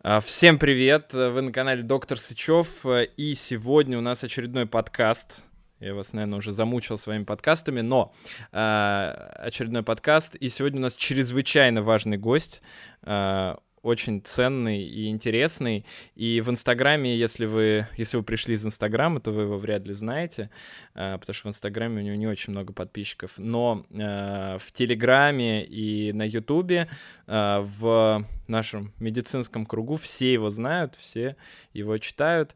А, 0.00 0.20
всем 0.20 0.60
привет! 0.60 1.12
Вы 1.12 1.42
на 1.42 1.50
канале 1.50 1.82
Доктор 1.82 2.20
Сычев, 2.20 2.86
и 2.86 3.34
сегодня 3.34 3.98
у 3.98 4.00
нас 4.00 4.22
очередной 4.22 4.64
подкаст. 4.64 5.42
Я 5.80 5.92
вас, 5.92 6.12
наверное, 6.12 6.38
уже 6.38 6.52
замучил 6.52 6.98
своими 6.98 7.24
подкастами, 7.24 7.80
но 7.80 8.14
э, 8.52 9.30
очередной 9.38 9.82
подкаст, 9.82 10.36
и 10.36 10.50
сегодня 10.50 10.78
у 10.78 10.82
нас 10.82 10.94
чрезвычайно 10.94 11.82
важный 11.82 12.16
гость. 12.16 12.62
Э, 13.02 13.56
очень 13.88 14.20
ценный 14.22 14.82
и 14.82 15.08
интересный. 15.08 15.84
И 16.14 16.40
в 16.40 16.50
Инстаграме, 16.50 17.16
если 17.16 17.46
вы, 17.46 17.88
если 17.96 18.18
вы 18.18 18.22
пришли 18.22 18.54
из 18.54 18.64
Инстаграма, 18.64 19.20
то 19.20 19.32
вы 19.32 19.42
его 19.42 19.58
вряд 19.58 19.86
ли 19.86 19.94
знаете, 19.94 20.50
а, 20.94 21.18
потому 21.18 21.34
что 21.34 21.48
в 21.48 21.50
Инстаграме 21.50 22.02
у 22.02 22.04
него 22.04 22.16
не 22.16 22.26
очень 22.26 22.52
много 22.52 22.72
подписчиков. 22.72 23.32
Но 23.38 23.86
а, 23.92 24.58
в 24.58 24.72
Телеграме 24.72 25.64
и 25.64 26.12
на 26.12 26.26
Ютубе 26.26 26.88
а, 27.26 27.62
в 27.62 28.24
нашем 28.46 28.92
медицинском 28.98 29.66
кругу 29.66 29.96
все 29.96 30.32
его 30.32 30.50
знают, 30.50 30.94
все 30.96 31.36
его 31.72 31.96
читают. 31.98 32.54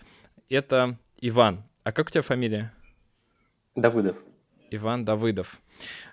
Это 0.49 0.99
Иван. 1.21 1.65
А 1.83 1.93
как 1.93 2.09
у 2.09 2.11
тебя 2.11 2.23
фамилия? 2.23 2.73
Давыдов. 3.75 4.23
Иван 4.75 5.05
Давыдов. 5.05 5.61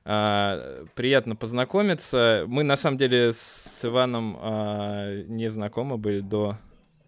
А, 0.05 0.86
приятно 0.95 1.36
познакомиться. 1.36 2.45
Мы 2.48 2.63
на 2.63 2.77
самом 2.77 2.98
деле 2.98 3.31
с 3.34 3.81
Иваном 3.84 4.38
а, 4.40 5.23
не 5.23 5.50
знакомы 5.50 5.98
были 5.98 6.22
до 6.22 6.58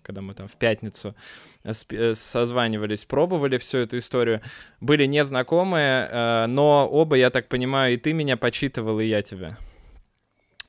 когда 0.03 0.21
мы 0.21 0.33
там 0.33 0.47
в 0.47 0.55
пятницу 0.57 1.15
созванивались, 1.63 3.05
пробовали 3.05 3.57
всю 3.57 3.77
эту 3.77 3.99
историю, 3.99 4.41
были 4.79 5.05
незнакомые, 5.05 6.07
э, 6.09 6.45
но 6.47 6.87
оба, 6.89 7.15
я 7.17 7.29
так 7.29 7.47
понимаю, 7.47 7.93
и 7.93 7.97
ты 7.97 8.13
меня 8.13 8.35
почитывал, 8.35 8.99
и 8.99 9.05
я 9.05 9.21
тебя. 9.21 9.57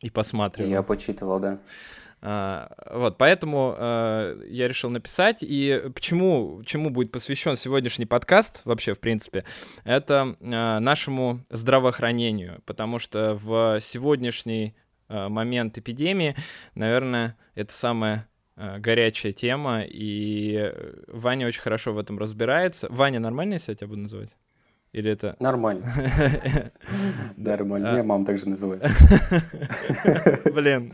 И 0.00 0.10
посматривал. 0.10 0.68
Я 0.68 0.82
почитывал, 0.82 1.40
да. 1.40 1.60
А, 2.24 2.70
вот, 2.88 3.18
поэтому 3.18 3.74
а, 3.76 4.40
я 4.46 4.68
решил 4.68 4.90
написать. 4.90 5.38
И 5.40 5.82
почему, 5.92 6.62
чему 6.64 6.90
будет 6.90 7.10
посвящен 7.10 7.56
сегодняшний 7.56 8.06
подкаст, 8.06 8.62
вообще, 8.64 8.94
в 8.94 9.00
принципе, 9.00 9.44
это 9.84 10.36
а, 10.40 10.78
нашему 10.78 11.40
здравоохранению. 11.50 12.62
Потому 12.64 13.00
что 13.00 13.34
в 13.34 13.80
сегодняшний 13.80 14.76
а, 15.08 15.28
момент 15.28 15.76
эпидемии, 15.78 16.36
наверное, 16.76 17.36
это 17.56 17.72
самая 17.72 18.28
а, 18.54 18.78
горячая 18.78 19.32
тема, 19.32 19.82
и 19.82 20.72
Ваня 21.08 21.48
очень 21.48 21.60
хорошо 21.60 21.92
в 21.92 21.98
этом 21.98 22.18
разбирается. 22.18 22.86
Ваня, 22.88 23.18
нормально, 23.18 23.54
я 23.54 23.58
тебя 23.74 23.88
буду 23.88 24.02
называть? 24.02 24.30
Или 24.92 25.10
это... 25.10 25.36
Нормально. 25.40 25.86
Нормально. 27.38 27.92
Меня 27.92 28.04
мама 28.04 28.26
также 28.26 28.46
называет. 28.46 28.82
Блин. 30.52 30.92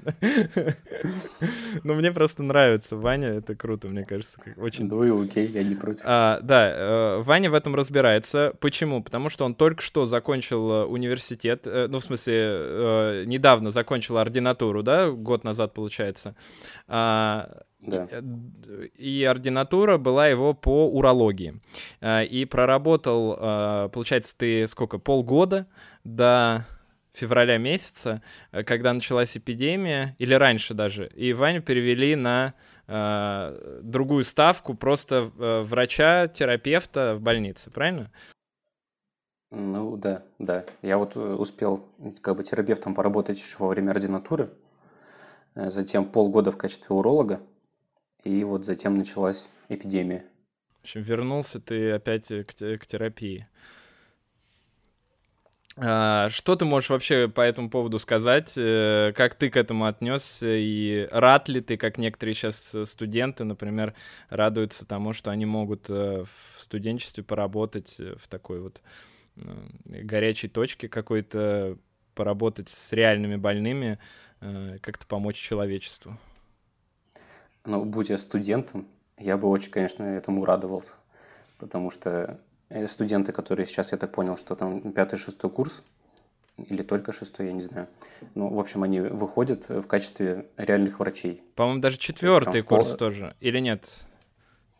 Ну, 1.82 1.94
мне 1.94 2.12
просто 2.12 2.44
нравится. 2.44 2.94
Ваня, 2.96 3.30
это 3.30 3.56
круто, 3.56 3.88
мне 3.88 4.04
кажется. 4.04 4.38
Очень... 4.56 4.86
Ну 4.86 5.02
и 5.02 5.26
окей, 5.26 5.48
я 5.48 5.64
не 5.64 5.74
против. 5.74 6.04
А, 6.06 6.38
да, 6.42 6.70
э, 6.70 7.22
Ваня 7.22 7.50
в 7.50 7.54
этом 7.54 7.74
разбирается. 7.74 8.52
Почему? 8.60 9.02
Потому 9.02 9.30
что 9.30 9.44
он 9.44 9.56
только 9.56 9.82
что 9.82 10.06
закончил 10.06 10.70
э, 10.70 10.84
университет. 10.84 11.62
Э, 11.66 11.88
ну, 11.88 11.98
в 11.98 12.04
смысле, 12.04 13.24
недавно 13.26 13.72
закончил 13.72 14.18
ординатуру, 14.18 14.84
да, 14.84 15.10
год 15.10 15.42
назад, 15.42 15.74
получается. 15.74 16.36
Да. 17.80 18.08
И 18.96 19.24
ординатура 19.24 19.98
была 19.98 20.26
его 20.26 20.52
по 20.52 20.88
урологии. 20.88 21.60
Э, 22.00 22.24
и 22.24 22.44
проработал, 22.44 23.36
э, 23.38 23.88
получается, 23.92 24.36
ты 24.36 24.66
сколько, 24.66 24.98
полгода 24.98 25.66
до 26.02 26.66
февраля 27.18 27.58
месяца, 27.58 28.22
э, 28.52 28.62
когда 28.62 28.92
началась 28.92 29.36
эпидемия, 29.36 30.14
или 30.18 30.34
раньше 30.34 30.74
даже, 30.74 31.08
и 31.08 31.32
Ваню 31.32 31.62
перевели 31.62 32.16
на 32.16 32.54
э, 32.86 33.80
другую 33.82 34.24
ставку, 34.24 34.74
просто 34.74 35.30
э, 35.36 35.62
врача-терапевта 35.62 37.16
в 37.16 37.20
больнице, 37.20 37.70
правильно? 37.70 38.10
Ну 39.50 39.96
да, 39.96 40.22
да. 40.38 40.64
Я 40.82 40.98
вот 40.98 41.16
успел 41.16 41.86
как 42.20 42.36
бы 42.36 42.44
терапевтом 42.44 42.94
поработать 42.94 43.38
еще 43.38 43.56
во 43.58 43.68
время 43.68 43.90
ординатуры, 43.92 44.50
затем 45.54 46.04
полгода 46.04 46.50
в 46.50 46.58
качестве 46.58 46.94
уролога, 46.94 47.40
и 48.24 48.44
вот 48.44 48.64
затем 48.64 48.94
началась 48.94 49.48
эпидемия. 49.68 50.24
В 50.80 50.84
общем, 50.84 51.02
вернулся 51.02 51.60
ты 51.60 51.92
опять 51.92 52.28
к, 52.28 52.78
к 52.78 52.86
терапии. 52.86 53.46
А, 55.80 56.28
что 56.30 56.56
ты 56.56 56.64
можешь 56.64 56.90
вообще 56.90 57.28
по 57.28 57.40
этому 57.40 57.70
поводу 57.70 57.98
сказать? 57.98 58.52
Э, 58.56 59.12
как 59.14 59.36
ты 59.36 59.48
к 59.48 59.56
этому 59.56 59.86
отнесся? 59.86 60.48
И 60.56 61.06
рад 61.12 61.48
ли 61.48 61.60
ты, 61.60 61.76
как 61.76 61.98
некоторые 61.98 62.34
сейчас 62.34 62.74
студенты, 62.84 63.44
например, 63.44 63.94
радуются 64.28 64.86
тому, 64.86 65.12
что 65.12 65.30
они 65.30 65.46
могут 65.46 65.88
э, 65.88 66.24
в 66.24 66.62
студенчестве 66.62 67.22
поработать 67.22 67.94
э, 68.00 68.16
в 68.20 68.26
такой 68.28 68.60
вот 68.60 68.82
горячей 69.84 70.48
точке 70.48 70.88
какой-то, 70.88 71.78
поработать 72.16 72.68
с 72.68 72.92
реальными 72.92 73.36
больными, 73.36 74.00
как-то 74.40 75.06
помочь 75.06 75.36
человечеству? 75.36 76.18
Ну, 77.68 77.84
будь 77.84 78.08
я 78.08 78.16
студентом, 78.16 78.86
я 79.18 79.36
бы 79.36 79.48
очень, 79.48 79.70
конечно, 79.70 80.02
этому 80.02 80.44
радовался. 80.44 80.94
Потому 81.58 81.90
что 81.90 82.40
э, 82.70 82.86
студенты, 82.86 83.32
которые 83.32 83.66
сейчас, 83.66 83.92
я 83.92 83.98
так 83.98 84.10
понял, 84.10 84.36
что 84.38 84.56
там 84.56 84.92
пятый-шестой 84.92 85.50
курс, 85.50 85.82
или 86.56 86.82
только 86.82 87.12
шестой, 87.12 87.46
я 87.46 87.52
не 87.52 87.60
знаю. 87.60 87.86
Ну, 88.34 88.48
в 88.48 88.58
общем, 88.58 88.82
они 88.82 89.00
выходят 89.00 89.68
в 89.68 89.86
качестве 89.86 90.46
реальных 90.56 90.98
врачей. 90.98 91.42
По-моему, 91.54 91.80
даже 91.80 91.98
четвертый 91.98 92.62
курс 92.62 92.96
тоже. 92.96 93.36
Или 93.40 93.58
нет? 93.60 93.86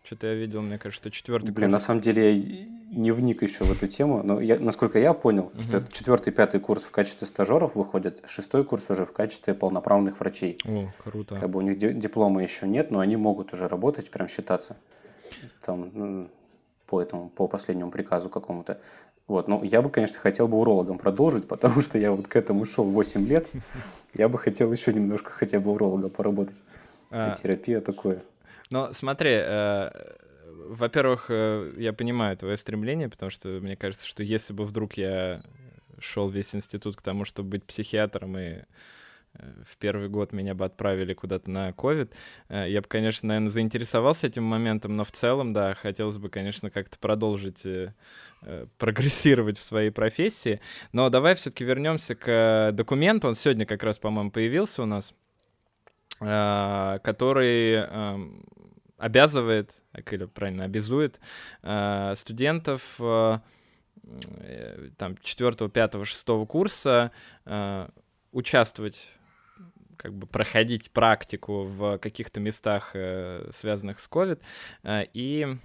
Что-то 0.09 0.29
я 0.29 0.35
видел, 0.35 0.63
мне 0.63 0.79
кажется, 0.79 1.03
что 1.03 1.11
четвертый 1.11 1.51
Блин, 1.51 1.69
курс. 1.69 1.83
на 1.83 1.87
самом 1.87 2.01
деле 2.01 2.35
я 2.35 2.67
не 2.91 3.13
вник 3.13 3.43
еще 3.43 3.65
в 3.65 3.71
эту 3.71 3.89
тему, 3.89 4.23
но 4.23 4.41
я, 4.41 4.59
насколько 4.59 4.99
я 4.99 5.13
понял, 5.13 5.53
угу. 5.53 5.61
что 5.61 5.77
это 5.77 5.93
четвертый, 5.93 6.33
пятый 6.33 6.61
курс 6.61 6.85
в 6.85 6.91
качестве 6.91 7.27
стажеров 7.27 7.75
выходит, 7.75 8.23
шестой 8.27 8.65
курс 8.65 8.89
уже 8.89 9.05
в 9.05 9.13
качестве 9.13 9.53
полноправных 9.53 10.21
врачей. 10.21 10.57
О, 10.65 10.89
круто. 11.05 11.37
Как 11.37 11.51
бы 11.51 11.59
у 11.59 11.61
них 11.61 11.77
диплома 11.77 12.43
еще 12.43 12.67
нет, 12.67 12.91
но 12.91 13.01
они 13.01 13.17
могут 13.17 13.53
уже 13.53 13.69
работать, 13.69 14.11
прям 14.11 14.29
считаться 14.29 14.79
там 15.61 15.91
ну, 15.93 16.31
по 16.87 17.03
этому, 17.03 17.29
по 17.29 17.47
последнему 17.47 17.91
приказу 17.91 18.31
какому-то. 18.31 18.81
Вот, 19.27 19.47
ну, 19.47 19.63
я 19.63 19.83
бы, 19.83 19.91
конечно, 19.91 20.19
хотел 20.19 20.49
бы 20.49 20.57
урологом 20.57 20.97
продолжить, 20.97 21.47
потому 21.49 21.83
что 21.83 21.99
я 21.99 22.13
вот 22.13 22.29
к 22.29 22.37
этому 22.37 22.65
шел 22.65 22.85
8 22.85 23.27
лет. 23.27 23.47
Я 24.15 24.31
бы 24.31 24.39
хотел 24.39 24.73
еще 24.73 24.95
немножко 24.95 25.31
хотя 25.31 25.61
бы 25.61 25.71
уролога 25.71 26.09
поработать. 26.09 26.63
А, 27.11 27.35
терапия 27.35 27.83
такое. 27.83 28.23
Но 28.71 28.93
смотри, 28.93 29.33
э, 29.33 29.91
во-первых, 30.69 31.27
э, 31.31 31.73
я 31.79 31.93
понимаю 31.93 32.37
твое 32.37 32.57
стремление, 32.57 33.09
потому 33.09 33.31
что 33.31 33.49
мне 33.49 33.77
кажется, 33.77 34.07
что 34.07 34.23
если 34.23 34.53
бы 34.53 34.65
вдруг 34.65 34.95
я 34.95 35.43
шел 36.01 36.29
весь 36.29 36.55
институт 36.55 36.97
к 36.97 37.03
тому, 37.03 37.25
чтобы 37.25 37.51
быть 37.51 37.65
психиатром 37.65 38.39
и 38.39 38.43
э, 38.43 38.65
в 39.65 39.77
первый 39.79 40.09
год 40.09 40.33
меня 40.33 40.55
бы 40.55 40.65
отправили 40.65 41.15
куда-то 41.15 41.51
на 41.51 41.73
ковид, 41.73 42.13
э, 42.49 42.67
я 42.69 42.81
бы, 42.81 42.89
конечно, 42.89 43.29
наверное, 43.29 43.51
заинтересовался 43.51 44.27
этим 44.27 44.45
моментом, 44.45 44.97
но 44.97 45.05
в 45.05 45.13
целом, 45.13 45.53
да, 45.53 45.75
хотелось 45.75 46.19
бы, 46.19 46.29
конечно, 46.29 46.71
как-то 46.71 46.99
продолжить 46.99 47.65
э, 47.65 47.95
прогрессировать 48.79 49.59
в 49.59 49.65
своей 49.65 49.91
профессии. 49.91 50.61
Но 50.93 51.11
давай 51.11 51.35
все-таки 51.35 51.65
вернемся 51.65 52.15
к 52.15 52.71
документу. 52.73 53.29
Он 53.29 53.35
сегодня 53.35 53.67
как 53.67 53.83
раз, 53.83 53.99
по-моему, 53.99 54.31
появился 54.31 54.83
у 54.83 54.87
нас, 54.87 55.13
который 56.21 57.75
эм, 57.75 58.45
обязывает, 58.99 59.75
или 60.11 60.25
правильно, 60.27 60.65
обязует 60.65 61.21
э, 61.63 62.15
студентов 62.17 62.97
э, 62.99 63.39
там 64.97 65.17
4, 65.19 65.69
5, 65.69 66.07
6 66.07 66.27
курса 66.47 67.13
э, 67.45 67.89
участвовать 68.33 69.09
как 69.97 70.15
бы 70.15 70.27
проходить 70.27 70.91
практику 70.93 71.65
в 71.65 71.99
каких-то 71.99 72.41
местах, 72.41 72.93
э, 72.95 73.51
связанных 73.53 73.99
с 73.99 74.09
COVID, 74.09 74.41
э, 74.85 75.05
и 75.13 75.57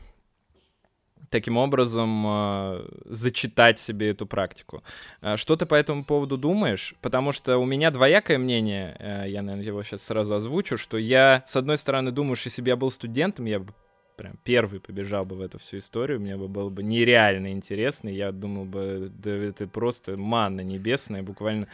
таким 1.29 1.57
образом 1.57 2.25
э, 2.27 2.87
зачитать 3.05 3.79
себе 3.79 4.09
эту 4.09 4.25
практику. 4.25 4.83
Э, 5.21 5.37
что 5.37 5.55
ты 5.55 5.65
по 5.65 5.75
этому 5.75 6.03
поводу 6.03 6.37
думаешь? 6.37 6.95
Потому 7.01 7.31
что 7.31 7.57
у 7.57 7.65
меня 7.65 7.91
двоякое 7.91 8.37
мнение, 8.37 8.95
э, 8.99 9.25
я, 9.29 9.41
наверное, 9.41 9.65
его 9.65 9.83
сейчас 9.83 10.03
сразу 10.03 10.35
озвучу, 10.35 10.77
что 10.77 10.97
я, 10.97 11.43
с 11.47 11.55
одной 11.55 11.77
стороны, 11.77 12.11
думаю, 12.11 12.35
что 12.35 12.47
если 12.47 12.61
бы 12.61 12.69
я 12.69 12.75
был 12.75 12.91
студентом, 12.91 13.45
я 13.45 13.59
бы 13.59 13.73
прям 14.15 14.37
первый 14.43 14.79
побежал 14.79 15.25
бы 15.25 15.35
в 15.35 15.41
эту 15.41 15.59
всю 15.59 15.79
историю, 15.79 16.19
мне 16.19 16.37
бы 16.37 16.47
было 16.47 16.69
бы 16.69 16.83
нереально 16.83 17.51
интересно, 17.51 18.09
я 18.09 18.31
думал 18.31 18.65
бы, 18.65 19.11
да 19.13 19.31
это 19.31 19.67
просто 19.67 20.17
манна 20.17 20.61
небесная, 20.61 21.23
буквально 21.23 21.67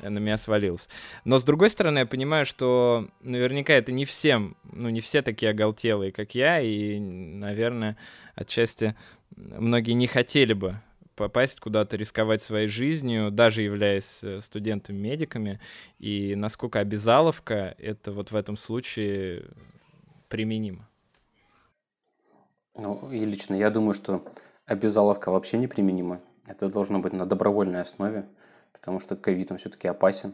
на 0.00 0.18
меня 0.18 0.36
свалилась. 0.36 0.88
Но 1.24 1.38
с 1.38 1.44
другой 1.44 1.70
стороны, 1.70 2.00
я 2.00 2.06
понимаю, 2.06 2.46
что 2.46 3.08
наверняка 3.20 3.72
это 3.72 3.92
не 3.92 4.04
всем, 4.04 4.56
ну 4.72 4.88
не 4.88 5.00
все 5.00 5.22
такие 5.22 5.50
оголтелые, 5.50 6.12
как 6.12 6.34
я, 6.34 6.60
и, 6.60 6.98
наверное, 6.98 7.96
отчасти 8.34 8.94
многие 9.36 9.92
не 9.92 10.06
хотели 10.06 10.52
бы 10.52 10.80
попасть 11.20 11.60
куда-то, 11.60 11.98
рисковать 11.98 12.40
своей 12.40 12.66
жизнью, 12.66 13.30
даже 13.30 13.60
являясь 13.60 14.24
э, 14.24 14.40
студентами-медиками. 14.40 15.60
И 15.98 16.34
насколько 16.34 16.80
обязаловка, 16.80 17.74
это 17.76 18.10
вот 18.12 18.30
в 18.30 18.36
этом 18.36 18.56
случае 18.56 19.44
применимо? 20.28 20.89
Ну, 22.74 23.10
и 23.10 23.24
лично 23.24 23.54
я 23.54 23.70
думаю, 23.70 23.94
что 23.94 24.24
обязаловка 24.66 25.30
вообще 25.30 25.58
неприменима. 25.58 26.20
Это 26.46 26.68
должно 26.68 26.98
быть 27.00 27.12
на 27.12 27.26
добровольной 27.26 27.80
основе, 27.80 28.26
потому 28.72 29.00
что 29.00 29.16
ковид, 29.16 29.50
он 29.50 29.58
все-таки 29.58 29.88
опасен. 29.88 30.32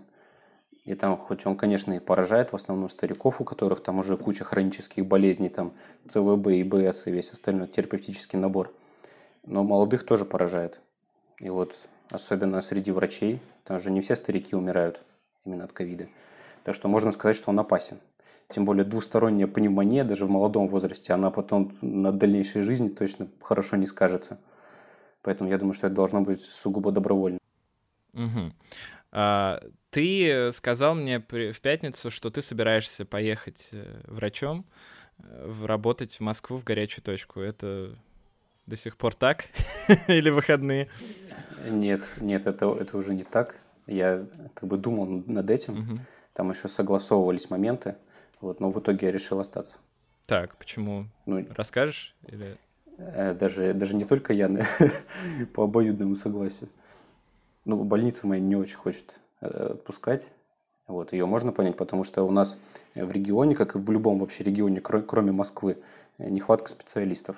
И 0.85 0.95
там, 0.95 1.17
хоть 1.17 1.47
он, 1.47 1.57
конечно, 1.57 1.93
и 1.95 1.99
поражает 1.99 2.53
в 2.53 2.57
основном 2.57 2.89
стариков, 2.89 3.41
у 3.41 3.45
которых 3.45 3.83
там 3.83 3.99
уже 3.99 4.17
куча 4.17 4.45
хронических 4.45 5.05
болезней, 5.05 5.49
там 5.49 5.73
ЦВБ, 6.07 6.47
ИБС 6.47 7.09
и 7.09 7.11
весь 7.11 7.33
остальной 7.33 7.67
терапевтический 7.67 8.39
набор, 8.39 8.73
но 9.45 9.65
молодых 9.65 10.07
тоже 10.07 10.25
поражает. 10.25 10.81
И 11.41 11.51
вот 11.51 11.89
особенно 12.11 12.61
среди 12.61 12.93
врачей, 12.93 13.41
там 13.65 13.81
же 13.81 13.91
не 13.91 14.01
все 14.01 14.15
старики 14.15 14.55
умирают 14.55 15.03
именно 15.45 15.65
от 15.65 15.73
ковида. 15.73 16.07
Так 16.63 16.75
что 16.75 16.89
можно 16.89 17.11
сказать, 17.11 17.37
что 17.37 17.51
он 17.51 17.59
опасен. 17.59 17.99
Тем 18.49 18.65
более 18.65 18.85
двусторонняя 18.85 19.49
пневмония 19.49 20.05
даже 20.05 20.27
в 20.27 20.31
молодом 20.31 20.69
возрасте, 20.69 21.13
она 21.13 21.31
потом 21.31 21.77
на 21.83 22.13
дальнейшей 22.13 22.63
жизни 22.63 22.89
точно 22.89 23.29
хорошо 23.41 23.77
не 23.77 23.87
скажется. 23.87 24.39
Поэтому 25.23 25.51
я 25.51 25.59
думаю, 25.59 25.75
что 25.75 25.89
это 25.89 25.97
должно 25.97 26.21
быть 26.21 26.43
сугубо 26.43 26.93
добровольно. 26.93 27.39
Угу. 28.13 28.53
А, 29.13 29.61
ты 29.91 30.53
сказал 30.53 30.95
мне 30.95 31.19
в 31.19 31.61
пятницу, 31.61 32.11
что 32.11 32.31
ты 32.31 32.43
собираешься 32.43 33.05
поехать 33.05 33.71
э, 33.73 34.01
врачом, 34.05 34.65
э, 35.19 35.53
работать 35.65 36.17
в 36.17 36.21
Москву 36.21 36.59
в 36.59 36.65
горячую 36.65 37.03
точку. 37.03 37.41
Это 37.41 37.97
до 38.67 38.77
сих 38.77 38.97
пор 38.97 39.15
так? 39.15 39.47
Или 40.07 40.31
выходные? 40.31 40.89
Нет, 41.69 42.07
нет, 42.21 42.47
это, 42.47 42.67
это 42.79 42.97
уже 42.97 43.15
не 43.15 43.25
так. 43.25 43.57
Я 43.87 44.27
как 44.55 44.69
бы 44.69 44.77
думал 44.77 45.07
над 45.27 45.51
этим. 45.51 45.81
Угу. 45.81 45.99
Там 46.33 46.51
еще 46.51 46.69
согласовывались 46.69 47.51
моменты. 47.51 47.97
Вот, 48.41 48.61
но 48.61 48.71
в 48.71 48.79
итоге 48.79 49.07
я 49.07 49.13
решил 49.13 49.41
остаться. 49.41 49.79
Так, 50.27 50.57
почему? 50.57 51.07
Ну, 51.25 51.47
Расскажешь? 51.55 52.15
Или... 52.27 52.59
Э, 52.99 53.35
даже, 53.35 53.75
даже 53.75 53.97
не 53.97 54.05
только 54.05 54.33
я, 54.33 54.51
по 55.55 55.65
обоюдному 55.65 56.17
согласию. 56.17 56.69
Ну, 57.65 57.83
больница 57.85 58.27
моя 58.27 58.41
не 58.41 58.57
очень 58.57 58.77
хочет 58.77 59.21
э, 59.41 59.47
отпускать. 59.75 60.29
Вот, 60.87 61.13
ее 61.13 61.27
можно 61.27 61.53
понять, 61.53 61.77
потому 61.77 62.05
что 62.05 62.23
у 62.23 62.31
нас 62.31 62.59
в 62.95 63.11
регионе, 63.11 63.57
как 63.57 63.75
и 63.75 63.79
в 63.79 63.91
любом 63.91 64.21
вообще 64.21 64.45
регионе, 64.45 64.81
кроме 64.81 65.33
Москвы, 65.33 65.79
нехватка 66.19 66.71
специалистов. 66.71 67.37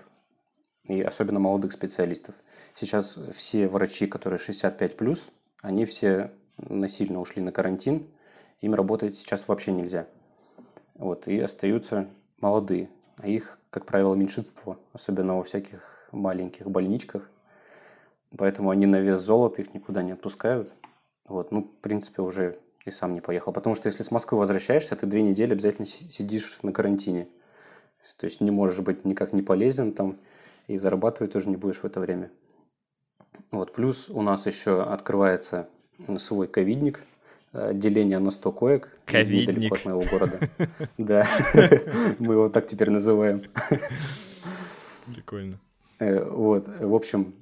И 0.85 1.01
особенно 1.01 1.39
молодых 1.39 1.73
специалистов. 1.73 2.35
Сейчас 2.75 3.19
все 3.33 3.69
врачи, 3.69 4.07
которые 4.07 4.39
65+, 4.39 5.19
они 5.61 5.85
все 5.85 6.31
насильно 6.59 7.21
ушли 7.21 7.43
на 7.43 7.53
карантин. 7.53 8.07
Им 8.61 8.75
работать 8.75 9.17
сейчас 9.17 9.49
вообще 9.49 9.73
нельзя. 9.73 10.07
Вот, 10.99 11.29
и 11.29 11.39
остаются 11.39 12.09
молодые. 12.41 12.91
А 13.19 13.29
их, 13.29 13.59
как 13.71 13.87
правило, 13.87 14.15
меньшинство, 14.15 14.79
особенно 14.93 15.37
во 15.37 15.45
всяких 15.45 16.09
маленьких 16.13 16.69
больничках. 16.69 17.31
Поэтому 18.37 18.71
они 18.71 18.87
на 18.87 19.01
вес 19.01 19.21
золота 19.21 19.63
их 19.63 19.73
никуда 19.75 20.03
не 20.03 20.13
отпускают. 20.13 20.71
Вот, 21.25 21.53
ну, 21.53 21.63
в 21.63 21.83
принципе, 21.83 22.23
уже 22.23 22.59
и 22.85 22.91
сам 22.91 23.13
не 23.13 23.21
поехал. 23.21 23.53
Потому 23.53 23.75
что 23.75 23.89
если 23.89 24.03
с 24.03 24.11
Москвы 24.11 24.39
возвращаешься, 24.39 24.97
ты 24.97 25.07
две 25.07 25.23
недели 25.23 25.53
обязательно 25.53 25.87
сидишь 25.87 26.59
на 26.63 26.73
карантине. 26.73 27.29
То 28.17 28.27
есть 28.27 28.41
не 28.41 28.51
можешь 28.51 28.81
быть 28.81 29.05
никак 29.05 29.33
не 29.33 29.43
полезен 29.43 29.93
там, 29.93 30.19
и 30.67 30.77
зарабатывать 30.77 31.33
тоже 31.33 31.49
не 31.49 31.57
будешь 31.57 31.79
в 31.79 31.85
это 31.85 32.01
время. 32.01 32.31
Вот, 33.51 33.73
плюс 33.73 34.09
у 34.11 34.23
нас 34.23 34.47
еще 34.47 34.83
открывается 34.83 35.69
свой 36.19 36.49
ковидник– 36.49 37.01
отделение 37.53 38.19
на 38.19 38.31
100 38.31 38.53
коек 38.53 38.99
Ковидник. 39.05 39.49
недалеко 39.49 39.77
от 39.77 39.85
моего 39.85 40.03
города. 40.03 40.39
Да, 40.99 41.27
мы 42.19 42.35
его 42.35 42.49
так 42.49 42.67
теперь 42.67 42.91
называем. 42.91 43.45
Прикольно. 45.15 45.59
Э, 45.99 46.25
вот, 46.25 46.69
в 46.69 46.95
общем, 46.95 47.35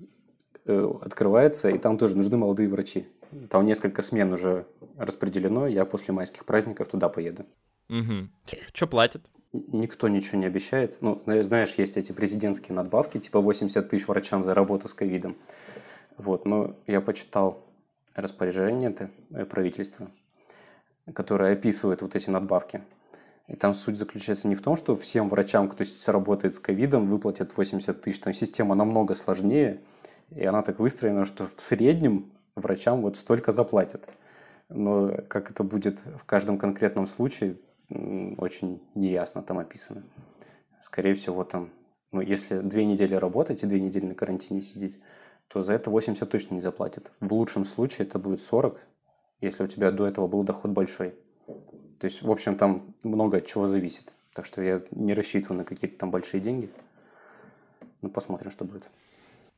э, 0.64 0.92
открывается, 1.02 1.68
и 1.68 1.78
там 1.78 1.98
тоже 1.98 2.16
нужны 2.16 2.36
молодые 2.36 2.68
врачи. 2.68 3.06
Там 3.50 3.64
несколько 3.64 4.02
смен 4.02 4.32
уже 4.32 4.66
распределено, 4.96 5.66
я 5.66 5.84
после 5.84 6.14
майских 6.14 6.44
праздников 6.44 6.88
туда 6.88 7.08
поеду. 7.08 7.44
Угу. 7.88 8.28
Что 8.72 8.86
платят? 8.86 9.22
Никто 9.52 10.08
ничего 10.08 10.38
не 10.38 10.46
обещает. 10.46 10.98
Ну, 11.00 11.22
знаешь, 11.24 11.74
есть 11.74 11.96
эти 11.96 12.12
президентские 12.12 12.74
надбавки, 12.74 13.18
типа 13.18 13.40
80 13.40 13.88
тысяч 13.88 14.06
врачам 14.06 14.42
за 14.42 14.54
работу 14.54 14.88
с 14.88 14.94
ковидом. 14.94 15.36
Вот, 16.16 16.46
но 16.46 16.76
я 16.86 17.00
почитал 17.00 17.65
распоряжение 18.16 18.94
э, 19.30 19.44
правительства, 19.44 20.10
которое 21.14 21.52
описывает 21.52 22.02
вот 22.02 22.14
эти 22.16 22.30
надбавки. 22.30 22.82
И 23.48 23.54
там 23.54 23.74
суть 23.74 23.96
заключается 23.96 24.48
не 24.48 24.56
в 24.56 24.62
том, 24.62 24.74
что 24.74 24.96
всем 24.96 25.28
врачам, 25.28 25.68
кто 25.68 25.84
работает 26.08 26.54
с 26.54 26.58
ковидом, 26.58 27.08
выплатят 27.08 27.56
80 27.56 28.00
тысяч. 28.00 28.18
Там 28.18 28.32
система 28.32 28.74
намного 28.74 29.14
сложнее, 29.14 29.80
и 30.30 30.44
она 30.44 30.62
так 30.62 30.80
выстроена, 30.80 31.24
что 31.24 31.46
в 31.46 31.54
среднем 31.60 32.32
врачам 32.56 33.02
вот 33.02 33.16
столько 33.16 33.52
заплатят. 33.52 34.08
Но 34.68 35.12
как 35.28 35.50
это 35.50 35.62
будет 35.62 36.02
в 36.16 36.24
каждом 36.24 36.58
конкретном 36.58 37.06
случае, 37.06 37.56
очень 37.88 38.82
неясно 38.96 39.42
там 39.42 39.58
описано. 39.58 40.02
Скорее 40.80 41.14
всего, 41.14 41.44
там, 41.44 41.70
ну, 42.10 42.20
если 42.20 42.58
две 42.58 42.84
недели 42.84 43.14
работать 43.14 43.62
и 43.62 43.66
две 43.66 43.78
недели 43.78 44.06
на 44.06 44.14
карантине 44.14 44.60
сидеть, 44.60 44.98
то 45.48 45.62
за 45.62 45.74
это 45.74 45.90
80 45.90 46.28
точно 46.28 46.54
не 46.54 46.60
заплатят. 46.60 47.12
В 47.20 47.32
лучшем 47.32 47.64
случае 47.64 48.06
это 48.06 48.18
будет 48.18 48.40
40, 48.40 48.80
если 49.40 49.64
у 49.64 49.66
тебя 49.66 49.90
до 49.90 50.06
этого 50.06 50.26
был 50.26 50.42
доход 50.42 50.70
большой. 50.72 51.14
То 51.98 52.06
есть, 52.06 52.22
в 52.22 52.30
общем, 52.30 52.56
там 52.56 52.94
много 53.02 53.38
от 53.38 53.46
чего 53.46 53.66
зависит. 53.66 54.14
Так 54.34 54.44
что 54.44 54.60
я 54.60 54.82
не 54.90 55.14
рассчитываю 55.14 55.58
на 55.58 55.64
какие-то 55.64 55.98
там 55.98 56.10
большие 56.10 56.40
деньги. 56.40 56.70
Ну, 58.02 58.10
посмотрим, 58.10 58.50
что 58.50 58.64
будет. 58.64 58.84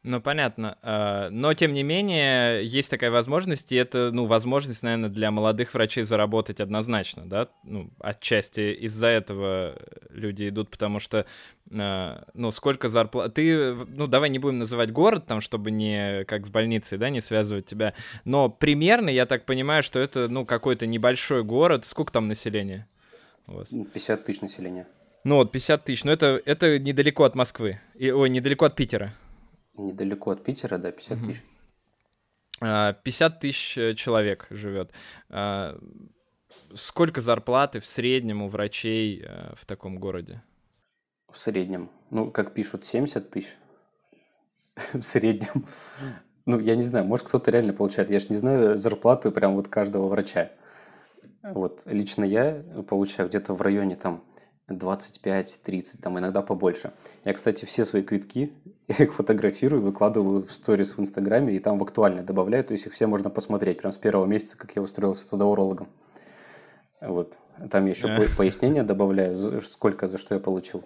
Ну, 0.04 0.20
понятно. 0.20 0.78
А, 0.82 1.28
но, 1.30 1.52
тем 1.54 1.72
не 1.72 1.82
менее, 1.82 2.64
есть 2.64 2.88
такая 2.88 3.10
возможность, 3.10 3.72
и 3.72 3.76
это, 3.76 4.10
ну, 4.12 4.26
возможность, 4.26 4.82
наверное, 4.82 5.08
для 5.08 5.30
молодых 5.30 5.74
врачей 5.74 6.04
заработать 6.04 6.60
однозначно, 6.60 7.28
да? 7.28 7.48
Ну, 7.64 7.90
отчасти 7.98 8.72
из-за 8.74 9.08
этого 9.08 9.76
люди 10.10 10.48
идут, 10.48 10.70
потому 10.70 11.00
что, 11.00 11.26
а, 11.72 12.24
ну, 12.32 12.50
сколько 12.52 12.88
зарплат... 12.88 13.34
Ты, 13.34 13.74
ну, 13.74 14.06
давай 14.06 14.30
не 14.30 14.38
будем 14.38 14.58
называть 14.58 14.92
город, 14.92 15.26
там, 15.26 15.40
чтобы 15.40 15.72
не, 15.72 16.24
как 16.24 16.46
с 16.46 16.50
больницей, 16.50 16.96
да, 16.96 17.10
не 17.10 17.20
связывать 17.20 17.66
тебя, 17.66 17.94
но 18.24 18.48
примерно, 18.48 19.08
я 19.10 19.26
так 19.26 19.44
понимаю, 19.46 19.82
что 19.82 19.98
это, 19.98 20.28
ну, 20.28 20.46
какой-то 20.46 20.86
небольшой 20.86 21.42
город. 21.42 21.84
Сколько 21.84 22.12
там 22.12 22.28
населения 22.28 22.86
у 23.48 23.54
вас? 23.54 23.70
50 23.70 24.24
тысяч 24.24 24.40
населения. 24.42 24.86
Ну, 25.24 25.36
вот, 25.36 25.50
50 25.50 25.84
тысяч. 25.84 26.04
Но 26.04 26.12
это, 26.12 26.40
это 26.44 26.78
недалеко 26.78 27.24
от 27.24 27.34
Москвы. 27.34 27.80
И, 27.94 28.10
ой, 28.10 28.30
недалеко 28.30 28.66
от 28.66 28.76
Питера. 28.76 29.14
Недалеко 29.78 30.30
от 30.30 30.44
Питера, 30.44 30.78
да, 30.78 30.92
50 30.92 31.18
тысяч. 31.24 31.42
50 32.60 33.32
а, 33.32 33.38
тысяч 33.38 33.78
э, 33.78 33.94
человек 33.94 34.46
живет. 34.50 34.90
А, 35.30 35.78
сколько 36.74 37.20
зарплаты 37.20 37.80
в 37.80 37.86
среднем 37.86 38.42
у 38.42 38.48
врачей 38.48 39.22
э, 39.24 39.54
в 39.54 39.64
таком 39.64 39.98
городе? 39.98 40.42
В 41.30 41.38
среднем. 41.38 41.90
Ну, 42.10 42.30
как 42.30 42.54
пишут, 42.54 42.84
70 42.84 43.30
тысяч. 43.30 43.56
в 44.92 45.02
среднем. 45.02 45.66
Ну, 46.46 46.58
я 46.58 46.76
не 46.76 46.82
знаю, 46.82 47.04
может, 47.04 47.26
кто-то 47.26 47.50
реально 47.50 47.72
получает. 47.72 48.10
Я 48.10 48.20
же 48.20 48.28
не 48.30 48.36
знаю 48.36 48.76
зарплаты 48.76 49.30
прям 49.30 49.54
вот 49.54 49.68
каждого 49.68 50.08
врача. 50.08 50.50
Вот 51.42 51.82
лично 51.86 52.24
я 52.24 52.62
получаю 52.88 53.28
где-то 53.28 53.54
в 53.54 53.62
районе 53.62 53.96
там 53.96 54.24
25-30, 54.68 56.00
там 56.02 56.18
иногда 56.18 56.42
побольше. 56.42 56.92
Я, 57.24 57.32
кстати, 57.32 57.64
все 57.64 57.84
свои 57.84 58.02
квитки, 58.02 58.52
я 58.88 58.96
их 59.04 59.14
фотографирую, 59.14 59.82
выкладываю 59.82 60.44
в 60.44 60.52
сторис 60.52 60.96
в 60.96 61.00
Инстаграме 61.00 61.54
и 61.54 61.58
там 61.58 61.78
в 61.78 61.82
актуальное 61.82 62.22
добавляю, 62.22 62.64
то 62.64 62.72
есть 62.72 62.86
их 62.86 62.92
все 62.92 63.06
можно 63.06 63.30
посмотреть 63.30 63.78
прям 63.78 63.92
с 63.92 63.98
первого 63.98 64.26
месяца, 64.26 64.56
как 64.56 64.76
я 64.76 64.82
устроился 64.82 65.28
туда 65.28 65.46
урологом. 65.46 65.88
Вот. 67.00 67.36
Там 67.70 67.84
я 67.86 67.90
еще 67.90 68.08
yeah. 68.08 68.36
пояснение 68.36 68.82
добавляю, 68.82 69.60
сколько 69.62 70.06
за 70.06 70.18
что 70.18 70.34
я 70.34 70.40
получил. 70.40 70.84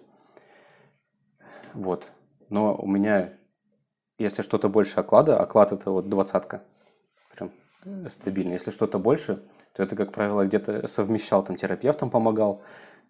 Вот. 1.75 2.09
Но 2.49 2.75
у 2.75 2.87
меня, 2.87 3.31
если 4.19 4.43
что-то 4.43 4.69
больше 4.69 5.01
оклада, 5.01 5.39
оклад 5.39 5.73
это 5.73 5.91
вот 5.91 6.09
двадцатка, 6.09 6.63
прям 7.35 7.51
стабильно. 8.09 8.53
Если 8.53 8.71
что-то 8.71 8.99
больше, 8.99 9.43
то 9.75 9.83
это, 9.83 9.97
как 9.97 10.13
правило, 10.13 10.45
где-то 10.45 10.87
совмещал, 10.87 11.43
там 11.43 11.57
терапевтом 11.57 12.11
помогал, 12.11 12.63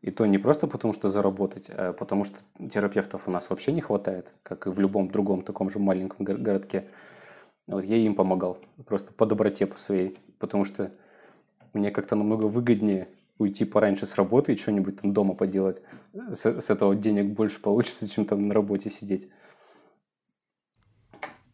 и 0.03 0.11
то 0.11 0.27
не 0.27 0.39
просто 0.39 0.67
потому, 0.67 0.93
что 0.93 1.09
заработать, 1.09 1.71
а 1.71 1.93
потому 1.93 2.25
что 2.25 2.41
терапевтов 2.71 3.29
у 3.29 3.31
нас 3.31 3.49
вообще 3.49 3.73
не 3.73 3.81
хватает, 3.81 4.35
как 4.43 4.67
и 4.67 4.71
в 4.71 4.79
любом 4.81 5.09
другом 5.09 5.43
таком 5.43 5.71
же 5.71 5.79
маленьком 5.79 6.27
городке. 6.27 6.85
Вот 7.69 7.85
я 7.85 7.97
им 7.97 8.17
помогал, 8.17 8.59
просто 8.85 9.13
по 9.13 9.27
доброте 9.27 9.67
по 9.67 9.79
своей, 9.79 10.19
потому 10.41 10.65
что 10.65 10.91
мне 11.73 11.93
как-то 11.93 12.17
намного 12.17 12.45
выгоднее 12.45 13.09
уйти 13.39 13.65
пораньше 13.65 14.07
с 14.07 14.17
работы 14.17 14.53
и 14.53 14.57
что-нибудь 14.57 15.01
там 15.01 15.13
дома 15.13 15.35
поделать. 15.35 15.81
С, 16.13 16.45
с 16.47 16.71
этого 16.71 16.97
денег 16.97 17.33
больше 17.33 17.61
получится, 17.61 18.09
чем 18.09 18.25
там 18.25 18.49
на 18.49 18.55
работе 18.55 18.91
сидеть. 18.91 19.29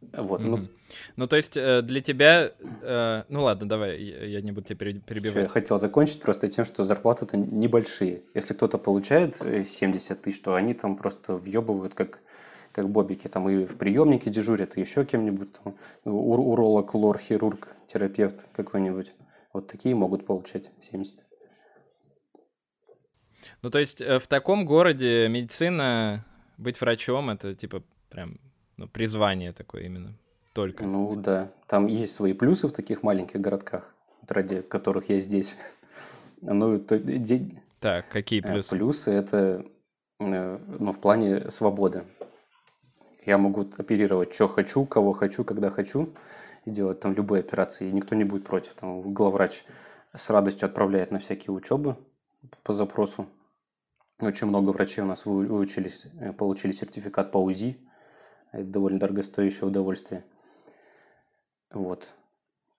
Вот, 0.00 0.40
ну, 0.40 0.68
Ну, 1.16 1.26
то 1.26 1.36
есть 1.36 1.56
э, 1.56 1.82
для 1.82 2.00
тебя... 2.00 2.52
э, 2.82 3.22
Ну 3.28 3.42
ладно, 3.42 3.68
давай, 3.68 4.00
я 4.00 4.40
не 4.40 4.52
буду 4.52 4.66
тебя 4.68 4.76
пере- 4.76 4.92
Всё, 4.92 4.98
я 5.00 5.04
перебивать. 5.20 5.50
хотел 5.50 5.76
закончить 5.78 6.20
просто 6.22 6.48
тем, 6.48 6.64
что 6.64 6.84
зарплаты-то 6.84 7.36
небольшие. 7.36 8.22
Если 8.34 8.54
кто-то 8.54 8.78
получает 8.78 9.40
э, 9.42 9.64
70 9.64 10.22
тысяч, 10.22 10.40
то 10.40 10.54
они 10.54 10.72
там 10.74 10.96
просто 10.96 11.34
въебывают 11.34 11.94
как, 11.94 12.20
как 12.72 12.88
бобики. 12.88 13.26
Там 13.28 13.48
и 13.50 13.64
в 13.64 13.76
приемнике 13.76 14.30
дежурят, 14.30 14.76
и 14.76 14.80
еще 14.80 15.04
кем-нибудь 15.04 15.52
там. 15.64 15.74
ур- 16.04 16.40
уролог, 16.40 16.94
лор, 16.94 17.18
хирург, 17.18 17.68
терапевт 17.88 18.46
какой-нибудь. 18.54 19.12
Вот 19.52 19.66
такие 19.66 19.94
могут 19.96 20.26
получать 20.26 20.70
70. 20.78 21.24
Ну, 23.62 23.70
то 23.70 23.78
есть 23.78 24.00
э, 24.00 24.18
в 24.18 24.26
таком 24.26 24.64
городе 24.64 25.28
медицина, 25.28 26.24
быть 26.56 26.80
врачом, 26.80 27.30
это 27.30 27.54
типа 27.54 27.82
прям 28.10 28.38
ну, 28.78 28.86
призвание 28.88 29.52
такое 29.52 29.82
именно. 29.82 30.14
Только. 30.54 30.84
Ну 30.84 31.14
да, 31.16 31.50
там 31.66 31.86
есть 31.86 32.14
свои 32.14 32.32
плюсы 32.32 32.66
в 32.68 32.72
таких 32.72 33.02
маленьких 33.02 33.40
городках, 33.40 33.94
ради 34.26 34.62
которых 34.62 35.08
я 35.10 35.20
здесь. 35.20 35.56
Ну, 36.40 36.78
то, 36.78 36.98
де- 37.00 37.60
Так, 37.80 38.08
какие 38.10 38.40
Э, 38.46 38.52
плюсы? 38.52 38.70
Плюсы 38.70 39.10
это 39.10 39.66
э, 40.20 40.58
ну, 40.78 40.92
в 40.92 41.00
плане 41.00 41.50
свободы. 41.50 42.04
Я 43.26 43.38
могу 43.38 43.62
оперировать, 43.76 44.32
что 44.32 44.46
хочу, 44.46 44.86
кого 44.86 45.12
хочу, 45.12 45.42
когда 45.44 45.68
хочу, 45.70 46.10
и 46.64 46.70
делать 46.70 47.00
там 47.00 47.12
любые 47.12 47.40
операции, 47.40 47.88
и 47.88 47.92
никто 47.92 48.14
не 48.14 48.22
будет 48.22 48.44
против. 48.44 48.74
Там 48.74 49.12
главврач 49.12 49.64
с 50.14 50.30
радостью 50.30 50.66
отправляет 50.66 51.10
на 51.10 51.18
всякие 51.18 51.52
учебы 51.52 51.96
по 52.62 52.72
запросу. 52.72 53.26
Очень 54.20 54.46
много 54.46 54.70
врачей 54.70 55.02
у 55.02 55.06
нас 55.08 55.26
вы- 55.26 55.46
выучились, 55.46 56.06
э, 56.20 56.32
получили 56.32 56.70
сертификат 56.70 57.32
по 57.32 57.38
УЗИ. 57.38 57.76
Это 58.52 58.64
довольно 58.64 58.98
дорогостоящее 58.98 59.66
удовольствие. 59.68 60.24
Вот. 61.70 62.14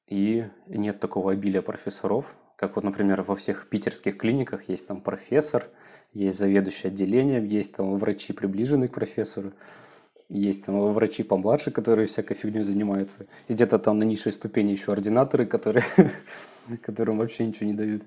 И 0.08 0.46
нет 0.68 1.00
такого 1.00 1.32
обилия 1.32 1.62
профессоров, 1.62 2.36
как 2.60 2.76
вот, 2.76 2.84
например, 2.84 3.22
во 3.22 3.36
всех 3.36 3.70
питерских 3.70 4.18
клиниках 4.18 4.68
есть 4.68 4.86
там 4.86 5.00
профессор, 5.00 5.70
есть 6.12 6.38
заведующий 6.38 6.90
отделением, 6.90 7.46
есть 7.46 7.76
там 7.76 7.96
врачи, 7.96 8.34
приближенные 8.34 8.90
к 8.90 8.94
профессору, 8.94 9.54
есть 10.28 10.66
там 10.66 10.92
врачи 10.92 11.24
помладше, 11.24 11.72
которые 11.72 12.08
всякой 12.08 12.34
фигней 12.34 12.64
занимаются. 12.64 13.28
И 13.48 13.54
где-то 13.54 13.80
там 13.80 13.98
на 13.98 14.04
низшей 14.04 14.34
ступени 14.34 14.72
еще 14.72 14.92
ординаторы, 14.92 15.46
которые, 15.46 15.86
которым 16.82 17.20
вообще 17.20 17.46
ничего 17.48 17.68
не 17.68 17.74
дают. 17.74 18.04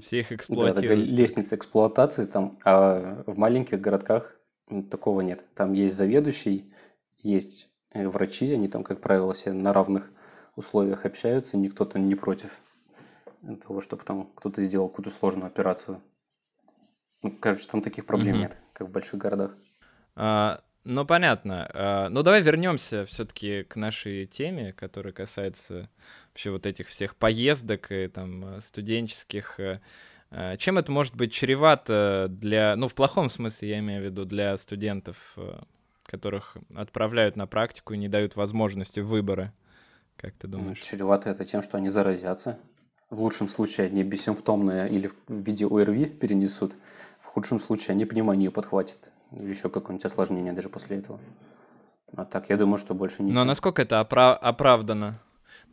Все 0.00 0.20
их 0.20 0.28
Да, 0.28 0.36
такая 0.36 0.36
эксплуатируют. 0.36 1.08
лестница 1.08 1.56
эксплуатации 1.56 2.26
там, 2.26 2.56
а 2.64 3.24
в 3.26 3.36
маленьких 3.36 3.80
городках 3.80 4.38
такого 4.82 5.20
нет. 5.20 5.44
Там 5.54 5.72
есть 5.72 5.94
заведующий, 5.94 6.72
есть 7.18 7.68
э, 7.92 8.06
врачи, 8.06 8.52
они 8.52 8.68
там, 8.68 8.82
как 8.82 9.00
правило, 9.00 9.32
все 9.34 9.52
на 9.52 9.72
равных 9.72 10.10
условиях 10.56 11.04
общаются, 11.04 11.56
никто 11.56 11.84
там 11.84 12.06
не 12.06 12.14
против 12.14 12.50
того, 13.66 13.80
чтобы 13.80 14.04
там 14.04 14.30
кто-то 14.34 14.62
сделал 14.62 14.88
какую-то 14.88 15.10
сложную 15.10 15.46
операцию. 15.46 16.00
Ну, 17.22 17.32
короче, 17.40 17.66
там 17.68 17.82
таких 17.82 18.06
проблем 18.06 18.34
Мгм. 18.34 18.40
нет, 18.42 18.56
как 18.72 18.88
в 18.88 18.90
больших 18.90 19.18
городах. 19.20 19.54
А, 20.14 20.62
ну, 20.84 21.06
понятно. 21.06 21.68
А, 21.72 22.08
ну, 22.10 22.22
давай 22.22 22.42
вернемся 22.42 23.06
все-таки 23.06 23.62
к 23.64 23.76
нашей 23.76 24.26
теме, 24.26 24.72
которая 24.72 25.12
касается 25.12 25.88
вообще 26.28 26.50
вот 26.50 26.66
этих 26.66 26.88
всех 26.88 27.16
поездок 27.16 27.90
и 27.92 28.08
там 28.08 28.56
э, 28.56 28.60
студенческих. 28.60 29.58
Э, 30.34 30.56
Чем 30.58 30.78
это 30.78 30.90
может 30.92 31.14
быть 31.14 31.32
чревато 31.32 32.26
для, 32.30 32.76
ну, 32.76 32.88
в 32.88 32.94
плохом 32.94 33.28
смысле, 33.30 33.68
я 33.68 33.78
имею 33.78 34.02
в 34.02 34.04
виду, 34.04 34.24
для 34.24 34.56
студентов, 34.56 35.16
э, 35.36 35.60
которых 36.04 36.56
отправляют 36.74 37.36
на 37.36 37.46
практику 37.46 37.94
и 37.94 37.98
не 37.98 38.08
дают 38.08 38.36
возможности 38.36 39.00
выбора? 39.00 39.52
Как 40.16 40.34
ты 40.34 40.46
думаешь? 40.46 40.80
Чревато 40.80 41.30
это 41.30 41.44
тем, 41.44 41.62
что 41.62 41.76
они 41.76 41.88
заразятся. 41.88 42.58
В 43.10 43.20
лучшем 43.22 43.48
случае 43.48 43.86
они 43.88 44.02
бессимптомные 44.02 44.88
или 44.90 45.08
в 45.08 45.14
виде 45.28 45.66
ОРВИ 45.66 46.06
перенесут. 46.06 46.76
В 47.20 47.26
худшем 47.26 47.60
случае 47.60 47.94
они 47.94 48.04
пневмонию 48.04 48.52
подхватят. 48.52 49.10
Или 49.32 49.50
еще 49.50 49.68
какое-нибудь 49.68 50.04
осложнение 50.04 50.52
даже 50.52 50.68
после 50.68 50.98
этого. 50.98 51.20
А 52.16 52.24
так, 52.24 52.48
я 52.48 52.56
думаю, 52.56 52.78
что 52.78 52.94
больше 52.94 53.22
ничего. 53.22 53.34
Но 53.34 53.44
насколько 53.44 53.82
это 53.82 54.00
опра- 54.00 54.34
оправдано? 54.34 55.20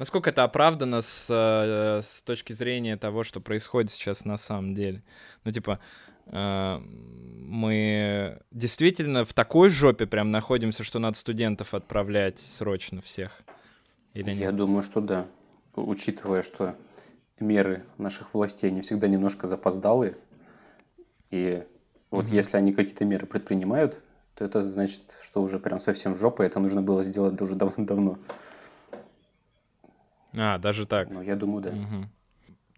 Насколько 0.01 0.31
это 0.31 0.43
оправдано 0.43 1.03
с, 1.03 1.27
э, 1.29 2.01
с 2.01 2.24
точки 2.24 2.53
зрения 2.53 2.98
того, 2.98 3.24
что 3.24 3.39
происходит 3.39 3.91
сейчас 3.91 4.25
на 4.25 4.38
самом 4.38 4.74
деле? 4.74 5.03
Ну, 5.43 5.51
типа, 5.51 5.79
э, 6.25 6.77
мы 6.79 8.41
действительно 8.50 9.25
в 9.25 9.36
такой 9.36 9.70
жопе 9.70 10.08
прям 10.08 10.31
находимся, 10.31 10.84
что 10.84 10.98
надо 10.98 11.20
студентов 11.20 11.75
отправлять 11.75 12.39
срочно 12.39 13.00
всех? 13.00 13.43
Или 14.15 14.31
Я 14.31 14.48
нет? 14.48 14.55
думаю, 14.55 14.81
что 14.81 15.01
да. 15.01 15.27
Учитывая, 15.75 16.41
что 16.41 16.75
меры 17.39 17.84
наших 18.00 18.34
властей 18.34 18.72
не 18.72 18.81
всегда 18.81 19.08
немножко 19.08 19.46
запоздалые. 19.46 20.15
И 21.29 21.63
вот 22.10 22.25
Мгм. 22.25 22.34
если 22.34 22.58
они 22.58 22.74
какие-то 22.74 23.05
меры 23.05 23.27
предпринимают, 23.27 24.01
то 24.34 24.46
это 24.46 24.63
значит, 24.63 25.15
что 25.22 25.43
уже 25.43 25.60
прям 25.60 25.79
совсем 25.79 26.15
жопа, 26.15 26.41
это 26.41 26.60
нужно 26.60 26.81
было 26.81 27.03
сделать 27.03 27.39
уже 27.39 27.53
давно-давно. 27.53 28.17
А, 30.33 30.57
даже 30.57 30.85
так. 30.85 31.09
Ну, 31.11 31.21
я 31.21 31.35
думаю, 31.35 31.63
да. 31.63 31.71
Мгм. 31.71 32.09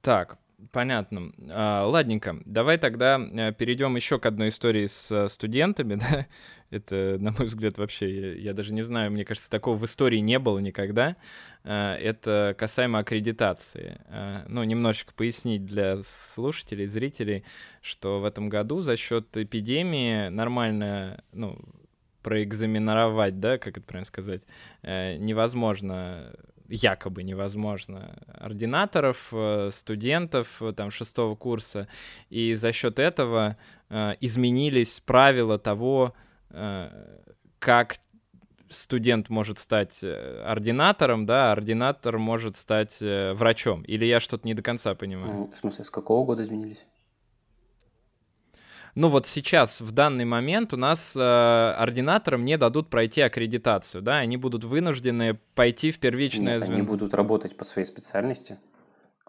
Так, 0.02 0.38
понятно. 0.72 1.32
А, 1.50 1.86
ладненько, 1.86 2.38
давай 2.46 2.78
тогда 2.78 3.20
э, 3.20 3.54
перейдем 3.54 3.96
еще 3.96 4.20
к 4.20 4.26
одной 4.26 4.50
истории 4.50 4.88
с 4.88 5.12
э, 5.12 5.28
студентами, 5.30 5.96
да. 6.10 6.28
Это, 6.70 7.18
на 7.20 7.32
мой 7.32 7.46
взгляд, 7.46 7.78
вообще, 7.78 8.34
я, 8.34 8.34
я 8.34 8.54
даже 8.54 8.74
не 8.74 8.82
знаю, 8.82 9.12
мне 9.12 9.24
кажется, 9.26 9.48
такого 9.48 9.78
в 9.78 9.86
истории 9.86 10.18
не 10.18 10.40
было 10.40 10.58
никогда. 10.58 11.16
А, 11.64 11.96
это 11.96 12.56
касаемо 12.58 13.00
аккредитации. 13.00 14.02
А, 14.08 14.44
ну, 14.48 14.64
немножечко 14.64 15.14
пояснить 15.14 15.66
для 15.66 16.02
слушателей, 16.04 16.88
зрителей, 16.88 17.44
что 17.82 18.20
в 18.20 18.26
этом 18.26 18.50
году 18.50 18.82
за 18.82 18.98
счет 18.98 19.38
эпидемии 19.38 20.30
нормально, 20.30 21.24
ну, 21.32 21.60
проэкзаменовать, 22.24 23.40
да, 23.40 23.58
как 23.58 23.78
это 23.78 23.86
правильно 23.86 24.08
сказать, 24.08 24.42
невозможно 24.82 26.34
якобы 26.74 27.22
невозможно 27.24 28.16
ординаторов, 28.28 29.28
э, 29.32 29.70
студентов 29.72 30.62
э, 30.62 30.74
там 30.74 30.90
шестого 30.90 31.36
курса, 31.36 31.88
и 32.30 32.56
за 32.56 32.72
счет 32.72 32.98
этого 32.98 33.58
э, 33.90 34.14
изменились 34.20 35.00
правила 35.00 35.60
того, 35.60 36.14
как 37.58 37.98
студент 38.70 39.30
может 39.30 39.58
стать 39.58 40.04
ординатором, 40.04 41.26
да, 41.26 41.52
ординатор 41.52 42.20
может 42.20 42.58
стать 42.58 42.98
врачом. 43.00 43.82
Или 43.82 44.06
я 44.06 44.20
что-то 44.20 44.46
не 44.46 44.54
до 44.54 44.62
конца 44.62 44.94
понимаю? 44.94 45.50
В 45.52 45.58
смысле, 45.58 45.84
с 45.84 45.90
какого 45.90 46.24
года 46.24 46.44
изменились? 46.44 46.86
Ну 48.96 49.10
вот 49.10 49.26
сейчас, 49.26 49.82
в 49.82 49.92
данный 49.92 50.26
момент, 50.26 50.72
у 50.74 50.78
нас 50.78 51.16
э, 51.16 51.20
ординаторам 51.20 52.46
не 52.46 52.58
дадут 52.60 52.90
пройти 52.90 53.22
аккредитацию, 53.22 54.04
да, 54.04 54.18
они 54.18 54.38
будут 54.38 54.64
вынуждены 54.64 55.40
пойти 55.56 55.92
в 55.92 56.00
первичное 56.00 56.54
Нет, 56.54 56.62
они 56.62 56.74
звено. 56.74 56.86
будут 56.86 57.14
работать 57.16 57.58
по 57.58 57.64
своей 57.64 57.88
специальности, 57.88 58.58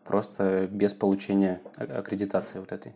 просто 0.05 0.69
без 0.71 0.93
получения 0.93 1.63
а- 1.79 2.01
аккредитации 2.01 2.59
вот 2.59 2.73
этой. 2.73 2.93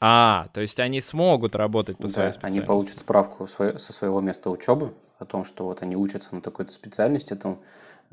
А, 0.00 0.48
то 0.52 0.60
есть 0.60 0.80
они 0.80 1.00
смогут 1.00 1.54
работать 1.54 1.98
по 1.98 2.08
своей 2.08 2.28
Да, 2.28 2.32
специальности. 2.32 2.58
они 2.58 2.66
получат 2.66 2.98
справку 2.98 3.46
со 3.46 3.78
своего 3.78 4.20
места 4.20 4.50
учебы 4.50 4.94
о 5.18 5.26
том, 5.26 5.44
что 5.44 5.64
вот 5.66 5.82
они 5.82 5.94
учатся 5.94 6.34
на 6.34 6.40
такой-то 6.40 6.72
специальности, 6.72 7.36
там 7.36 7.60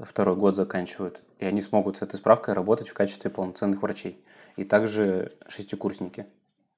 второй 0.03 0.35
год 0.35 0.55
заканчивают, 0.55 1.21
и 1.39 1.45
они 1.45 1.61
смогут 1.61 1.97
с 1.97 2.01
этой 2.01 2.17
справкой 2.17 2.53
работать 2.53 2.89
в 2.89 2.93
качестве 2.93 3.31
полноценных 3.31 3.81
врачей. 3.81 4.23
И 4.55 4.63
также 4.63 5.33
шестикурсники, 5.47 6.27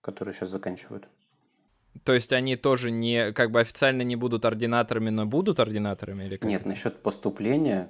которые 0.02 0.34
сейчас 0.34 0.50
заканчивают. 0.50 1.08
То 2.04 2.14
есть 2.14 2.32
они 2.32 2.56
тоже 2.56 2.92
не, 2.92 3.32
как 3.34 3.52
бы 3.52 3.60
официально 3.60 4.04
не 4.04 4.16
будут 4.16 4.46
ординаторами, 4.46 5.10
но 5.10 5.26
будут 5.26 5.60
ординаторами 5.60 6.26
или 6.26 6.38
как? 6.38 6.50
Нет, 6.50 6.62
это? 6.62 6.70
насчет 6.70 7.02
поступления, 7.02 7.90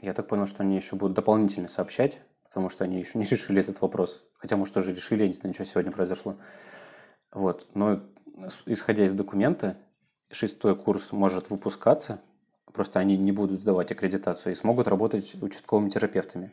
я 0.00 0.14
так 0.14 0.28
понял, 0.28 0.46
что 0.46 0.62
они 0.62 0.76
еще 0.76 0.96
будут 0.96 1.14
дополнительно 1.14 1.68
сообщать, 1.68 2.22
потому 2.44 2.68
что 2.68 2.84
они 2.84 2.98
еще 2.98 3.18
не 3.18 3.24
решили 3.24 3.60
этот 3.60 3.80
вопрос. 3.80 4.24
Хотя, 4.38 4.56
может, 4.56 4.74
тоже 4.74 4.94
решили, 4.94 5.22
я 5.22 5.28
не 5.28 5.34
знаю, 5.34 5.54
что 5.54 5.64
сегодня 5.64 5.92
произошло. 5.92 6.36
Вот, 7.32 7.66
но 7.74 8.02
исходя 8.66 9.04
из 9.04 9.12
документа, 9.12 9.76
шестой 10.30 10.76
курс 10.76 11.12
может 11.12 11.50
выпускаться, 11.50 12.22
просто 12.72 12.98
они 12.98 13.16
не 13.16 13.32
будут 13.32 13.60
сдавать 13.60 13.92
аккредитацию 13.92 14.52
и 14.52 14.56
смогут 14.56 14.88
работать 14.88 15.36
участковыми 15.40 15.88
терапевтами. 15.90 16.52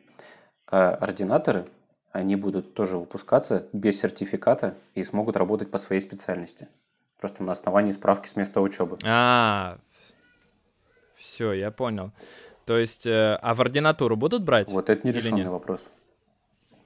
А 0.69 0.91
ординаторы, 0.91 1.67
они 2.11 2.35
будут 2.35 2.73
тоже 2.73 2.97
выпускаться 2.97 3.67
без 3.73 3.99
сертификата 3.99 4.75
и 4.95 5.03
смогут 5.03 5.37
работать 5.37 5.71
по 5.71 5.77
своей 5.77 6.01
специальности. 6.01 6.67
Просто 7.19 7.43
на 7.43 7.51
основании 7.51 7.91
справки 7.91 8.27
с 8.27 8.35
места 8.35 8.61
учебы. 8.61 8.97
А, 9.03 9.79
все, 11.15 11.53
я 11.53 11.71
понял. 11.71 12.11
То 12.65 12.77
есть, 12.77 13.05
э, 13.05 13.37
а 13.41 13.55
в 13.55 13.61
ординатуру 13.61 14.15
будут 14.15 14.43
брать? 14.43 14.69
Вот 14.69 14.89
это 14.89 15.07
нерешенный 15.07 15.49
вопрос. 15.49 15.89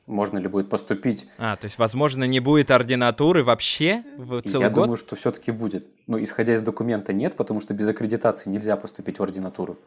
Можно 0.07 0.37
ли 0.37 0.47
будет 0.47 0.69
поступить. 0.69 1.27
А, 1.37 1.55
то 1.55 1.65
есть, 1.65 1.77
возможно, 1.77 2.25
не 2.25 2.39
будет 2.39 2.71
ординатуры 2.71 3.43
вообще 3.43 4.03
в 4.17 4.41
целый 4.41 4.63
Я 4.63 4.69
год? 4.69 4.83
думаю, 4.83 4.97
что 4.97 5.15
все-таки 5.15 5.51
будет. 5.51 5.87
Ну, 6.07 6.21
исходя 6.21 6.53
из 6.53 6.61
документа, 6.61 7.13
нет, 7.13 7.35
потому 7.35 7.61
что 7.61 7.73
без 7.73 7.87
аккредитации 7.87 8.49
нельзя 8.49 8.75
поступить 8.77 9.19
в 9.19 9.23
ординатуру. 9.23 9.77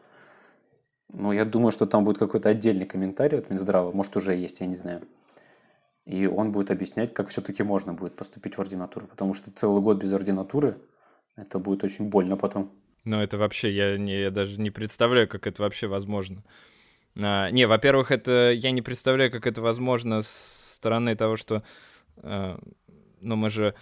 Но 1.11 1.31
я 1.31 1.45
думаю, 1.45 1.71
что 1.71 1.85
там 1.85 2.03
будет 2.03 2.17
какой-то 2.17 2.49
отдельный 2.49 2.85
комментарий 2.85 3.39
от 3.39 3.49
Минздрава, 3.49 3.91
может, 3.91 4.15
уже 4.17 4.35
есть, 4.35 4.59
я 4.59 4.65
не 4.65 4.75
знаю. 4.75 5.01
И 6.05 6.27
он 6.27 6.51
будет 6.51 6.71
объяснять, 6.71 7.13
как 7.13 7.29
все-таки 7.29 7.63
можно 7.63 7.93
будет 7.93 8.15
поступить 8.15 8.57
в 8.57 8.61
ординатуру, 8.61 9.07
потому 9.07 9.33
что 9.33 9.51
целый 9.51 9.81
год 9.81 9.97
без 9.97 10.13
ординатуры 10.13 10.77
это 11.35 11.57
будет 11.57 11.83
очень 11.83 12.09
больно 12.09 12.37
потом. 12.37 12.71
Ну, 13.05 13.21
это 13.21 13.37
вообще, 13.37 13.71
я, 13.71 13.97
не, 13.97 14.19
я 14.21 14.31
даже 14.31 14.59
не 14.59 14.71
представляю, 14.71 15.27
как 15.27 15.47
это 15.47 15.61
вообще 15.61 15.87
возможно. 15.87 16.43
А, 17.17 17.49
не, 17.51 17.65
во-первых, 17.65 18.11
это 18.11 18.51
я 18.51 18.71
не 18.71 18.81
представляю, 18.81 19.31
как 19.31 19.47
это 19.47 19.61
возможно 19.61 20.21
с 20.21 20.75
стороны 20.75 21.15
того, 21.15 21.37
что, 21.37 21.63
а, 22.17 22.59
ну, 23.21 23.35
мы 23.35 23.49
же 23.49 23.75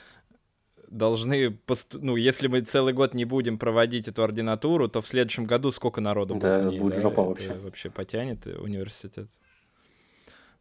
должны, 0.88 1.52
посту... 1.52 2.00
ну, 2.02 2.16
если 2.16 2.48
мы 2.48 2.62
целый 2.62 2.94
год 2.94 3.14
не 3.14 3.26
будем 3.26 3.58
проводить 3.58 4.08
эту 4.08 4.24
ординатуру, 4.24 4.88
то 4.88 5.02
в 5.02 5.08
следующем 5.08 5.46
году 5.46 5.72
сколько 5.72 6.02
народу 6.02 6.36
да, 6.36 6.60
будет? 6.60 6.78
Да, 6.78 6.84
будет 6.84 7.02
жопа 7.02 7.22
это 7.22 7.30
вообще. 7.30 7.54
Вообще 7.54 7.90
потянет 7.90 8.46
университет. 8.46 9.28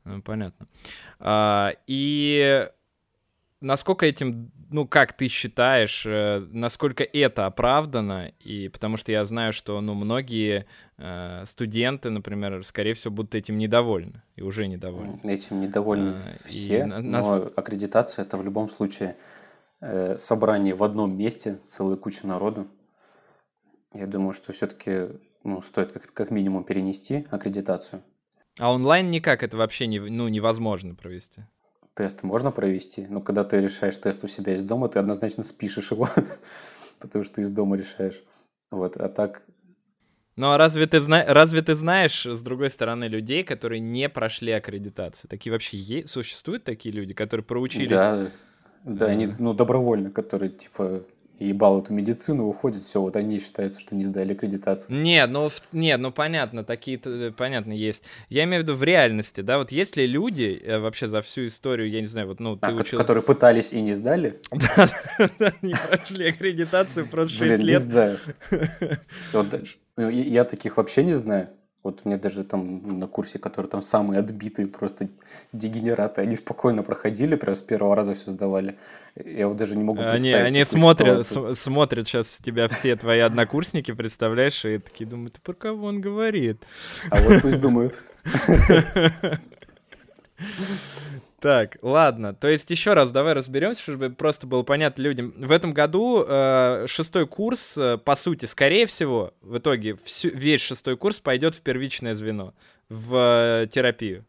Ну, 0.04 0.22
понятно. 0.22 0.66
А, 1.20 1.72
и 1.86 2.68
насколько 3.62 4.04
этим, 4.04 4.50
ну, 4.70 4.86
как 4.86 5.12
ты 5.12 5.28
считаешь, 5.28 6.04
э, 6.04 6.46
насколько 6.50 7.04
это 7.04 7.46
оправдано? 7.46 8.32
И 8.40 8.68
потому 8.68 8.96
что 8.96 9.12
я 9.12 9.24
знаю, 9.24 9.52
что, 9.52 9.80
ну, 9.80 9.94
многие 9.94 10.66
э, 10.98 11.44
студенты, 11.46 12.10
например, 12.10 12.64
скорее 12.64 12.94
всего, 12.94 13.14
будут 13.14 13.34
этим 13.34 13.58
недовольны 13.58 14.22
и 14.36 14.42
уже 14.42 14.66
недовольны. 14.66 15.20
Этим 15.24 15.60
недовольны 15.60 16.16
а, 16.16 16.46
все, 16.46 16.84
но 16.84 17.00
нас... 17.00 17.30
аккредитация 17.56 18.24
это 18.24 18.36
в 18.36 18.44
любом 18.44 18.68
случае 18.68 19.16
э, 19.80 20.18
собрание 20.18 20.74
в 20.74 20.82
одном 20.82 21.16
месте, 21.16 21.58
целая 21.66 21.96
куча 21.96 22.26
народу. 22.26 22.66
Я 23.94 24.06
думаю, 24.06 24.32
что 24.32 24.52
все-таки 24.52 25.18
ну, 25.44 25.62
стоит 25.62 25.92
как, 25.92 26.12
как 26.12 26.30
минимум 26.30 26.64
перенести 26.64 27.26
аккредитацию. 27.30 28.02
А 28.58 28.72
онлайн 28.72 29.10
никак 29.10 29.42
это 29.42 29.56
вообще 29.56 29.86
не, 29.86 29.98
ну, 29.98 30.28
невозможно 30.28 30.94
провести? 30.94 31.42
Тест 31.94 32.22
можно 32.22 32.50
провести, 32.50 33.06
но 33.08 33.20
когда 33.20 33.44
ты 33.44 33.60
решаешь 33.60 33.96
тест 33.96 34.24
у 34.24 34.28
себя 34.28 34.54
из 34.54 34.62
дома, 34.62 34.88
ты 34.88 34.98
однозначно 34.98 35.44
спишешь 35.44 35.90
его, 35.90 36.08
потому 36.98 37.24
что 37.24 37.34
ты 37.34 37.42
из 37.42 37.50
дома 37.50 37.76
решаешь. 37.76 38.22
Вот, 38.70 38.96
а 38.96 39.08
так... 39.08 39.42
Ну 40.36 40.50
а 40.50 40.56
разве 40.56 40.86
ты, 40.86 41.00
зна... 41.00 41.24
разве 41.26 41.60
ты 41.60 41.74
знаешь, 41.74 42.24
с 42.24 42.40
другой 42.40 42.70
стороны, 42.70 43.04
людей, 43.04 43.44
которые 43.44 43.80
не 43.80 44.08
прошли 44.08 44.52
аккредитацию? 44.52 45.28
Такие 45.28 45.52
вообще 45.52 45.76
есть? 45.76 46.08
Существуют 46.08 46.64
такие 46.64 46.94
люди, 46.94 47.12
которые 47.12 47.44
проучились? 47.44 47.90
Да, 47.90 48.30
да, 48.84 49.06
они 49.06 49.28
ну, 49.38 49.52
добровольно, 49.52 50.10
которые 50.10 50.48
типа 50.50 51.04
ебал 51.48 51.80
эту 51.80 51.92
медицину, 51.92 52.46
уходит, 52.46 52.82
все, 52.82 53.00
вот 53.00 53.16
они 53.16 53.38
считаются, 53.38 53.80
что 53.80 53.94
не 53.94 54.04
сдали 54.04 54.32
аккредитацию. 54.32 54.96
Нет, 54.96 55.30
ну, 55.30 55.50
нет, 55.72 56.00
ну 56.00 56.12
понятно, 56.12 56.64
такие, 56.64 57.00
э, 57.04 57.32
понятно, 57.36 57.72
есть. 57.72 58.02
Я 58.28 58.44
имею 58.44 58.62
в 58.62 58.66
виду 58.66 58.76
в 58.76 58.82
реальности, 58.82 59.40
да, 59.40 59.58
вот 59.58 59.72
есть 59.72 59.96
ли 59.96 60.06
люди 60.06 60.60
э, 60.64 60.78
вообще 60.78 61.06
за 61.06 61.22
всю 61.22 61.46
историю, 61.46 61.90
я 61.90 62.00
не 62.00 62.06
знаю, 62.06 62.28
вот, 62.28 62.40
ну, 62.40 62.56
ты 62.56 62.66
а, 62.66 62.72
учил... 62.72 62.98
Которые 62.98 63.22
пытались 63.22 63.72
и 63.72 63.80
не 63.80 63.92
сдали? 63.92 64.40
Да, 65.38 65.52
не 65.62 65.74
прошли 65.88 66.28
аккредитацию 66.28 67.06
просто 67.06 67.34
6 67.34 67.42
лет. 67.42 67.58
Блин, 67.58 67.68
не 67.68 67.78
знаю. 67.78 68.18
Ну, 69.96 70.08
я 70.08 70.44
таких 70.44 70.78
вообще 70.78 71.02
не 71.02 71.12
знаю. 71.12 71.50
Вот 71.82 72.04
мне 72.04 72.16
даже 72.16 72.44
там 72.44 72.98
на 73.00 73.08
курсе, 73.08 73.40
которые 73.40 73.68
там 73.68 73.82
самые 73.82 74.20
отбитые 74.20 74.68
просто 74.68 75.08
дегенераты, 75.52 76.20
они 76.20 76.36
спокойно 76.36 76.84
проходили, 76.84 77.34
прям 77.34 77.56
с 77.56 77.62
первого 77.62 77.96
раза 77.96 78.14
все 78.14 78.30
сдавали. 78.30 78.76
Я 79.16 79.48
вот 79.48 79.56
даже 79.56 79.76
не 79.76 79.82
могу 79.82 79.98
представить. 79.98 80.34
Они, 80.34 80.58
они 80.58 80.64
смотрят, 80.64 81.26
смотрят 81.58 82.06
сейчас 82.06 82.38
тебя 82.42 82.68
все 82.68 82.94
твои 82.94 83.18
однокурсники, 83.18 83.92
представляешь, 83.92 84.64
и 84.64 84.78
такие 84.78 85.10
думают, 85.10 85.34
ты 85.34 85.40
про 85.40 85.54
кого 85.54 85.88
он 85.88 86.00
говорит? 86.00 86.62
А 87.10 87.20
вот 87.20 87.42
пусть 87.42 87.60
думают. 87.60 88.00
Так, 91.40 91.76
ладно. 91.82 92.34
То 92.34 92.46
есть 92.46 92.70
еще 92.70 92.94
раз 92.94 93.10
давай 93.10 93.32
разберемся, 93.32 93.82
чтобы 93.82 94.10
просто 94.10 94.46
было 94.46 94.62
понятно 94.62 95.02
людям. 95.02 95.34
В 95.36 95.50
этом 95.50 95.74
году 95.74 96.24
э, 96.26 96.86
шестой 96.86 97.26
курс, 97.26 97.76
э, 97.76 97.98
по 97.98 98.14
сути, 98.14 98.44
скорее 98.46 98.86
всего, 98.86 99.34
в 99.40 99.58
итоге 99.58 99.96
всю, 99.96 100.28
весь 100.28 100.60
шестой 100.60 100.96
курс 100.96 101.18
пойдет 101.18 101.56
в 101.56 101.62
первичное 101.62 102.14
звено, 102.14 102.54
в 102.88 103.16
э, 103.16 103.66
терапию. 103.66 104.24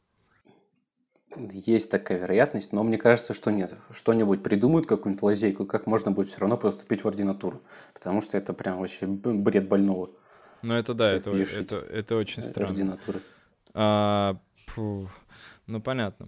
Есть 1.51 1.91
такая 1.91 2.19
вероятность, 2.19 2.73
но 2.73 2.83
мне 2.83 2.97
кажется, 2.97 3.35
что 3.35 3.51
нет. 3.51 3.73
Что-нибудь 3.91 4.41
придумают, 4.41 4.87
какую-нибудь 4.87 5.23
лазейку, 5.23 5.65
как 5.65 5.85
можно 5.87 6.11
будет 6.11 6.29
все 6.29 6.39
равно 6.39 6.57
поступить 6.57 7.03
в 7.03 7.07
ординатуру. 7.07 7.61
Потому 7.93 8.21
что 8.21 8.37
это 8.37 8.53
прям 8.53 8.79
вообще 8.79 9.05
бред 9.05 9.67
больного. 9.67 10.09
Ну 10.63 10.73
это 10.73 10.93
да, 10.93 11.11
это, 11.11 11.31
это, 11.31 11.77
это 11.77 12.15
очень 12.15 12.41
странно. 12.41 12.69
Ординатуры. 12.69 13.19
А, 13.73 14.37
фу. 14.67 15.09
Ну, 15.65 15.81
понятно. 15.81 16.27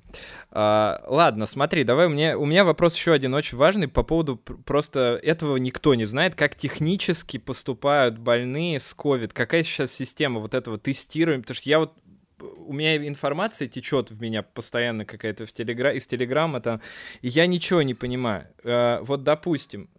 А, 0.52 1.04
ладно, 1.08 1.46
смотри, 1.46 1.84
давай, 1.84 2.08
меня, 2.08 2.38
у 2.38 2.46
меня 2.46 2.64
вопрос 2.64 2.96
еще 2.96 3.12
один 3.12 3.34
очень 3.34 3.58
важный 3.58 3.90
по 3.90 4.02
поводу 4.02 4.38
просто 4.38 5.20
этого 5.22 5.58
никто 5.58 5.94
не 5.94 6.06
знает, 6.06 6.36
как 6.36 6.56
технически 6.56 7.38
поступают 7.38 8.18
больные 8.18 8.80
с 8.80 8.96
COVID, 8.98 9.32
какая 9.34 9.64
сейчас 9.64 9.92
система 9.92 10.40
вот 10.40 10.54
этого 10.54 10.78
тестирования, 10.78 11.42
потому 11.42 11.56
что 11.56 11.70
я 11.70 11.80
вот 11.80 11.94
у 12.40 12.74
меня 12.74 12.96
информация 13.08 13.68
течет 13.68 14.12
в 14.12 14.22
меня 14.22 14.42
постоянно 14.42 15.06
какая-то 15.06 15.46
в 15.46 15.52
телегра... 15.52 15.92
из 15.92 16.08
телеграмма 16.08 16.62
там, 16.62 16.82
и 17.22 17.28
я 17.28 17.46
ничего 17.46 17.82
не 17.82 17.94
понимаю. 17.94 18.48
А, 18.64 19.02
вот, 19.02 19.24
допустим, 19.24 19.90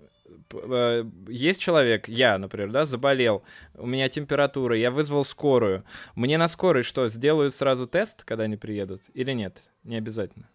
Э, 0.64 1.04
есть 1.28 1.60
человек, 1.60 2.08
я, 2.08 2.38
например, 2.38 2.70
да, 2.70 2.86
заболел, 2.86 3.42
у 3.74 3.86
меня 3.86 4.08
температура, 4.08 4.76
я 4.76 4.90
вызвал 4.90 5.24
скорую. 5.24 5.84
Мне 6.14 6.38
на 6.38 6.48
скорой 6.48 6.82
что, 6.82 7.08
сделают 7.08 7.54
сразу 7.54 7.86
тест, 7.86 8.24
когда 8.24 8.44
они 8.44 8.56
приедут, 8.56 9.02
или 9.14 9.32
нет? 9.32 9.62
Не 9.84 9.96
обязательно. 9.96 10.48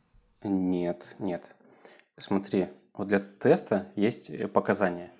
Нет, 0.44 1.16
нет. 1.20 1.56
Смотри, 2.18 2.68
вот 2.94 3.08
для 3.08 3.20
теста 3.20 3.88
есть 3.96 4.30
э, 4.30 4.48
показания. 4.48 5.12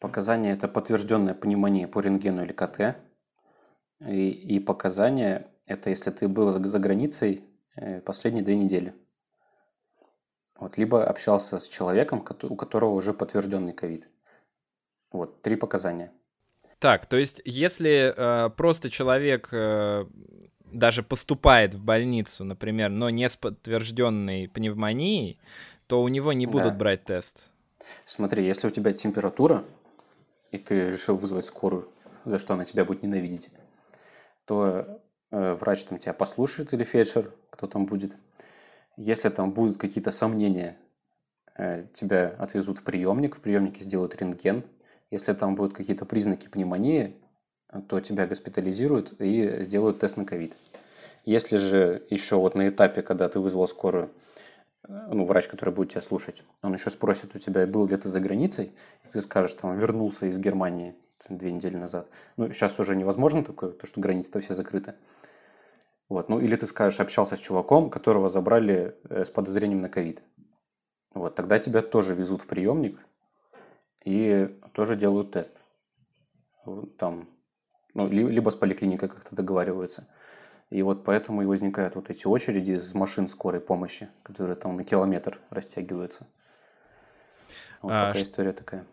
Показания– 0.00 0.52
это 0.54 0.68
подтвержденная 0.68 1.34
пневмония 1.34 1.86
по 1.86 2.00
рентгену 2.00 2.44
или 2.44 2.52
КТ. 2.52 2.96
И, 4.00 4.30
и 4.30 4.58
показания– 4.58 5.46
это 5.66 5.90
если 5.90 6.10
ты 6.10 6.26
был 6.26 6.48
за, 6.48 6.62
за 6.62 6.78
границей 6.78 7.44
э, 7.76 8.00
последние 8.00 8.44
две 8.44 8.56
недели. 8.56 8.94
Вот, 10.62 10.78
либо 10.78 11.04
общался 11.04 11.58
с 11.58 11.66
человеком, 11.66 12.24
у 12.44 12.54
которого 12.54 12.90
уже 12.90 13.12
подтвержденный 13.12 13.72
ковид. 13.72 14.08
Вот, 15.10 15.42
три 15.42 15.56
показания. 15.56 16.12
Так, 16.78 17.06
то 17.06 17.16
есть, 17.16 17.42
если 17.44 18.14
э, 18.16 18.48
просто 18.50 18.88
человек 18.88 19.48
э, 19.50 20.06
даже 20.66 21.02
поступает 21.02 21.74
в 21.74 21.82
больницу, 21.82 22.44
например, 22.44 22.90
но 22.90 23.10
не 23.10 23.28
с 23.28 23.34
подтвержденной 23.34 24.48
пневмонией, 24.48 25.40
то 25.88 26.00
у 26.00 26.06
него 26.06 26.32
не 26.32 26.46
будут 26.46 26.74
да. 26.74 26.78
брать 26.78 27.02
тест. 27.06 27.50
Смотри, 28.06 28.44
если 28.44 28.68
у 28.68 28.70
тебя 28.70 28.92
температура, 28.92 29.64
и 30.52 30.58
ты 30.58 30.92
решил 30.92 31.16
вызвать 31.16 31.46
скорую, 31.46 31.88
за 32.24 32.38
что 32.38 32.54
она 32.54 32.64
тебя 32.64 32.84
будет 32.84 33.02
ненавидеть, 33.02 33.48
то 34.44 35.00
э, 35.32 35.54
врач 35.54 35.82
там 35.82 35.98
тебя 35.98 36.12
послушает 36.12 36.72
или 36.72 36.84
фельдшер, 36.84 37.32
кто 37.50 37.66
там 37.66 37.84
будет, 37.84 38.16
если 38.96 39.28
там 39.28 39.52
будут 39.52 39.78
какие-то 39.78 40.10
сомнения, 40.10 40.76
э, 41.56 41.82
тебя 41.92 42.34
отвезут 42.38 42.78
в 42.78 42.82
приемник, 42.82 43.36
в 43.36 43.40
приемнике 43.40 43.82
сделают 43.82 44.14
рентген. 44.20 44.64
Если 45.10 45.32
там 45.32 45.54
будут 45.54 45.74
какие-то 45.74 46.04
признаки 46.04 46.48
пневмонии, 46.48 47.16
то 47.88 48.00
тебя 48.00 48.26
госпитализируют 48.26 49.14
и 49.18 49.62
сделают 49.62 49.98
тест 49.98 50.16
на 50.16 50.24
ковид. 50.24 50.56
Если 51.24 51.56
же 51.56 52.04
еще 52.10 52.36
вот 52.36 52.54
на 52.54 52.68
этапе, 52.68 53.02
когда 53.02 53.28
ты 53.28 53.38
вызвал 53.38 53.66
скорую, 53.66 54.10
э, 54.88 55.08
ну, 55.10 55.24
врач, 55.24 55.48
который 55.48 55.72
будет 55.72 55.90
тебя 55.90 56.00
слушать, 56.00 56.44
он 56.62 56.74
еще 56.74 56.90
спросит 56.90 57.34
у 57.34 57.38
тебя, 57.38 57.66
был 57.66 57.86
ли 57.86 57.96
ты 57.96 58.08
за 58.08 58.20
границей, 58.20 58.72
и 59.04 59.08
ты 59.08 59.20
скажешь, 59.20 59.54
там, 59.54 59.76
вернулся 59.76 60.26
из 60.26 60.38
Германии 60.38 60.94
две 61.28 61.52
недели 61.52 61.76
назад. 61.76 62.08
Ну, 62.36 62.52
сейчас 62.52 62.78
уже 62.80 62.96
невозможно 62.96 63.44
такое, 63.44 63.70
то, 63.70 63.86
что 63.86 64.00
границы-то 64.00 64.40
все 64.40 64.54
закрыты. 64.54 64.94
Вот. 66.12 66.28
Ну, 66.28 66.38
или 66.38 66.56
ты 66.56 66.66
скажешь, 66.66 67.00
общался 67.00 67.36
с 67.36 67.40
чуваком, 67.40 67.88
которого 67.88 68.28
забрали 68.28 68.94
э, 69.08 69.24
с 69.24 69.30
подозрением 69.30 69.80
на 69.80 69.88
ковид. 69.88 70.22
Вот, 71.14 71.34
тогда 71.34 71.58
тебя 71.58 71.80
тоже 71.80 72.14
везут 72.14 72.42
в 72.42 72.46
приемник 72.46 72.98
и 74.04 74.54
тоже 74.74 74.94
делают 74.96 75.30
тест. 75.30 75.62
Там, 76.98 77.30
ну, 77.94 78.08
либо 78.08 78.50
с 78.50 78.56
поликлиникой 78.56 79.08
как-то 79.08 79.34
договариваются. 79.34 80.06
И 80.68 80.82
вот 80.82 81.02
поэтому 81.02 81.40
и 81.40 81.46
возникают 81.46 81.94
вот 81.94 82.10
эти 82.10 82.26
очереди 82.26 82.72
из 82.72 82.92
машин 82.92 83.26
скорой 83.26 83.62
помощи, 83.62 84.10
которые 84.22 84.56
там 84.56 84.76
на 84.76 84.84
километр 84.84 85.40
растягиваются. 85.48 86.26
Вот 87.80 87.92
а, 87.92 88.08
такая 88.08 88.22
история 88.22 88.52
такая. 88.52 88.84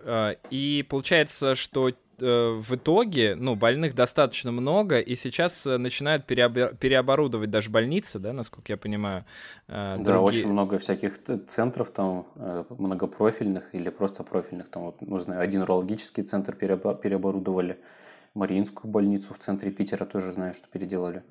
А, 0.00 0.32
и 0.50 0.84
получается, 0.88 1.54
что 1.54 1.92
в 2.20 2.74
итоге, 2.74 3.34
ну, 3.34 3.54
больных 3.54 3.94
достаточно 3.94 4.52
много, 4.52 4.98
и 4.98 5.16
сейчас 5.16 5.66
э, 5.66 5.76
начинают 5.76 6.30
переобор- 6.30 6.76
переоборудовать 6.76 7.50
даже 7.50 7.70
больницы, 7.70 8.18
да, 8.18 8.32
насколько 8.32 8.72
я 8.72 8.76
понимаю. 8.76 9.24
Э, 9.68 9.96
да, 9.98 10.04
другие... 10.04 10.20
очень 10.20 10.48
много 10.48 10.78
всяких 10.78 11.22
центров 11.22 11.90
там 11.90 12.26
э, 12.36 12.64
многопрофильных 12.70 13.74
или 13.74 13.88
просто 13.90 14.22
профильных. 14.22 14.68
Там, 14.68 14.84
вот, 14.84 15.00
ну, 15.00 15.18
знаю, 15.18 15.40
один 15.40 15.62
урологический 15.62 16.22
центр 16.22 16.54
переоборудовали, 16.54 17.78
Мариинскую 18.34 18.90
больницу 18.90 19.32
в 19.32 19.38
центре 19.38 19.70
Питера 19.70 20.04
тоже 20.04 20.32
знаю, 20.32 20.54
что 20.54 20.68
переделали. 20.68 21.22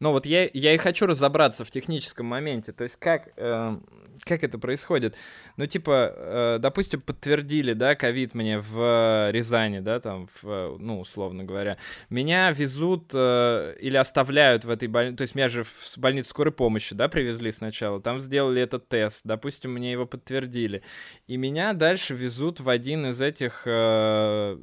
Ну 0.00 0.12
вот 0.12 0.26
я, 0.26 0.48
я 0.52 0.74
и 0.74 0.76
хочу 0.76 1.06
разобраться 1.06 1.64
в 1.64 1.70
техническом 1.70 2.26
моменте. 2.26 2.72
То 2.72 2.84
есть 2.84 2.96
как, 2.96 3.30
э, 3.36 3.78
как 4.24 4.44
это 4.44 4.58
происходит? 4.58 5.14
Ну 5.56 5.66
типа, 5.66 6.12
э, 6.14 6.58
допустим, 6.60 7.00
подтвердили, 7.00 7.72
да, 7.72 7.94
ковид 7.94 8.34
мне 8.34 8.58
в 8.58 9.30
Рязани, 9.30 9.80
да, 9.80 10.00
там, 10.00 10.28
в, 10.42 10.76
ну 10.78 11.00
условно 11.00 11.44
говоря. 11.44 11.78
Меня 12.10 12.50
везут 12.50 13.10
э, 13.14 13.76
или 13.80 13.96
оставляют 13.96 14.64
в 14.64 14.70
этой 14.70 14.88
больнице, 14.88 15.16
то 15.16 15.22
есть 15.22 15.34
меня 15.34 15.48
же 15.48 15.64
в 15.64 15.98
больницу 15.98 16.30
скорой 16.30 16.52
помощи, 16.52 16.94
да, 16.94 17.08
привезли 17.08 17.52
сначала. 17.52 18.00
Там 18.00 18.18
сделали 18.20 18.62
этот 18.62 18.88
тест, 18.88 19.20
допустим, 19.24 19.72
мне 19.72 19.92
его 19.92 20.06
подтвердили. 20.06 20.82
И 21.26 21.36
меня 21.36 21.72
дальше 21.72 22.14
везут 22.14 22.60
в 22.60 22.68
один 22.68 23.06
из 23.06 23.20
этих... 23.20 23.62
Э, 23.66 24.58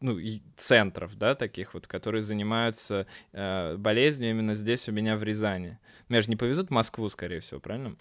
ну, 0.00 0.18
центров, 0.56 1.16
да, 1.16 1.34
таких 1.34 1.74
вот, 1.74 1.86
которые 1.86 2.22
занимаются 2.22 3.06
э, 3.32 3.76
болезнью 3.76 4.30
именно 4.30 4.54
здесь 4.54 4.88
у 4.88 4.92
меня 4.92 5.16
в 5.16 5.22
Рязани. 5.22 5.78
Меня 6.08 6.22
же 6.22 6.30
не 6.30 6.36
повезут 6.36 6.68
в 6.68 6.70
Москву, 6.70 7.08
скорее 7.08 7.40
всего, 7.40 7.60
правильно? 7.60 7.96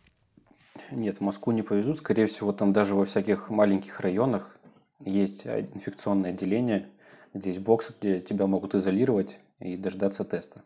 Нет, 0.92 1.18
в 1.18 1.22
Москву 1.22 1.52
не 1.52 1.62
повезут. 1.62 1.98
Скорее 1.98 2.28
всего, 2.28 2.52
там 2.54 2.74
даже 2.74 2.96
во 2.96 3.06
всяких 3.06 3.50
маленьких 3.50 4.00
районах 4.00 4.58
есть 5.04 5.46
инфекционное 5.46 6.32
отделение, 6.32 6.88
где 7.34 7.50
есть 7.50 7.62
бокс, 7.62 7.92
где 8.00 8.20
тебя 8.22 8.48
могут 8.48 8.76
изолировать 8.76 9.40
и 9.60 9.78
дождаться 9.78 10.24
теста. 10.24 10.64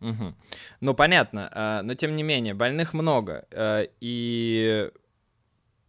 Угу. 0.00 0.34
Ну, 0.80 0.94
понятно, 0.94 1.50
а, 1.52 1.82
но 1.82 1.94
тем 1.94 2.16
не 2.16 2.22
менее, 2.22 2.54
больных 2.54 2.94
много, 2.94 3.46
э, 3.50 3.88
и 4.00 4.90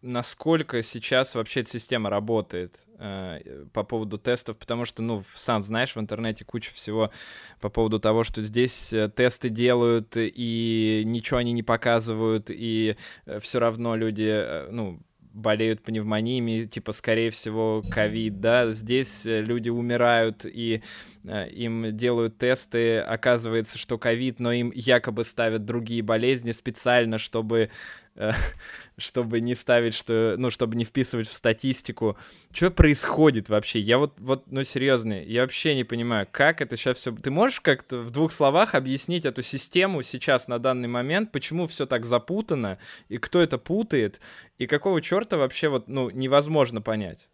насколько 0.01 0.81
сейчас 0.81 1.35
вообще 1.35 1.61
эта 1.61 1.69
система 1.69 2.09
работает 2.09 2.85
э, 2.97 3.65
по 3.73 3.83
поводу 3.83 4.17
тестов, 4.17 4.57
потому 4.57 4.85
что, 4.85 5.01
ну, 5.01 5.23
сам 5.35 5.63
знаешь, 5.63 5.95
в 5.95 5.99
интернете 5.99 6.43
куча 6.43 6.73
всего 6.73 7.11
по 7.59 7.69
поводу 7.69 7.99
того, 7.99 8.23
что 8.23 8.41
здесь 8.41 8.93
э, 8.93 9.09
тесты 9.15 9.49
делают, 9.49 10.13
и 10.15 11.03
ничего 11.05 11.37
они 11.37 11.51
не 11.51 11.63
показывают, 11.63 12.47
и 12.49 12.95
э, 13.25 13.39
все 13.39 13.59
равно 13.59 13.95
люди, 13.95 14.27
э, 14.27 14.69
ну, 14.71 14.99
болеют 15.33 15.81
пневмониями, 15.81 16.65
типа, 16.65 16.91
скорее 16.91 17.31
всего, 17.31 17.81
ковид, 17.89 18.39
да, 18.39 18.71
здесь 18.71 19.25
э, 19.25 19.41
люди 19.41 19.69
умирают, 19.69 20.45
и 20.45 20.81
э, 21.23 21.49
им 21.49 21.95
делают 21.95 22.37
тесты, 22.37 22.99
оказывается, 22.99 23.77
что 23.77 23.97
ковид, 23.97 24.39
но 24.39 24.51
им 24.51 24.71
якобы 24.73 25.23
ставят 25.23 25.65
другие 25.65 26.01
болезни 26.01 26.51
специально, 26.51 27.17
чтобы 27.17 27.69
чтобы 28.97 29.41
не 29.41 29.55
ставить, 29.55 29.93
что, 29.93 30.35
ну, 30.37 30.49
чтобы 30.49 30.75
не 30.75 30.83
вписывать 30.83 31.27
в 31.27 31.33
статистику. 31.33 32.17
Что 32.51 32.69
происходит 32.69 33.49
вообще? 33.49 33.79
Я 33.79 33.97
вот, 33.97 34.13
вот, 34.19 34.43
ну, 34.47 34.63
серьезно, 34.63 35.13
я 35.13 35.41
вообще 35.41 35.75
не 35.75 35.83
понимаю, 35.83 36.27
как 36.29 36.61
это 36.61 36.75
сейчас 36.75 36.97
все... 36.97 37.11
Ты 37.11 37.31
можешь 37.31 37.61
как-то 37.61 37.99
в 37.99 38.11
двух 38.11 38.31
словах 38.31 38.75
объяснить 38.75 39.25
эту 39.25 39.41
систему 39.41 40.03
сейчас 40.03 40.47
на 40.47 40.59
данный 40.59 40.87
момент, 40.87 41.31
почему 41.31 41.67
все 41.67 41.85
так 41.85 42.05
запутано, 42.05 42.77
и 43.07 43.17
кто 43.17 43.41
это 43.41 43.57
путает, 43.57 44.19
и 44.57 44.67
какого 44.67 45.01
черта 45.01 45.37
вообще 45.37 45.69
вот, 45.69 45.87
ну, 45.87 46.09
невозможно 46.09 46.81
понять? 46.81 47.29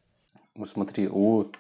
Ну, 0.56 0.66
смотри, 0.66 1.08
у 1.08 1.52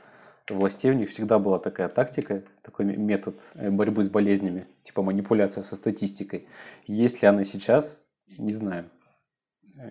властей 0.49 0.91
у 0.91 0.93
них 0.93 1.09
всегда 1.09 1.39
была 1.39 1.59
такая 1.59 1.89
тактика, 1.89 2.43
такой 2.61 2.85
метод 2.85 3.41
э, 3.55 3.69
борьбы 3.69 4.01
с 4.01 4.09
болезнями, 4.09 4.65
типа 4.81 5.01
манипуляция 5.01 5.63
со 5.63 5.75
статистикой. 5.75 6.47
Есть 6.85 7.21
ли 7.21 7.27
она 7.27 7.43
сейчас, 7.43 8.03
не 8.37 8.53
знаю 8.53 8.89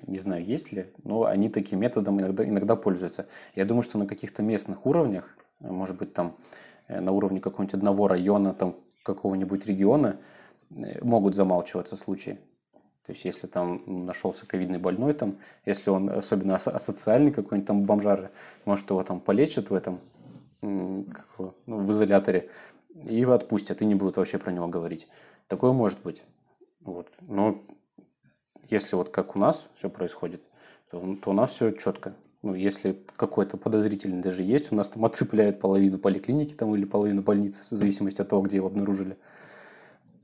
не 0.07 0.19
знаю, 0.19 0.45
есть 0.45 0.73
ли, 0.73 0.87
но 1.05 1.25
они 1.25 1.49
таким 1.49 1.81
методом 1.81 2.21
иногда, 2.21 2.45
иногда 2.45 2.77
пользуются. 2.77 3.27
Я 3.55 3.65
думаю, 3.65 3.83
что 3.83 3.99
на 3.99 4.07
каких-то 4.07 4.43
местных 4.43 4.87
уровнях, 4.87 5.37
может 5.61 5.97
быть, 5.97 6.13
там 6.13 6.37
э, 6.89 7.01
на 7.01 7.13
уровне 7.13 7.41
какого-нибудь 7.41 7.75
одного 7.75 8.09
района, 8.09 8.53
там 8.55 8.77
какого-нибудь 9.03 9.67
региона, 9.67 10.19
э, 10.71 11.05
могут 11.05 11.35
замалчиваться 11.35 11.97
случаи. 11.97 12.39
То 13.07 13.13
есть, 13.13 13.25
если 13.25 13.47
там 13.47 13.83
нашелся 13.87 14.47
ковидный 14.47 14.81
больной, 14.81 15.15
там, 15.15 15.37
если 15.65 15.91
он 15.91 16.11
особенно 16.11 16.57
асоциальный 16.57 17.31
какой-нибудь 17.31 17.69
там 17.69 17.85
бомжар, 17.85 18.33
может, 18.65 18.91
его 18.91 19.05
там 19.05 19.21
полечат 19.21 19.71
в 19.71 19.75
этом, 19.75 20.01
как 20.61 21.27
его, 21.39 21.55
ну, 21.67 21.79
в 21.79 21.93
изоляторе, 21.93 22.51
и 23.05 23.15
его 23.15 23.33
отпустят, 23.33 23.81
и 23.81 23.85
не 23.85 23.95
будут 23.95 24.17
вообще 24.17 24.39
про 24.39 24.51
него 24.51 24.67
говорить. 24.67 25.07
Такое 25.47 25.71
может 25.73 26.03
быть. 26.03 26.25
Вот. 26.81 27.09
Но 27.21 27.63
если 28.69 28.97
вот 28.97 29.11
как 29.11 29.37
у 29.37 29.39
нас 29.39 29.69
все 29.75 29.89
происходит, 29.91 30.43
то, 30.91 31.17
то 31.23 31.31
у 31.31 31.33
нас 31.33 31.53
все 31.53 31.71
четко. 31.71 32.15
Ну, 32.43 32.55
если 32.55 33.03
какой-то 33.17 33.57
подозрительный 33.57 34.23
даже 34.23 34.43
есть, 34.43 34.71
у 34.71 34.77
нас 34.77 34.89
там 34.89 35.05
отцепляют 35.05 35.59
половину 35.59 35.99
поликлиники 35.99 36.55
там, 36.55 36.75
или 36.75 36.85
половину 36.85 37.23
больницы, 37.23 37.63
в 37.63 37.77
зависимости 37.77 38.21
от 38.21 38.29
того, 38.29 38.43
где 38.43 38.57
его 38.57 38.69
обнаружили. 38.69 39.17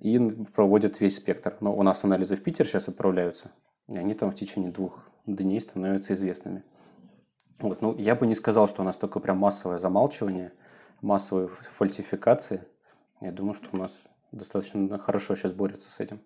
И 0.00 0.18
проводят 0.54 1.00
весь 1.00 1.16
спектр. 1.16 1.56
Но 1.60 1.74
у 1.74 1.82
нас 1.82 2.04
анализы 2.04 2.36
в 2.36 2.42
Питер 2.42 2.66
сейчас 2.66 2.88
отправляются, 2.88 3.50
и 3.88 3.96
они 3.96 4.14
там 4.14 4.30
в 4.30 4.34
течение 4.34 4.70
двух 4.70 5.04
дней 5.26 5.60
становятся 5.60 6.14
известными. 6.14 6.64
Вот, 7.58 7.80
ну, 7.80 7.96
я 7.96 8.14
бы 8.14 8.26
не 8.26 8.34
сказал, 8.34 8.68
что 8.68 8.82
у 8.82 8.84
нас 8.84 8.98
такое 8.98 9.22
прям 9.22 9.38
массовое 9.38 9.78
замалчивание, 9.78 10.52
массовые 11.00 11.48
фальсификации. 11.48 12.62
Я 13.20 13.30
думаю, 13.30 13.54
что 13.54 13.68
у 13.72 13.76
нас 13.76 14.02
достаточно 14.32 14.98
хорошо 14.98 15.36
сейчас 15.36 15.52
борются 15.52 15.90
с 15.90 16.00
этим. 16.00 16.20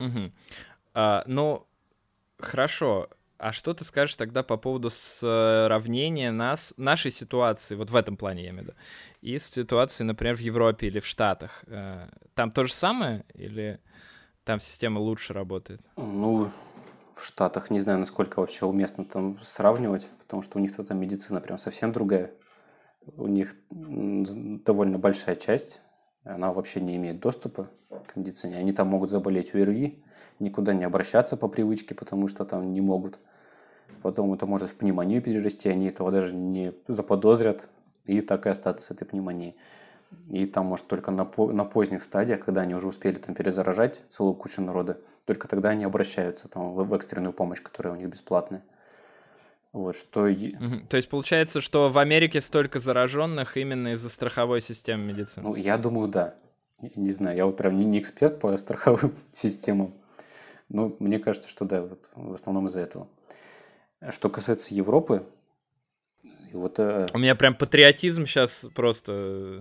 Угу. 0.00 0.32
А, 0.94 1.22
ну, 1.26 1.66
хорошо. 2.38 3.08
А 3.38 3.52
что 3.52 3.72
ты 3.72 3.84
скажешь 3.84 4.16
тогда 4.16 4.42
по 4.42 4.58
поводу 4.58 4.90
сравнения 4.90 6.30
нас, 6.30 6.74
нашей 6.76 7.10
ситуации, 7.10 7.74
вот 7.74 7.88
в 7.88 7.96
этом 7.96 8.18
плане 8.18 8.44
я 8.44 8.50
имею 8.50 8.64
в 8.64 8.66
виду, 8.66 8.78
и 9.22 9.38
с 9.38 9.46
ситуацией, 9.46 10.06
например, 10.06 10.36
в 10.36 10.40
Европе 10.40 10.88
или 10.88 11.00
в 11.00 11.06
Штатах? 11.06 11.64
Э, 11.66 12.08
там 12.34 12.50
то 12.50 12.64
же 12.64 12.72
самое 12.74 13.24
или 13.32 13.80
там 14.44 14.60
система 14.60 14.98
лучше 14.98 15.32
работает? 15.32 15.80
Ну, 15.96 16.50
в 17.14 17.24
Штатах 17.24 17.70
не 17.70 17.80
знаю, 17.80 17.98
насколько 17.98 18.40
вообще 18.40 18.66
уместно 18.66 19.06
там 19.06 19.38
сравнивать, 19.40 20.08
потому 20.18 20.42
что 20.42 20.58
у 20.58 20.60
них 20.60 20.74
там 20.76 20.98
медицина 20.98 21.40
прям 21.40 21.56
совсем 21.56 21.92
другая. 21.92 22.32
У 23.16 23.26
них 23.26 23.54
довольно 23.70 24.98
большая 24.98 25.36
часть 25.36 25.80
она 26.24 26.52
вообще 26.52 26.80
не 26.80 26.96
имеет 26.96 27.20
доступа 27.20 27.68
к 28.06 28.16
медицине. 28.16 28.56
Они 28.56 28.72
там 28.72 28.88
могут 28.88 29.10
заболеть 29.10 29.54
ОРВИ, 29.54 30.02
никуда 30.38 30.72
не 30.72 30.84
обращаться 30.84 31.36
по 31.36 31.48
привычке, 31.48 31.94
потому 31.94 32.28
что 32.28 32.44
там 32.44 32.72
не 32.72 32.80
могут. 32.80 33.18
Потом 34.02 34.32
это 34.32 34.46
может 34.46 34.70
в 34.70 34.74
пневмонию 34.76 35.22
перерасти, 35.22 35.68
они 35.68 35.88
этого 35.88 36.10
даже 36.10 36.34
не 36.34 36.72
заподозрят, 36.88 37.68
и 38.04 38.20
так 38.20 38.46
и 38.46 38.48
остаться 38.48 38.86
с 38.86 38.90
этой 38.90 39.04
пневмонией. 39.04 39.56
И 40.28 40.46
там, 40.46 40.66
может, 40.66 40.88
только 40.88 41.10
на, 41.10 41.24
по, 41.24 41.52
на 41.52 41.64
поздних 41.64 42.02
стадиях, 42.02 42.44
когда 42.44 42.62
они 42.62 42.74
уже 42.74 42.88
успели 42.88 43.18
там 43.18 43.34
перезаражать 43.34 44.02
целую 44.08 44.34
кучу 44.34 44.60
народа, 44.60 44.98
только 45.24 45.46
тогда 45.46 45.70
они 45.70 45.84
обращаются 45.84 46.48
там, 46.48 46.72
в, 46.72 46.82
в 46.84 46.94
экстренную 46.94 47.32
помощь, 47.32 47.62
которая 47.62 47.94
у 47.94 47.96
них 47.96 48.08
бесплатная. 48.08 48.62
Вот, 49.72 49.94
что... 49.94 50.22
Угу. 50.24 50.86
То 50.88 50.96
есть 50.96 51.08
получается, 51.08 51.60
что 51.60 51.90
в 51.90 51.98
Америке 51.98 52.40
столько 52.40 52.80
зараженных 52.80 53.56
именно 53.56 53.92
из-за 53.92 54.08
страховой 54.08 54.60
системы 54.60 55.04
медицины? 55.04 55.48
Ну, 55.48 55.54
я 55.54 55.78
думаю, 55.78 56.08
да. 56.08 56.34
Не 56.96 57.12
знаю, 57.12 57.36
я 57.36 57.46
вот 57.46 57.56
прям 57.56 57.76
не, 57.76 57.84
не 57.84 58.00
эксперт 58.00 58.40
по 58.40 58.56
страховым 58.58 59.14
системам, 59.32 59.94
но 60.68 60.96
мне 60.98 61.18
кажется, 61.18 61.48
что 61.48 61.64
да, 61.64 61.82
вот 61.82 62.10
в 62.14 62.34
основном 62.34 62.66
из-за 62.66 62.80
этого. 62.80 63.08
Что 64.08 64.30
касается 64.30 64.74
Европы, 64.74 65.26
вот, 66.52 66.78
э... 66.78 67.06
У 67.12 67.18
меня 67.18 67.34
прям 67.34 67.54
патриотизм 67.54 68.26
сейчас 68.26 68.66
просто, 68.74 69.12
э, 69.12 69.60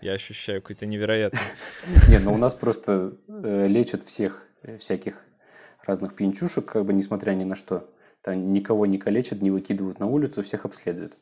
я 0.00 0.12
ощущаю 0.12 0.62
какой-то 0.62 0.86
невероятный. 0.86 1.40
Не, 2.08 2.18
ну 2.18 2.32
у 2.32 2.38
нас 2.38 2.54
просто 2.54 3.12
э, 3.28 3.66
лечат 3.68 4.02
всех 4.02 4.46
э, 4.62 4.78
всяких 4.78 5.22
разных 5.84 6.14
пьянчушек, 6.14 6.64
как 6.64 6.84
бы 6.84 6.92
несмотря 6.92 7.32
ни 7.32 7.44
на 7.44 7.56
что. 7.56 7.90
Там 8.22 8.52
никого 8.52 8.86
не 8.86 8.98
калечат, 8.98 9.40
не 9.40 9.50
выкидывают 9.50 9.98
на 9.98 10.06
улицу, 10.06 10.42
всех 10.42 10.64
обследуют. 10.64 11.16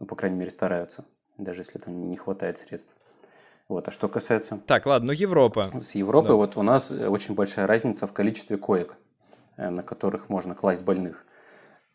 Ну, 0.00 0.06
по 0.06 0.16
крайней 0.16 0.36
мере, 0.36 0.50
стараются, 0.50 1.04
даже 1.38 1.62
если 1.62 1.78
там 1.78 2.08
не 2.10 2.16
хватает 2.16 2.58
средств. 2.58 2.94
Вот. 3.68 3.88
А 3.88 3.90
что 3.90 4.08
касается... 4.08 4.60
Так, 4.66 4.86
ладно, 4.86 5.08
ну 5.08 5.12
Европа. 5.12 5.64
С 5.80 5.94
Европой 5.94 6.30
да. 6.30 6.34
вот 6.34 6.56
у 6.56 6.62
нас 6.62 6.90
очень 6.90 7.34
большая 7.34 7.66
разница 7.66 8.06
в 8.06 8.12
количестве 8.12 8.56
коек, 8.56 8.96
э, 9.56 9.70
на 9.70 9.82
которых 9.82 10.28
можно 10.28 10.54
класть 10.54 10.84
больных. 10.84 11.24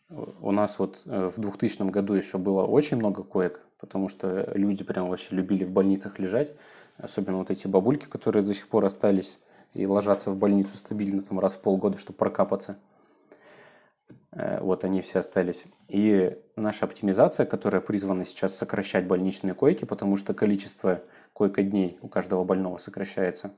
У 0.09 0.51
нас 0.51 0.79
вот 0.79 1.01
э, 1.05 1.27
в 1.27 1.39
2000 1.39 1.83
году 1.91 2.13
еще 2.13 2.37
было 2.37 2.63
очень 2.63 2.97
много 2.97 3.23
коек, 3.23 3.61
потому 3.79 4.07
что 4.07 4.49
люди 4.55 4.83
прям 4.83 5.09
вообще 5.09 5.35
любили 5.35 5.65
в 5.65 5.71
больницах 5.71 6.17
лежать. 6.17 6.53
Особенно 6.97 7.37
вот 7.37 7.51
эти 7.51 7.67
бабульки, 7.67 8.05
которые 8.07 8.43
до 8.43 8.53
сих 8.53 8.69
пор 8.69 8.85
остались 8.85 9.37
и 9.73 9.85
ложатся 9.85 10.31
в 10.31 10.37
больницу 10.37 10.75
стабильно 10.77 11.21
там 11.21 11.39
раз 11.39 11.55
в 11.55 11.61
полгода, 11.61 11.97
чтобы 11.97 12.17
прокапаться. 12.17 12.77
Э, 14.37 14.59
вот 14.61 14.83
они 14.83 15.01
все 15.01 15.19
остались. 15.19 15.65
И 15.87 16.37
наша 16.55 16.85
оптимизация, 16.85 17.45
которая 17.45 17.81
призвана 17.81 18.23
сейчас 18.23 18.55
сокращать 18.55 19.07
больничные 19.07 19.53
койки, 19.53 19.85
потому 19.85 20.15
что 20.15 20.33
количество 20.33 21.01
койко-дней 21.33 21.97
у 22.01 22.07
каждого 22.07 22.43
больного 22.43 22.77
сокращается, 22.77 23.51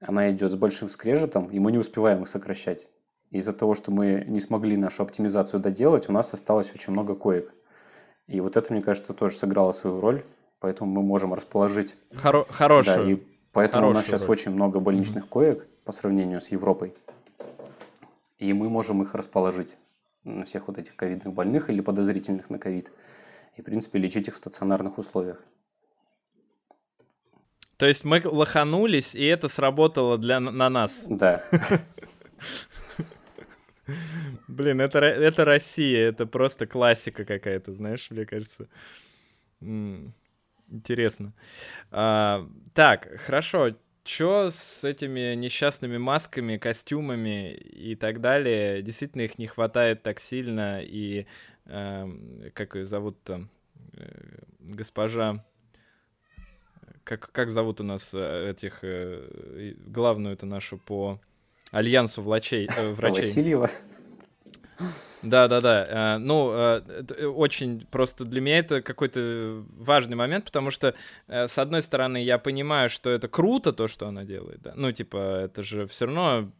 она 0.00 0.30
идет 0.32 0.50
с 0.50 0.56
большим 0.56 0.88
скрежетом, 0.88 1.46
и 1.50 1.58
мы 1.58 1.70
не 1.70 1.78
успеваем 1.78 2.22
их 2.22 2.28
сокращать. 2.28 2.88
Из-за 3.30 3.52
того, 3.52 3.74
что 3.74 3.90
мы 3.90 4.24
не 4.26 4.40
смогли 4.40 4.76
нашу 4.76 5.02
оптимизацию 5.02 5.60
доделать, 5.60 6.08
у 6.08 6.12
нас 6.12 6.32
осталось 6.34 6.72
очень 6.74 6.92
много 6.92 7.14
коек. 7.14 7.52
И 8.26 8.40
вот 8.40 8.56
это, 8.56 8.72
мне 8.72 8.82
кажется, 8.82 9.14
тоже 9.14 9.36
сыграло 9.36 9.72
свою 9.72 10.00
роль, 10.00 10.24
поэтому 10.58 10.90
мы 10.90 11.02
можем 11.02 11.34
расположить... 11.34 11.96
Хоро- 12.12 12.46
хорошую. 12.50 12.96
Да, 12.96 13.12
и 13.12 13.22
поэтому 13.52 13.90
у 13.90 13.92
нас 13.92 14.06
сейчас 14.06 14.22
роль. 14.26 14.32
очень 14.32 14.52
много 14.52 14.80
больничных 14.80 15.24
mm-hmm. 15.24 15.28
коек 15.28 15.66
по 15.84 15.92
сравнению 15.92 16.40
с 16.40 16.48
Европой 16.48 16.94
и 18.42 18.52
мы 18.52 18.68
можем 18.68 19.02
их 19.02 19.14
расположить 19.14 19.76
всех 20.44 20.68
вот 20.68 20.78
этих 20.78 20.96
ковидных 20.96 21.32
больных 21.32 21.70
или 21.70 21.80
подозрительных 21.80 22.50
на 22.50 22.58
ковид. 22.58 22.92
И, 23.56 23.62
в 23.62 23.64
принципе, 23.64 23.98
лечить 23.98 24.28
их 24.28 24.34
в 24.34 24.38
стационарных 24.38 24.98
условиях. 24.98 25.42
То 27.76 27.86
есть 27.86 28.04
мы 28.04 28.22
лоханулись, 28.24 29.14
и 29.14 29.24
это 29.24 29.48
сработало 29.48 30.16
для, 30.16 30.38
на 30.38 30.68
нас. 30.70 31.02
Да. 31.06 31.42
Блин, 34.46 34.80
это, 34.80 35.00
это 35.00 35.44
Россия, 35.44 36.08
это 36.08 36.26
просто 36.26 36.66
классика 36.66 37.24
какая-то, 37.24 37.72
знаешь, 37.72 38.08
мне 38.10 38.24
кажется. 38.24 38.68
Интересно. 40.70 41.32
А, 41.90 42.48
так, 42.72 43.08
хорошо. 43.26 43.74
Чё 44.04 44.50
с 44.50 44.82
этими 44.82 45.34
несчастными 45.34 45.96
масками, 45.96 46.56
костюмами 46.56 47.52
и 47.52 47.94
так 47.94 48.20
далее? 48.20 48.82
Действительно 48.82 49.22
их 49.22 49.38
не 49.38 49.46
хватает 49.46 50.02
так 50.02 50.18
сильно, 50.18 50.80
и 50.82 51.26
э, 51.66 52.50
как 52.52 52.74
ее 52.74 52.84
зовут 52.84 53.22
там, 53.22 53.48
э, 53.94 54.40
госпожа, 54.58 55.44
как, 57.04 57.30
как 57.30 57.52
зовут 57.52 57.80
у 57.80 57.84
нас 57.84 58.10
э, 58.12 58.50
этих, 58.50 58.80
э, 58.82 59.74
главную 59.86 60.34
это 60.34 60.46
нашу 60.46 60.78
по 60.78 61.20
альянсу 61.70 62.22
влачей, 62.22 62.68
э, 62.76 62.90
врачей? 62.92 63.22
Васильева. 63.22 63.70
Да, 65.22 65.48
да, 65.48 65.60
да. 65.60 66.18
Ну, 66.18 66.52
э, 66.52 66.82
э, 67.16 67.26
очень 67.26 67.86
просто 67.90 68.24
для 68.24 68.40
меня 68.40 68.58
это 68.58 68.82
какой-то 68.82 69.64
важный 69.76 70.16
момент, 70.16 70.44
потому 70.46 70.70
что, 70.70 70.94
э, 71.28 71.46
с 71.46 71.58
одной 71.58 71.82
стороны, 71.82 72.22
я 72.22 72.38
понимаю, 72.38 72.90
что 72.90 73.10
это 73.10 73.28
круто, 73.28 73.72
то, 73.72 73.86
что 73.86 74.08
она 74.08 74.24
делает, 74.24 74.62
да. 74.62 74.72
Ну, 74.74 74.90
типа, 74.92 75.44
это 75.44 75.62
же 75.62 75.86
все 75.86 76.06
равно 76.06 76.50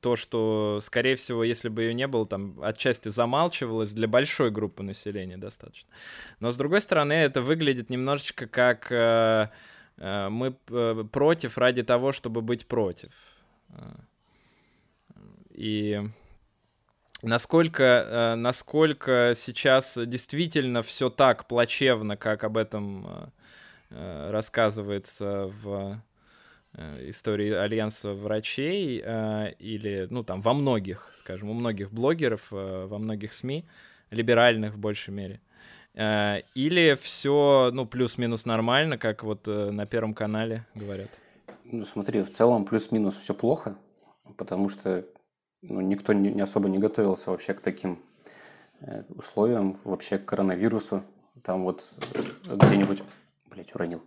то, 0.00 0.16
что, 0.16 0.80
скорее 0.82 1.16
всего, 1.16 1.44
если 1.44 1.68
бы 1.68 1.82
ее 1.82 1.94
не 1.94 2.06
было, 2.06 2.26
там 2.26 2.60
отчасти 2.62 3.08
замалчивалось 3.08 3.92
для 3.92 4.08
большой 4.08 4.50
группы 4.50 4.82
населения 4.82 5.36
достаточно. 5.36 5.88
Но 6.40 6.52
с 6.52 6.56
другой 6.56 6.80
стороны, 6.80 7.12
это 7.12 7.40
выглядит 7.40 7.88
немножечко 7.88 8.46
как 8.46 8.90
мы 9.96 10.52
против 11.12 11.56
ради 11.56 11.82
того, 11.82 12.12
чтобы 12.12 12.42
быть 12.42 12.66
против. 12.66 13.12
И 15.50 16.02
Насколько, 17.22 17.82
э, 17.82 18.34
насколько 18.34 19.34
сейчас 19.36 19.98
действительно 19.98 20.82
все 20.82 21.10
так 21.10 21.46
плачевно, 21.46 22.16
как 22.16 22.44
об 22.44 22.56
этом 22.56 23.06
э, 23.06 23.26
э, 23.90 24.30
рассказывается 24.30 25.52
в 25.62 26.02
истории 27.00 27.50
Альянса 27.50 28.12
врачей 28.12 28.98
или, 28.98 30.06
ну, 30.08 30.22
там, 30.22 30.40
во 30.40 30.54
многих, 30.54 31.10
скажем, 31.14 31.50
у 31.50 31.52
многих 31.52 31.90
блогеров, 31.90 32.46
во 32.52 32.96
многих 32.96 33.32
СМИ, 33.32 33.66
либеральных 34.12 34.74
в 34.74 34.78
большей 34.78 35.12
мере. 35.12 35.40
Или 35.96 36.96
все, 37.02 37.70
ну, 37.72 37.86
плюс-минус 37.86 38.46
нормально, 38.46 38.98
как 38.98 39.24
вот 39.24 39.48
на 39.48 39.84
Первом 39.84 40.14
канале 40.14 40.64
говорят? 40.76 41.08
Ну, 41.64 41.84
смотри, 41.84 42.22
в 42.22 42.30
целом 42.30 42.64
плюс-минус 42.64 43.16
все 43.16 43.34
плохо, 43.34 43.74
потому 44.36 44.68
что 44.68 45.04
ну, 45.62 45.80
никто 45.80 46.12
не, 46.12 46.30
не 46.30 46.40
особо 46.40 46.68
не 46.68 46.78
готовился 46.78 47.30
вообще 47.30 47.54
к 47.54 47.60
таким 47.60 47.98
э, 48.80 49.02
условиям, 49.10 49.78
вообще 49.84 50.18
к 50.18 50.24
коронавирусу. 50.24 51.02
Там 51.42 51.64
вот 51.64 51.84
где-нибудь, 52.44 53.02
блядь, 53.46 53.74
уронил, 53.74 54.02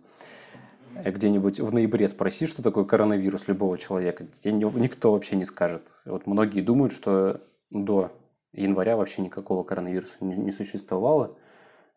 э, 0.96 1.10
где-нибудь 1.10 1.60
в 1.60 1.72
ноябре 1.72 2.08
спроси, 2.08 2.46
что 2.46 2.62
такое 2.62 2.84
коронавирус 2.84 3.48
любого 3.48 3.78
человека, 3.78 4.26
никто 4.44 5.12
вообще 5.12 5.36
не 5.36 5.44
скажет. 5.44 5.90
Вот 6.06 6.26
многие 6.26 6.60
думают, 6.60 6.92
что 6.92 7.40
до 7.70 8.12
января 8.52 8.96
вообще 8.96 9.22
никакого 9.22 9.64
коронавируса 9.64 10.16
не, 10.20 10.52
существовало, 10.52 11.36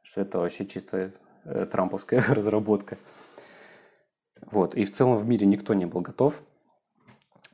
что 0.01 0.21
это 0.21 0.39
вообще 0.39 0.65
чисто 0.65 1.11
э, 1.45 1.65
трамповская 1.65 2.21
разработка. 2.29 2.97
Вот. 4.51 4.75
И 4.75 4.83
в 4.83 4.91
целом 4.91 5.17
в 5.17 5.25
мире 5.25 5.45
никто 5.47 5.73
не 5.73 5.85
был 5.85 6.01
готов 6.01 6.43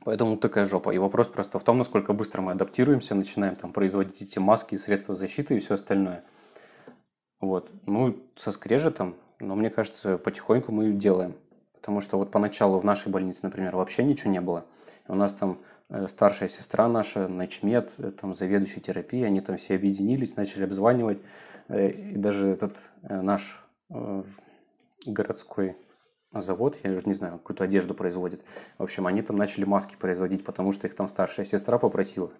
Поэтому 0.04 0.36
такая 0.36 0.66
жопа. 0.66 0.90
И 0.90 0.98
вопрос 0.98 1.28
просто 1.28 1.58
в 1.58 1.64
том, 1.64 1.78
насколько 1.78 2.12
быстро 2.12 2.42
мы 2.42 2.52
адаптируемся, 2.52 3.14
начинаем 3.14 3.56
там 3.56 3.72
производить 3.72 4.20
эти 4.22 4.38
маски, 4.38 4.74
средства 4.74 5.14
защиты 5.14 5.56
и 5.56 5.60
все 5.60 5.74
остальное. 5.74 6.24
Вот. 7.40 7.70
Ну, 7.86 8.22
со 8.36 8.52
скрежетом, 8.52 9.16
но 9.40 9.56
мне 9.56 9.70
кажется, 9.70 10.18
потихоньку 10.18 10.72
мы 10.72 10.92
делаем. 10.92 11.34
Потому 11.74 12.00
что 12.00 12.16
вот 12.18 12.30
поначалу 12.30 12.78
в 12.78 12.84
нашей 12.84 13.10
больнице, 13.10 13.40
например, 13.42 13.76
вообще 13.76 14.04
ничего 14.04 14.30
не 14.30 14.40
было. 14.40 14.64
У 15.06 15.14
нас 15.14 15.34
там 15.34 15.58
э, 15.90 16.06
старшая 16.08 16.48
сестра 16.48 16.88
наша, 16.88 17.28
начмед, 17.28 17.94
э, 17.98 18.10
там 18.10 18.32
заведующий 18.32 18.80
терапией, 18.80 19.26
они 19.26 19.42
там 19.42 19.58
все 19.58 19.74
объединились, 19.74 20.36
начали 20.36 20.64
обзванивать. 20.64 21.20
Э, 21.68 21.90
и 21.90 22.16
даже 22.16 22.48
этот 22.48 22.78
наш 23.02 23.62
городской 25.06 25.76
завод, 26.40 26.78
я 26.82 26.92
уже 26.92 27.06
не 27.06 27.12
знаю, 27.12 27.38
какую-то 27.38 27.64
одежду 27.64 27.94
производит. 27.94 28.44
В 28.78 28.82
общем, 28.82 29.06
они 29.06 29.22
там 29.22 29.36
начали 29.36 29.64
маски 29.64 29.96
производить, 29.96 30.44
потому 30.44 30.72
что 30.72 30.86
их 30.86 30.94
там 30.94 31.08
старшая 31.08 31.46
сестра 31.46 31.78
попросила. 31.78 32.30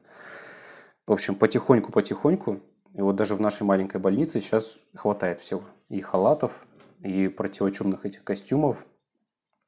В 1.07 1.13
общем, 1.13 1.35
потихоньку-потихоньку, 1.35 2.61
и 2.95 3.01
вот 3.01 3.17
даже 3.17 3.35
в 3.35 3.41
нашей 3.41 3.65
маленькой 3.65 4.01
больнице 4.01 4.41
сейчас 4.41 4.79
хватает 4.95 5.41
всего. 5.41 5.63
И 5.89 6.01
халатов, 6.01 6.67
и 7.01 7.29
противочумных 7.29 8.07
этих 8.07 8.25
костюмов, 8.25 8.87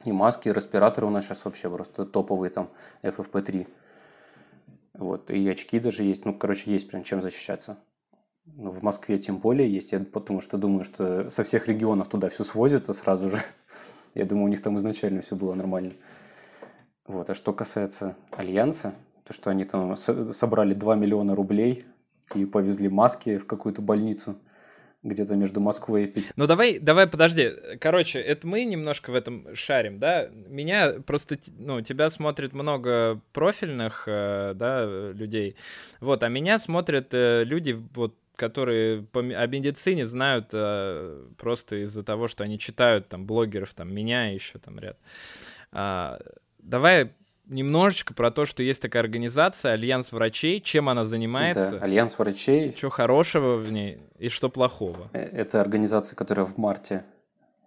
и 0.04 0.12
маски, 0.12 0.48
и 0.48 0.52
респираторы 0.52 1.06
у 1.06 1.10
нас 1.10 1.24
сейчас 1.24 1.44
вообще 1.44 1.68
просто 1.68 2.06
топовые, 2.06 2.50
там, 2.50 2.70
FFP3. 3.02 3.66
Вот, 4.94 5.30
и 5.30 5.48
очки 5.48 5.78
даже 5.78 6.04
есть. 6.04 6.24
Ну, 6.24 6.34
короче, 6.34 6.70
есть 6.70 6.88
прям 6.88 7.02
чем 7.02 7.20
защищаться. 7.20 7.76
Ну, 8.46 8.70
в 8.70 8.82
Москве 8.82 9.18
тем 9.18 9.38
более 9.38 9.70
есть, 9.70 9.92
я 9.92 10.00
потому 10.00 10.40
что 10.40 10.56
думаю, 10.56 10.84
что 10.84 11.28
со 11.30 11.42
всех 11.42 11.66
регионов 11.66 12.08
туда 12.08 12.28
все 12.28 12.44
свозится 12.44 12.94
сразу 12.94 13.28
же. 13.28 13.42
Я 14.16 14.24
думаю, 14.24 14.46
у 14.46 14.48
них 14.48 14.62
там 14.62 14.76
изначально 14.76 15.20
все 15.20 15.36
было 15.36 15.54
нормально. 15.54 15.92
Вот. 17.06 17.28
А 17.28 17.34
что 17.34 17.52
касается 17.52 18.16
Альянса, 18.30 18.94
то, 19.24 19.32
что 19.34 19.50
они 19.50 19.64
там 19.64 19.96
собрали 19.96 20.72
2 20.72 20.96
миллиона 20.96 21.36
рублей 21.36 21.84
и 22.34 22.46
повезли 22.46 22.88
маски 22.88 23.36
в 23.36 23.46
какую-то 23.46 23.82
больницу 23.82 24.36
где-то 25.02 25.36
между 25.36 25.60
Москвой 25.60 26.04
и 26.04 26.06
Питером. 26.06 26.32
Ну 26.36 26.46
давай, 26.46 26.78
давай, 26.78 27.06
подожди. 27.06 27.52
Короче, 27.78 28.18
это 28.18 28.46
мы 28.46 28.64
немножко 28.64 29.10
в 29.10 29.14
этом 29.14 29.54
шарим, 29.54 29.98
да? 29.98 30.28
Меня 30.48 30.94
просто, 31.06 31.38
ну, 31.58 31.82
тебя 31.82 32.08
смотрит 32.08 32.54
много 32.54 33.20
профильных, 33.32 34.04
э, 34.06 34.54
да, 34.54 34.84
людей. 35.12 35.56
Вот, 36.00 36.22
а 36.22 36.28
меня 36.28 36.58
смотрят 36.58 37.08
э, 37.12 37.44
люди, 37.44 37.72
вот, 37.94 38.16
которые 38.36 39.02
по, 39.02 39.20
о 39.20 39.46
медицине 39.46 40.06
знают 40.06 40.50
а, 40.52 41.28
просто 41.36 41.82
из-за 41.84 42.02
того, 42.02 42.28
что 42.28 42.44
они 42.44 42.58
читают 42.58 43.08
там 43.08 43.26
блогеров, 43.26 43.74
там 43.74 43.92
меня 43.92 44.30
еще 44.30 44.58
там 44.58 44.78
ряд. 44.78 44.98
А, 45.72 46.18
давай 46.58 47.12
немножечко 47.46 48.12
про 48.14 48.30
то, 48.30 48.44
что 48.44 48.62
есть 48.62 48.82
такая 48.82 49.02
организация 49.02 49.72
Альянс 49.72 50.12
врачей, 50.12 50.60
чем 50.60 50.88
она 50.88 51.04
занимается. 51.04 51.76
Это 51.76 51.84
Альянс 51.84 52.18
врачей. 52.18 52.72
Что 52.76 52.90
хорошего 52.90 53.56
в 53.56 53.70
ней 53.70 53.98
и 54.18 54.28
что 54.28 54.48
плохого? 54.48 55.08
Э, 55.12 55.20
это 55.20 55.60
организация, 55.60 56.16
которая 56.16 56.46
в 56.46 56.58
марте 56.58 57.04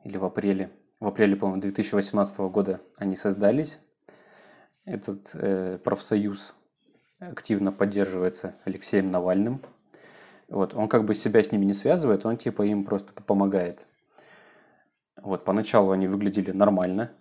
или 0.03 0.17
в 0.17 0.25
апреле, 0.25 0.69
в 0.99 1.07
апреле, 1.07 1.35
по-моему, 1.35 1.61
2018 1.61 2.39
года 2.39 2.81
они 2.97 3.15
создались. 3.15 3.79
Этот 4.85 5.31
э, 5.35 5.79
профсоюз 5.83 6.55
активно 7.19 7.71
поддерживается 7.71 8.55
Алексеем 8.65 9.07
Навальным, 9.07 9.61
вот, 10.49 10.73
он 10.73 10.87
как 10.87 11.05
бы 11.05 11.13
себя 11.13 11.41
с 11.43 11.51
ними 11.51 11.65
не 11.65 11.73
связывает, 11.73 12.25
он 12.25 12.37
типа 12.37 12.63
им 12.63 12.83
просто 12.83 13.13
помогает. 13.13 13.85
Вот, 15.21 15.43
поначалу 15.43 15.91
они 15.91 16.07
выглядели 16.07 16.51
нормально, 16.51 17.11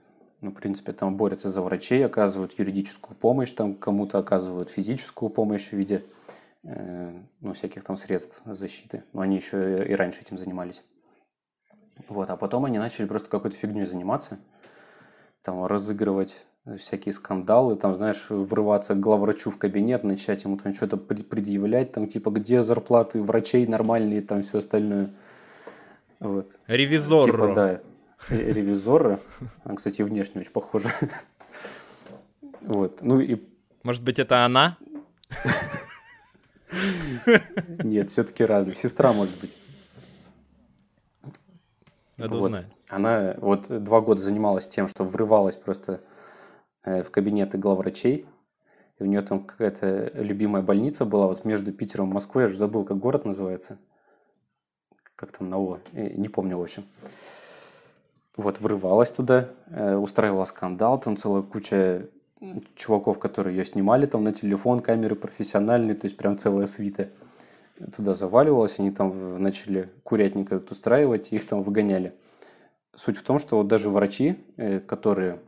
ну, 0.41 0.53
в 0.53 0.55
принципе, 0.55 0.93
там 0.93 1.17
борются 1.17 1.51
за 1.51 1.63
врачей, 1.63 2.05
оказывают 2.07 2.57
юридическую 2.59 3.17
помощь, 3.17 3.53
там 3.53 3.75
кому-то 3.75 4.19
оказывают 4.19 4.71
физическую 4.71 5.31
помощь 5.31 5.71
в 5.71 5.73
виде, 5.73 6.05
э, 6.63 7.13
ну, 7.41 7.53
всяких 7.55 7.83
там 7.83 7.97
средств 7.97 8.43
защиты. 8.45 9.03
Но 9.13 9.23
они 9.23 9.35
еще 9.35 9.85
и 9.85 9.95
раньше 9.95 10.21
этим 10.21 10.39
занимались. 10.39 10.85
Вот, 12.07 12.31
а 12.31 12.37
потом 12.37 12.67
они 12.67 12.79
начали 12.79 13.07
просто 13.07 13.29
какой-то 13.29 13.57
фигней 13.57 13.85
заниматься, 13.85 14.39
там 15.43 15.67
разыгрывать 15.67 16.47
всякие 16.77 17.13
скандалы, 17.13 17.77
там, 17.77 17.95
знаешь, 17.95 18.27
врываться 18.29 18.95
к 18.95 19.01
главврачу 19.01 19.51
в 19.51 19.59
кабинет, 19.59 20.05
начать 20.05 20.45
ему 20.45 20.57
там 20.59 20.75
что-то 20.75 20.97
предъявлять, 20.97 21.93
там, 21.93 22.09
типа, 22.09 22.31
где 22.31 22.63
зарплаты 22.63 23.23
врачей 23.23 23.67
нормальные, 23.67 24.23
там, 24.23 24.43
все 24.43 24.59
остальное. 24.59 25.11
Вот. 26.21 26.49
Ревизор. 26.67 27.25
Типа, 27.25 27.53
да, 27.55 27.81
ревизора. 28.29 29.21
Она, 29.65 29.77
кстати, 29.77 30.03
внешне 30.03 30.41
очень 30.41 30.53
похожа. 30.53 30.91
Вот, 32.61 33.03
ну 33.03 33.21
и... 33.21 33.41
Может 33.83 34.03
быть, 34.03 34.19
это 34.19 34.45
она? 34.45 34.77
Нет, 37.83 38.11
все-таки 38.11 38.45
разные. 38.45 38.75
Сестра, 38.75 39.13
может 39.13 39.39
быть. 39.41 39.57
Надо 42.17 42.37
вот. 42.37 42.51
узнать. 42.51 42.67
Она 42.89 43.37
вот 43.39 43.69
два 43.85 44.01
года 44.01 44.21
занималась 44.21 44.67
тем, 44.67 44.89
что 44.89 45.05
врывалась 45.05 45.57
просто 45.57 45.93
э, 45.93 45.99
в 47.03 47.11
кабинеты 47.11 47.59
главврачей. 47.59 48.27
И 48.99 49.03
у 49.03 49.07
нее 49.07 49.21
там 49.21 49.45
какая-то 49.45 50.11
любимая 50.15 50.63
больница 50.63 51.05
была 51.05 51.27
вот 51.27 51.45
между 51.45 51.73
Питером 51.73 52.11
и 52.11 52.15
Москвой. 52.15 52.45
Я 52.45 52.49
же 52.49 52.57
забыл, 52.57 52.85
как 52.85 52.99
город 52.99 53.25
называется. 53.25 53.79
Как 55.15 55.33
там 55.33 55.49
на 55.51 55.59
О. 55.59 55.79
Э, 55.93 56.15
не 56.15 56.29
помню, 56.29 56.59
в 56.59 56.63
общем. 56.63 56.85
Вот, 58.37 58.61
врывалась 58.61 59.11
туда, 59.11 59.49
э, 59.67 59.97
устраивала 59.97 60.45
скандал, 60.45 61.01
там 61.01 61.17
целая 61.17 61.43
куча 61.43 62.09
чуваков, 62.77 63.19
которые 63.19 63.57
ее 63.57 63.65
снимали 63.65 64.07
там 64.07 64.23
на 64.23 64.33
телефон, 64.33 64.81
камеры 64.81 65.17
профессиональные, 65.17 65.95
то 65.95 66.07
есть 66.07 66.17
прям 66.17 66.39
целая 66.39 66.69
свита 66.69 67.09
туда 67.97 68.15
заваливалась, 68.15 68.79
они 68.79 68.91
там 68.91 69.43
начали 69.43 69.91
курятник 70.03 70.53
этот 70.53 70.71
устраивать, 70.71 71.33
их 71.33 71.47
там 71.47 71.63
выгоняли. 71.63 72.15
Суть 72.95 73.17
в 73.17 73.23
том, 73.23 73.39
что 73.39 73.57
вот 73.57 73.69
даже 73.69 73.91
врачи, 73.91 74.37
э, 74.57 74.81
которые 74.81 75.41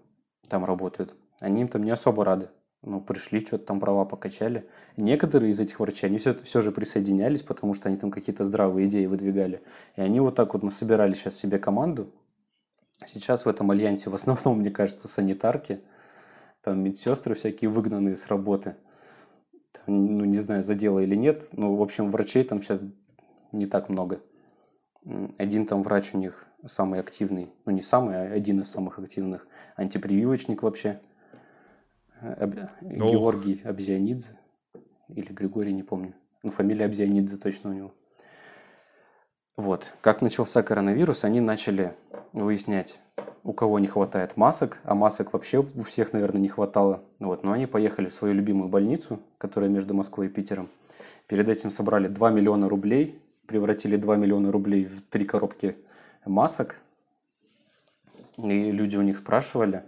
там 0.49 0.65
работают, 0.65 1.15
они 1.41 1.63
им 1.63 1.69
там 1.69 1.83
не 1.83 1.91
особо 1.91 2.25
рады. 2.25 2.49
Ну, 2.83 3.01
пришли, 3.01 3.45
что-то 3.45 3.67
там 3.67 3.81
права 3.81 4.07
покачали. 4.07 4.67
Некоторые 4.97 5.51
из 5.51 5.61
этих 5.61 5.81
врачей, 5.81 6.09
они 6.09 6.19
все, 6.19 6.35
все 6.35 6.63
же 6.63 6.73
присоединялись, 6.73 7.43
потому 7.43 7.75
что 7.75 7.89
они 7.89 7.99
там 7.99 8.11
какие-то 8.11 8.45
здравые 8.45 8.89
идеи 8.89 9.07
выдвигали. 9.07 9.63
И 9.97 10.01
они 10.01 10.21
вот 10.21 10.35
так 10.35 10.55
вот 10.55 10.63
насобирали 10.63 11.13
сейчас 11.13 11.37
себе 11.37 11.59
команду. 11.59 12.11
Сейчас 13.05 13.45
в 13.45 13.49
этом 13.49 13.71
альянсе 13.71 14.09
в 14.09 14.15
основном, 14.15 14.61
мне 14.61 14.71
кажется, 14.71 15.09
санитарки– 15.09 15.81
там 16.63 16.83
медсестры 16.83 17.35
всякие 17.35 17.71
выгнанные 17.71 18.17
с 18.17 18.29
работы. 18.29 18.77
Там, 19.73 20.19
ну, 20.19 20.25
не 20.25 20.39
знаю, 20.39 20.63
за 20.63 20.75
дело 20.75 20.99
или 20.99 21.15
нет, 21.15 21.49
но, 21.53 21.75
в 21.75 21.83
общем, 21.83 22.11
врачей 22.11 22.45
там 22.45 22.63
сейчас 22.63 22.83
не 23.53 23.67
так 23.67 23.89
много. 23.89 24.21
Один 25.39 25.67
там 25.67 25.83
врач 25.83 26.15
у 26.15 26.19
них 26.19 26.47
самый 26.67 27.01
активный, 27.01 27.51
ну 27.65 27.73
не 27.73 27.81
самый, 27.81 28.17
а 28.17 28.33
один 28.35 28.61
из 28.61 28.71
самых 28.71 28.99
активных, 28.99 29.47
антипрививочник 29.77 30.63
вообще. 30.63 31.01
Об... 32.21 32.55
Георгий 32.83 33.61
Абзионидзе 33.65 34.39
или 35.09 35.33
Григорий, 35.33 35.73
не 35.73 35.83
помню. 35.83 36.15
Ну, 36.43 36.51
фамилия 36.51 36.85
Абзионидзе 36.85 37.37
точно 37.37 37.71
у 37.71 37.73
него. 37.73 37.95
Вот. 39.57 39.93
Как 40.01 40.23
начался 40.23 40.63
коронавирус, 40.63 41.25
они 41.25 41.41
начали 41.41 41.95
выяснять, 42.33 43.01
у 43.43 43.53
кого 43.53 43.79
не 43.79 43.87
хватает 43.87 44.37
масок, 44.37 44.81
а 44.85 44.95
масок 44.95 45.33
вообще 45.33 45.59
у 45.59 45.83
всех, 45.83 46.13
наверное, 46.13 46.41
не 46.41 46.49
хватало. 46.49 47.03
Вот. 47.19 47.43
Но 47.43 47.53
они 47.53 47.67
поехали 47.67 48.09
в 48.09 48.15
свою 48.15 48.35
любимую 48.35 48.69
больницу, 48.69 49.21
которая 49.39 49.71
между 49.71 49.95
Москвой 49.95 50.27
и 50.27 50.31
Питером. 50.31 50.69
Перед 51.27 51.49
этим 51.49 51.71
собрали 51.71 52.09
2 52.09 52.31
миллиона 52.31 52.69
рублей, 52.69 53.21
превратили 53.47 53.97
2 53.97 54.17
миллиона 54.17 54.51
рублей 54.53 54.85
в 54.85 55.03
три 55.03 55.25
коробки 55.25 55.77
масок. 56.25 56.77
И 58.37 58.71
люди 58.73 58.97
у 58.97 59.03
них 59.03 59.19
спрашивали, 59.19 59.83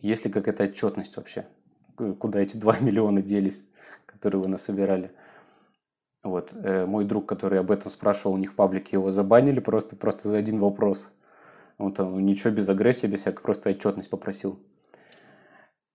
есть 0.00 0.24
ли 0.24 0.30
какая-то 0.30 0.64
отчетность 0.64 1.16
вообще, 1.16 1.46
куда 1.96 2.40
эти 2.40 2.56
2 2.56 2.78
миллиона 2.80 3.22
делись, 3.22 3.64
которые 4.06 4.42
вы 4.42 4.48
насобирали. 4.48 5.10
Вот. 6.22 6.52
Э, 6.54 6.86
мой 6.86 7.04
друг, 7.04 7.26
который 7.26 7.58
об 7.58 7.70
этом 7.70 7.90
спрашивал 7.90 8.34
у 8.34 8.38
них 8.38 8.52
в 8.52 8.54
паблике, 8.54 8.96
его 8.96 9.10
забанили 9.10 9.60
просто, 9.60 9.96
просто 9.96 10.28
за 10.28 10.36
один 10.36 10.58
вопрос. 10.58 11.10
Он 11.78 11.94
там 11.94 12.24
ничего 12.24 12.52
без 12.52 12.68
агрессии, 12.68 13.06
без 13.06 13.20
всякой, 13.20 13.42
просто 13.42 13.70
отчетность 13.70 14.10
попросил. 14.10 14.58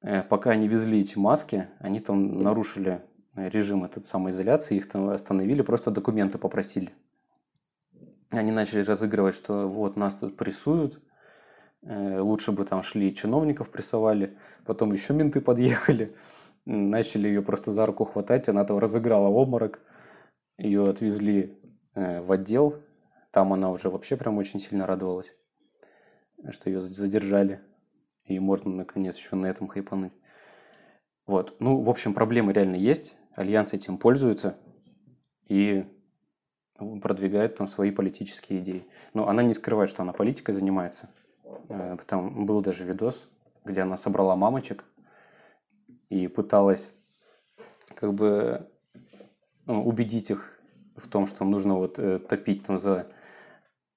Э, 0.02 0.24
пока 0.24 0.52
они 0.52 0.68
везли 0.68 1.00
эти 1.00 1.18
маски, 1.18 1.68
они 1.80 2.00
там 2.00 2.42
нарушили 2.42 3.02
режим 3.36 3.84
этот 3.84 4.06
самоизоляции, 4.06 4.78
их 4.78 4.88
там 4.88 5.10
остановили, 5.10 5.62
просто 5.62 5.92
документы 5.92 6.38
попросили. 6.38 6.90
Они 8.32 8.52
начали 8.52 8.82
разыгрывать, 8.82 9.36
что 9.36 9.68
вот 9.68 9.98
нас 9.98 10.16
тут 10.16 10.38
прессуют, 10.38 10.96
э, 10.96 11.00
лучше 11.86 12.52
бы 12.52 12.66
там 12.66 12.82
шли 12.82 13.14
чиновников 13.14 13.70
прессовали, 13.70 14.38
потом 14.66 14.92
еще 14.92 15.14
менты 15.14 15.40
подъехали, 15.40 16.16
начали 16.66 17.28
ее 17.28 17.42
просто 17.42 17.72
за 17.72 17.86
руку 17.86 18.06
хватать, 18.06 18.50
она 18.50 18.64
там 18.66 18.80
разыграла 18.80 19.28
обморок, 19.28 19.80
ее 20.58 20.90
отвезли 20.90 21.58
э, 21.94 22.22
в 22.22 22.32
отдел, 22.32 22.76
там 23.32 23.54
она 23.54 23.70
уже 23.70 23.90
вообще 23.90 24.18
прям 24.18 24.38
очень 24.38 24.60
сильно 24.60 24.88
радовалась, 24.88 25.36
что 26.50 26.70
ее 26.70 26.82
задержали, 26.82 27.62
и 28.26 28.40
можно 28.40 28.72
наконец 28.72 29.18
еще 29.18 29.36
на 29.36 29.48
этом 29.48 29.68
хайпануть. 29.68 30.14
Вот, 31.28 31.56
ну, 31.60 31.82
в 31.82 31.90
общем, 31.90 32.14
проблемы 32.14 32.54
реально 32.54 32.76
есть, 32.76 33.18
Альянс 33.36 33.74
этим 33.74 33.98
пользуется 33.98 34.58
и 35.48 35.86
продвигает 37.02 37.56
там 37.56 37.68
свои 37.68 37.92
политические 37.92 38.60
идеи. 38.60 38.86
Но 39.14 39.28
она 39.28 39.44
не 39.44 39.54
скрывает, 39.54 39.90
что 39.90 40.04
она 40.04 40.14
политикой 40.14 40.52
занимается. 40.52 41.10
Э, 41.70 41.98
там 42.06 42.46
был 42.46 42.62
даже 42.62 42.86
видос, 42.86 43.28
где 43.64 43.82
она 43.82 43.98
собрала 43.98 44.36
мамочек 44.36 44.84
и 46.10 46.28
пыталась 46.28 46.92
как 47.96 48.14
бы 48.14 48.70
ну, 49.66 49.86
убедить 49.86 50.32
их 50.32 50.58
в 50.96 51.08
том, 51.10 51.28
что 51.28 51.46
нужно 51.46 51.76
вот 51.76 52.00
э, 52.00 52.20
топить 52.20 52.64
там 52.64 52.78
за 52.78 53.08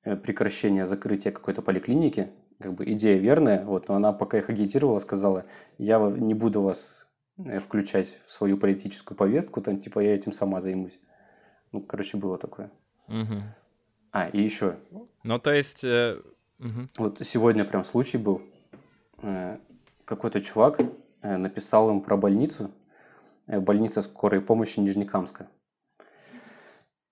э, 0.05 0.17
прекращение 0.17 0.87
закрытия 0.87 1.33
какой-то 1.33 1.63
поликлиники, 1.63 2.31
как 2.59 2.75
бы 2.75 2.85
идея 2.93 3.19
верная, 3.19 3.65
вот, 3.65 3.89
но 3.89 3.95
она 3.95 4.13
пока 4.13 4.39
их 4.39 4.49
агитировала, 4.49 4.99
сказала, 4.99 5.45
я 5.79 5.99
не 5.99 6.35
буду 6.35 6.63
вас 6.63 7.09
включать 7.61 8.19
в 8.27 8.33
свою 8.33 8.59
политическую 8.59 9.17
повестку, 9.17 9.61
там, 9.61 9.79
типа, 9.79 10.01
я 10.01 10.13
этим 10.13 10.33
сама 10.33 10.61
займусь. 10.61 10.99
Ну, 11.71 11.81
короче, 11.81 12.17
было 12.17 12.37
такое. 12.37 12.73
Угу. 13.07 13.43
А, 14.11 14.29
и 14.29 14.41
еще. 14.41 14.77
Ну, 15.23 15.39
то 15.39 15.53
есть... 15.53 15.85
Угу. 16.61 16.89
Вот 16.99 17.19
сегодня 17.23 17.65
прям 17.65 17.85
случай 17.85 18.19
был. 18.19 18.43
Э, 19.23 19.59
какой-то 20.05 20.41
чувак 20.41 20.81
э, 21.23 21.37
написал 21.37 21.91
им 21.91 22.01
про 22.01 22.17
больницу, 22.17 22.71
э, 23.47 23.61
больница 23.61 24.03
скорой 24.03 24.41
помощи 24.41 24.81
Нижнекамска 24.81 25.49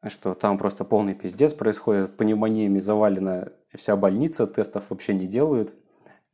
что 0.08 0.34
там 0.34 0.58
просто 0.58 0.84
полный 0.84 1.14
пиздец 1.14 1.52
происходит, 1.52 2.16
пневмониями 2.16 2.78
завалена 2.78 3.48
вся 3.74 3.96
больница, 3.96 4.46
тестов 4.46 4.90
вообще 4.90 5.14
не 5.14 5.26
делают. 5.26 5.74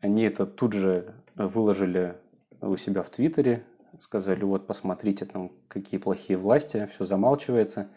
Они 0.01 0.25
это 0.25 0.47
тут 0.47 0.73
же 0.73 1.15
выложили 1.35 2.17
у 2.61 2.77
себя 2.77 3.03
в 3.03 3.11
Твиттере, 3.11 3.65
сказали, 3.99 4.45
вот, 4.45 4.67
посмотрите, 4.67 5.25
там, 5.25 5.53
какие 5.69 5.99
плохие 5.99 6.39
власти, 6.39 6.87
все 6.91 7.05
замалчивается. 7.05 7.89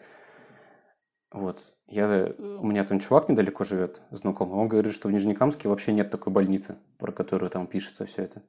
Вот, 1.36 1.60
я, 1.86 2.32
у 2.38 2.66
меня 2.66 2.82
там 2.84 2.98
чувак 2.98 3.28
недалеко 3.28 3.62
живет, 3.62 4.00
знакомый, 4.10 4.58
он 4.58 4.68
говорит, 4.68 4.94
что 4.94 5.08
в 5.08 5.12
Нижнекамске 5.12 5.68
вообще 5.68 5.92
нет 5.92 6.10
такой 6.10 6.32
больницы, 6.32 6.76
про 6.96 7.12
которую 7.12 7.50
там 7.50 7.66
пишется 7.66 8.06
все 8.06 8.22
это. 8.22 8.40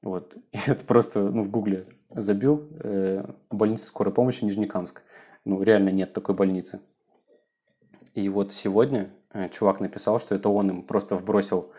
Вот, 0.00 0.36
и 0.52 0.58
это 0.68 0.84
просто, 0.84 1.22
ну, 1.22 1.42
в 1.42 1.50
гугле 1.50 1.88
забил, 2.08 2.68
э, 2.84 3.24
больница 3.50 3.86
скорой 3.86 4.14
помощи 4.14 4.44
Нижнекамск. 4.44 5.02
Ну, 5.44 5.60
реально 5.60 5.88
нет 5.88 6.12
такой 6.12 6.36
больницы. 6.36 6.80
И 8.14 8.28
вот 8.28 8.52
сегодня 8.52 9.10
э, 9.32 9.48
чувак 9.48 9.80
написал, 9.80 10.20
что 10.20 10.36
это 10.36 10.50
он 10.50 10.70
им 10.70 10.82
просто 10.84 11.16
вбросил 11.16 11.72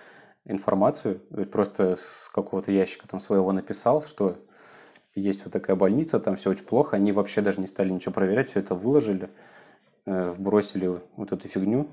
информацию, 0.44 1.22
э, 1.30 1.46
просто 1.46 1.96
с 1.96 2.30
какого-то 2.34 2.74
ящика 2.74 3.08
там 3.08 3.22
своего 3.22 3.54
написал, 3.54 4.02
что 4.02 4.36
есть 5.16 5.46
вот 5.46 5.54
такая 5.54 5.78
больница, 5.78 6.20
там 6.20 6.36
все 6.36 6.50
очень 6.50 6.66
плохо, 6.66 6.98
они 6.98 7.14
вообще 7.14 7.40
даже 7.40 7.62
не 7.62 7.68
стали 7.68 7.90
ничего 7.90 8.12
проверять, 8.12 8.50
все 8.50 8.60
это 8.60 8.76
выложили, 8.76 9.30
э, 10.06 10.30
вбросили 10.30 10.88
вот 11.16 11.32
эту 11.32 11.48
фигню. 11.48 11.88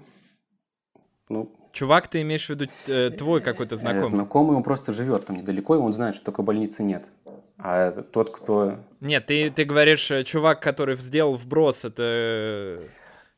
Ну, 1.28 1.52
Чувак, 1.72 2.08
ты 2.08 2.22
имеешь 2.22 2.46
в 2.46 2.50
виду 2.50 2.66
э, 2.88 3.10
твой 3.10 3.40
какой-то 3.40 3.76
знакомый? 3.76 4.06
Знакомый, 4.06 4.56
он 4.56 4.62
просто 4.62 4.92
живет 4.92 5.26
там 5.26 5.36
недалеко, 5.36 5.74
и 5.76 5.78
он 5.78 5.92
знает, 5.92 6.14
что 6.14 6.24
такой 6.24 6.44
больницы 6.44 6.82
нет. 6.82 7.10
А 7.58 7.90
тот, 7.90 8.30
кто... 8.30 8.78
Нет, 9.00 9.26
ты, 9.26 9.50
ты 9.50 9.64
говоришь, 9.64 10.10
э, 10.10 10.24
чувак, 10.24 10.60
который 10.60 10.96
сделал 10.96 11.36
вброс, 11.36 11.84
это... 11.84 12.02
Э, 12.02 12.78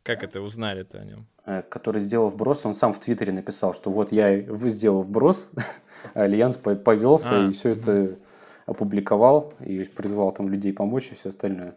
как 0.02 0.22
это 0.22 0.40
узнали-то 0.40 0.98
о 0.98 1.04
нем? 1.04 1.26
Э, 1.46 1.62
который 1.62 2.00
сделал 2.00 2.28
вброс, 2.28 2.64
он 2.66 2.74
сам 2.74 2.92
в 2.92 2.98
Твиттере 2.98 3.32
написал, 3.32 3.74
что 3.74 3.90
вот 3.90 4.12
я 4.12 4.44
вы 4.48 4.68
сделал 4.68 5.02
вброс, 5.02 5.50
Альянс 6.14 6.56
повелся 6.56 7.44
а. 7.44 7.48
и 7.48 7.52
все 7.52 7.70
это 7.70 8.16
опубликовал 8.66 9.54
и 9.60 9.82
призвал 9.84 10.32
там 10.32 10.48
людей 10.48 10.72
помочь 10.72 11.08
и 11.10 11.14
все 11.14 11.30
остальное. 11.30 11.74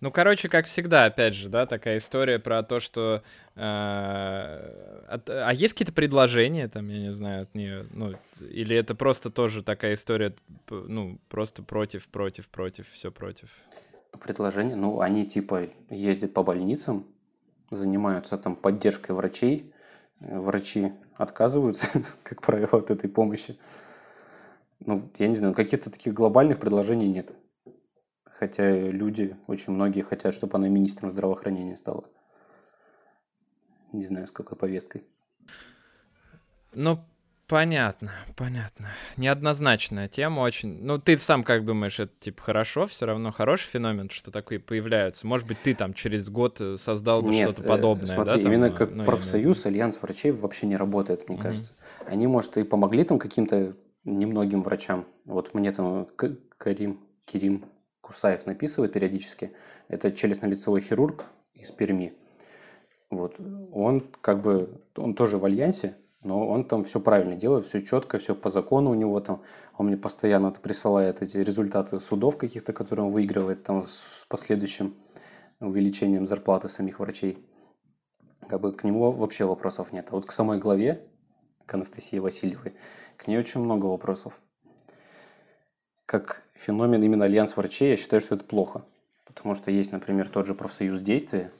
Ну, 0.00 0.10
короче, 0.10 0.48
как 0.48 0.66
всегда, 0.66 1.06
опять 1.06 1.34
же, 1.34 1.48
да, 1.48 1.66
такая 1.66 1.98
история 1.98 2.38
про 2.38 2.62
то, 2.62 2.80
что... 2.80 3.22
Э, 3.56 5.04
от, 5.08 5.30
а 5.30 5.50
есть 5.52 5.74
какие-то 5.74 5.92
предложения, 5.92 6.68
там, 6.68 6.88
я 6.88 6.98
не 6.98 7.14
знаю, 7.14 7.42
от 7.42 7.54
нее? 7.54 7.86
Ну, 7.92 8.12
или 8.40 8.76
это 8.76 8.94
просто 8.94 9.30
тоже 9.30 9.62
такая 9.62 9.94
история, 9.94 10.34
ну, 10.68 11.18
просто 11.28 11.62
против, 11.62 12.08
против, 12.08 12.48
против, 12.48 12.90
все 12.90 13.10
против? 13.10 13.48
Предложения? 14.20 14.76
Ну, 14.76 15.00
они, 15.00 15.26
типа, 15.26 15.68
ездят 15.90 16.34
по 16.34 16.42
больницам, 16.42 17.06
занимаются 17.70 18.36
там 18.36 18.56
поддержкой 18.56 19.12
врачей. 19.12 19.72
Врачи 20.20 20.92
отказываются, 21.16 22.02
как 22.22 22.40
правило, 22.40 22.78
от 22.78 22.90
этой 22.90 23.08
помощи. 23.10 23.58
Ну, 24.80 25.10
я 25.18 25.28
не 25.28 25.36
знаю, 25.36 25.54
каких-то 25.54 25.90
таких 25.90 26.14
глобальных 26.14 26.58
предложений 26.58 27.08
нет 27.08 27.34
хотя 28.44 28.70
люди, 28.78 29.36
очень 29.46 29.72
многие 29.72 30.02
хотят, 30.02 30.34
чтобы 30.34 30.58
она 30.58 30.68
министром 30.68 31.10
здравоохранения 31.10 31.76
стала. 31.76 32.04
Не 33.92 34.04
знаю, 34.04 34.26
с 34.26 34.30
какой 34.30 34.58
повесткой. 34.58 35.04
Ну, 36.74 37.02
понятно, 37.46 38.12
понятно. 38.36 38.88
Неоднозначная 39.16 40.08
тема 40.08 40.40
очень. 40.40 40.82
Ну, 40.82 40.98
ты 40.98 41.16
сам 41.18 41.42
как 41.42 41.64
думаешь, 41.64 41.98
это 42.00 42.12
типа 42.20 42.42
хорошо, 42.42 42.86
все 42.86 43.06
равно 43.06 43.32
хороший 43.32 43.66
феномен, 43.68 44.10
что 44.10 44.30
такие 44.30 44.60
появляются? 44.60 45.26
Может 45.26 45.48
быть, 45.48 45.58
ты 45.60 45.74
там 45.74 45.94
через 45.94 46.28
год 46.28 46.60
э, 46.60 46.76
создал 46.76 47.22
бы 47.22 47.32
что-то 47.32 47.62
э, 47.62 47.66
подобное, 47.66 48.06
смотри, 48.06 48.42
да? 48.42 48.48
именно 48.50 48.68
там, 48.68 48.76
как 48.76 48.90
ну, 48.90 49.04
профсоюз, 49.06 49.64
альянс 49.64 50.02
врачей 50.02 50.32
вообще 50.32 50.66
не 50.66 50.76
работает, 50.76 51.30
мне 51.30 51.38
mm-hmm. 51.38 51.42
кажется. 51.42 51.72
Они, 52.06 52.26
может, 52.26 52.58
и 52.58 52.64
помогли 52.64 53.04
там 53.04 53.18
каким-то 53.18 53.74
немногим 54.04 54.62
врачам. 54.62 55.06
Вот 55.24 55.54
мне 55.54 55.72
там 55.72 56.06
Карим, 56.58 57.00
Кирим 57.24 57.64
Кусаев 58.04 58.44
написывает 58.44 58.92
периодически. 58.92 59.52
Это 59.88 60.08
челюстно-лицевой 60.08 60.80
хирург 60.80 61.24
из 61.54 61.70
Перми. 61.70 62.12
Вот. 63.10 63.36
Он 63.72 64.06
как 64.20 64.42
бы, 64.42 64.80
он 64.96 65.14
тоже 65.14 65.38
в 65.38 65.44
альянсе, 65.44 65.94
но 66.22 66.46
он 66.46 66.64
там 66.64 66.84
все 66.84 67.00
правильно 67.00 67.34
делает, 67.34 67.64
все 67.64 67.80
четко, 67.80 68.18
все 68.18 68.34
по 68.34 68.50
закону 68.50 68.90
у 68.90 68.94
него 68.94 69.20
там. 69.20 69.42
Он 69.78 69.86
мне 69.86 69.96
постоянно 69.96 70.50
присылает 70.50 71.22
эти 71.22 71.38
результаты 71.38 71.98
судов 71.98 72.36
каких-то, 72.36 72.72
которые 72.74 73.06
он 73.06 73.12
выигрывает 73.12 73.62
там 73.62 73.86
с 73.86 74.26
последующим 74.28 74.94
увеличением 75.60 76.26
зарплаты 76.26 76.68
самих 76.68 77.00
врачей. 77.00 77.38
Как 78.48 78.60
бы 78.60 78.72
к 78.72 78.84
нему 78.84 79.12
вообще 79.12 79.46
вопросов 79.46 79.92
нет. 79.92 80.08
А 80.10 80.16
вот 80.16 80.26
к 80.26 80.32
самой 80.32 80.58
главе, 80.58 81.00
к 81.64 81.72
Анастасии 81.72 82.18
Васильевой, 82.18 82.74
к 83.16 83.26
ней 83.28 83.38
очень 83.38 83.60
много 83.60 83.86
вопросов 83.86 84.40
как 86.06 86.42
феномен 86.54 87.02
именно 87.02 87.24
альянс 87.24 87.56
врачей, 87.56 87.90
я 87.90 87.96
считаю, 87.96 88.20
что 88.20 88.34
это 88.34 88.44
плохо. 88.44 88.84
Потому 89.24 89.54
что 89.54 89.70
есть, 89.70 89.92
например, 89.92 90.28
тот 90.28 90.46
же 90.46 90.54
профсоюз 90.54 91.00
действия. 91.00 91.50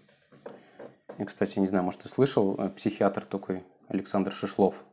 И, 1.19 1.25
кстати, 1.25 1.59
не 1.59 1.67
знаю, 1.67 1.85
может, 1.85 2.03
ты 2.03 2.09
слышал, 2.09 2.55
э, 2.59 2.71
психиатр 2.71 3.25
такой 3.25 3.65
Александр 3.89 4.33
Шишлов 4.33 4.85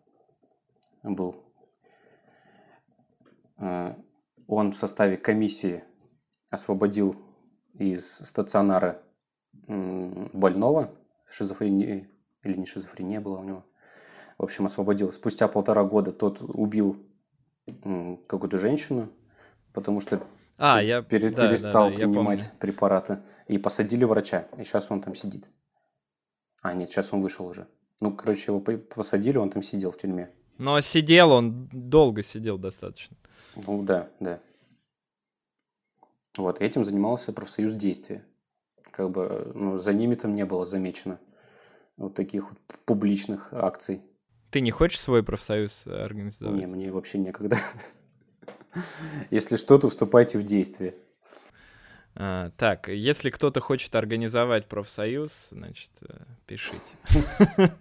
был. 1.03 1.43
Э, 3.57 3.95
он 4.47 4.71
в 4.71 4.77
составе 4.77 5.17
комиссии 5.17 5.83
освободил 6.49 7.15
из 7.73 8.17
стационара 8.17 9.01
больного, 9.67 10.91
шизофрения, 11.25 12.09
или 12.43 12.57
не 12.57 12.65
шизофрения 12.65 13.21
была 13.21 13.39
у 13.39 13.43
него, 13.43 13.65
в 14.37 14.43
общем, 14.43 14.65
освободил. 14.65 15.11
Спустя 15.11 15.47
полтора 15.47 15.83
года 15.83 16.11
тот 16.11 16.41
убил 16.41 16.97
какую-то 18.27 18.57
женщину, 18.57 19.09
потому 19.73 20.01
что 20.01 20.21
а, 20.57 20.81
я 20.81 21.01
пере, 21.01 21.31
да, 21.31 21.47
перестал 21.47 21.89
да, 21.89 21.95
да, 21.95 22.01
принимать 22.01 22.51
препараты. 22.59 23.19
И 23.47 23.57
посадили 23.57 24.03
врача, 24.03 24.45
и 24.57 24.63
сейчас 24.63 24.91
он 24.91 25.01
там 25.01 25.15
сидит. 25.15 25.49
А, 26.61 26.73
нет, 26.73 26.89
сейчас 26.89 27.11
он 27.13 27.21
вышел 27.21 27.47
уже. 27.47 27.67
Ну, 27.99 28.11
короче, 28.11 28.51
его 28.51 28.59
посадили, 28.61 29.37
он 29.37 29.49
там 29.49 29.63
сидел 29.63 29.91
в 29.91 29.97
тюрьме. 29.97 30.29
Но 30.57 30.79
сидел 30.81 31.31
он, 31.31 31.67
долго 31.71 32.21
сидел 32.21 32.59
достаточно. 32.59 33.17
Ну, 33.65 33.81
да, 33.81 34.09
да. 34.19 34.39
Вот, 36.37 36.61
этим 36.61 36.85
занимался 36.85 37.33
профсоюз 37.33 37.73
действия. 37.73 38.23
Как 38.91 39.09
бы, 39.09 39.51
ну, 39.55 39.77
за 39.77 39.93
ними 39.93 40.13
там 40.13 40.35
не 40.35 40.45
было 40.45 40.65
замечено 40.65 41.19
вот 41.97 42.13
таких 42.13 42.49
вот 42.49 42.59
публичных 42.85 43.51
акций. 43.53 44.01
Ты 44.51 44.61
не 44.61 44.71
хочешь 44.71 44.99
свой 44.99 45.23
профсоюз 45.23 45.87
организовать? 45.87 46.55
Не, 46.55 46.67
мне 46.67 46.91
вообще 46.91 47.17
некогда. 47.17 47.57
Если 49.31 49.55
что, 49.55 49.77
то 49.77 49.89
вступайте 49.89 50.37
в 50.37 50.43
действие. 50.43 50.95
А, 52.13 52.51
так, 52.57 52.89
если 52.89 53.29
кто-то 53.29 53.61
хочет 53.61 53.95
организовать 53.95 54.67
профсоюз, 54.67 55.49
значит, 55.51 55.91
э, 56.01 56.13
пишите. 56.45 56.79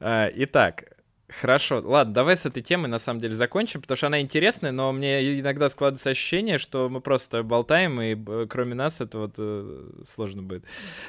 А, 0.00 0.28
итак, 0.34 0.96
Хорошо, 1.40 1.82
ладно, 1.84 2.14
давай 2.14 2.36
с 2.36 2.46
этой 2.46 2.62
темой 2.62 2.88
на 2.88 3.00
самом 3.00 3.20
деле 3.20 3.34
закончим, 3.34 3.82
потому 3.82 3.96
что 3.96 4.06
она 4.06 4.20
интересная, 4.20 4.70
но 4.70 4.92
мне 4.92 5.40
иногда 5.40 5.68
складывается 5.68 6.10
ощущение, 6.10 6.58
что 6.58 6.88
мы 6.88 7.00
просто 7.00 7.42
болтаем, 7.42 8.00
и 8.00 8.14
э, 8.14 8.46
кроме 8.48 8.74
нас 8.74 9.00
это 9.00 9.18
вот 9.18 9.34
э, 9.38 9.88
сложно 10.06 10.42
будет. 10.42 10.64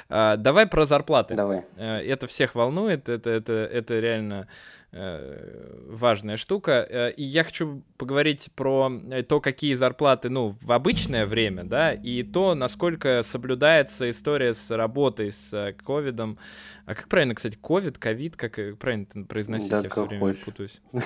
А, 0.10 0.36
давай 0.38 0.66
про 0.66 0.86
зарплаты. 0.86 1.36
Давай. 1.36 1.66
Это 1.78 2.26
всех 2.26 2.56
волнует, 2.56 3.10
это, 3.10 3.30
это, 3.30 3.54
это 3.54 4.00
реально 4.00 4.48
Э, 4.87 4.87
важная 4.92 6.38
штука. 6.38 6.86
Э, 6.90 7.12
и 7.12 7.24
я 7.24 7.44
хочу 7.44 7.84
поговорить 7.98 8.50
про 8.56 8.92
э, 9.12 9.24
то, 9.24 9.42
какие 9.42 9.74
зарплаты, 9.74 10.30
ну, 10.30 10.58
в 10.62 10.72
обычное 10.72 11.26
время, 11.26 11.64
да, 11.64 11.94
и 11.94 12.24
то, 12.24 12.56
насколько 12.56 13.22
соблюдается 13.24 14.10
история 14.10 14.54
с 14.54 14.72
работой 14.76 15.32
с 15.32 15.76
ковидом. 15.86 16.38
А 16.86 16.96
как 16.96 17.10
правильно, 17.10 17.36
кстати, 17.36 17.58
ковид, 17.62 17.98
ковид, 17.98 18.38
как 18.38 18.60
правильно 18.80 19.06
это 19.10 19.24
произносить? 19.24 19.70
Да, 19.70 19.82
я 19.82 19.90
все 19.90 20.06
время 20.06 20.22
хочешь. 20.22 20.46
путаюсь. 20.46 20.82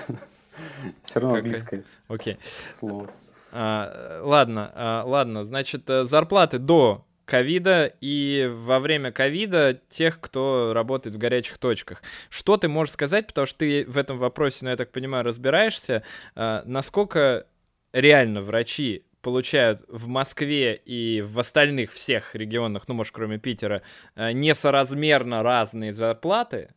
Все 1.01 1.19
равно 1.21 1.37
английское 1.37 1.83
Окей. 2.09 2.37
Слово. 2.71 3.09
А, 3.53 4.21
ладно, 4.23 4.71
а, 4.75 5.03
ладно, 5.05 5.45
значит, 5.45 5.83
зарплаты 5.87 6.59
до 6.59 7.05
ковида 7.31 7.93
и 8.01 8.51
во 8.53 8.81
время 8.81 9.13
ковида 9.13 9.79
тех, 9.87 10.19
кто 10.19 10.73
работает 10.73 11.15
в 11.15 11.17
горячих 11.17 11.59
точках. 11.59 12.03
Что 12.29 12.57
ты 12.57 12.67
можешь 12.67 12.91
сказать, 12.91 13.25
потому 13.27 13.47
что 13.47 13.59
ты 13.59 13.85
в 13.85 13.97
этом 13.97 14.17
вопросе, 14.17 14.65
ну, 14.65 14.71
я 14.71 14.75
так 14.75 14.91
понимаю, 14.91 15.23
разбираешься, 15.23 16.03
э, 16.35 16.61
насколько 16.65 17.47
реально 17.93 18.41
врачи 18.41 19.05
получают 19.21 19.81
в 19.87 20.07
Москве 20.07 20.75
и 20.75 21.21
в 21.21 21.39
остальных 21.39 21.93
всех 21.93 22.35
регионах, 22.35 22.89
ну, 22.89 22.95
может, 22.95 23.13
кроме 23.13 23.37
Питера, 23.37 23.81
э, 24.15 24.33
несоразмерно 24.33 25.41
разные 25.41 25.93
зарплаты, 25.93 26.71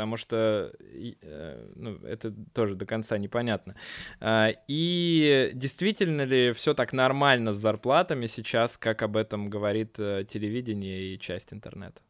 потому 0.00 0.16
что 0.16 0.72
э, 0.80 1.66
ну, 1.76 1.96
это 2.06 2.32
тоже 2.54 2.74
до 2.74 2.86
конца 2.86 3.18
непонятно. 3.18 3.74
А, 4.18 4.48
и 4.66 5.50
действительно 5.52 6.22
ли 6.22 6.54
все 6.54 6.72
так 6.72 6.94
нормально 6.94 7.52
с 7.52 7.58
зарплатами 7.58 8.26
сейчас, 8.26 8.78
как 8.78 9.02
об 9.02 9.18
этом 9.18 9.50
говорит 9.50 9.96
э, 9.98 10.24
телевидение 10.26 11.02
и 11.02 11.18
часть 11.18 11.52
интернета? 11.52 12.00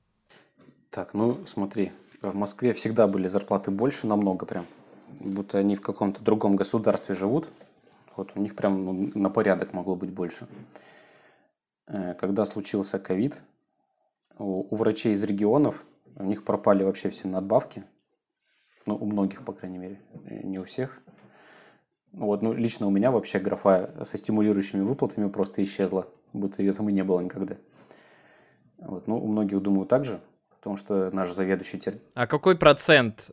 Так, 0.91 1.15
ну 1.15 1.45
смотри, 1.47 1.91
в 2.23 2.33
Москве 2.37 2.75
всегда 2.75 3.09
были 3.09 3.27
зарплаты 3.27 3.73
больше, 3.73 4.07
намного 4.07 4.47
прям. 4.47 4.67
Будто 5.19 5.59
они 5.59 5.75
в 5.75 5.81
каком-то 5.81 6.23
другом 6.23 6.55
государстве 6.55 7.17
живут. 7.17 7.49
Вот 8.15 8.31
у 8.37 8.41
них 8.41 8.55
прям 8.55 8.85
ну, 8.85 9.11
на 9.17 9.31
порядок 9.31 9.73
могло 9.73 9.97
быть 9.97 10.11
больше. 10.11 10.47
Э, 11.89 12.15
когда 12.15 12.45
случился 12.45 13.01
ковид, 13.01 13.43
у 14.39 14.77
врачей 14.77 15.13
из 15.13 15.25
регионов 15.25 15.85
у 16.17 16.25
них 16.25 16.45
пропали 16.45 16.83
вообще 16.83 17.11
все 17.11 17.29
надбавки. 17.29 17.85
Ну, 18.87 18.97
у 18.97 19.05
многих, 19.05 19.45
по 19.45 19.53
крайней 19.53 19.79
мере. 19.79 20.01
Не 20.25 20.59
у 20.59 20.65
всех. 20.65 21.01
Вот, 22.13 22.43
ну, 22.43 22.53
лично 22.53 22.87
у 22.87 22.91
меня 22.91 23.11
вообще 23.11 23.39
графа 23.39 24.05
со 24.05 24.17
стимулирующими 24.17 24.83
выплатами 24.83 25.29
просто 25.29 25.63
исчезла. 25.63 26.09
Будто 26.33 26.63
ее 26.63 26.73
там 26.73 26.89
и 26.89 26.93
не 26.93 27.05
было 27.05 27.21
никогда. 27.21 27.57
Вот, 28.79 29.07
ну, 29.07 29.23
у 29.23 29.27
многих, 29.27 29.61
думаю, 29.61 29.87
так 29.87 30.05
же. 30.05 30.21
Потому 30.51 30.77
что 30.77 31.11
наш 31.11 31.33
заведующий... 31.33 31.81
А 32.15 32.27
какой 32.27 32.57
процент 32.57 33.31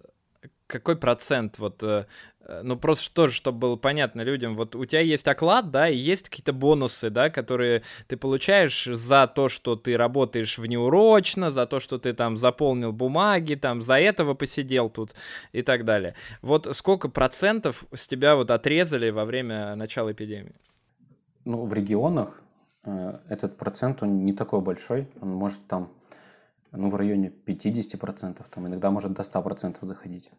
какой 0.68 0.98
процент 0.98 1.60
вот 1.60 1.82
э, 1.84 2.06
Э, 2.48 2.62
ну, 2.64 2.78
просто 2.78 3.14
тоже, 3.14 3.34
чтобы 3.34 3.60
было 3.60 3.76
понятно 3.76 4.22
людям, 4.22 4.56
вот 4.56 4.76
у 4.76 4.86
тебя 4.86 5.02
есть 5.02 5.28
оклад, 5.28 5.70
да, 5.70 5.90
и 5.90 5.96
есть 5.96 6.30
какие-то 6.30 6.54
бонусы, 6.54 7.10
да, 7.10 7.30
которые 7.30 7.84
ты 8.08 8.18
получаешь 8.18 8.86
за 8.86 9.28
то, 9.28 9.50
что 9.50 9.76
ты 9.76 9.98
работаешь 9.98 10.58
внеурочно, 10.58 11.52
за 11.52 11.66
то, 11.66 11.80
что 11.80 11.98
ты 11.98 12.14
там 12.14 12.38
заполнил 12.38 12.94
бумаги, 12.94 13.56
там, 13.56 13.82
за 13.82 14.00
этого 14.00 14.34
посидел 14.34 14.90
тут 14.90 15.14
и 15.52 15.62
так 15.62 15.84
далее. 15.86 16.16
Вот 16.42 16.68
сколько 16.76 17.10
процентов 17.10 17.86
с 17.94 18.08
тебя 18.08 18.36
вот 18.36 18.50
отрезали 18.50 19.10
во 19.10 19.26
время 19.26 19.76
начала 19.76 20.12
эпидемии? 20.12 20.56
Ну, 21.44 21.66
в 21.66 21.74
регионах 21.74 22.42
э, 22.86 23.20
этот 23.30 23.58
процент, 23.58 24.04
он 24.04 24.24
не 24.24 24.34
такой 24.34 24.62
большой, 24.62 25.08
он 25.22 25.30
может 25.30 25.68
там, 25.68 25.92
ну, 26.72 26.90
в 26.90 26.96
районе 26.96 27.34
50%, 27.46 28.46
там 28.50 28.68
иногда 28.68 28.90
может 28.92 29.14
до 29.14 29.24
100% 29.24 29.86
доходить. 29.86 30.30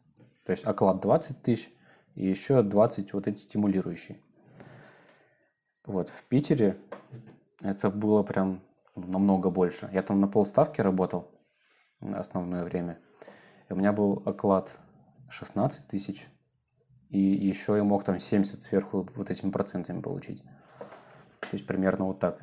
То 0.49 0.53
есть 0.53 0.65
оклад 0.65 1.01
20 1.03 1.43
тысяч, 1.43 1.71
и 2.15 2.27
еще 2.27 2.63
20 2.63 3.13
вот 3.13 3.27
эти 3.27 3.39
стимулирующие. 3.39 4.19
Вот, 5.85 6.09
в 6.09 6.25
Питере 6.25 6.79
Это 7.61 7.91
было 7.91 8.23
прям 8.23 8.63
намного 8.97 9.51
больше. 9.51 9.91
Я 9.93 10.01
там 10.03 10.23
на 10.23 10.27
полставки 10.27 10.81
работал 10.81 11.31
основное 12.01 12.65
время. 12.65 12.99
И 13.69 13.75
у 13.75 13.77
меня 13.77 13.93
был 13.93 14.23
оклад 14.25 14.81
16 15.29 15.87
тысяч. 15.87 16.27
И 17.11 17.21
еще 17.21 17.77
я 17.77 17.85
мог 17.85 18.05
там 18.05 18.19
70 18.19 18.63
сверху 18.63 19.07
вот 19.17 19.29
этими 19.29 19.51
процентами 19.51 20.01
получить. 20.01 20.43
То 21.41 21.49
есть 21.53 21.67
примерно 21.67 22.07
вот 22.07 22.21
так. 22.21 22.43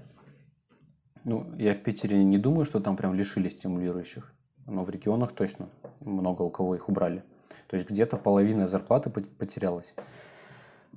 Ну, 1.24 1.56
я 1.56 1.74
в 1.74 1.82
Питере 1.82 2.24
не 2.24 2.38
думаю, 2.38 2.66
что 2.66 2.80
там 2.80 2.98
прям 2.98 3.16
лишили 3.16 3.50
стимулирующих. 3.50 4.32
Но 4.68 4.84
в 4.84 4.92
регионах 4.92 5.34
точно 5.34 5.70
много 6.02 6.44
у 6.44 6.52
кого 6.52 6.76
их 6.76 6.88
убрали. 6.88 7.24
То 7.68 7.76
есть 7.76 7.90
где-то 7.90 8.18
половина 8.18 8.68
зарплаты 8.68 9.10
потерялась. 9.10 9.96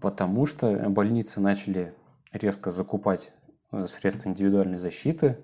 Потому 0.00 0.46
что 0.46 0.88
больницы 0.90 1.40
начали 1.40 1.94
резко 2.32 2.70
закупать 2.70 3.32
э, 3.72 3.86
средства 3.86 4.28
индивидуальной 4.28 4.78
защиты 4.78 5.38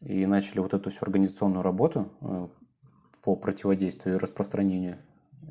и 0.00 0.26
начали 0.26 0.60
вот 0.60 0.74
эту 0.74 0.90
всю 0.90 1.04
организационную 1.04 1.62
работу 1.62 2.12
э, 2.20 2.48
по 3.22 3.34
противодействию 3.34 4.16
и 4.16 4.18
распространению 4.18 4.98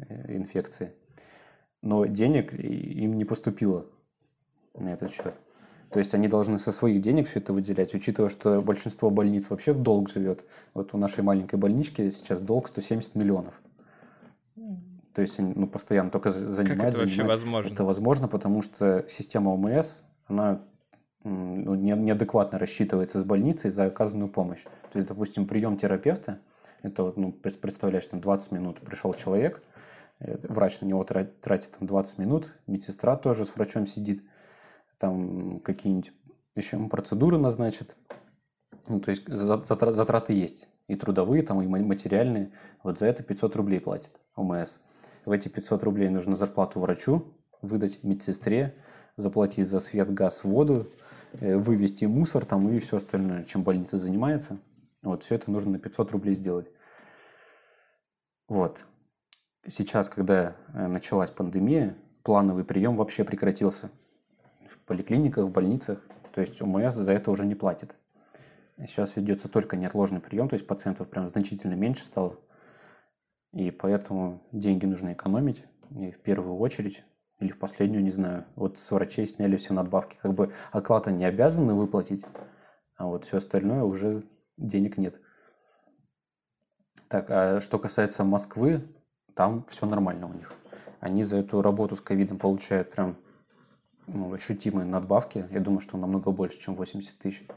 э, 0.07 0.35
инфекции. 0.35 0.93
Но 1.81 2.05
денег 2.05 2.53
им 2.53 3.17
не 3.17 3.25
поступило 3.25 3.85
на 4.75 4.89
этот 4.93 5.11
счет. 5.11 5.35
То 5.89 5.99
есть 5.99 6.13
они 6.13 6.27
должны 6.27 6.59
со 6.59 6.71
своих 6.71 7.01
денег 7.01 7.29
все 7.29 7.39
это 7.39 7.53
выделять, 7.53 7.93
учитывая, 7.93 8.29
что 8.29 8.61
большинство 8.61 9.09
больниц 9.09 9.49
вообще 9.49 9.71
в 9.73 9.81
долг 9.81 10.09
живет. 10.09 10.45
Вот 10.73 10.93
у 10.93 10.97
нашей 10.97 11.23
маленькой 11.23 11.55
больнички 11.55 12.09
сейчас 12.11 12.41
долг 12.41 12.67
170 12.67 13.15
миллионов. 13.15 13.61
То 15.17 15.21
есть 15.21 15.39
ну, 15.39 15.65
постоянно 15.65 16.11
только 16.11 16.29
занимать, 16.29 16.55
как 16.55 16.89
это 16.89 16.97
занимать. 16.97 16.97
вообще 16.99 17.23
возможно? 17.23 17.73
Это 17.73 17.83
возможно, 17.83 18.27
потому 18.27 18.61
что 18.61 19.03
система 19.09 19.49
ОМС, 19.49 20.01
она 20.27 20.61
ну, 21.23 21.73
неадекватно 21.73 22.59
рассчитывается 22.59 23.19
с 23.19 23.23
больницей 23.23 23.71
за 23.71 23.85
оказанную 23.85 24.29
помощь. 24.29 24.61
То 24.61 24.99
есть, 24.99 25.07
допустим, 25.07 25.47
прием 25.47 25.75
терапевта, 25.75 26.37
это 26.83 27.01
вот, 27.01 27.17
ну, 27.17 27.31
представляешь, 27.31 28.05
там 28.05 28.21
20 28.21 28.51
минут 28.51 28.79
пришел 28.81 29.11
человек, 29.15 29.63
э, 30.19 30.37
врач 30.49 30.81
на 30.81 30.85
него 30.85 31.03
тратит 31.03 31.71
там 31.79 31.87
20 31.87 32.19
минут, 32.19 32.53
медсестра 32.67 33.15
тоже 33.15 33.45
с 33.45 33.55
врачом 33.55 33.87
сидит, 33.87 34.21
там 34.99 35.61
какие-нибудь 35.61 36.13
еще 36.53 36.77
процедуры 36.89 37.39
назначит. 37.39 37.95
Ну, 38.87 38.99
то 38.99 39.09
есть 39.09 39.27
затраты 39.27 40.33
есть. 40.33 40.69
И 40.87 40.95
трудовые, 40.95 41.41
там, 41.41 41.59
и 41.59 41.67
материальные. 41.67 42.51
Вот 42.83 42.99
за 42.99 43.07
это 43.07 43.23
500 43.23 43.55
рублей 43.55 43.81
платит 43.81 44.21
ОМС. 44.35 44.77
В 45.27 45.31
эти 45.31 45.49
500 45.49 45.83
рублей 45.83 46.07
нужно 46.07 46.37
зарплату 46.37 46.79
врачу 46.79 47.25
выдать, 47.61 48.01
медсестре, 48.01 48.73
заплатить 49.17 49.67
за 49.67 49.81
свет, 49.81 50.13
газ, 50.13 50.45
воду, 50.45 50.87
э, 51.33 51.57
вывести 51.57 52.05
мусор 52.05 52.45
там 52.45 52.69
и 52.69 52.79
все 52.79 52.95
остальное, 52.95 53.43
чем 53.43 53.63
больница 53.63 53.97
занимается. 53.97 54.57
Вот, 55.03 55.25
все 55.25 55.35
это 55.35 55.51
нужно 55.51 55.71
на 55.71 55.79
500 55.79 56.11
рублей 56.11 56.33
сделать. 56.33 56.67
Вот. 58.47 58.85
Сейчас, 59.67 60.07
когда 60.07 60.55
э, 60.73 60.87
началась 60.87 61.29
пандемия, 61.29 61.97
плановый 62.23 62.63
прием 62.63 62.95
вообще 62.95 63.25
прекратился 63.25 63.89
в 64.65 64.77
поликлиниках, 64.77 65.43
в 65.43 65.51
больницах. 65.51 65.99
То 66.33 66.39
есть 66.39 66.61
ОМС 66.61 66.93
за 66.93 67.11
это 67.11 67.31
уже 67.31 67.45
не 67.45 67.55
платит. 67.55 67.97
Сейчас 68.77 69.17
ведется 69.17 69.49
только 69.49 69.75
неотложный 69.75 70.21
прием, 70.21 70.47
то 70.47 70.53
есть 70.53 70.65
пациентов 70.65 71.09
прям 71.09 71.27
значительно 71.27 71.73
меньше 71.73 72.05
стало. 72.05 72.39
И 73.57 73.71
поэтому 73.71 74.43
деньги 74.51 74.85
нужно 74.85 75.13
экономить. 75.13 75.63
И 75.89 76.11
в 76.11 76.19
первую 76.19 76.57
очередь, 76.57 77.03
или 77.39 77.49
в 77.49 77.57
последнюю, 77.57 78.03
не 78.03 78.11
знаю. 78.11 78.45
Вот 78.55 78.77
с 78.77 78.91
врачей 78.91 79.25
сняли 79.25 79.57
все 79.57 79.73
надбавки. 79.73 80.19
Как 80.21 80.35
бы 80.35 80.53
оклад 80.71 81.07
они 81.07 81.25
обязаны 81.25 81.73
выплатить, 81.73 82.23
а 82.97 83.07
вот 83.07 83.25
все 83.25 83.37
остальное 83.37 83.81
уже 83.81 84.23
денег 84.57 84.99
нет. 84.99 85.19
Так, 87.07 87.31
а 87.31 87.59
что 87.59 87.79
касается 87.79 88.23
Москвы, 88.23 88.83
там 89.33 89.65
все 89.67 89.87
нормально 89.87 90.27
у 90.27 90.33
них. 90.33 90.53
Они 90.99 91.23
за 91.23 91.37
эту 91.37 91.63
работу 91.63 91.95
с 91.95 92.01
ковидом 92.01 92.37
получают 92.37 92.91
прям 92.91 93.17
ну, 94.05 94.35
ощутимые 94.35 94.85
надбавки. 94.85 95.47
Я 95.49 95.61
думаю, 95.61 95.79
что 95.79 95.97
намного 95.97 96.29
больше, 96.29 96.59
чем 96.59 96.75
80 96.75 97.17
тысяч. 97.17 97.47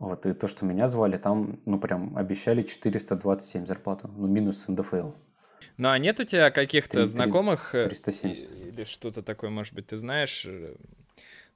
Вот, 0.00 0.24
и 0.24 0.32
то, 0.32 0.48
что 0.48 0.64
меня 0.64 0.88
звали, 0.88 1.18
там, 1.18 1.60
ну, 1.66 1.78
прям 1.78 2.16
обещали 2.16 2.62
427 2.62 3.66
зарплату, 3.66 4.10
ну, 4.16 4.26
минус 4.26 4.66
НДФЛ. 4.66 5.10
Ну, 5.76 5.88
а 5.90 5.98
нет 5.98 6.18
у 6.20 6.24
тебя 6.24 6.50
каких-то 6.50 7.04
знакомых 7.04 7.72
370. 7.72 8.50
Э, 8.50 8.68
или 8.68 8.84
что-то 8.84 9.22
такое, 9.22 9.50
может 9.50 9.74
быть, 9.74 9.88
ты 9.88 9.98
знаешь, 9.98 10.46
э, 10.46 10.74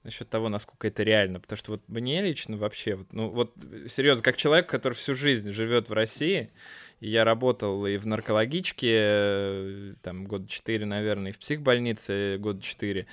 насчет 0.02 0.28
того, 0.28 0.50
насколько 0.50 0.86
это 0.88 1.02
реально? 1.02 1.40
Потому 1.40 1.56
что 1.56 1.72
вот 1.72 1.80
мне 1.88 2.20
лично 2.20 2.58
вообще, 2.58 2.96
вот, 2.96 3.14
ну, 3.14 3.30
вот, 3.30 3.54
серьезно, 3.88 4.22
как 4.22 4.36
человек, 4.36 4.68
который 4.68 4.92
всю 4.92 5.14
жизнь 5.14 5.50
живет 5.52 5.88
в 5.88 5.94
России, 5.94 6.50
я 7.00 7.24
работал 7.24 7.86
и 7.86 7.96
в 7.96 8.06
наркологичке, 8.06 8.92
э, 8.92 9.94
там, 10.02 10.26
года 10.26 10.46
4, 10.46 10.84
наверное, 10.84 11.30
и 11.30 11.34
в 11.34 11.38
психбольнице 11.38 12.36
года 12.36 12.60
4, 12.60 13.06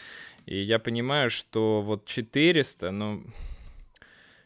и 0.45 0.61
я 0.61 0.77
понимаю, 0.77 1.29
что 1.29 1.81
вот 1.81 2.05
400, 2.05 2.91
ну, 2.91 3.23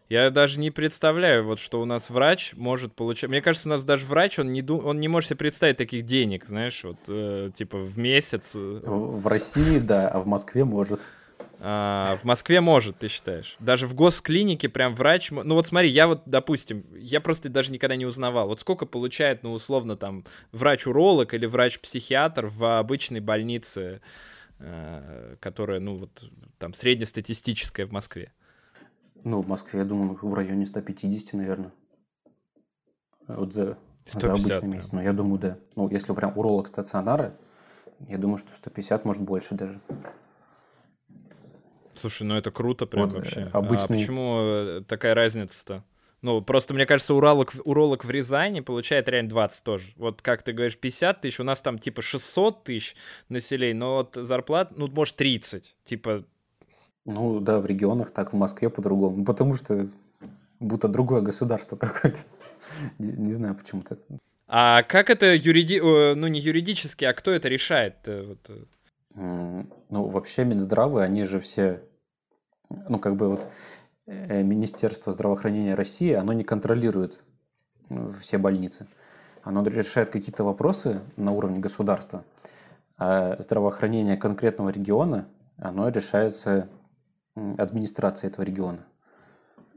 я 0.09 0.29
даже 0.29 0.59
не 0.59 0.71
представляю, 0.71 1.45
вот 1.45 1.59
что 1.59 1.81
у 1.81 1.85
нас 1.85 2.09
врач 2.09 2.53
может 2.55 2.93
получать. 2.93 3.29
Мне 3.29 3.41
кажется, 3.41 3.69
у 3.69 3.71
нас 3.71 3.83
даже 3.83 4.05
врач, 4.05 4.39
он 4.39 4.51
не, 4.51 4.61
ду... 4.61 4.77
он 4.77 4.99
не 4.99 5.07
может 5.07 5.29
себе 5.29 5.37
представить 5.37 5.77
таких 5.77 6.05
денег, 6.05 6.45
знаешь, 6.45 6.83
вот 6.83 6.97
э, 7.07 7.51
типа 7.55 7.77
в 7.77 7.97
месяц. 7.97 8.53
В, 8.53 9.19
в 9.19 9.27
России, 9.27 9.79
да, 9.79 10.07
а 10.07 10.19
в 10.19 10.27
Москве 10.27 10.63
может. 10.63 11.01
А, 11.59 12.17
в 12.21 12.25
Москве 12.25 12.61
может, 12.61 12.99
ты 12.99 13.07
считаешь? 13.07 13.55
Даже 13.59 13.87
в 13.87 13.95
госклинике 13.95 14.69
прям 14.69 14.93
врач... 14.93 15.31
Ну 15.31 15.55
вот 15.55 15.65
смотри, 15.65 15.89
я 15.89 16.07
вот, 16.07 16.21
допустим, 16.27 16.85
я 16.95 17.21
просто 17.21 17.49
даже 17.49 17.71
никогда 17.71 17.95
не 17.95 18.05
узнавал. 18.05 18.47
Вот 18.47 18.59
сколько 18.59 18.85
получает, 18.85 19.41
ну, 19.41 19.53
условно, 19.53 19.97
там, 19.97 20.25
врач-уролог 20.51 21.33
или 21.33 21.47
врач-психиатр 21.47 22.47
в 22.47 22.77
обычной 22.77 23.21
больнице, 23.21 24.01
э, 24.59 25.35
которая, 25.39 25.79
ну, 25.79 25.97
вот, 25.97 26.29
там, 26.59 26.75
среднестатистическая 26.75 27.85
в 27.85 27.91
Москве? 27.91 28.31
Ну, 29.25 29.41
в 29.41 29.47
Москве, 29.47 29.79
я 29.79 29.85
думаю, 29.85 30.17
в 30.21 30.33
районе 30.35 30.67
150, 30.67 31.33
наверное. 31.33 31.71
Вот 33.27 33.53
за, 33.53 33.75
150, 34.05 34.21
за 34.21 34.31
обычный 34.31 34.69
месяц. 34.69 34.91
Ну, 34.91 35.01
я 35.01 35.13
думаю, 35.13 35.39
да. 35.39 35.57
Ну, 35.75 35.89
если 35.89 36.13
прям 36.13 36.37
уролог 36.37 36.67
стационара, 36.67 37.35
я 38.01 38.19
думаю, 38.19 38.37
что 38.37 38.55
150, 38.55 39.03
может, 39.03 39.23
больше 39.23 39.55
даже. 39.55 39.81
Слушай, 41.95 42.23
ну 42.23 42.35
это 42.35 42.51
круто 42.51 42.85
прям 42.85 43.05
вот, 43.05 43.15
вообще. 43.15 43.49
А 43.51 43.57
обычный... 43.57 43.97
А 43.97 43.99
почему 43.99 44.37
э, 44.41 44.81
такая 44.87 45.15
разница-то? 45.15 45.83
Ну, 46.21 46.41
просто, 46.41 46.75
мне 46.75 46.85
кажется, 46.85 47.15
уролог, 47.15 47.55
уролог 47.63 48.05
в 48.05 48.09
Рязани 48.11 48.59
получает 48.59 49.09
реально 49.09 49.29
20 49.29 49.63
тоже. 49.63 49.87
Вот 49.95 50.21
как 50.21 50.43
ты 50.43 50.53
говоришь, 50.53 50.77
50 50.77 51.21
тысяч, 51.21 51.39
у 51.39 51.43
нас 51.43 51.61
там 51.61 51.79
типа 51.79 52.03
600 52.03 52.63
тысяч 52.63 52.95
населения, 53.29 53.79
но 53.79 53.95
вот 53.95 54.15
зарплат, 54.15 54.77
ну, 54.77 54.87
может, 54.87 55.15
30. 55.15 55.75
Типа 55.83 56.25
ну 57.05 57.39
да, 57.39 57.59
в 57.59 57.65
регионах 57.65 58.11
так, 58.11 58.33
в 58.33 58.35
Москве 58.35 58.69
по-другому. 58.69 59.23
Потому 59.23 59.55
что 59.55 59.87
будто 60.59 60.87
другое 60.87 61.21
государство 61.21 61.75
какое-то. 61.77 62.19
Не 62.99 63.33
знаю, 63.33 63.55
почему 63.55 63.81
так. 63.81 63.99
А 64.47 64.83
как 64.83 65.09
это 65.09 65.33
юриди... 65.33 65.79
ну 65.79 66.27
не 66.27 66.39
юридически, 66.39 67.05
а 67.05 67.13
кто 67.13 67.31
это 67.31 67.47
решает? 67.47 67.95
Вот. 68.05 68.49
Э? 68.49 69.63
Ну, 69.89 70.07
вообще 70.07 70.43
Минздравы, 70.43 71.03
они 71.03 71.23
же 71.23 71.39
все, 71.39 71.81
ну, 72.89 72.99
как 72.99 73.15
бы 73.15 73.29
вот 73.29 73.47
э, 74.07 74.43
Министерство 74.43 75.11
здравоохранения 75.11 75.73
России, 75.73 76.11
оно 76.11 76.33
не 76.33 76.43
контролирует 76.43 77.19
все 78.19 78.37
больницы. 78.37 78.87
Оно 79.43 79.63
решает 79.63 80.09
какие-то 80.09 80.43
вопросы 80.43 81.01
на 81.17 81.31
уровне 81.31 81.59
государства, 81.59 82.25
а 82.97 83.37
здравоохранение 83.39 84.17
конкретного 84.17 84.69
региона, 84.69 85.27
оно 85.57 85.87
решается 85.89 86.67
администрации 87.35 88.27
этого 88.27 88.45
региона. 88.45 88.85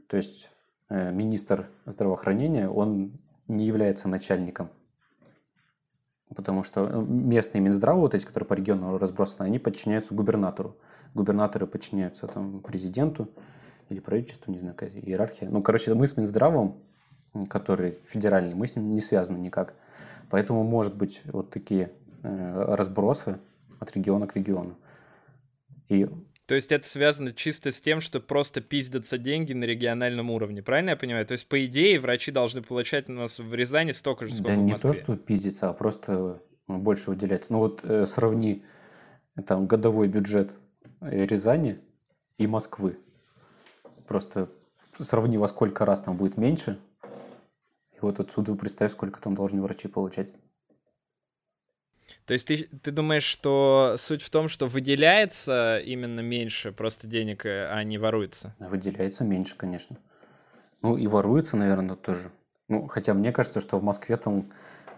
То 0.07 0.17
есть 0.17 0.49
э, 0.89 1.11
министр 1.11 1.69
здравоохранения, 1.85 2.69
он 2.69 3.19
не 3.47 3.65
является 3.65 4.07
начальником. 4.07 4.69
Потому 6.35 6.63
что 6.63 6.87
э, 6.87 7.01
местные 7.01 7.61
Минздравы, 7.61 8.01
вот 8.01 8.15
эти, 8.15 8.25
которые 8.25 8.47
по 8.47 8.53
региону 8.53 8.97
разбросаны, 8.97 9.45
они 9.45 9.59
подчиняются 9.59 10.13
губернатору. 10.13 10.77
Губернаторы 11.13 11.67
подчиняются 11.67 12.27
там, 12.27 12.61
президенту 12.61 13.29
или 13.89 13.99
правительству, 13.99 14.51
не 14.51 14.59
знаю, 14.59 14.75
какая 14.75 14.99
иерархия. 14.99 15.49
Ну, 15.49 15.61
короче, 15.61 15.93
мы 15.95 16.07
с 16.07 16.15
Минздравом, 16.15 16.77
который 17.49 17.99
федеральный, 18.05 18.53
мы 18.53 18.67
с 18.67 18.75
ним 18.75 18.91
не 18.91 19.01
связаны 19.01 19.37
никак. 19.37 19.73
Поэтому, 20.29 20.63
может 20.63 20.95
быть, 20.95 21.21
вот 21.25 21.49
такие 21.49 21.91
э, 22.21 22.75
разбросы 22.75 23.39
от 23.79 23.95
региона 23.95 24.27
к 24.27 24.35
региону. 24.35 24.75
И 25.87 26.07
то 26.49 26.55
есть 26.55 26.71
это 26.71 26.89
связано 26.89 27.31
чисто 27.31 27.71
с 27.71 27.79
тем, 27.79 28.01
что 28.01 28.19
просто 28.19 28.59
пиздятся 28.59 29.19
деньги 29.19 29.53
на 29.53 29.65
региональном 29.65 30.31
уровне, 30.31 30.63
правильно 30.63 30.89
я 30.89 30.95
понимаю? 30.95 31.23
То 31.27 31.33
есть, 31.33 31.47
по 31.47 31.63
идее, 31.63 31.99
врачи 31.99 32.31
должны 32.31 32.63
получать 32.63 33.07
у 33.07 33.11
нас 33.11 33.37
в 33.37 33.53
Рязани 33.53 33.91
столько 33.91 34.25
же, 34.25 34.33
сколько 34.33 34.55
да 34.55 34.57
в 34.57 34.63
не 34.63 34.75
то, 34.75 34.91
что 34.93 35.15
пиздится, 35.15 35.69
а 35.69 35.73
просто 35.73 36.41
ну, 36.67 36.79
больше 36.79 37.11
выделяется. 37.11 37.53
Ну 37.53 37.59
вот 37.59 37.83
э, 37.83 38.03
сравни 38.07 38.63
там 39.45 39.67
годовой 39.67 40.07
бюджет 40.07 40.57
э, 41.01 41.27
Рязани 41.27 41.77
и 42.39 42.47
Москвы. 42.47 42.97
Просто 44.07 44.49
сравни 44.99 45.37
во 45.37 45.47
сколько 45.47 45.85
раз 45.85 46.01
там 46.01 46.17
будет 46.17 46.35
меньше. 46.35 46.79
И 47.93 47.99
вот 48.01 48.19
отсюда 48.19 48.55
представь, 48.55 48.93
сколько 48.93 49.21
там 49.21 49.35
должны 49.35 49.61
врачи 49.61 49.87
получать. 49.87 50.29
То 52.25 52.33
есть 52.33 52.47
ты, 52.47 52.69
ты 52.81 52.91
думаешь, 52.91 53.23
что 53.23 53.95
суть 53.97 54.21
в 54.21 54.29
том, 54.29 54.49
что 54.49 54.67
выделяется 54.67 55.79
именно 55.79 56.19
меньше 56.19 56.71
просто 56.71 57.07
денег, 57.07 57.45
э, 57.45 57.67
а 57.71 57.83
не 57.83 57.97
воруется? 57.97 58.55
Выделяется 58.59 59.23
меньше, 59.23 59.55
конечно. 59.55 59.97
Ну 60.81 60.97
и 60.97 61.07
воруется, 61.07 61.57
наверное, 61.57 61.95
тоже. 61.95 62.31
Ну, 62.67 62.87
хотя 62.87 63.13
мне 63.13 63.31
кажется, 63.31 63.59
что 63.59 63.77
в 63.77 63.83
Москве 63.83 64.15
там 64.15 64.51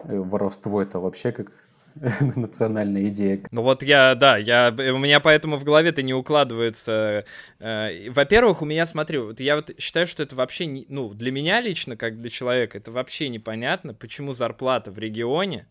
э, 0.04 0.18
воровство 0.18 0.82
это 0.82 1.00
вообще 1.00 1.32
как 1.32 1.52
национальная 2.36 3.08
идея. 3.08 3.42
Ну 3.52 3.62
вот 3.62 3.84
я, 3.84 4.16
да, 4.16 4.38
я, 4.38 4.70
у 4.70 4.98
меня 4.98 5.20
поэтому 5.20 5.58
в 5.58 5.64
голове-то 5.64 6.02
не 6.02 6.14
укладывается. 6.14 7.26
Э, 7.60 8.10
во-первых, 8.10 8.62
у 8.62 8.66
меня, 8.66 8.86
смотри, 8.86 9.18
вот 9.18 9.40
я 9.40 9.56
вот 9.56 9.72
считаю, 9.78 10.08
что 10.08 10.24
это 10.24 10.36
вообще, 10.36 10.66
не, 10.66 10.86
ну, 10.90 11.14
для 11.14 11.32
меня 11.32 11.62
лично, 11.62 11.96
как 11.96 12.20
для 12.20 12.30
человека, 12.30 12.78
это 12.78 12.92
вообще 12.92 13.30
непонятно, 13.30 13.94
почему 13.94 14.34
зарплата 14.34 14.92
в 14.92 15.00
регионе 15.00 15.68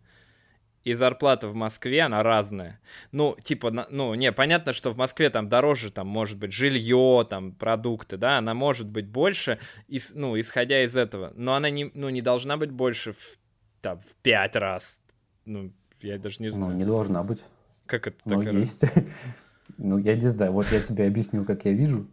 и 0.84 0.94
зарплата 0.94 1.48
в 1.48 1.54
Москве, 1.54 2.02
она 2.02 2.22
разная. 2.22 2.80
Ну, 3.12 3.36
типа, 3.42 3.86
ну, 3.90 4.14
не, 4.14 4.32
понятно, 4.32 4.72
что 4.72 4.90
в 4.90 4.96
Москве 4.96 5.30
там 5.30 5.48
дороже, 5.48 5.90
там, 5.90 6.06
может 6.06 6.38
быть, 6.38 6.52
жилье, 6.52 7.26
там, 7.28 7.52
продукты, 7.52 8.16
да, 8.16 8.38
она 8.38 8.54
может 8.54 8.88
быть 8.88 9.06
больше, 9.06 9.58
ис, 9.88 10.12
ну, 10.14 10.38
исходя 10.40 10.82
из 10.84 10.96
этого, 10.96 11.32
но 11.36 11.54
она 11.54 11.70
не, 11.70 11.90
ну, 11.94 12.08
не 12.08 12.22
должна 12.22 12.56
быть 12.56 12.70
больше 12.70 13.12
в, 13.12 13.38
там, 13.80 13.98
в 13.98 14.14
пять 14.22 14.56
раз, 14.56 15.00
ну, 15.44 15.72
я 16.00 16.18
даже 16.18 16.36
не 16.40 16.48
ну, 16.48 16.54
знаю. 16.54 16.72
Ну, 16.72 16.78
не 16.78 16.84
должна 16.84 17.22
быть. 17.22 17.44
Как 17.86 18.06
это 18.06 18.18
Ну, 18.24 18.40
есть. 18.42 18.84
ну, 19.78 19.98
я 19.98 20.14
не 20.14 20.20
знаю, 20.20 20.52
вот 20.52 20.66
я 20.72 20.80
тебе 20.80 21.06
объяснил, 21.06 21.44
как 21.44 21.64
я 21.64 21.72
вижу, 21.72 22.06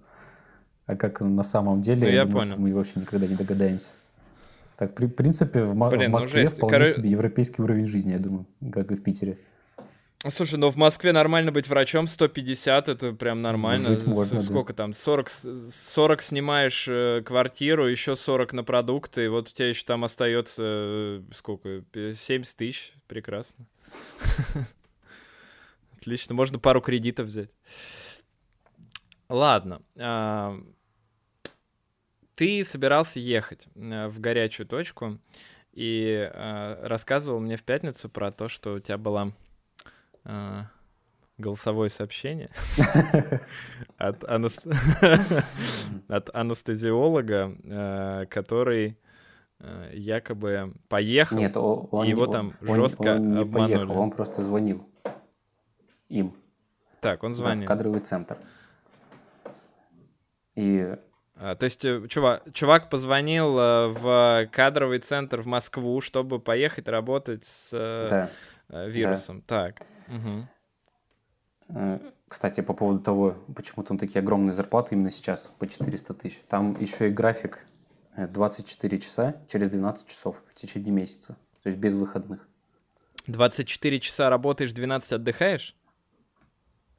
а 0.86 0.95
как 0.95 1.22
на 1.22 1.43
самом 1.43 1.82
деле, 1.82 2.01
ну, 2.01 2.07
я, 2.07 2.13
я 2.13 2.24
думаю, 2.24 2.39
понял. 2.39 2.51
что 2.51 2.61
мы 2.61 2.74
вообще 2.74 2.99
никогда 2.99 3.28
не 3.28 3.36
догадаемся. 3.36 3.91
Так, 4.78 4.93
при 4.93 5.07
принципе, 5.07 5.63
в, 5.63 5.73
Блин, 5.73 6.01
в 6.01 6.03
ну, 6.03 6.09
Москве 6.09 6.43
ну, 6.43 6.49
вполне 6.49 6.78
Кор... 6.78 6.88
себе 6.88 7.09
европейский 7.09 7.63
уровень 7.63 7.88
жизни, 7.88 8.11
я 8.11 8.19
думаю, 8.19 8.45
как 8.71 8.91
и 8.91 8.95
в 8.95 9.01
Питере. 9.01 9.39
Слушай, 10.30 10.59
ну 10.59 10.69
в 10.69 10.75
Москве 10.75 11.13
нормально 11.13 11.51
быть 11.51 11.67
врачом, 11.67 12.05
150, 12.05 12.89
это 12.89 13.13
прям 13.13 13.41
нормально. 13.41 13.89
Жить 13.89 14.05
можно, 14.05 14.39
Сколько 14.41 14.73
да. 14.73 14.84
там, 14.84 14.93
40, 14.93 15.30
40 15.30 16.21
снимаешь 16.21 16.86
э, 16.88 17.23
квартиру, 17.25 17.88
еще 17.88 18.15
40 18.15 18.53
на 18.53 18.63
продукты, 18.63 19.25
и 19.25 19.28
вот 19.28 19.49
у 19.49 19.51
тебя 19.51 19.69
еще 19.69 19.84
там 19.84 20.03
остается, 20.03 20.63
э, 20.63 21.21
сколько, 21.34 21.84
70 21.93 22.55
тысяч, 22.55 22.93
прекрасно. 23.07 23.65
Отлично, 25.97 26.36
можно 26.36 26.59
пару 26.59 26.82
кредитов 26.82 27.28
взять. 27.28 27.49
Ладно. 29.30 29.82
Ты 32.38 32.63
собирался 32.63 33.19
ехать 33.19 33.67
э, 33.73 34.07
в 34.09 34.19
горячую 34.19 34.67
точку 34.67 35.17
и 35.73 36.29
э, 36.31 36.88
рассказывал 36.88 37.39
мне 37.39 37.57
в 37.57 37.63
пятницу 37.63 38.09
про 38.09 38.31
то, 38.31 38.47
что 38.47 38.75
у 38.75 38.79
тебя 38.79 38.99
было 38.99 39.33
э, 40.23 40.61
голосовое 41.39 41.89
сообщение 41.89 42.51
от, 43.97 44.23
анаст... 44.23 44.67
от 46.07 46.35
анестезиолога, 46.35 47.57
э, 47.63 48.25
который 48.29 48.99
э, 49.59 49.89
якобы 49.95 50.73
поехал, 50.89 51.38
Нет, 51.38 51.57
он, 51.57 52.05
и 52.05 52.09
его 52.09 52.25
он, 52.25 52.31
там 52.31 52.51
он, 52.67 52.75
жестко 52.75 53.15
он 53.15 53.33
не 53.33 53.41
обманули. 53.41 53.73
поехал, 53.77 53.97
он 53.99 54.11
просто 54.11 54.43
звонил 54.43 54.88
им. 56.07 56.35
Так, 57.01 57.23
он 57.23 57.33
звонил. 57.33 57.63
В 57.63 57.67
кадровый 57.67 58.01
центр. 58.01 58.38
И 60.53 60.95
то 61.38 61.63
есть 61.63 61.85
э, 61.85 62.07
чувак, 62.07 62.43
чувак 62.53 62.89
позвонил 62.89 63.57
э, 63.59 63.88
в 63.89 64.49
кадровый 64.51 64.99
центр 64.99 65.41
в 65.41 65.45
Москву, 65.45 66.01
чтобы 66.01 66.39
поехать 66.39 66.88
работать 66.88 67.45
с 67.45 67.69
э, 67.73 68.07
да. 68.69 68.85
вирусом. 68.88 69.43
Да. 69.47 69.71
Так. 69.73 69.81
Угу. 71.69 71.99
Кстати, 72.27 72.61
по 72.61 72.73
поводу 72.73 72.99
того, 72.99 73.35
почему 73.55 73.85
там 73.85 73.97
такие 73.97 74.19
огромные 74.19 74.53
зарплаты 74.53 74.95
именно 74.95 75.11
сейчас, 75.11 75.51
по 75.59 75.67
400 75.67 76.13
тысяч. 76.13 76.41
Там 76.47 76.79
еще 76.79 77.09
и 77.09 77.11
график 77.11 77.65
24 78.17 78.97
часа 78.99 79.35
через 79.47 79.69
12 79.69 80.07
часов 80.07 80.41
в 80.49 80.55
течение 80.55 80.91
месяца. 80.91 81.38
То 81.63 81.69
есть 81.69 81.77
без 81.77 81.95
выходных. 81.95 82.47
24 83.27 83.99
часа 83.99 84.29
работаешь, 84.29 84.71
12 84.71 85.13
отдыхаешь? 85.13 85.75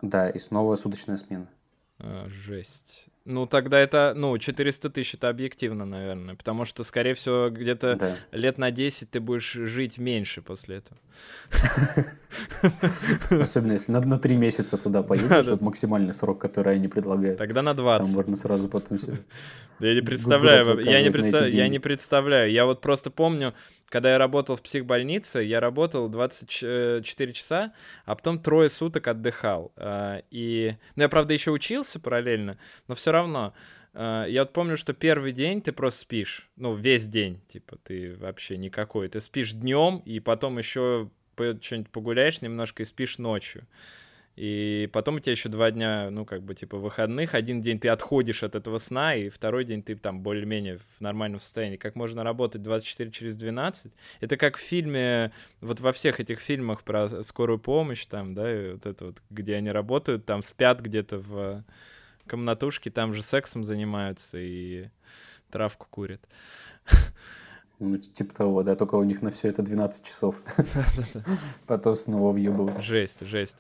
Да, 0.01 0.31
и 0.31 0.39
снова 0.39 0.77
суточная 0.77 1.17
смена. 1.17 1.49
А, 1.99 2.29
жесть. 2.29 3.09
Ну, 3.31 3.45
тогда 3.47 3.79
это, 3.79 4.15
ну, 4.17 4.39
400 4.39 4.89
тысяч 4.89 5.13
это 5.13 5.29
объективно, 5.29 5.85
наверное, 5.85 6.35
потому 6.35 6.65
что, 6.65 6.83
скорее 6.83 7.13
всего, 7.13 7.51
где-то 7.51 7.97
да. 7.97 8.17
лет 8.33 8.57
на 8.57 8.71
10 8.71 9.11
ты 9.11 9.21
будешь 9.21 9.53
жить 9.53 9.99
меньше 9.99 10.41
после 10.41 10.77
этого. 10.77 10.99
Особенно 13.43 13.73
если 13.73 13.93
на, 13.93 14.01
на 14.01 14.19
3 14.19 14.35
месяца 14.35 14.79
туда 14.79 15.03
поедешь, 15.03 15.45
вот 15.45 15.61
максимальный 15.61 16.15
срок, 16.15 16.41
который 16.41 16.77
они 16.77 16.89
предлагают. 16.89 17.37
Тогда 17.37 17.61
на 17.61 17.75
20. 17.75 18.07
Там 18.07 18.15
можно 18.15 18.35
сразу 18.35 18.67
потом 18.67 18.97
все. 18.97 19.19
Я 19.81 19.95
не 19.95 20.01
представляю, 20.01 20.81
я 20.81 21.03
не, 21.03 21.11
представ... 21.11 21.49
я 21.49 21.69
не 21.69 21.79
представляю. 21.79 22.51
Я 22.51 22.65
вот 22.65 22.81
просто 22.81 23.11
помню, 23.11 23.55
когда 23.89 24.13
я 24.13 24.19
работал 24.19 24.57
в 24.57 24.63
психбольнице, 24.63 25.41
я 25.41 25.61
работал 25.61 26.09
24 26.09 27.33
часа, 27.33 27.73
а 28.05 28.15
потом 28.15 28.39
трое 28.39 28.69
суток 28.69 29.07
отдыхал. 29.07 29.73
А, 29.77 30.23
и, 30.31 30.75
ну, 30.97 31.03
я, 31.05 31.09
правда, 31.09 31.33
еще 31.33 31.53
учился 31.53 32.01
параллельно, 32.01 32.59
но 32.87 32.95
все 32.95 33.13
равно. 33.13 33.18
А, 33.95 34.27
я 34.27 34.43
вот 34.43 34.53
помню, 34.53 34.77
что 34.77 34.93
первый 34.93 35.33
день 35.33 35.61
ты 35.61 35.73
просто 35.73 36.01
спишь, 36.01 36.49
ну, 36.57 36.75
весь 36.75 37.07
день, 37.07 37.41
типа, 37.53 37.79
ты 37.83 38.15
вообще 38.17 38.57
никакой. 38.57 39.09
Ты 39.09 39.21
спишь 39.21 39.53
днем, 39.53 40.03
и 40.05 40.21
потом 40.21 40.59
еще 40.59 41.11
что-нибудь 41.37 41.91
погуляешь 41.91 42.43
немножко 42.43 42.83
и 42.83 42.87
спишь 42.87 43.19
ночью. 43.19 43.67
И 44.37 44.89
потом 44.93 45.17
у 45.17 45.19
тебя 45.19 45.33
еще 45.33 45.49
два 45.49 45.73
дня, 45.73 46.11
ну, 46.13 46.25
как 46.25 46.43
бы, 46.43 46.55
типа, 46.55 46.77
выходных. 46.77 47.35
Один 47.35 47.61
день 47.61 47.81
ты 47.81 47.89
отходишь 47.89 48.45
от 48.45 48.55
этого 48.55 48.79
сна, 48.79 49.17
и 49.17 49.31
второй 49.31 49.65
день 49.65 49.83
ты 49.83 49.97
там 49.97 50.21
более-менее 50.21 50.79
в 50.79 51.01
нормальном 51.01 51.41
состоянии. 51.41 51.77
Как 51.77 51.97
можно 51.97 52.23
работать 52.23 52.63
24 52.63 53.11
через 53.11 53.35
12? 53.35 53.93
Это 54.21 54.37
как 54.37 54.57
в 54.57 54.61
фильме, 54.61 55.33
вот 55.61 55.81
во 55.81 55.91
всех 55.91 56.21
этих 56.21 56.39
фильмах 56.39 56.85
про 56.85 57.25
скорую 57.25 57.59
помощь, 57.59 58.07
там, 58.07 58.35
да, 58.35 58.49
и 58.49 58.73
вот 58.75 58.87
это 58.87 59.07
вот, 59.07 59.17
где 59.29 59.57
они 59.57 59.73
работают, 59.73 60.25
там 60.25 60.43
спят 60.43 60.83
где-то 60.83 61.19
в 61.19 61.65
комнатушке, 62.29 62.91
там 62.91 63.15
же 63.15 63.23
сексом 63.23 63.65
занимаются 63.65 64.39
и 64.39 64.91
травку 65.51 65.87
курят. 65.91 66.21
Ну, 67.81 67.97
типа 67.97 68.35
того, 68.35 68.63
да, 68.65 68.75
только 68.75 68.97
у 68.97 69.05
них 69.05 69.23
на 69.23 69.31
все 69.31 69.49
это 69.49 69.63
12 69.63 70.05
часов. 70.05 70.43
Потом 71.67 71.95
снова 71.95 72.33
въебывают. 72.33 72.83
Жесть, 72.83 73.25
жесть. 73.25 73.57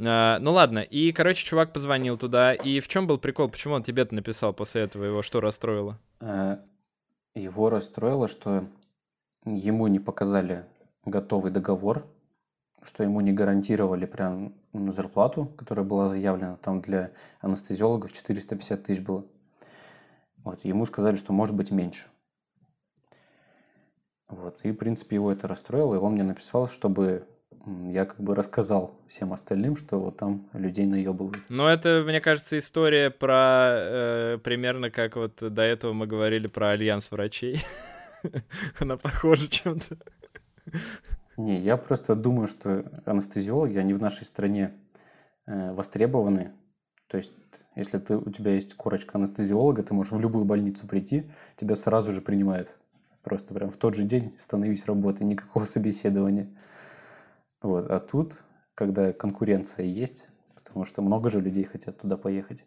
А, 0.00 0.38
ну 0.38 0.52
ладно, 0.52 0.78
и, 0.78 1.12
короче, 1.12 1.44
чувак 1.44 1.74
позвонил 1.74 2.16
туда, 2.16 2.54
и 2.54 2.80
в 2.80 2.88
чем 2.88 3.06
был 3.06 3.18
прикол? 3.18 3.50
Почему 3.50 3.74
он 3.74 3.82
тебе-то 3.82 4.14
написал 4.14 4.54
после 4.54 4.82
этого? 4.82 5.04
Его 5.04 5.22
что 5.22 5.40
расстроило? 5.40 5.98
А, 6.20 6.60
его 7.34 7.68
расстроило, 7.68 8.26
что 8.26 8.64
ему 9.44 9.86
не 9.88 9.98
показали 9.98 10.64
готовый 11.04 11.52
договор, 11.52 12.06
что 12.82 13.02
ему 13.02 13.20
не 13.20 13.32
гарантировали 13.32 14.06
прям 14.06 14.54
зарплату, 14.72 15.46
которая 15.56 15.84
была 15.84 16.08
заявлена. 16.08 16.56
Там 16.56 16.80
для 16.80 17.12
анестезиологов 17.40 18.12
450 18.12 18.82
тысяч 18.82 19.02
было. 19.02 19.24
Вот, 20.44 20.64
ему 20.64 20.86
сказали, 20.86 21.16
что 21.16 21.32
может 21.32 21.54
быть 21.54 21.70
меньше. 21.70 22.06
Вот. 24.28 24.60
И, 24.62 24.72
в 24.72 24.76
принципе, 24.76 25.16
его 25.16 25.32
это 25.32 25.48
расстроило, 25.48 25.94
и 25.94 25.98
он 25.98 26.12
мне 26.12 26.22
написал, 26.22 26.68
чтобы 26.68 27.26
я 27.90 28.04
как 28.04 28.20
бы 28.20 28.34
рассказал 28.34 28.98
всем 29.06 29.32
остальным, 29.32 29.76
что 29.76 29.98
вот 29.98 30.16
там 30.16 30.48
людей 30.52 30.86
наебывают. 30.86 31.44
Ну, 31.48 31.66
это, 31.66 32.02
мне 32.06 32.20
кажется, 32.20 32.58
история 32.58 33.10
про 33.10 33.70
э, 33.70 34.38
примерно 34.42 34.90
как 34.90 35.16
вот 35.16 35.36
до 35.40 35.62
этого 35.62 35.92
мы 35.92 36.06
говорили 36.06 36.46
про 36.46 36.70
альянс 36.70 37.10
врачей. 37.10 37.62
Она 38.78 38.96
похожа 38.96 39.48
чем-то. 39.48 39.98
Не, 41.38 41.60
я 41.60 41.76
просто 41.76 42.16
думаю, 42.16 42.48
что 42.48 42.84
анестезиологи, 43.04 43.78
они 43.78 43.94
в 43.94 44.02
нашей 44.02 44.26
стране 44.26 44.72
э, 45.46 45.72
востребованы. 45.72 46.50
То 47.06 47.16
есть, 47.16 47.32
если 47.76 47.98
ты, 47.98 48.16
у 48.16 48.28
тебя 48.30 48.54
есть 48.54 48.74
корочка 48.74 49.18
анестезиолога, 49.18 49.84
ты 49.84 49.94
можешь 49.94 50.12
в 50.12 50.18
любую 50.18 50.44
больницу 50.44 50.88
прийти, 50.88 51.30
тебя 51.56 51.76
сразу 51.76 52.10
же 52.12 52.22
принимают. 52.22 52.74
Просто 53.22 53.54
прям 53.54 53.70
в 53.70 53.76
тот 53.76 53.94
же 53.94 54.02
день 54.02 54.34
становись 54.36 54.86
работой, 54.86 55.22
никакого 55.22 55.64
собеседования. 55.64 56.48
Вот. 57.62 57.88
А 57.88 58.00
тут, 58.00 58.42
когда 58.74 59.12
конкуренция 59.12 59.86
есть, 59.86 60.28
потому 60.56 60.84
что 60.84 61.02
много 61.02 61.30
же 61.30 61.40
людей 61.40 61.62
хотят 61.62 62.00
туда 62.00 62.16
поехать, 62.16 62.64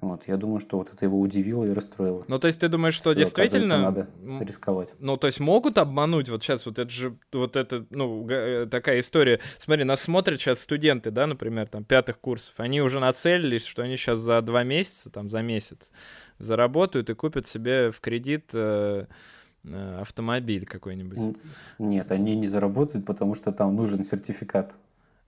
Вот, 0.00 0.28
я 0.28 0.36
думаю, 0.36 0.60
что 0.60 0.78
вот 0.78 0.92
это 0.92 1.04
его 1.04 1.18
удивило 1.20 1.64
и 1.64 1.72
расстроило. 1.72 2.24
Ну, 2.28 2.38
то 2.38 2.46
есть 2.46 2.60
ты 2.60 2.68
думаешь, 2.68 2.94
что, 2.94 3.12
Что, 3.12 3.14
действительно... 3.14 3.78
надо 3.78 4.08
рисковать. 4.40 4.94
Ну, 5.00 5.16
то 5.16 5.26
есть 5.26 5.40
могут 5.40 5.78
обмануть 5.78 6.28
вот 6.28 6.42
сейчас 6.42 6.66
вот 6.66 6.78
это 6.78 6.90
же, 6.90 7.16
вот 7.32 7.56
это, 7.56 7.84
ну, 7.90 8.28
э, 8.28 8.66
такая 8.66 9.00
история. 9.00 9.40
Смотри, 9.58 9.84
нас 9.84 10.00
смотрят 10.02 10.40
сейчас 10.40 10.60
студенты, 10.60 11.10
да, 11.10 11.26
например, 11.26 11.68
там, 11.68 11.84
пятых 11.84 12.18
курсов. 12.20 12.54
Они 12.58 12.80
уже 12.80 13.00
нацелились, 13.00 13.64
что 13.64 13.82
они 13.82 13.96
сейчас 13.96 14.20
за 14.20 14.40
два 14.42 14.62
месяца, 14.62 15.10
там, 15.10 15.30
за 15.30 15.42
месяц 15.42 15.90
заработают 16.38 17.10
и 17.10 17.14
купят 17.14 17.46
себе 17.46 17.90
в 17.90 18.00
кредит 18.00 18.50
э, 18.54 19.06
э, 19.64 19.98
автомобиль 20.00 20.64
какой-нибудь. 20.64 21.36
Нет, 21.78 22.10
они 22.12 22.36
не 22.36 22.46
заработают, 22.46 23.04
потому 23.04 23.34
что 23.34 23.52
там 23.52 23.74
нужен 23.74 24.04
сертификат 24.04 24.74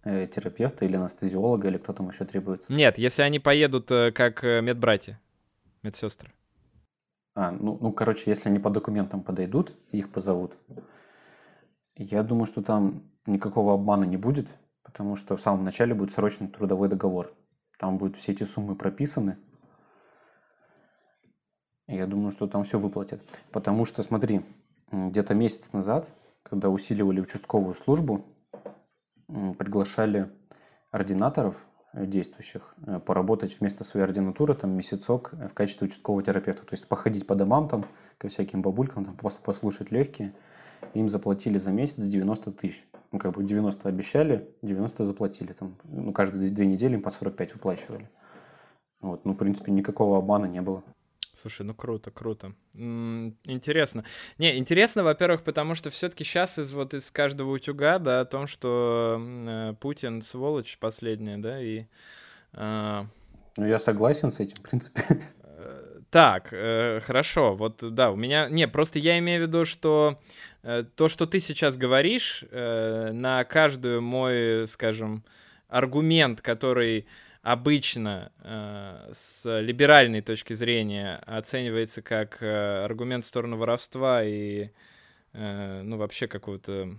терапевта 0.05 0.85
или 0.85 0.97
анестезиолога, 0.97 1.69
или 1.69 1.79
кто 1.79 1.93
там 1.93 2.09
еще 2.09 2.25
требуется. 2.25 2.73
Нет, 2.73 2.99
если 2.99 3.23
они 3.23 3.39
поедут 3.39 3.91
э, 3.91 4.13
как 4.13 4.43
э, 4.45 4.61
медбратья, 4.61 5.21
медсестры. 5.83 6.33
А, 7.35 7.51
ну, 7.51 7.79
ну, 7.81 7.93
короче, 7.93 8.31
если 8.31 8.49
они 8.49 8.59
по 8.59 8.71
документам 8.71 9.23
подойдут, 9.23 9.77
их 9.93 10.11
позовут, 10.11 10.57
я 11.97 12.23
думаю, 12.23 12.47
что 12.47 12.63
там 12.63 13.03
никакого 13.27 13.75
обмана 13.75 14.05
не 14.05 14.17
будет, 14.17 14.49
потому 14.83 15.17
что 15.17 15.37
в 15.37 15.41
самом 15.41 15.65
начале 15.65 15.95
будет 15.95 16.11
срочный 16.11 16.49
трудовой 16.49 16.89
договор. 16.89 17.33
Там 17.79 17.99
будут 17.99 18.17
все 18.17 18.33
эти 18.33 18.45
суммы 18.45 18.77
прописаны. 18.77 19.39
Я 21.87 22.07
думаю, 22.07 22.31
что 22.31 22.47
там 22.47 22.65
все 22.65 22.79
выплатят. 22.79 23.23
Потому 23.53 23.85
что, 23.85 24.03
смотри, 24.03 24.43
где-то 24.93 25.35
месяц 25.35 25.73
назад, 25.73 26.11
когда 26.43 26.69
усиливали 26.69 27.21
участковую 27.21 27.75
службу, 27.75 28.25
приглашали 29.59 30.31
ординаторов 30.91 31.57
э, 31.93 32.07
действующих 32.07 32.75
э, 32.87 33.01
поработать 33.01 33.59
вместо 33.61 33.85
своей 33.85 34.05
ординатуры 34.05 34.55
там 34.55 34.71
месяцок 34.71 35.31
э, 35.33 35.49
в 35.49 35.55
качестве 35.55 35.87
участкового 35.87 36.23
терапевта. 36.23 36.63
То 36.65 36.75
есть 36.75 36.89
походить 36.89 37.27
по 37.27 37.35
домам 37.35 37.69
там, 37.69 37.87
ко 38.19 38.29
всяким 38.29 38.63
бабулькам, 38.63 39.05
там, 39.05 39.15
пос- 39.15 39.41
послушать 39.43 39.91
легкие. 39.91 40.35
Им 40.95 41.09
заплатили 41.09 41.59
за 41.59 41.73
месяц 41.73 42.03
90 42.03 42.53
тысяч. 42.53 42.87
Ну, 43.13 43.19
как 43.19 43.33
бы 43.35 43.45
90 43.45 43.89
обещали, 43.89 44.49
90 44.63 45.05
заплатили. 45.05 45.53
Там, 45.53 45.77
ну, 45.85 46.13
каждые 46.13 46.51
две 46.51 46.67
недели 46.67 46.95
им 46.95 47.03
по 47.03 47.11
45 47.11 47.55
выплачивали. 47.55 48.09
Вот, 49.01 49.25
ну, 49.25 49.33
в 49.33 49.37
принципе, 49.37 49.73
никакого 49.73 50.19
обмана 50.19 50.47
не 50.47 50.61
было. 50.61 50.83
Слушай, 51.41 51.63
ну 51.63 51.75
круто, 51.75 52.11
круто. 52.11 52.53
М, 52.77 53.37
Интересно. 53.45 54.05
Не, 54.39 54.59
интересно, 54.59 55.03
во-первых, 55.03 55.43
потому 55.43 55.75
что 55.75 55.89
все-таки 55.89 56.23
сейчас 56.25 56.59
из 56.59 56.73
вот 56.73 56.93
из 56.93 57.11
каждого 57.11 57.51
утюга, 57.53 57.99
да, 57.99 58.21
о 58.21 58.25
том, 58.27 58.47
что 58.47 59.19
э, 59.21 59.75
Путин 59.81 60.21
сволочь 60.21 60.77
последняя, 60.79 61.39
да, 61.39 61.61
и 61.63 61.85
а, 62.53 63.07
Ну, 63.57 63.67
я 63.67 63.79
согласен 63.79 64.31
с 64.31 64.41
этим, 64.41 64.57
в 64.57 64.63
принципе. 64.63 65.03
Э, 65.63 66.01
Так, 66.11 66.53
э, 66.53 67.01
хорошо, 67.01 67.55
вот 67.55 67.83
да, 67.95 68.11
у 68.11 68.17
меня... 68.17 68.49
Не, 68.49 68.67
просто 68.69 68.99
я 68.99 69.19
имею 69.19 69.45
в 69.45 69.49
виду, 69.49 69.65
что 69.65 70.19
э, 70.63 70.85
то, 70.95 71.09
что 71.09 71.27
ты 71.27 71.39
сейчас 71.41 71.77
говоришь, 71.77 72.45
э, 72.51 73.11
на 73.13 73.45
каждую 73.45 74.01
мой, 74.03 74.67
скажем, 74.69 75.23
аргумент, 75.69 76.41
который 76.41 77.07
обычно 77.43 78.33
э, 78.43 79.11
с 79.13 79.61
либеральной 79.61 80.21
точки 80.21 80.55
зрения 80.55 81.17
оценивается 81.27 82.03
как 82.03 82.43
э, 82.43 82.85
аргумент 82.85 83.25
в 83.25 83.29
сторону 83.29 83.57
воровства 83.57 84.23
и, 84.25 84.71
э, 85.33 85.83
ну, 85.83 85.97
вообще 85.97 86.29
какого-то 86.29 86.97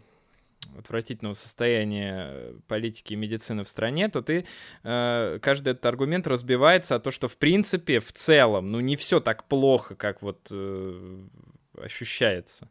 отвратительного 0.78 1.34
состояния 1.34 2.54
политики 2.68 3.14
и 3.14 3.16
медицины 3.16 3.64
в 3.64 3.68
стране, 3.68 4.10
то 4.10 4.22
ты 4.22 4.46
э, 4.84 5.40
каждый 5.42 5.70
этот 5.70 5.86
аргумент 5.86 6.28
разбивается 6.28 6.96
о 6.96 7.00
том, 7.00 7.12
что 7.12 7.28
в 7.28 7.38
принципе 7.38 8.00
в 8.00 8.12
целом, 8.14 8.72
ну 8.72 8.80
не 8.80 8.96
все 8.96 9.20
так 9.20 9.48
плохо, 9.48 9.96
как 9.96 10.22
вот 10.22 10.48
э, 10.52 11.20
ощущается. 11.78 12.70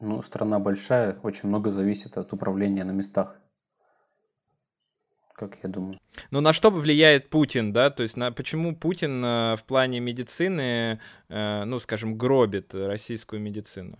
Ну, 0.00 0.20
страна 0.22 0.58
большая, 0.58 1.18
очень 1.22 1.48
много 1.48 1.70
зависит 1.70 2.18
от 2.18 2.32
управления 2.32 2.84
на 2.84 2.90
местах. 2.90 3.36
Как 5.36 5.58
я 5.62 5.68
думаю. 5.68 5.94
Но 6.30 6.40
на 6.40 6.54
что 6.54 6.70
влияет 6.70 7.28
Путин, 7.28 7.72
да? 7.72 7.90
То 7.90 8.02
есть 8.02 8.16
на 8.16 8.32
почему 8.32 8.74
Путин 8.74 9.22
э, 9.22 9.56
в 9.56 9.64
плане 9.64 10.00
медицины, 10.00 10.98
э, 11.28 11.64
ну 11.64 11.78
скажем, 11.78 12.16
гробит 12.16 12.74
российскую 12.74 13.42
медицину? 13.42 13.98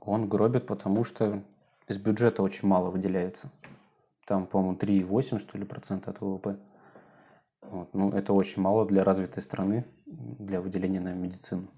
Он 0.00 0.28
гробит, 0.28 0.66
потому 0.66 1.04
что 1.04 1.44
из 1.86 1.98
бюджета 1.98 2.42
очень 2.42 2.66
мало 2.66 2.90
выделяется. 2.90 3.52
Там, 4.26 4.46
по-моему, 4.46 4.76
3,8 4.76 5.38
что 5.38 5.58
ли 5.58 5.64
процента 5.64 6.10
от 6.10 6.20
ВВП. 6.20 6.58
Вот. 7.62 7.94
Ну, 7.94 8.10
это 8.10 8.32
очень 8.32 8.62
мало 8.62 8.84
для 8.84 9.04
развитой 9.04 9.42
страны, 9.42 9.84
для 10.06 10.60
выделения 10.60 11.00
на 11.00 11.12
медицину. 11.12 11.68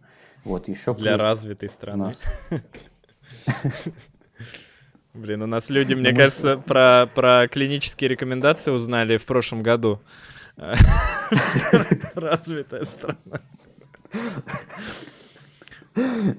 Вот, 0.45 0.69
еще 0.69 0.95
Для 0.95 1.13
плюс 1.13 1.21
развитой 1.21 1.69
страны. 1.69 2.05
нас... 2.05 2.23
Блин, 5.19 5.43
у 5.43 5.47
нас 5.47 5.69
люди, 5.69 5.95
мне 5.95 6.11
Ну, 6.13 6.17
кажется, 6.17 6.59
про, 6.59 7.09
про 7.13 7.49
клинические 7.49 8.09
рекомендации 8.09 8.71
узнали 8.71 9.17
в 9.17 9.25
прошлом 9.27 9.63
году. 9.65 10.01
Развитая 12.15 12.85
страна. 12.85 13.41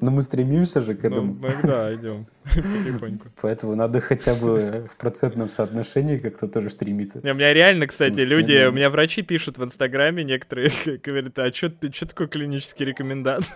Но 0.01 0.11
мы 0.11 0.21
стремимся 0.21 0.79
же 0.79 0.95
к 0.95 1.03
Ну, 1.03 1.09
этому. 1.09 1.33
мы, 1.33 1.53
да, 1.63 1.93
идем 1.93 2.25
потихоньку. 2.45 3.27
Поэтому 3.41 3.75
надо 3.75 3.99
хотя 3.99 4.33
бы 4.33 4.87
в 4.89 4.95
процентном 4.95 5.49
соотношении 5.49 6.17
как-то 6.17 6.47
тоже 6.47 6.69
стремиться. 6.69 7.19
Не, 7.21 7.31
у 7.31 7.35
меня 7.35 7.53
реально, 7.53 7.85
кстати, 7.87 8.21
люди, 8.21 8.65
у 8.65 8.71
меня 8.71 8.89
врачи 8.89 9.21
пишут 9.21 9.57
в 9.57 9.63
Инстаграме, 9.65 10.23
некоторые 10.23 10.71
говорят, 11.03 11.37
а 11.39 11.53
что 11.53 11.69
ты, 11.69 11.91
что 11.91 12.05
такое 12.07 12.27
клинические 12.27 12.87
рекомендации? 12.87 13.51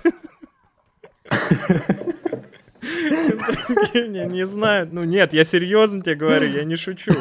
Не, 3.94 4.26
не 4.28 4.46
знаю. 4.46 4.90
Ну 4.92 5.04
нет, 5.04 5.34
я 5.34 5.44
серьезно 5.44 6.02
тебе 6.02 6.16
говорю, 6.16 6.48
я 6.48 6.64
не 6.64 6.76
шучу. 6.76 7.12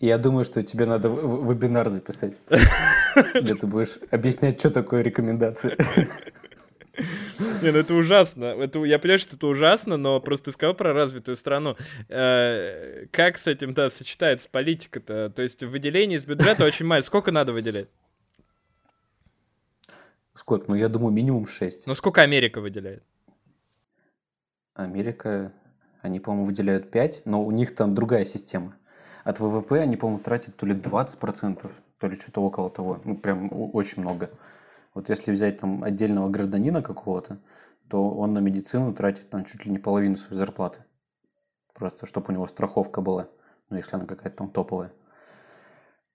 Я 0.00 0.18
думаю, 0.18 0.44
что 0.44 0.62
тебе 0.62 0.86
надо 0.86 1.08
вебинар 1.08 1.88
записать, 1.88 2.34
где 3.34 3.54
ты 3.54 3.66
будешь 3.66 3.98
объяснять, 4.10 4.58
что 4.58 4.70
такое 4.70 5.02
рекомендация. 5.02 5.76
Не, 7.62 7.72
ну 7.72 7.78
это 7.78 7.94
ужасно. 7.94 8.44
Это, 8.44 8.84
я 8.84 8.98
понимаю, 8.98 9.18
что 9.18 9.36
это 9.36 9.46
ужасно, 9.46 9.96
но 9.96 10.20
просто 10.20 10.46
ты 10.46 10.52
сказал 10.52 10.74
про 10.74 10.92
развитую 10.92 11.36
страну. 11.36 11.76
Э, 12.08 13.06
как 13.10 13.38
с 13.38 13.46
этим, 13.48 13.74
да, 13.74 13.90
сочетается 13.90 14.48
политика-то? 14.48 15.30
То 15.34 15.42
есть 15.42 15.62
выделение 15.62 16.18
из 16.18 16.24
бюджета 16.24 16.64
очень 16.64 16.86
мало. 16.86 17.00
Сколько 17.00 17.32
надо 17.32 17.52
выделять? 17.52 17.88
Сколько? 20.34 20.66
Ну, 20.68 20.74
я 20.76 20.88
думаю, 20.88 21.12
минимум 21.12 21.46
6. 21.46 21.86
Ну 21.86 21.94
сколько 21.94 22.22
Америка 22.22 22.60
выделяет? 22.60 23.02
Америка, 24.74 25.52
они, 26.02 26.20
по-моему, 26.20 26.46
выделяют 26.46 26.90
5, 26.90 27.22
но 27.24 27.44
у 27.44 27.50
них 27.50 27.74
там 27.74 27.94
другая 27.94 28.24
система. 28.24 28.76
От 29.22 29.40
ВВП 29.40 29.80
они, 29.80 29.96
по-моему, 29.96 30.20
тратят 30.20 30.56
то 30.56 30.66
ли 30.66 30.74
20%, 30.74 31.70
то 31.98 32.08
ли 32.08 32.16
что-то 32.16 32.42
около 32.42 32.70
того. 32.70 33.00
Ну, 33.04 33.16
прям 33.16 33.48
очень 33.52 34.02
много. 34.02 34.30
Вот 34.92 35.08
если 35.08 35.32
взять 35.32 35.58
там 35.60 35.82
отдельного 35.82 36.28
гражданина 36.28 36.82
какого-то, 36.82 37.38
то 37.88 38.10
он 38.10 38.34
на 38.34 38.38
медицину 38.38 38.92
тратит 38.92 39.30
там 39.30 39.44
чуть 39.44 39.64
ли 39.64 39.70
не 39.70 39.78
половину 39.78 40.16
своей 40.16 40.36
зарплаты. 40.36 40.80
Просто, 41.72 42.06
чтобы 42.06 42.26
у 42.28 42.32
него 42.32 42.46
страховка 42.46 43.00
была, 43.00 43.28
ну, 43.70 43.76
если 43.76 43.96
она 43.96 44.06
какая-то 44.06 44.36
там 44.36 44.50
топовая. 44.50 44.92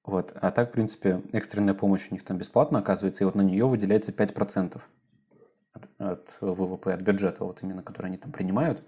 Вот. 0.03 0.33
А 0.35 0.51
так, 0.51 0.69
в 0.69 0.71
принципе, 0.71 1.21
экстренная 1.33 1.73
помощь 1.73 2.07
у 2.09 2.13
них 2.13 2.23
там 2.23 2.37
бесплатно 2.37 2.79
оказывается, 2.79 3.23
и 3.23 3.25
вот 3.25 3.35
на 3.35 3.41
нее 3.41 3.67
выделяется 3.67 4.11
5% 4.11 4.81
от, 5.97 6.37
ВВП, 6.41 6.93
от 6.93 7.01
бюджета, 7.01 7.43
вот 7.43 7.63
именно, 7.63 7.81
который 7.83 8.07
они 8.07 8.17
там 8.17 8.31
принимают. 8.31 8.81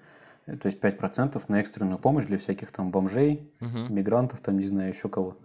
Э, 0.45 0.57
То 0.57 0.67
есть 0.67 0.79
5% 0.79 1.43
на 1.49 1.59
экстренную 1.59 1.97
помощь 1.99 2.25
для 2.25 2.37
всяких 2.37 2.71
там 2.71 2.91
бомжей, 2.91 3.51
Мгм. 3.59 3.93
мигрантов, 3.93 4.39
там, 4.39 4.57
не 4.57 4.63
знаю, 4.67 4.89
еще 4.89 5.09
кого. 5.09 5.37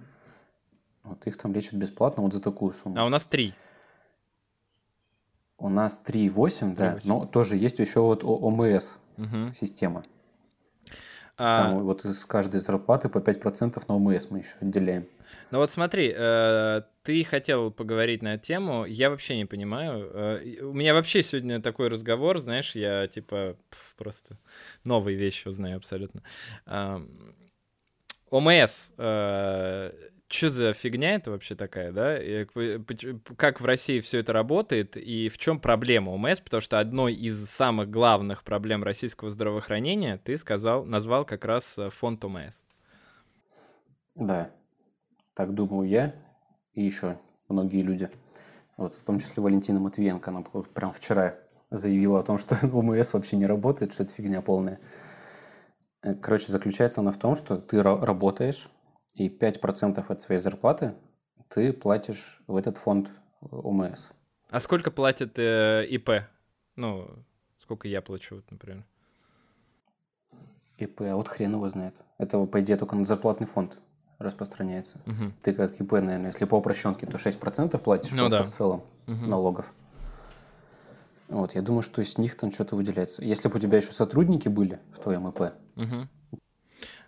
Вот 1.04 1.26
их 1.26 1.36
там 1.38 1.52
лечат 1.54 1.74
бесплатно 1.74 2.22
вот 2.22 2.32
за 2.32 2.40
такую 2.40 2.72
сумму. 2.74 2.98
А 2.98 3.04
у 3.04 3.08
нас 3.08 3.24
три. 3.24 3.54
У 5.58 5.68
нас 5.68 6.02
3,8, 6.04 6.74
да, 6.74 6.94
3,8. 6.96 7.00
но 7.08 7.26
тоже 7.26 7.56
есть 7.56 7.78
еще 7.78 8.00
вот 8.00 8.24
ОМС 8.24 8.98
Мгм. 9.16 9.52
система. 9.52 10.04
А, 11.38 11.56
Там 11.56 11.82
вот 11.84 12.04
из 12.04 12.24
каждой 12.24 12.60
зарплаты 12.60 13.08
по 13.08 13.20
5% 13.20 13.86
на 13.88 13.94
ОМС 13.96 14.30
мы 14.30 14.38
еще 14.38 14.56
отделяем. 14.60 15.06
Ну 15.50 15.58
вот 15.58 15.70
смотри, 15.70 16.12
э, 16.14 16.82
ты 17.02 17.24
хотел 17.24 17.70
поговорить 17.70 18.22
на 18.22 18.34
эту 18.34 18.44
тему, 18.44 18.84
я 18.84 19.10
вообще 19.10 19.36
не 19.36 19.44
понимаю. 19.44 20.10
Э, 20.12 20.62
у 20.62 20.72
меня 20.72 20.94
вообще 20.94 21.22
сегодня 21.22 21.60
такой 21.60 21.88
разговор, 21.88 22.38
знаешь, 22.38 22.74
я 22.74 23.06
типа 23.06 23.56
просто 23.96 24.38
новые 24.84 25.16
вещи 25.16 25.48
узнаю 25.48 25.76
абсолютно. 25.76 26.22
ОМС, 28.30 28.90
что 30.28 30.50
за 30.50 30.72
фигня 30.72 31.14
это 31.14 31.30
вообще 31.30 31.54
такая, 31.54 31.92
да? 31.92 32.18
Как 33.36 33.60
в 33.60 33.64
России 33.64 34.00
все 34.00 34.18
это 34.18 34.32
работает 34.32 34.96
и 34.96 35.28
в 35.28 35.38
чем 35.38 35.60
проблема 35.60 36.10
ОМС? 36.10 36.40
Потому 36.40 36.60
что 36.60 36.80
одной 36.80 37.14
из 37.14 37.48
самых 37.48 37.90
главных 37.90 38.42
проблем 38.42 38.82
российского 38.82 39.30
здравоохранения 39.30 40.20
ты 40.22 40.36
сказал, 40.36 40.84
назвал 40.84 41.24
как 41.24 41.44
раз 41.44 41.78
э, 41.78 41.90
фонд 41.90 42.24
ОМС. 42.24 42.64
Да, 44.16 44.50
так 45.36 45.52
думаю 45.54 45.88
я 45.88 46.14
и 46.72 46.82
еще 46.82 47.18
многие 47.48 47.82
люди. 47.82 48.10
Вот, 48.76 48.94
в 48.94 49.04
том 49.04 49.20
числе 49.20 49.42
Валентина 49.42 49.78
Матвиенко, 49.78 50.30
она 50.30 50.42
вот 50.52 50.68
прям 50.70 50.92
вчера 50.92 51.36
заявила 51.70 52.20
о 52.20 52.22
том, 52.22 52.38
что 52.38 52.56
ОМС 52.72 53.12
вообще 53.14 53.36
не 53.36 53.46
работает, 53.46 53.92
что 53.92 54.02
это 54.02 54.14
фигня 54.14 54.40
полная. 54.40 54.80
Э, 56.02 56.14
короче, 56.14 56.50
заключается 56.50 57.02
она 57.02 57.10
в 57.12 57.18
том, 57.18 57.36
что 57.36 57.58
ты 57.58 57.82
работаешь, 57.82 58.70
и 59.14 59.28
5% 59.28 60.04
от 60.08 60.20
своей 60.20 60.40
зарплаты 60.40 60.94
ты 61.48 61.72
платишь 61.72 62.42
в 62.46 62.56
этот 62.56 62.78
фонд 62.78 63.10
ОМС. 63.40 64.10
А 64.48 64.60
сколько 64.60 64.90
платит 64.90 65.38
э, 65.38 65.86
ИП? 65.88 66.10
Ну, 66.76 67.08
сколько 67.58 67.88
я 67.88 68.00
плачу, 68.00 68.36
вот, 68.36 68.50
например? 68.50 68.84
ИП, 70.78 71.02
а 71.02 71.16
вот 71.16 71.28
хрен 71.28 71.52
его 71.52 71.68
знает. 71.68 71.94
Это, 72.18 72.44
по 72.46 72.60
идее, 72.60 72.76
только 72.76 72.96
на 72.96 73.04
зарплатный 73.04 73.46
фонд 73.46 73.78
распространяется. 74.18 74.98
Угу. 75.06 75.32
Ты 75.42 75.52
как 75.52 75.80
ИП, 75.80 75.92
наверное, 75.92 76.26
если 76.26 76.44
по 76.44 76.56
упрощенке, 76.56 77.06
то 77.06 77.16
6% 77.16 77.78
платишь 77.78 78.12
ну, 78.12 78.28
просто 78.28 78.38
да. 78.38 78.44
в 78.44 78.48
целом 78.48 78.84
угу. 79.06 79.26
налогов. 79.26 79.72
Вот, 81.28 81.54
я 81.54 81.62
думаю, 81.62 81.82
что 81.82 82.02
из 82.02 82.18
них 82.18 82.36
там 82.36 82.52
что-то 82.52 82.76
выделяется. 82.76 83.24
Если 83.24 83.48
бы 83.48 83.56
у 83.56 83.58
тебя 83.58 83.78
еще 83.78 83.92
сотрудники 83.92 84.48
были 84.48 84.78
в 84.92 85.00
твоем 85.00 85.28
ИП. 85.28 85.52
Угу. 85.76 86.08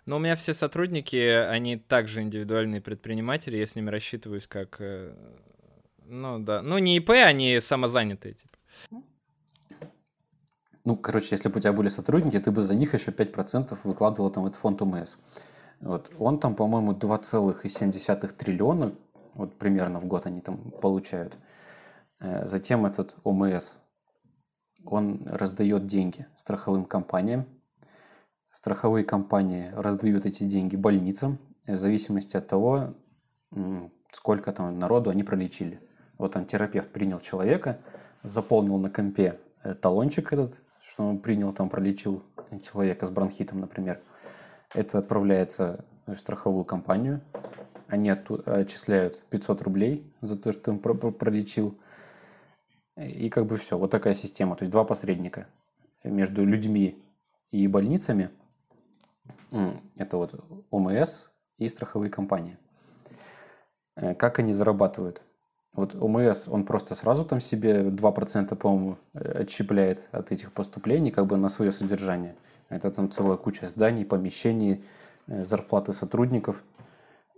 Ну, 0.05 0.15
у 0.15 0.19
меня 0.19 0.35
все 0.35 0.53
сотрудники, 0.53 1.15
они 1.15 1.77
также 1.77 2.21
индивидуальные 2.21 2.81
предприниматели, 2.81 3.57
я 3.57 3.67
с 3.67 3.75
ними 3.75 3.89
рассчитываюсь 3.89 4.47
как... 4.47 4.77
Э, 4.79 5.13
ну, 6.05 6.39
да. 6.39 6.61
Ну, 6.61 6.79
не 6.79 6.97
ИП, 6.97 7.11
они 7.11 7.59
самозанятые, 7.61 8.33
типа. 8.33 9.03
Ну, 10.85 10.95
короче, 10.97 11.27
если 11.31 11.49
бы 11.49 11.57
у 11.57 11.61
тебя 11.61 11.73
были 11.73 11.89
сотрудники, 11.89 12.39
ты 12.39 12.51
бы 12.51 12.61
за 12.61 12.73
них 12.73 12.93
еще 12.93 13.11
5% 13.11 13.77
выкладывал 13.83 14.31
там 14.31 14.45
этот 14.47 14.59
фонд 14.59 14.81
УМС. 14.81 15.17
Вот. 15.81 16.11
Он 16.19 16.39
там, 16.39 16.55
по-моему, 16.55 16.93
2,7 16.93 18.27
триллиона, 18.33 18.93
вот 19.33 19.57
примерно 19.57 19.99
в 19.99 20.05
год 20.05 20.25
они 20.25 20.41
там 20.41 20.71
получают. 20.81 21.37
Э, 22.19 22.45
затем 22.45 22.85
этот 22.85 23.15
ОМС, 23.23 23.75
он 24.85 25.25
раздает 25.25 25.87
деньги 25.87 26.27
страховым 26.35 26.85
компаниям. 26.85 27.45
Страховые 28.51 29.05
компании 29.05 29.71
раздают 29.75 30.25
эти 30.25 30.43
деньги 30.43 30.75
больницам 30.75 31.37
в 31.67 31.77
зависимости 31.77 32.35
от 32.35 32.47
того, 32.47 32.95
сколько 34.11 34.51
там 34.51 34.79
народу 34.79 35.09
они 35.09 35.23
пролечили. 35.23 35.79
Вот 36.17 36.33
там 36.33 36.45
терапевт 36.45 36.89
принял 36.89 37.19
человека, 37.19 37.79
заполнил 38.23 38.77
на 38.77 38.89
компе 38.89 39.39
э, 39.63 39.73
талончик 39.75 40.33
этот, 40.33 40.61
что 40.81 41.07
он 41.07 41.19
принял, 41.19 41.53
там 41.53 41.69
пролечил 41.69 42.23
человека 42.61 43.05
с 43.05 43.09
бронхитом, 43.09 43.59
например. 43.61 44.01
Это 44.73 44.99
отправляется 44.99 45.85
в 46.05 46.15
страховую 46.17 46.65
компанию. 46.65 47.21
Они 47.87 48.09
отчисляют 48.09 49.23
500 49.29 49.61
рублей 49.63 50.13
за 50.21 50.37
то, 50.37 50.51
что 50.51 50.71
он 50.71 50.79
пролечил. 50.79 51.77
И 52.95 53.29
как 53.29 53.45
бы 53.45 53.55
все. 53.55 53.77
Вот 53.77 53.91
такая 53.91 54.13
система. 54.13 54.55
То 54.55 54.63
есть 54.63 54.71
два 54.71 54.83
посредника 54.83 55.47
между 56.03 56.45
людьми 56.45 57.01
и 57.51 57.67
больницами. 57.67 58.29
Это 59.95 60.17
вот 60.17 60.35
ОМС 60.69 61.29
и 61.57 61.67
страховые 61.67 62.11
компании. 62.11 62.57
Э, 63.95 64.13
как 64.13 64.39
они 64.39 64.53
зарабатывают? 64.53 65.21
Вот 65.75 65.95
ОМС, 65.95 66.47
он 66.47 66.65
просто 66.65 66.95
сразу 66.95 67.25
там 67.25 67.39
себе 67.39 67.83
2%, 67.83 68.55
по-моему, 68.55 68.97
э, 69.13 69.43
отщепляет 69.43 70.09
от 70.11 70.31
этих 70.31 70.51
поступлений 70.51 71.11
как 71.11 71.27
бы 71.27 71.37
на 71.37 71.49
свое 71.49 71.71
содержание. 71.71 72.35
Это 72.69 72.91
там 72.91 73.09
целая 73.09 73.37
куча 73.37 73.67
зданий, 73.67 74.03
помещений, 74.03 74.83
э, 75.27 75.43
зарплаты 75.43 75.93
сотрудников. 75.93 76.63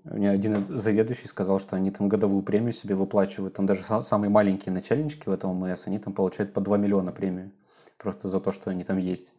У 0.05 0.15
меня 0.15 0.31
один 0.31 0.65
заведующий 0.65 1.27
сказал, 1.27 1.59
что 1.59 1.75
они 1.75 1.91
там 1.91 2.09
годовую 2.09 2.41
премию 2.41 2.71
себе 2.71 2.95
выплачивают. 2.95 3.53
Там 3.53 3.65
даже 3.65 3.83
самые 3.83 4.29
маленькие 4.29 4.73
начальнички 4.73 5.29
в 5.29 5.31
этом 5.31 5.51
ОМС, 5.51 5.85
они 5.85 5.99
там 5.99 6.13
получают 6.13 6.53
по 6.53 6.61
2 6.61 6.77
миллиона 6.77 7.11
премию. 7.11 7.51
Просто 7.97 8.27
за 8.27 8.39
то, 8.39 8.51
что 8.51 8.71
они 8.71 8.83
там 8.83 8.97
есть. 8.97 9.33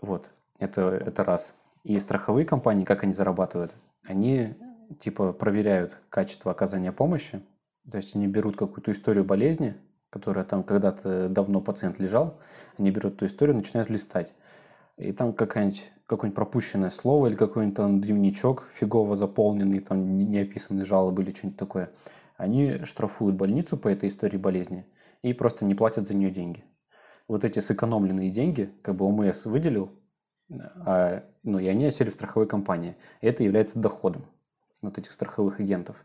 Вот, 0.00 0.30
это, 0.58 0.82
это 0.82 1.24
раз. 1.24 1.54
И 1.84 1.98
страховые 1.98 2.46
компании, 2.46 2.84
как 2.84 3.02
они 3.02 3.12
зарабатывают? 3.12 3.74
Они 4.04 4.54
типа 5.00 5.32
проверяют 5.32 5.96
качество 6.08 6.50
оказания 6.50 6.92
помощи, 6.92 7.42
то 7.90 7.96
есть 7.96 8.14
они 8.14 8.26
берут 8.26 8.56
какую-то 8.56 8.92
историю 8.92 9.24
болезни, 9.24 9.74
которая 10.10 10.44
там 10.44 10.62
когда-то 10.62 11.28
давно 11.28 11.60
пациент 11.60 11.98
лежал, 11.98 12.38
они 12.78 12.90
берут 12.90 13.14
эту 13.14 13.26
историю, 13.26 13.56
начинают 13.56 13.90
листать. 13.90 14.34
И 14.98 15.12
там 15.12 15.32
какое-нибудь 15.32 15.90
какое 16.06 16.30
пропущенное 16.30 16.90
слово 16.90 17.28
или 17.28 17.34
какой-нибудь 17.34 17.76
там 17.76 18.00
дневничок 18.00 18.68
фигово 18.70 19.16
заполненный, 19.16 19.80
там 19.80 20.16
не 20.16 20.40
описанные 20.40 20.84
жалобы 20.84 21.22
или 21.22 21.34
что-нибудь 21.34 21.58
такое. 21.58 21.90
Они 22.36 22.84
штрафуют 22.84 23.36
больницу 23.36 23.78
по 23.78 23.88
этой 23.88 24.10
истории 24.10 24.36
болезни 24.36 24.84
и 25.22 25.32
просто 25.32 25.64
не 25.64 25.74
платят 25.74 26.06
за 26.06 26.14
нее 26.14 26.30
деньги. 26.30 26.64
Вот 27.28 27.44
эти 27.44 27.60
сэкономленные 27.60 28.30
деньги, 28.30 28.70
как 28.82 28.96
бы 28.96 29.06
ОМС 29.06 29.46
выделил, 29.46 29.90
а, 30.84 31.24
ну 31.42 31.58
и 31.58 31.66
они 31.66 31.86
осели 31.86 32.10
в 32.10 32.14
страховой 32.14 32.46
компании. 32.46 32.96
Это 33.22 33.42
является 33.42 33.78
доходом 33.78 34.26
вот 34.82 34.98
этих 34.98 35.12
страховых 35.12 35.60
агентов. 35.60 35.96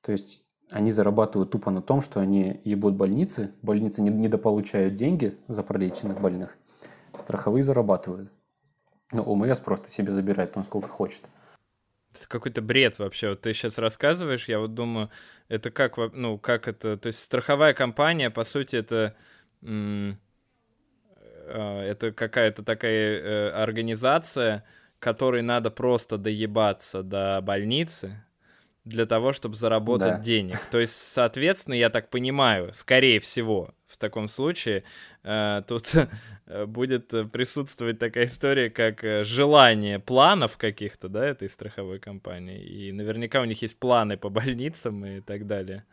То 0.00 0.12
есть 0.12 0.44
они 0.70 0.90
зарабатывают 0.90 1.50
тупо 1.50 1.70
на 1.70 1.82
том, 1.82 2.00
что 2.00 2.20
они 2.20 2.60
ебут 2.64 2.94
больницы, 2.94 3.52
больницы 3.62 4.02
не 4.02 4.10
недополучают 4.10 4.94
деньги 4.94 5.36
за 5.48 5.62
пролеченных 5.62 6.20
больных, 6.20 6.56
страховые 7.16 7.62
зарабатывают. 7.62 8.30
Но 9.12 9.22
ОМС 9.22 9.60
просто 9.60 9.88
себе 9.88 10.10
забирает 10.10 10.52
там 10.52 10.64
сколько 10.64 10.88
хочет. 10.88 11.22
Это 12.14 12.26
какой-то 12.28 12.62
бред 12.62 12.98
вообще. 12.98 13.30
Вот 13.30 13.42
ты 13.42 13.52
сейчас 13.52 13.78
рассказываешь, 13.78 14.48
я 14.48 14.58
вот 14.58 14.74
думаю, 14.74 15.10
это 15.48 15.70
как, 15.70 15.96
ну, 16.12 16.38
как 16.38 16.66
это... 16.66 16.96
То 16.96 17.08
есть 17.08 17.20
страховая 17.20 17.74
компания, 17.74 18.30
по 18.30 18.44
сути, 18.44 18.76
это... 18.76 19.14
А, 21.48 21.82
это 21.82 22.12
какая-то 22.12 22.64
такая 22.64 23.20
э, 23.20 23.50
организация, 23.50 24.64
которой 25.06 25.40
надо 25.40 25.70
просто 25.70 26.18
доебаться 26.18 27.04
до 27.04 27.40
больницы 27.40 28.24
для 28.84 29.06
того, 29.06 29.32
чтобы 29.32 29.54
заработать 29.54 30.16
да. 30.16 30.18
денег. 30.18 30.58
То 30.72 30.80
есть, 30.80 30.96
соответственно, 30.96 31.74
я 31.74 31.90
так 31.90 32.10
понимаю, 32.10 32.74
скорее 32.74 33.20
всего, 33.20 33.72
в 33.86 33.98
таком 33.98 34.26
случае 34.26 34.82
э, 35.22 35.62
тут 35.68 35.92
э, 36.46 36.66
будет 36.66 37.10
присутствовать 37.30 38.00
такая 38.00 38.24
история, 38.24 38.68
как 38.68 39.04
э, 39.04 39.22
желание 39.22 40.00
планов 40.00 40.56
каких-то, 40.56 41.08
да, 41.08 41.24
этой 41.24 41.48
страховой 41.48 42.00
компании. 42.00 42.60
И 42.60 42.90
наверняка 42.90 43.40
у 43.42 43.44
них 43.44 43.62
есть 43.62 43.78
планы 43.78 44.16
по 44.16 44.28
больницам 44.28 45.06
и 45.06 45.20
так 45.20 45.46
далее. 45.46 45.84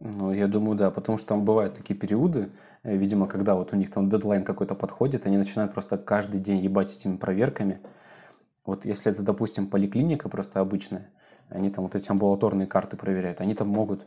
Ну, 0.00 0.32
я 0.32 0.46
думаю, 0.46 0.76
да, 0.76 0.90
потому 0.90 1.18
что 1.18 1.28
там 1.28 1.44
бывают 1.44 1.74
такие 1.74 1.98
периоды, 1.98 2.50
э, 2.84 2.96
видимо, 2.96 3.26
когда 3.26 3.56
вот 3.56 3.72
у 3.72 3.76
них 3.76 3.90
там 3.90 4.08
дедлайн 4.08 4.44
какой-то 4.44 4.76
подходит, 4.76 5.26
они 5.26 5.38
начинают 5.38 5.72
просто 5.72 5.98
каждый 5.98 6.38
день 6.40 6.58
ебать 6.60 6.94
этими 6.94 7.16
проверками. 7.16 7.80
Вот 8.64 8.84
если 8.84 9.10
это, 9.10 9.22
допустим, 9.22 9.66
поликлиника 9.66 10.28
просто 10.28 10.60
обычная, 10.60 11.10
они 11.48 11.70
там 11.70 11.84
вот 11.84 11.96
эти 11.96 12.10
амбулаторные 12.10 12.68
карты 12.68 12.96
проверяют, 12.96 13.40
они 13.40 13.54
там 13.54 13.68
могут, 13.68 14.06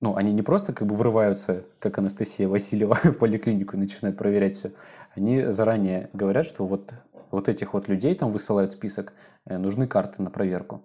ну, 0.00 0.16
они 0.16 0.32
не 0.32 0.42
просто 0.42 0.72
как 0.72 0.88
бы 0.88 0.96
врываются, 0.96 1.64
как 1.78 1.98
Анастасия 1.98 2.48
Васильева 2.48 2.94
в 3.04 3.18
поликлинику 3.18 3.76
и 3.76 3.78
начинают 3.78 4.18
проверять 4.18 4.56
все. 4.56 4.72
Они 5.14 5.44
заранее 5.44 6.10
говорят, 6.12 6.46
что 6.46 6.66
вот, 6.66 6.92
вот 7.30 7.48
этих 7.48 7.74
вот 7.74 7.86
людей 7.86 8.14
там 8.16 8.32
высылают 8.32 8.72
список, 8.72 9.12
э, 9.44 9.56
нужны 9.56 9.86
карты 9.86 10.20
на 10.20 10.30
проверку. 10.30 10.82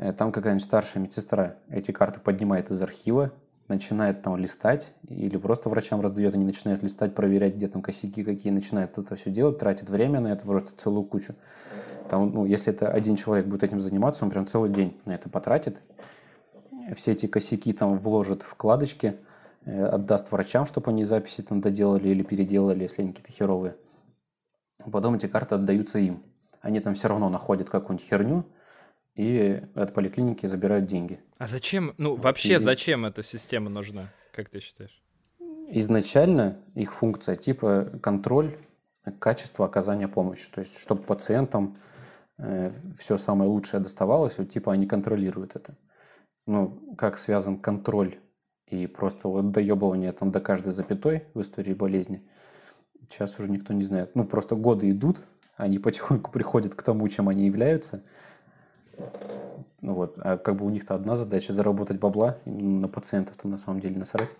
Э, 0.00 0.14
там 0.14 0.32
какая-нибудь 0.32 0.64
старшая 0.64 1.02
медсестра 1.02 1.56
эти 1.68 1.90
карты 1.90 2.20
поднимает 2.20 2.70
из 2.70 2.80
архива, 2.80 3.32
начинает 3.68 4.22
там 4.22 4.36
листать, 4.36 4.92
или 5.06 5.36
просто 5.36 5.68
врачам 5.68 6.00
раздает, 6.00 6.34
они 6.34 6.44
начинают 6.44 6.82
листать, 6.82 7.14
проверять, 7.14 7.54
где 7.54 7.68
там 7.68 7.82
косяки 7.82 8.24
какие, 8.24 8.50
начинают 8.50 8.96
это 8.96 9.14
все 9.14 9.30
делать, 9.30 9.58
тратят 9.58 9.90
время 9.90 10.20
на 10.20 10.28
это 10.28 10.46
просто 10.46 10.74
целую 10.74 11.04
кучу. 11.04 11.34
Там, 12.08 12.32
ну, 12.32 12.46
если 12.46 12.72
это 12.72 12.90
один 12.90 13.14
человек 13.14 13.46
будет 13.46 13.62
этим 13.62 13.80
заниматься, 13.80 14.24
он 14.24 14.30
прям 14.30 14.46
целый 14.46 14.70
день 14.70 14.98
на 15.04 15.12
это 15.12 15.28
потратит. 15.28 15.82
Все 16.96 17.12
эти 17.12 17.26
косяки 17.26 17.72
там 17.74 17.98
вложит 17.98 18.42
в 18.42 18.48
вкладочки, 18.48 19.16
э, 19.66 19.84
отдаст 19.84 20.32
врачам, 20.32 20.64
чтобы 20.64 20.90
они 20.90 21.04
записи 21.04 21.42
там 21.42 21.60
доделали 21.60 22.08
или 22.08 22.22
переделали, 22.22 22.84
если 22.84 23.02
они 23.02 23.12
какие-то 23.12 23.32
херовые. 23.32 23.76
Потом 24.90 25.14
эти 25.16 25.26
карты 25.26 25.56
отдаются 25.56 25.98
им. 25.98 26.22
Они 26.62 26.80
там 26.80 26.94
все 26.94 27.08
равно 27.08 27.28
находят 27.28 27.68
какую-нибудь 27.68 28.06
херню, 28.08 28.46
и 29.20 29.62
от 29.74 29.92
поликлиники 29.92 30.46
забирают 30.46 30.86
деньги. 30.86 31.20
А 31.36 31.46
зачем, 31.46 31.94
ну 31.98 32.16
вообще 32.16 32.54
и... 32.54 32.56
зачем 32.56 33.04
эта 33.04 33.22
система 33.22 33.68
нужна, 33.68 34.10
как 34.32 34.48
ты 34.48 34.60
считаешь? 34.60 35.02
Изначально 35.68 36.58
их 36.74 36.94
функция 36.94 37.36
типа 37.36 37.98
контроль 38.02 38.56
качества 39.18 39.66
оказания 39.66 40.08
помощи, 40.08 40.50
то 40.50 40.60
есть 40.60 40.78
чтобы 40.78 41.02
пациентам 41.02 41.76
э, 42.38 42.72
все 42.98 43.18
самое 43.18 43.50
лучшее 43.50 43.80
доставалось, 43.80 44.38
вот 44.38 44.48
типа 44.48 44.72
они 44.72 44.86
контролируют 44.86 45.54
это. 45.54 45.76
Ну, 46.46 46.94
как 46.96 47.18
связан 47.18 47.58
контроль 47.58 48.16
и 48.66 48.86
просто 48.86 49.28
вот 49.28 49.52
доебывание 49.52 50.12
там 50.12 50.30
до 50.30 50.40
каждой 50.40 50.72
запятой 50.72 51.24
в 51.34 51.42
истории 51.42 51.74
болезни, 51.74 52.26
сейчас 53.02 53.38
уже 53.38 53.50
никто 53.50 53.74
не 53.74 53.84
знает. 53.84 54.14
Ну, 54.14 54.24
просто 54.24 54.56
годы 54.56 54.90
идут, 54.90 55.26
они 55.58 55.78
потихоньку 55.78 56.30
приходят 56.30 56.74
к 56.74 56.82
тому, 56.82 57.06
чем 57.08 57.28
они 57.28 57.44
являются– 57.44 58.02
вот, 59.80 60.18
а 60.18 60.36
как 60.36 60.56
бы 60.56 60.66
у 60.66 60.70
них-то 60.70 60.94
одна 60.94 61.16
задача 61.16 61.52
заработать 61.52 61.98
бабла, 61.98 62.38
на 62.44 62.88
пациентов-то 62.88 63.48
на 63.48 63.56
самом 63.56 63.80
деле 63.80 63.96
насрать. 63.98 64.30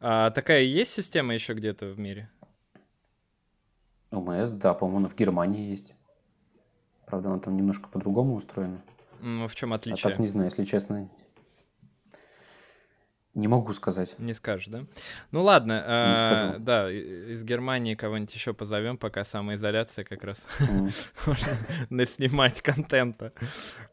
А 0.00 0.30
такая 0.30 0.62
есть 0.62 0.92
система 0.92 1.34
еще 1.34 1.54
где-то 1.54 1.86
в 1.86 1.98
мире? 1.98 2.30
ОМС, 4.10 4.52
да, 4.52 4.74
по-моему, 4.74 5.08
в 5.08 5.16
Германии 5.16 5.68
есть. 5.68 5.94
Правда, 7.06 7.30
она 7.30 7.38
там 7.38 7.56
немножко 7.56 7.88
по-другому 7.88 8.34
устроена. 8.34 8.80
Ну, 9.20 9.46
в 9.48 9.54
чем 9.54 9.72
А 9.72 9.76
отличие? 9.76 10.10
так 10.10 10.18
не 10.18 10.28
знаю, 10.28 10.46
если 10.50 10.64
честно. 10.64 11.08
Не 13.38 13.46
могу 13.46 13.72
сказать. 13.72 14.18
Не 14.18 14.34
скажешь, 14.34 14.66
да? 14.66 14.84
Ну 15.30 15.44
ладно, 15.44 15.84
э, 15.86 16.16
скажу. 16.16 16.58
да, 16.58 16.90
из 16.90 17.44
Германии 17.44 17.94
кого-нибудь 17.94 18.34
еще 18.34 18.52
позовем, 18.52 18.98
пока 18.98 19.24
самоизоляция 19.24 20.04
как 20.04 20.24
раз 20.24 20.44
можно 21.26 21.52
наснимать 21.88 22.60
контента. 22.62 23.32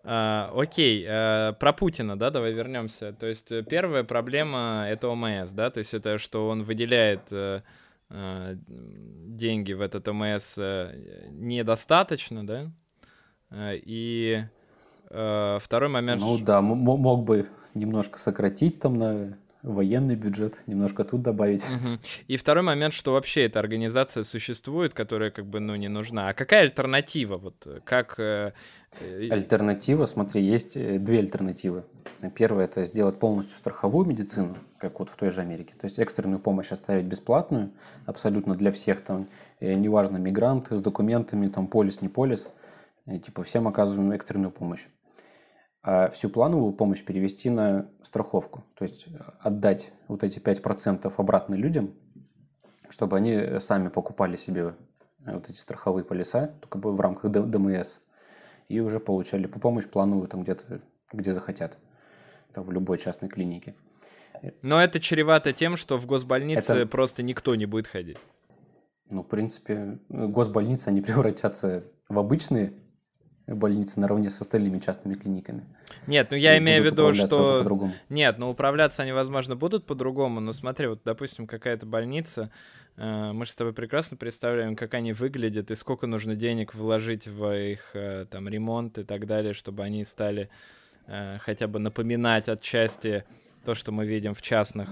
А, 0.03 0.51
окей, 0.55 1.05
э, 1.07 1.53
про 1.59 1.73
Путина, 1.73 2.17
да, 2.17 2.31
давай 2.31 2.53
вернемся. 2.53 3.13
То 3.13 3.27
есть 3.27 3.51
э, 3.51 3.61
первая 3.61 4.03
проблема 4.03 4.87
это 4.89 5.09
ОМС, 5.09 5.51
да, 5.51 5.69
то 5.69 5.77
есть 5.77 5.93
это 5.93 6.17
что 6.17 6.49
он 6.49 6.63
выделяет 6.63 7.31
э, 7.31 7.61
деньги 8.09 9.73
в 9.73 9.81
этот 9.81 10.07
ОМС 10.07 10.57
недостаточно, 10.57 12.47
да, 12.47 12.71
и 13.73 14.43
второй 15.09 15.89
момент... 15.89 16.21
Ну 16.21 16.37
да, 16.37 16.61
мог 16.61 17.23
бы 17.23 17.47
немножко 17.73 18.19
сократить 18.19 18.79
там 18.79 18.97
на 18.97 19.37
военный 19.65 20.15
бюджет, 20.15 20.63
немножко 20.67 21.03
тут 21.03 21.23
добавить. 21.23 21.65
Мгм. 21.69 21.99
И 22.27 22.37
второй 22.37 22.63
момент, 22.63 22.93
что 22.93 23.13
вообще 23.13 23.45
эта 23.45 23.59
организация 23.59 24.23
существует, 24.23 24.93
которая 24.93 25.31
как 25.31 25.45
бы, 25.47 25.59
ну, 25.59 25.75
не 25.75 25.87
нужна. 25.87 26.29
А 26.29 26.33
какая 26.33 26.61
альтернатива? 26.61 27.37
Вот 27.37 27.55
э, 27.65 27.79
как... 27.83 28.19
э, 28.19 28.53
э, 29.01 29.27
Альтернатива, 29.29 30.05
смотри, 30.05 30.43
есть 30.43 30.77
э, 30.77 30.99
две 30.99 31.17
альтернативы. 31.17 31.83
Первая– 32.35 32.65
это 32.67 32.85
сделать 32.85 33.17
полностью 33.17 33.57
страховую 33.57 34.05
медицину, 34.05 34.55
как 34.77 34.99
вот 34.99 35.09
в 35.09 35.15
той 35.15 35.31
же 35.31 35.41
Америке. 35.41 35.73
То 35.79 35.85
есть 35.85 35.97
экстренную 35.97 36.39
помощь 36.39 36.71
оставить 36.71 37.05
бесплатную, 37.05 37.71
абсолютно 38.05 38.53
для 38.53 38.71
всех, 38.71 39.01
там, 39.01 39.27
э, 39.59 39.73
неважно, 39.73 40.17
мигранты 40.17 40.75
с 40.75 40.81
документами, 40.81 41.47
там, 41.47 41.65
полис, 41.65 42.01
не 42.01 42.07
полис, 42.07 42.49
типа 43.07 43.43
всем 43.43 43.67
оказываем 43.67 44.11
экстренную 44.11 44.51
помощь. 44.51 44.85
А 45.81 46.09
всю 46.09 46.29
плановую 46.29 46.73
помощь 46.73 47.03
перевести 47.03 47.49
на 47.51 47.91
страховку. 48.01 48.63
То 48.75 48.83
есть 48.83 49.07
э, 49.07 49.19
отдать 49.39 49.93
вот 50.07 50.23
эти 50.23 50.39
5% 50.39 51.13
обратно 51.15 51.53
людям, 51.53 51.93
чтобы 52.89 53.17
они 53.17 53.59
сами 53.59 53.89
покупали 53.89 54.35
себе 54.35 54.73
э, 55.25 55.33
вот 55.33 55.47
эти 55.49 55.57
страховые 55.57 56.03
полиса, 56.03 56.47
только 56.61 56.77
в 56.77 56.99
рамках 56.99 57.29
ДМС, 57.29 57.99
и 58.67 58.79
уже 58.79 58.99
получали 58.99 59.45
по 59.45 59.59
помощь 59.59 59.85
плановую 59.85 60.27
там 60.27 60.41
где-то, 60.41 60.81
где 61.13 61.33
захотят, 61.33 61.77
там 62.51 62.63
в 62.63 62.71
любой 62.71 62.97
частной 62.97 63.29
клинике. 63.29 63.75
Но 64.63 64.81
это 64.81 64.99
чревато 64.99 65.53
тем, 65.53 65.77
что 65.77 65.97
в 65.99 66.07
госбольнице 66.07 66.73
Это- 66.73 66.87
просто 66.87 67.21
никто 67.21 67.53
не 67.55 67.67
будет 67.67 67.87
ходить. 67.87 68.17
Ну, 69.11 69.21
в 69.21 69.27
принципе, 69.27 69.99
э, 70.09 70.27
госбольницы, 70.27 70.87
они 70.87 71.01
превратятся 71.01 71.83
в 72.09 72.17
обычные 72.17 72.73
больницы 73.47 73.99
наравне 73.99 74.29
с 74.29 74.41
остальными 74.41 74.79
частными 74.79 75.13
клиниками. 75.13 75.63
Нет, 76.07 76.27
ну 76.31 76.37
я 76.37 76.55
И 76.55 76.59
имею 76.59 76.81
в 76.81 76.85
виду, 76.85 77.13
что... 77.13 77.89
Нет, 78.09 78.37
ну 78.37 78.49
управляться 78.49 79.03
они, 79.03 79.11
возможно, 79.11 79.55
будут 79.55 79.85
по-другому, 79.85 80.39
но 80.39 80.53
смотри, 80.53 80.87
вот, 80.87 81.01
допустим, 81.05 81.45
какая-то 81.45 81.85
больница, 81.85 82.49
э, 82.97 83.31
мы 83.33 83.45
же 83.45 83.51
с 83.51 83.55
тобой 83.55 83.73
прекрасно 83.73 84.17
представляем, 84.17 84.75
как 84.75 84.93
они 84.95 85.13
выглядят 85.13 85.69
и 85.69 85.75
сколько 85.75 86.07
нужно 86.07 86.35
денег 86.35 86.73
вложить 86.73 87.27
в 87.27 87.53
их 87.53 87.91
э, 87.93 88.25
там 88.29 88.47
ремонт 88.49 88.97
и 88.97 89.03
так 89.03 89.27
далее, 89.27 89.53
чтобы 89.53 89.83
они 89.83 90.03
стали 90.05 90.49
э, 91.07 91.37
хотя 91.39 91.67
бы 91.67 91.79
напоминать 91.79 92.49
отчасти 92.49 93.25
то, 93.63 93.75
что 93.75 93.91
мы 93.91 94.05
видим 94.05 94.33
в 94.33 94.41
частных 94.41 94.89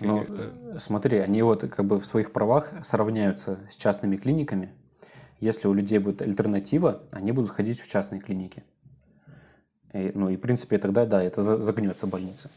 Ну, 0.00 0.26
смотри, 0.78 1.18
они 1.18 1.42
вот 1.42 1.62
как 1.62 1.84
бы 1.84 2.00
в 2.00 2.06
своих 2.06 2.32
правах 2.32 2.72
сравняются 2.82 3.60
с 3.70 3.76
частными 3.76 4.16
клиниками. 4.16 4.72
Если 5.42 5.66
у 5.66 5.72
людей 5.74 5.98
будет 5.98 6.22
альтернатива, 6.22 7.02
они 7.10 7.32
будут 7.32 7.50
ходить 7.50 7.80
в 7.80 7.88
частные 7.90 8.20
клиники. 8.20 8.62
И, 9.92 10.12
ну 10.14 10.30
и 10.30 10.36
в 10.36 10.40
принципе 10.40 10.78
тогда, 10.78 11.04
да, 11.04 11.20
это 11.20 11.42
за- 11.42 11.58
загнется 11.58 12.06
больница. 12.06 12.48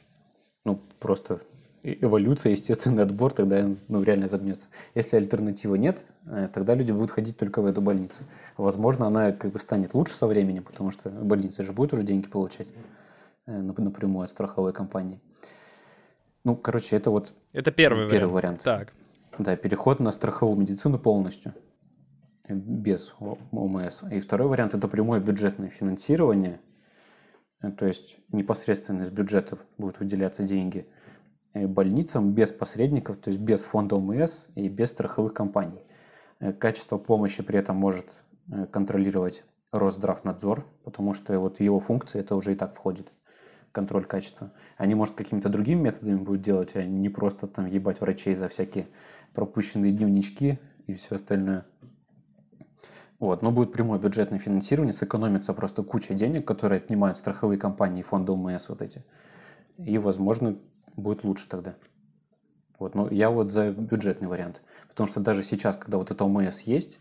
Ну, 0.65 0.79
просто 0.99 1.41
эволюция, 1.81 2.51
естественный 2.51 3.01
отбор, 3.01 3.33
тогда 3.33 3.67
ну, 3.87 4.03
реально 4.03 4.27
загнется. 4.27 4.67
Если 4.93 5.17
альтернативы 5.17 5.79
нет, 5.79 6.05
э, 6.27 6.47
тогда 6.53 6.75
люди 6.75 6.91
будут 6.91 7.09
ходить 7.09 7.37
только 7.37 7.63
в 7.63 7.65
эту 7.65 7.81
больницу. 7.81 8.23
Возможно, 8.55 9.07
она 9.07 9.31
как 9.31 9.51
бы 9.51 9.57
станет 9.57 9.95
лучше 9.95 10.13
со 10.13 10.27
временем, 10.27 10.63
потому 10.63 10.91
что 10.91 11.09
больница 11.09 11.63
же 11.63 11.73
будет 11.73 11.91
уже 11.93 12.03
деньги 12.03 12.27
получать 12.27 12.67
э, 13.47 13.51
нап- 13.61 13.81
напрямую 13.81 14.25
от 14.25 14.29
страховой 14.29 14.73
компании. 14.73 15.19
Ну, 16.43 16.55
короче, 16.55 16.95
это 16.97 17.09
вот 17.09 17.33
Это 17.51 17.71
первый, 17.71 18.07
первый 18.09 18.31
вариант. 18.31 18.63
вариант. 18.63 18.91
Так, 18.91 18.93
да, 19.39 19.55
переход 19.55 19.99
на 19.99 20.11
страховую 20.11 20.59
медицину 20.59 20.99
полностью, 20.99 21.53
без 22.47 23.13
ОМС. 23.51 24.03
И 24.11 24.19
второй 24.19 24.47
вариант– 24.47 24.73
это 24.75 24.87
прямое 24.87 25.19
бюджетное 25.19 25.69
финансирование, 25.69 26.59
Э, 27.65 27.71
то 27.71 27.85
есть 27.85 28.17
непосредственно 28.31 29.03
из 29.03 29.09
бюджетов 29.09 29.59
будут 29.77 29.99
выделяться 29.99 30.43
деньги 30.43 30.87
э, 31.53 31.67
больницам 31.67 32.33
без 32.33 32.51
посредников, 32.51 33.17
то 33.17 33.29
есть 33.29 33.39
без 33.39 33.63
фонда 33.63 33.95
ОМС 33.95 34.47
и 34.55 34.69
без 34.69 34.89
страховых 34.91 35.33
компаний. 35.33 35.81
Э, 36.39 36.53
Качество 36.53 36.97
помощи 36.97 37.43
при 37.43 37.59
этом 37.59 37.77
может 37.77 38.05
контролировать 38.71 39.43
Росздравнадзор, 39.71 40.67
потому 40.83 41.13
что 41.13 41.39
вот 41.39 41.57
в 41.57 41.61
его 41.61 41.79
функции 41.79 42.19
это 42.19 42.35
уже 42.35 42.51
и 42.51 42.55
так 42.55 42.75
входит 42.75 43.11
контроль 43.71 44.05
качества. 44.05 44.51
Они, 44.77 44.93
может, 44.93 45.15
какими-то 45.15 45.49
другими 45.49 45.81
методами 45.81 46.17
будут 46.17 46.43
делать, 46.43 46.75
а 46.75 46.83
не 46.83 47.09
просто 47.09 47.47
там 47.47 47.65
ебать 47.65 48.01
врачей 48.01 48.35
за 48.35 48.47
всякие 48.47 48.87
пропущенные 49.33 49.91
дневнички 49.91 50.59
и 50.85 50.93
все 50.93 51.15
остальное. 51.15 51.65
Вот, 53.19 53.41
но 53.41 53.51
будет 53.51 53.71
прямое 53.71 53.97
бюджетное 53.97 54.39
финансирование, 54.39 54.93
сэкономится 54.93 55.53
просто 55.53 55.83
куча 55.83 56.13
денег, 56.13 56.45
которые 56.45 56.77
отнимают 56.77 57.17
страховые 57.17 57.57
компании 57.57 58.01
и 58.01 58.03
фонды 58.03 58.33
ОМС 58.33 58.69
вот 58.69 58.81
эти. 58.81 59.03
И, 59.77 59.97
возможно, 59.97 60.57
будет 60.95 61.23
лучше 61.23 61.47
тогда. 61.47 61.75
Вот, 62.77 62.93
но 62.93 63.09
я 63.09 63.29
вот 63.29 63.51
за 63.51 63.71
бюджетный 63.71 64.27
вариант. 64.27 64.61
Потому 64.89 65.07
что 65.07 65.21
даже 65.21 65.43
сейчас, 65.43 65.77
когда 65.77 65.97
вот 65.97 66.11
это 66.11 66.25
ОМС 66.25 66.61
есть, 66.61 66.99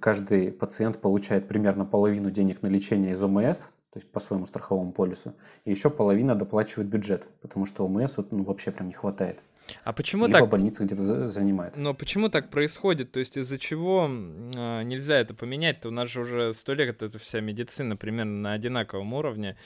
каждый 0.00 0.50
пациент 0.50 1.00
получает 1.00 1.46
примерно 1.46 1.84
половину 1.84 2.30
денег 2.30 2.62
на 2.62 2.66
лечение 2.66 3.12
из 3.12 3.22
ОМС, 3.22 3.68
то 3.90 3.98
есть 3.98 4.10
по 4.10 4.18
своему 4.20 4.46
страховому 4.46 4.92
полису, 4.92 5.34
и 5.64 5.70
еще 5.70 5.88
половина 5.88 6.34
доплачивает 6.34 6.88
бюджет, 6.88 7.28
потому 7.40 7.64
что 7.64 7.86
ОМС 7.86 8.16
вот, 8.16 8.32
ну, 8.32 8.42
вообще 8.42 8.72
прям 8.72 8.88
не 8.88 8.94
хватает. 8.94 9.42
А 9.84 9.92
почему 9.92 10.26
Либо 10.26 10.40
так 10.40 10.48
больница 10.48 10.84
где-то 10.84 11.02
за- 11.02 11.28
занимает. 11.28 11.76
Но 11.76 11.94
почему 11.94 12.28
так 12.28 12.50
происходит? 12.50 13.12
То 13.12 13.20
есть 13.20 13.36
из-за 13.36 13.58
чего 13.58 14.08
а, 14.08 14.82
нельзя 14.82 15.18
это 15.18 15.34
поменять-то? 15.34 15.88
У 15.88 15.92
нас 15.92 16.08
же 16.08 16.20
уже 16.20 16.52
сто 16.54 16.74
лет 16.74 17.02
эта 17.02 17.18
вся 17.18 17.40
медицина 17.40 17.96
примерно 17.96 18.40
на 18.40 18.52
одинаковом 18.52 19.12
уровне. 19.14 19.56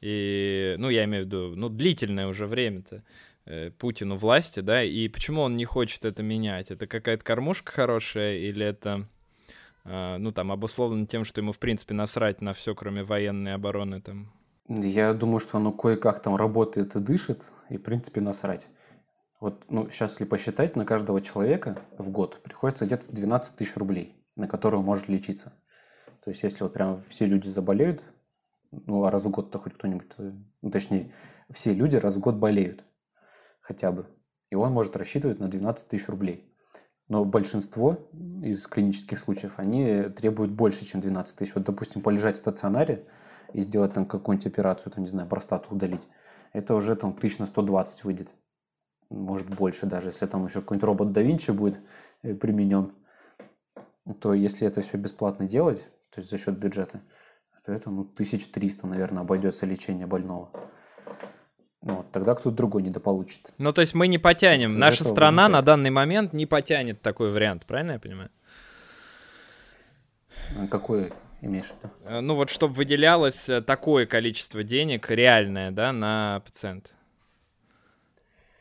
И, 0.00 0.74
ну, 0.78 0.90
я 0.90 1.04
имею 1.04 1.24
в 1.24 1.26
виду, 1.26 1.54
ну, 1.56 1.68
длительное 1.68 2.26
уже 2.26 2.46
время-то 2.46 3.02
э, 3.46 3.70
Путину 3.70 4.16
власти, 4.16 4.60
да, 4.60 4.82
и 4.82 5.08
почему 5.08 5.42
он 5.42 5.56
не 5.56 5.64
хочет 5.64 6.04
это 6.04 6.22
менять? 6.22 6.70
Это 6.70 6.86
какая-то 6.86 7.24
кормушка 7.24 7.72
хорошая 7.72 8.36
или 8.36 8.66
это, 8.66 9.06
а, 9.84 10.18
ну, 10.18 10.30
там, 10.30 10.52
обусловлено 10.52 11.06
тем, 11.06 11.24
что 11.24 11.40
ему, 11.40 11.52
в 11.52 11.58
принципе, 11.58 11.94
насрать 11.94 12.42
на 12.42 12.52
все, 12.52 12.74
кроме 12.74 13.02
военной 13.02 13.54
обороны, 13.54 14.02
там? 14.02 14.30
Я 14.68 15.12
думаю, 15.12 15.40
что 15.40 15.58
оно 15.58 15.72
кое-как 15.72 16.20
там 16.22 16.36
работает 16.36 16.96
и 16.96 17.00
дышит, 17.00 17.44
и, 17.68 17.76
в 17.76 17.82
принципе, 17.82 18.20
насрать. 18.20 18.66
Вот, 19.44 19.66
ну, 19.68 19.90
сейчас, 19.90 20.12
если 20.12 20.24
посчитать, 20.24 20.74
на 20.74 20.86
каждого 20.86 21.20
человека 21.20 21.78
в 21.98 22.08
год 22.08 22.42
приходится 22.42 22.86
где-то 22.86 23.12
12 23.12 23.56
тысяч 23.56 23.76
рублей, 23.76 24.16
на 24.36 24.48
которые 24.48 24.80
он 24.80 24.86
может 24.86 25.06
лечиться. 25.08 25.52
То 26.24 26.30
есть, 26.30 26.42
если 26.42 26.62
вот 26.62 26.72
прям 26.72 26.98
все 26.98 27.26
люди 27.26 27.50
заболеют, 27.50 28.06
ну, 28.70 29.04
а 29.04 29.10
раз 29.10 29.24
в 29.24 29.28
год-то 29.28 29.58
хоть 29.58 29.74
кто-нибудь, 29.74 30.06
э, 30.16 30.32
ну, 30.62 30.70
точнее, 30.70 31.12
все 31.50 31.74
люди 31.74 31.96
раз 31.96 32.14
в 32.14 32.20
год 32.20 32.36
болеют 32.36 32.86
хотя 33.60 33.92
бы, 33.92 34.06
и 34.48 34.54
он 34.54 34.72
может 34.72 34.96
рассчитывать 34.96 35.40
на 35.40 35.48
12 35.48 35.88
тысяч 35.88 36.08
рублей. 36.08 36.50
Но 37.08 37.26
большинство 37.26 37.98
из 38.42 38.66
клинических 38.66 39.18
случаев, 39.18 39.58
они 39.58 40.04
требуют 40.04 40.52
больше, 40.52 40.86
чем 40.86 41.02
12 41.02 41.36
тысяч. 41.36 41.54
Вот, 41.54 41.64
допустим, 41.64 42.00
полежать 42.00 42.36
в 42.36 42.38
стационаре 42.38 43.06
и 43.52 43.60
сделать 43.60 43.92
там 43.92 44.06
какую-нибудь 44.06 44.46
операцию, 44.46 44.90
там, 44.90 45.04
не 45.04 45.10
знаю, 45.10 45.28
простату 45.28 45.74
удалить, 45.74 46.08
это 46.54 46.74
уже 46.74 46.96
там 46.96 47.12
тысяч 47.12 47.36
на 47.36 47.44
120 47.44 48.04
выйдет. 48.04 48.34
Может, 49.10 49.48
больше 49.48 49.86
даже, 49.86 50.08
если 50.08 50.26
там 50.26 50.46
еще 50.46 50.60
какой-нибудь 50.60 50.86
робот 50.86 51.12
да 51.12 51.22
Винчи 51.22 51.50
будет 51.50 51.80
э, 52.22 52.34
применен. 52.34 52.92
То 54.20 54.34
если 54.34 54.66
это 54.66 54.80
все 54.80 54.96
бесплатно 54.96 55.46
делать, 55.46 55.88
то 56.10 56.20
есть 56.20 56.30
за 56.30 56.38
счет 56.38 56.58
бюджета, 56.58 57.00
то 57.64 57.72
это 57.72 57.90
ну, 57.90 58.02
1300, 58.02 58.86
наверное, 58.86 59.22
обойдется 59.22 59.66
лечение 59.66 60.06
больного. 60.06 60.50
Ну, 61.82 61.96
вот, 61.96 62.10
тогда 62.12 62.34
кто-то 62.34 62.56
другой 62.56 62.82
недополучит. 62.82 63.52
Ну, 63.58 63.72
то 63.72 63.80
есть 63.80 63.94
мы 63.94 64.08
не 64.08 64.18
потянем. 64.18 64.70
Из 64.70 64.78
Наша 64.78 65.04
страна 65.04 65.48
на 65.48 65.62
данный 65.62 65.90
момент 65.90 66.32
не 66.32 66.46
потянет 66.46 67.02
такой 67.02 67.30
вариант, 67.30 67.66
правильно 67.66 67.92
я 67.92 67.98
понимаю? 67.98 68.30
А 70.56 70.66
Какой 70.66 71.12
имеешь 71.40 71.66
в 71.66 71.76
виду? 71.76 71.92
Э, 72.04 72.20
ну 72.20 72.36
вот, 72.36 72.50
чтобы 72.50 72.74
выделялось 72.74 73.48
э, 73.48 73.60
такое 73.60 74.06
количество 74.06 74.62
денег 74.62 75.10
реальное, 75.10 75.70
да, 75.70 75.92
на 75.92 76.40
пациента 76.44 76.90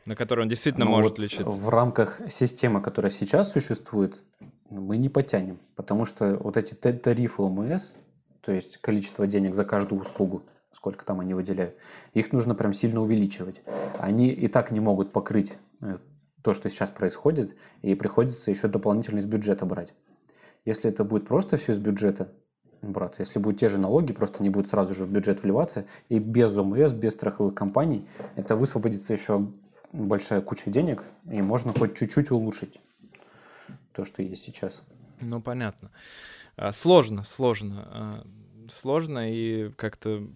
на 0.06 0.16
который 0.16 0.42
он 0.42 0.50
действительно 0.50 0.86
ну, 0.86 0.92
может 0.92 1.18
вот 1.18 1.20
лечиться. 1.20 1.46
В 1.46 1.70
рамках 1.70 2.22
системы, 2.30 2.82
которая 2.82 3.12
сейчас 3.12 3.52
существует, 3.52 4.22
мы 4.70 4.98
не 4.98 5.10
потянем, 5.10 5.60
потому 5.76 6.06
что 6.06 6.36
вот 6.38 6.58
эти 6.58 6.74
тарифы 6.74 7.42
ОМС, 7.42 7.94
то 8.42 8.52
есть 8.52 8.78
количество 8.78 9.28
денег 9.28 9.54
за 9.54 9.66
каждую 9.66 10.02
услугу, 10.02 10.44
сколько 10.72 11.06
там 11.06 11.20
они 11.20 11.34
выделяют, 11.34 11.76
их 12.14 12.32
нужно 12.34 12.56
прям 12.56 12.74
сильно 12.74 13.02
увеличивать. 13.02 13.62
Они 14.00 14.30
и 14.30 14.48
так 14.48 14.72
не 14.72 14.80
могут 14.80 15.12
покрыть 15.12 15.58
э, 15.82 15.96
то, 16.42 16.54
что 16.54 16.70
сейчас 16.70 16.92
происходит, 16.92 17.56
и 17.82 17.96
приходится 17.96 18.52
еще 18.52 18.68
дополнительно 18.68 19.20
из 19.20 19.26
бюджета 19.26 19.66
брать. 19.66 19.94
Если 20.66 20.90
это 20.90 21.04
будет 21.04 21.28
просто 21.28 21.58
все 21.58 21.74
из 21.74 21.80
бюджета 21.80 22.32
браться, 22.82 23.22
если 23.22 23.40
будут 23.40 23.60
те 23.60 23.70
же 23.70 23.78
налоги, 23.78 24.14
просто 24.14 24.40
они 24.40 24.50
будут 24.50 24.68
сразу 24.68 24.94
же 24.94 25.06
в 25.06 25.10
бюджет 25.10 25.44
вливаться, 25.44 25.86
и 26.10 26.20
без 26.20 26.58
ОМС, 26.58 26.94
без 26.94 27.14
страховых 27.14 27.56
компаний, 27.56 28.08
это 28.36 28.56
высвободится 28.56 29.14
еще 29.14 29.48
большая 29.94 30.42
куча 30.42 30.70
денег, 30.70 31.04
и 31.32 31.42
можно 31.42 31.72
хоть 31.72 31.98
чуть-чуть 31.98 32.32
улучшить 32.32 32.82
то, 33.94 34.04
что 34.04 34.22
есть 34.22 34.44
сейчас. 34.44 34.84
Ну, 35.22 35.42
понятно. 35.42 35.92
А, 36.58 36.74
сложно, 36.74 37.24
сложно. 37.24 37.88
А, 37.88 38.28
сложно 38.70 39.32
и 39.32 39.70
как-то 39.72 40.28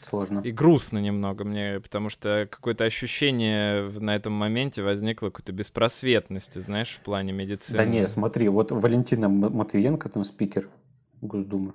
Сложно. 0.00 0.40
И 0.40 0.52
грустно 0.52 0.98
немного 0.98 1.44
мне, 1.44 1.80
потому 1.80 2.08
что 2.08 2.46
какое-то 2.48 2.84
ощущение 2.84 3.90
на 3.90 4.14
этом 4.14 4.32
моменте 4.32 4.80
возникло 4.80 5.26
какой-то 5.26 5.52
беспросветности, 5.52 6.60
знаешь, 6.60 6.90
в 6.90 7.00
плане 7.00 7.32
медицины. 7.32 7.76
Да 7.76 7.84
не, 7.84 8.06
смотри, 8.06 8.48
вот 8.48 8.70
Валентина 8.70 9.28
Матвиенко, 9.28 10.08
там 10.08 10.24
спикер 10.24 10.68
Госдумы, 11.20 11.74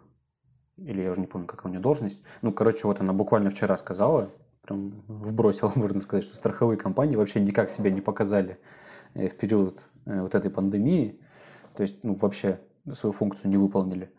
или 0.77 1.01
я 1.01 1.11
уже 1.11 1.19
не 1.19 1.27
помню, 1.27 1.47
какая 1.47 1.67
у 1.67 1.71
нее 1.71 1.81
должность. 1.81 2.21
Ну, 2.41 2.53
короче, 2.53 2.87
вот 2.87 3.01
она 3.01 3.11
буквально 3.11 3.49
вчера 3.49 3.75
сказала, 3.75 4.29
прям 4.65 5.03
вбросила, 5.07 5.71
можно 5.75 6.01
сказать, 6.01 6.25
что 6.25 6.35
страховые 6.35 6.77
компании 6.77 7.15
вообще 7.15 7.39
никак 7.39 7.69
себя 7.69 7.91
не 7.91 8.01
показали 8.01 8.57
э, 9.13 9.27
в 9.27 9.35
период 9.37 9.87
э, 10.05 10.21
вот 10.21 10.35
этой 10.35 10.51
пандемии. 10.51 11.19
То 11.75 11.83
есть, 11.83 12.03
ну, 12.03 12.15
вообще 12.15 12.59
свою 12.91 13.13
функцию 13.13 13.49
не 13.49 13.57
выполнили 13.57 14.11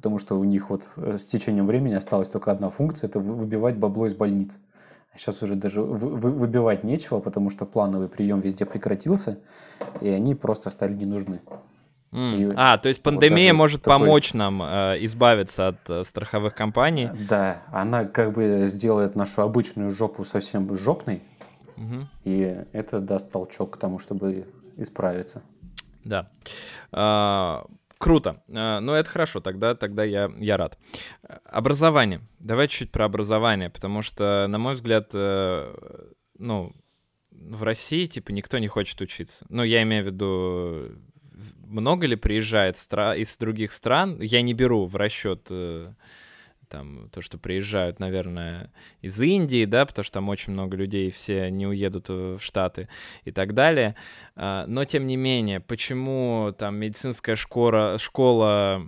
потому 0.00 0.18
что 0.18 0.38
у 0.38 0.44
них 0.44 0.70
вот 0.70 0.88
с 0.96 1.26
течением 1.26 1.66
времени 1.66 1.92
осталась 1.92 2.30
только 2.30 2.50
одна 2.50 2.70
функция– 2.70 3.06
это 3.10 3.20
выбивать 3.20 3.76
бабло 3.76 4.06
из 4.06 4.14
больниц. 4.14 4.58
А 5.12 5.18
сейчас 5.18 5.42
уже 5.42 5.56
даже 5.56 5.82
выбивать 5.82 6.84
нечего, 6.84 7.20
потому 7.20 7.50
что 7.50 7.66
плановый 7.66 8.08
прием 8.08 8.40
везде 8.40 8.64
прекратился, 8.64 9.40
и 10.00 10.08
они 10.08 10.34
просто 10.34 10.70
стали 10.70 10.94
не 10.94 11.04
нужны. 11.04 11.42
Mm. 12.12 12.36
И 12.36 12.54
а, 12.56 12.76
то 12.78 12.88
есть 12.88 13.02
пандемия 13.02 13.52
вот 13.52 13.58
может 13.58 13.82
такой... 13.82 14.00
помочь 14.00 14.34
нам 14.34 14.62
э, 14.62 14.96
избавиться 15.00 15.68
от 15.68 15.78
э, 15.88 16.04
страховых 16.04 16.54
компаний. 16.54 17.10
Да, 17.28 17.62
она 17.72 18.04
как 18.04 18.32
бы 18.32 18.64
сделает 18.64 19.14
нашу 19.14 19.42
обычную 19.42 19.90
жопу 19.90 20.24
совсем 20.24 20.76
жопной, 20.76 21.22
mm-hmm. 21.76 22.04
и 22.24 22.64
это 22.72 22.98
даст 22.98 23.30
толчок 23.30 23.74
к 23.74 23.76
тому, 23.76 24.00
чтобы 24.00 24.48
исправиться. 24.76 25.42
Да. 26.04 26.30
А, 26.90 27.64
Круто. 28.00 28.42
А, 28.50 28.80
ну, 28.80 28.94
это 28.94 29.10
хорошо, 29.10 29.40
тогда, 29.40 29.74
тогда 29.74 30.04
я, 30.04 30.32
я 30.38 30.56
рад. 30.56 30.78
Образование. 31.44 32.22
Давай 32.38 32.66
чуть-чуть 32.66 32.92
про 32.92 33.04
образование, 33.04 33.68
потому 33.68 34.00
что, 34.00 34.46
на 34.48 34.56
мой 34.56 34.72
взгляд, 34.72 35.10
э, 35.12 35.74
ну, 36.38 36.72
в 37.30 37.62
России, 37.62 38.06
типа, 38.06 38.32
никто 38.32 38.56
не 38.56 38.68
хочет 38.68 38.98
учиться. 39.02 39.44
Ну, 39.50 39.62
я 39.62 39.82
имею 39.82 40.04
в 40.04 40.06
виду, 40.06 40.92
много 41.66 42.06
ли 42.06 42.16
приезжает 42.16 42.76
из 42.76 43.36
других 43.36 43.72
стран? 43.72 44.20
Я 44.20 44.42
не 44.42 44.54
беру 44.54 44.86
в 44.86 44.96
расчет 44.96 45.46
э, 45.50 45.92
там 46.70 47.10
то, 47.10 47.20
что 47.20 47.36
приезжают, 47.36 47.98
наверное, 47.98 48.72
из 49.02 49.20
Индии, 49.20 49.64
да, 49.64 49.84
потому 49.84 50.04
что 50.04 50.14
там 50.14 50.28
очень 50.28 50.52
много 50.52 50.76
людей, 50.76 51.10
все 51.10 51.50
не 51.50 51.66
уедут 51.66 52.08
в 52.08 52.38
Штаты 52.40 52.88
и 53.24 53.32
так 53.32 53.52
далее. 53.54 53.96
А, 54.36 54.64
но, 54.66 54.84
тем 54.84 55.06
не 55.06 55.16
менее, 55.16 55.60
почему 55.60 56.54
там 56.56 56.76
медицинская 56.76 57.36
школа, 57.36 57.98
школа 57.98 58.86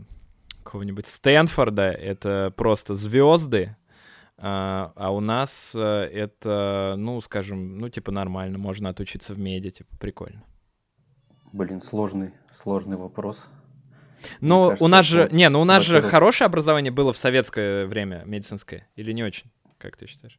какого-нибудь 0.63 1.07
Стэнфорда— 1.07 1.91
это 1.91 2.53
просто 2.57 2.95
звезды, 2.95 3.77
а, 4.39 4.93
а 4.97 5.11
у 5.13 5.21
нас 5.21 5.73
э, 5.75 5.81
это, 6.13 6.95
ну, 6.97 7.21
скажем, 7.21 7.79
ну, 7.79 7.89
типа 7.89 8.11
нормально, 8.11 8.59
можно 8.59 8.89
отучиться 8.89 9.35
в 9.35 9.39
меди, 9.39 9.71
типа 9.71 9.97
прикольно. 9.99 10.43
Блин, 11.53 11.81
сложный, 11.81 12.31
сложный 12.51 12.97
вопрос. 12.97 13.49
Но 14.41 14.69
кажется, 14.69 14.85
у 14.85 14.89
нас 14.89 15.07
же, 15.07 15.29
не, 15.33 15.49
ну 15.49 15.61
у 15.61 15.65
нас 15.65 15.83
же 15.83 16.01
хорошее 16.03 16.47
образование 16.47 16.93
было 16.93 17.13
в 17.13 17.19
советское 17.19 17.87
время 17.87 18.23
медицинское 18.25 18.89
или 18.97 19.13
не 19.13 19.23
очень, 19.23 19.51
как 19.79 19.97
ты 19.97 20.07
считаешь? 20.07 20.39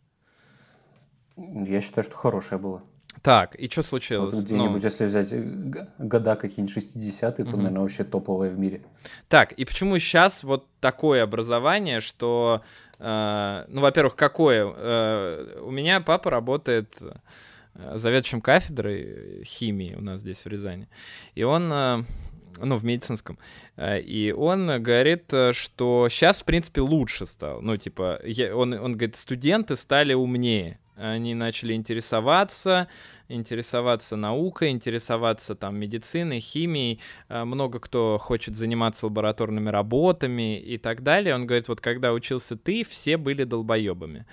Я 1.35 1.81
считаю, 1.81 2.03
что 2.03 2.15
хорошее 2.15 2.59
было. 2.59 2.83
Так, 3.21 3.55
и 3.55 3.69
что 3.69 3.83
случилось? 3.83 4.33
Вот 4.33 4.43
где-нибудь, 4.43 4.81
ну... 4.81 4.89
если 4.89 5.05
взять 5.05 5.33
года 5.97 6.35
какие-нибудь 6.35 6.75
60-е, 6.75 7.31
то, 7.31 7.43
угу. 7.43 7.57
наверное, 7.57 7.81
вообще 7.81 8.03
топовое 8.03 8.49
в 8.49 8.57
мире. 8.57 8.81
Так, 9.29 9.51
и 9.53 9.65
почему 9.65 9.97
сейчас 9.99 10.43
вот 10.43 10.67
такое 10.79 11.23
образование, 11.23 12.01
что, 12.01 12.63
э, 12.99 13.65
ну, 13.67 13.81
во-первых, 13.81 14.15
какое? 14.15 14.65
Э, 14.65 15.59
у 15.61 15.71
меня 15.71 16.01
папа 16.01 16.31
работает 16.31 16.97
э, 17.01 17.13
заведующим 17.75 18.41
кафедрой 18.41 19.43
химии 19.45 19.95
у 19.95 20.01
нас 20.01 20.21
здесь 20.21 20.45
в 20.45 20.47
Рязани, 20.47 20.87
и 21.35 21.43
он... 21.43 21.71
Э, 21.71 22.03
ну, 22.59 22.75
в 22.75 22.83
медицинском. 22.83 23.37
Э, 23.75 23.99
и 23.99 24.31
он 24.31 24.67
говорит, 24.81 25.33
э, 25.33 25.53
что 25.53 26.07
сейчас, 26.09 26.41
в 26.41 26.45
принципе, 26.45 26.81
лучше 26.81 27.25
стал. 27.25 27.61
Ну, 27.61 27.77
типа, 27.77 28.19
я, 28.23 28.55
он, 28.55 28.73
он 28.73 28.93
говорит, 28.93 29.15
студенты 29.15 29.75
стали 29.75 30.13
умнее. 30.13 30.79
Они 30.95 31.33
начали 31.33 31.73
интересоваться, 31.73 32.87
интересоваться 33.27 34.15
наукой, 34.15 34.69
интересоваться 34.69 35.55
там 35.55 35.75
медициной, 35.79 36.39
химией. 36.39 36.99
Э, 37.29 37.43
много 37.43 37.79
кто 37.79 38.17
хочет 38.19 38.55
заниматься 38.55 39.07
лабораторными 39.07 39.69
работами 39.69 40.59
и 40.59 40.77
так 40.77 41.03
далее. 41.03 41.35
Он 41.35 41.47
говорит, 41.47 41.67
вот 41.67 41.81
когда 41.81 42.13
учился 42.13 42.55
ты, 42.55 42.83
все 42.83 43.17
были 43.17 43.43
долбоебами. 43.43 44.25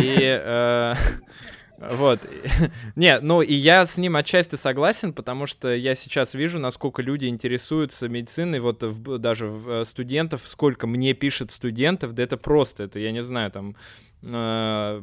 И 0.00 0.94
вот. 1.92 2.20
Не, 2.96 3.20
ну 3.20 3.42
и 3.42 3.54
я 3.54 3.86
с 3.86 3.96
ним 3.96 4.16
отчасти 4.16 4.56
согласен, 4.56 5.12
потому 5.12 5.46
что 5.46 5.74
я 5.74 5.94
сейчас 5.94 6.34
вижу, 6.34 6.58
насколько 6.58 7.02
люди 7.02 7.26
интересуются 7.26 8.08
медициной, 8.08 8.60
вот 8.60 8.82
в, 8.82 9.18
даже 9.18 9.46
в, 9.46 9.70
э, 9.70 9.84
студентов, 9.84 10.42
сколько 10.46 10.86
мне 10.86 11.14
пишет 11.14 11.50
студентов, 11.50 12.14
да 12.14 12.22
это 12.22 12.36
просто, 12.36 12.84
это 12.84 12.98
я 12.98 13.12
не 13.12 13.22
знаю, 13.22 13.50
там... 13.50 13.76
Э, 14.22 15.02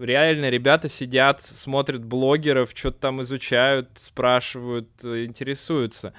реально 0.00 0.50
ребята 0.50 0.88
сидят, 0.88 1.42
смотрят 1.42 2.04
блогеров, 2.04 2.70
что-то 2.74 3.00
там 3.00 3.22
изучают, 3.22 3.90
спрашивают, 3.96 4.88
э, 5.02 5.24
интересуются. 5.24 6.12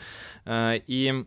Э, 0.46 0.80
и 0.88 1.26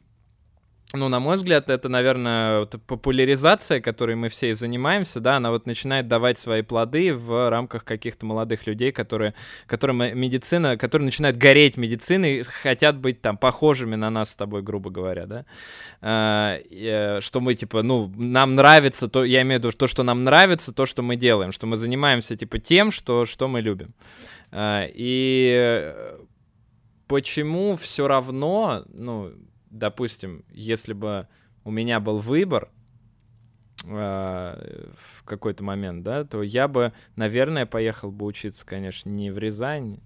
ну, 0.94 1.08
на 1.08 1.20
мой 1.20 1.36
взгляд, 1.36 1.70
это, 1.70 1.88
наверное, 1.88 2.60
вот 2.60 2.76
популяризация, 2.86 3.80
которой 3.80 4.14
мы 4.14 4.28
все 4.28 4.50
и 4.50 4.52
занимаемся, 4.52 5.20
да, 5.20 5.36
она 5.36 5.50
вот 5.50 5.66
начинает 5.66 6.06
давать 6.06 6.38
свои 6.38 6.62
плоды 6.62 7.14
в 7.14 7.50
рамках 7.50 7.84
каких-то 7.84 8.26
молодых 8.26 8.66
людей, 8.66 8.92
которые, 8.92 9.34
которым 9.66 9.98
медицина, 10.18 10.76
которые 10.76 11.06
начинают 11.06 11.36
гореть 11.36 11.76
медициной, 11.76 12.42
хотят 12.42 12.98
быть 12.98 13.22
там 13.22 13.36
похожими 13.38 13.94
на 13.94 14.10
нас 14.10 14.30
с 14.30 14.36
тобой, 14.36 14.62
грубо 14.62 14.90
говоря, 14.90 15.26
да, 15.26 15.46
а, 16.00 16.58
э, 16.70 17.20
что 17.20 17.40
мы, 17.40 17.54
типа, 17.54 17.82
ну, 17.82 18.12
нам 18.16 18.54
нравится, 18.54 19.08
то, 19.08 19.24
я 19.24 19.42
имею 19.42 19.60
в 19.60 19.64
виду 19.64 19.76
то, 19.76 19.86
что 19.86 20.02
нам 20.02 20.24
нравится, 20.24 20.72
то, 20.74 20.84
что 20.84 21.02
мы 21.02 21.16
делаем, 21.16 21.52
что 21.52 21.66
мы 21.66 21.78
занимаемся, 21.78 22.36
типа, 22.36 22.58
тем, 22.58 22.90
что, 22.90 23.24
что 23.24 23.48
мы 23.48 23.62
любим. 23.62 23.94
А, 24.50 24.86
и 24.92 25.94
почему 27.08 27.76
все 27.76 28.08
равно, 28.08 28.84
ну, 28.92 29.32
допустим, 29.72 30.44
если 30.50 30.92
бы 30.92 31.26
у 31.64 31.70
меня 31.70 31.98
был 31.98 32.18
выбор 32.18 32.70
э, 33.84 33.88
в 34.96 35.24
какой-то 35.24 35.64
момент, 35.64 36.04
да, 36.04 36.24
то 36.24 36.42
я 36.42 36.68
бы, 36.68 36.92
наверное, 37.16 37.66
поехал 37.66 38.12
бы 38.12 38.26
учиться, 38.26 38.64
конечно, 38.64 39.10
не 39.10 39.30
в 39.30 39.38
Рязань, 39.38 40.00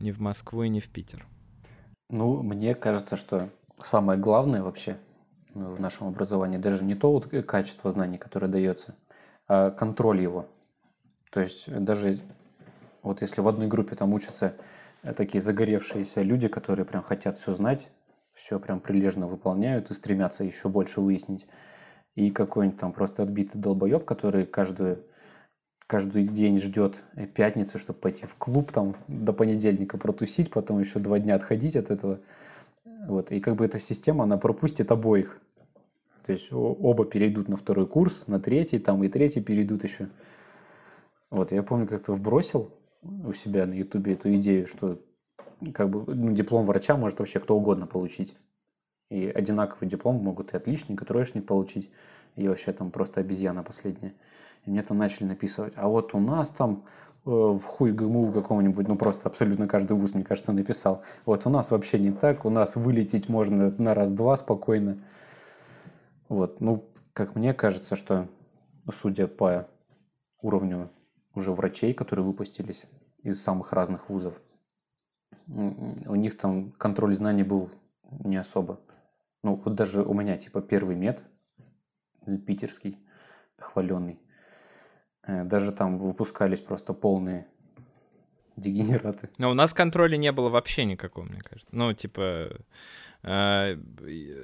не 0.00 0.12
в 0.12 0.20
Москву 0.20 0.64
и 0.64 0.68
не 0.68 0.80
в 0.80 0.88
Питер. 0.88 1.26
Ну, 2.10 2.42
мне 2.42 2.74
кажется, 2.74 3.16
что 3.16 3.48
самое 3.82 4.18
главное 4.18 4.62
вообще 4.62 4.98
ну, 5.54 5.70
в 5.70 5.80
нашем 5.80 6.08
образовании 6.08 6.58
даже 6.58 6.84
не 6.84 6.94
то 6.94 7.12
вот 7.12 7.28
качество 7.46 7.90
знаний, 7.90 8.18
которое 8.18 8.48
дается, 8.48 8.94
а 9.48 9.70
контроль 9.70 10.20
его. 10.20 10.46
То 11.30 11.40
есть 11.40 11.72
даже 11.72 12.18
вот 13.02 13.22
если 13.22 13.40
в 13.40 13.48
одной 13.48 13.68
группе 13.68 13.94
там 13.94 14.12
учатся 14.14 14.54
такие 15.16 15.40
загоревшиеся 15.40 16.22
люди, 16.22 16.48
которые 16.48 16.86
прям 16.86 17.02
хотят 17.02 17.36
все 17.36 17.52
знать, 17.52 17.88
все 18.36 18.60
прям 18.60 18.80
прилежно 18.80 19.26
выполняют 19.26 19.90
и 19.90 19.94
стремятся 19.94 20.44
еще 20.44 20.68
больше 20.68 21.00
выяснить. 21.00 21.46
И 22.14 22.30
какой-нибудь 22.30 22.78
там 22.78 22.92
просто 22.92 23.22
отбитый 23.22 23.60
долбоеб, 23.60 24.04
который 24.04 24.44
каждую, 24.44 25.02
каждый 25.86 26.24
день 26.24 26.58
ждет 26.58 27.02
пятницы, 27.34 27.78
чтобы 27.78 27.98
пойти 27.98 28.26
в 28.26 28.36
клуб 28.36 28.72
там 28.72 28.94
до 29.08 29.32
понедельника 29.32 29.96
протусить, 29.96 30.50
потом 30.50 30.80
еще 30.80 30.98
два 30.98 31.18
дня 31.18 31.34
отходить 31.34 31.76
от 31.76 31.90
этого. 31.90 32.20
Вот. 33.08 33.32
И 33.32 33.40
как 33.40 33.56
бы 33.56 33.64
эта 33.64 33.78
система, 33.78 34.24
она 34.24 34.36
пропустит 34.36 34.92
обоих. 34.92 35.40
То 36.26 36.32
есть 36.32 36.48
оба 36.52 37.06
перейдут 37.06 37.48
на 37.48 37.56
второй 37.56 37.86
курс, 37.86 38.26
на 38.26 38.38
третий, 38.38 38.78
там 38.78 39.02
и 39.02 39.08
третий 39.08 39.40
перейдут 39.40 39.84
еще. 39.84 40.08
Вот, 41.30 41.52
я 41.52 41.62
помню, 41.62 41.86
как-то 41.86 42.12
вбросил 42.12 42.70
у 43.02 43.32
себя 43.32 43.64
на 43.66 43.72
Ютубе 43.72 44.12
эту 44.12 44.34
идею, 44.34 44.66
что 44.66 45.00
как 45.72 45.90
бы 45.90 46.14
ну, 46.14 46.32
диплом 46.32 46.66
врача 46.66 46.96
может 46.96 47.18
вообще 47.18 47.40
кто 47.40 47.56
угодно 47.56 47.86
получить. 47.86 48.36
И 49.10 49.28
одинаковый 49.28 49.88
диплом 49.88 50.16
могут 50.16 50.52
и 50.52 50.56
отличник, 50.56 51.00
и 51.00 51.04
троечник 51.04 51.46
получить, 51.46 51.90
и 52.34 52.48
вообще 52.48 52.72
там 52.72 52.90
просто 52.90 53.20
обезьяна 53.20 53.62
последняя. 53.62 54.14
И 54.64 54.70
мне 54.70 54.82
там 54.82 54.98
начали 54.98 55.24
написывать, 55.28 55.74
а 55.76 55.88
вот 55.88 56.14
у 56.14 56.18
нас 56.18 56.50
там 56.50 56.84
э, 57.24 57.30
в 57.30 57.62
хуй 57.62 57.92
ГМУ 57.92 58.32
какого-нибудь, 58.32 58.88
ну 58.88 58.96
просто 58.96 59.28
абсолютно 59.28 59.68
каждый 59.68 59.96
вуз, 59.96 60.12
мне 60.14 60.24
кажется, 60.24 60.52
написал. 60.52 61.02
Вот 61.24 61.46
у 61.46 61.50
нас 61.50 61.70
вообще 61.70 62.00
не 62.00 62.10
так, 62.10 62.44
у 62.44 62.50
нас 62.50 62.74
вылететь 62.74 63.28
можно 63.28 63.72
на 63.78 63.94
раз-два 63.94 64.36
спокойно. 64.36 64.98
Вот, 66.28 66.60
ну, 66.60 66.84
как 67.12 67.36
мне 67.36 67.54
кажется, 67.54 67.94
что, 67.94 68.26
судя 68.92 69.28
по 69.28 69.68
уровню 70.42 70.90
уже 71.34 71.52
врачей, 71.52 71.94
которые 71.94 72.24
выпустились 72.24 72.88
из 73.22 73.40
самых 73.40 73.72
разных 73.72 74.10
вузов, 74.10 74.34
у 75.46 76.14
них 76.14 76.36
там 76.36 76.72
контроль 76.72 77.14
знаний 77.14 77.44
был 77.44 77.70
не 78.24 78.36
особо. 78.36 78.80
Ну, 79.42 79.56
вот 79.56 79.74
даже 79.74 80.02
у 80.02 80.12
меня, 80.12 80.36
типа, 80.36 80.60
первый 80.60 80.96
мед, 80.96 81.24
питерский, 82.46 82.98
хваленный, 83.58 84.20
э, 85.22 85.44
даже 85.44 85.72
там 85.72 85.98
выпускались 85.98 86.60
просто 86.60 86.92
полные 86.94 87.46
дегенераты. 88.56 89.30
Но 89.38 89.50
у 89.50 89.54
нас 89.54 89.72
контроля 89.72 90.16
не 90.16 90.32
было 90.32 90.48
вообще 90.48 90.84
никакого, 90.84 91.24
мне 91.24 91.40
кажется. 91.40 91.74
Ну, 91.74 91.92
типа... 91.92 92.50
Э, 93.22 93.76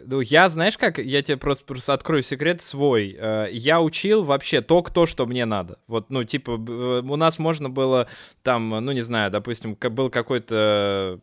ну, 0.06 0.20
я, 0.20 0.48
знаешь 0.48 0.76
как, 0.76 0.98
я 0.98 1.22
тебе 1.22 1.36
просто, 1.36 1.64
просто 1.64 1.92
открою 1.92 2.22
секрет 2.22 2.62
свой. 2.62 3.16
Э, 3.18 3.48
я 3.50 3.80
учил 3.80 4.24
вообще 4.24 4.60
только 4.60 4.92
то, 4.92 5.06
что 5.06 5.26
мне 5.26 5.44
надо. 5.44 5.78
Вот, 5.86 6.10
ну, 6.10 6.24
типа, 6.24 6.52
у 6.52 7.16
нас 7.16 7.38
можно 7.38 7.70
было 7.70 8.08
там, 8.42 8.70
ну, 8.70 8.92
не 8.92 9.02
знаю, 9.02 9.30
допустим, 9.30 9.76
был 9.76 10.10
какой-то 10.10 11.20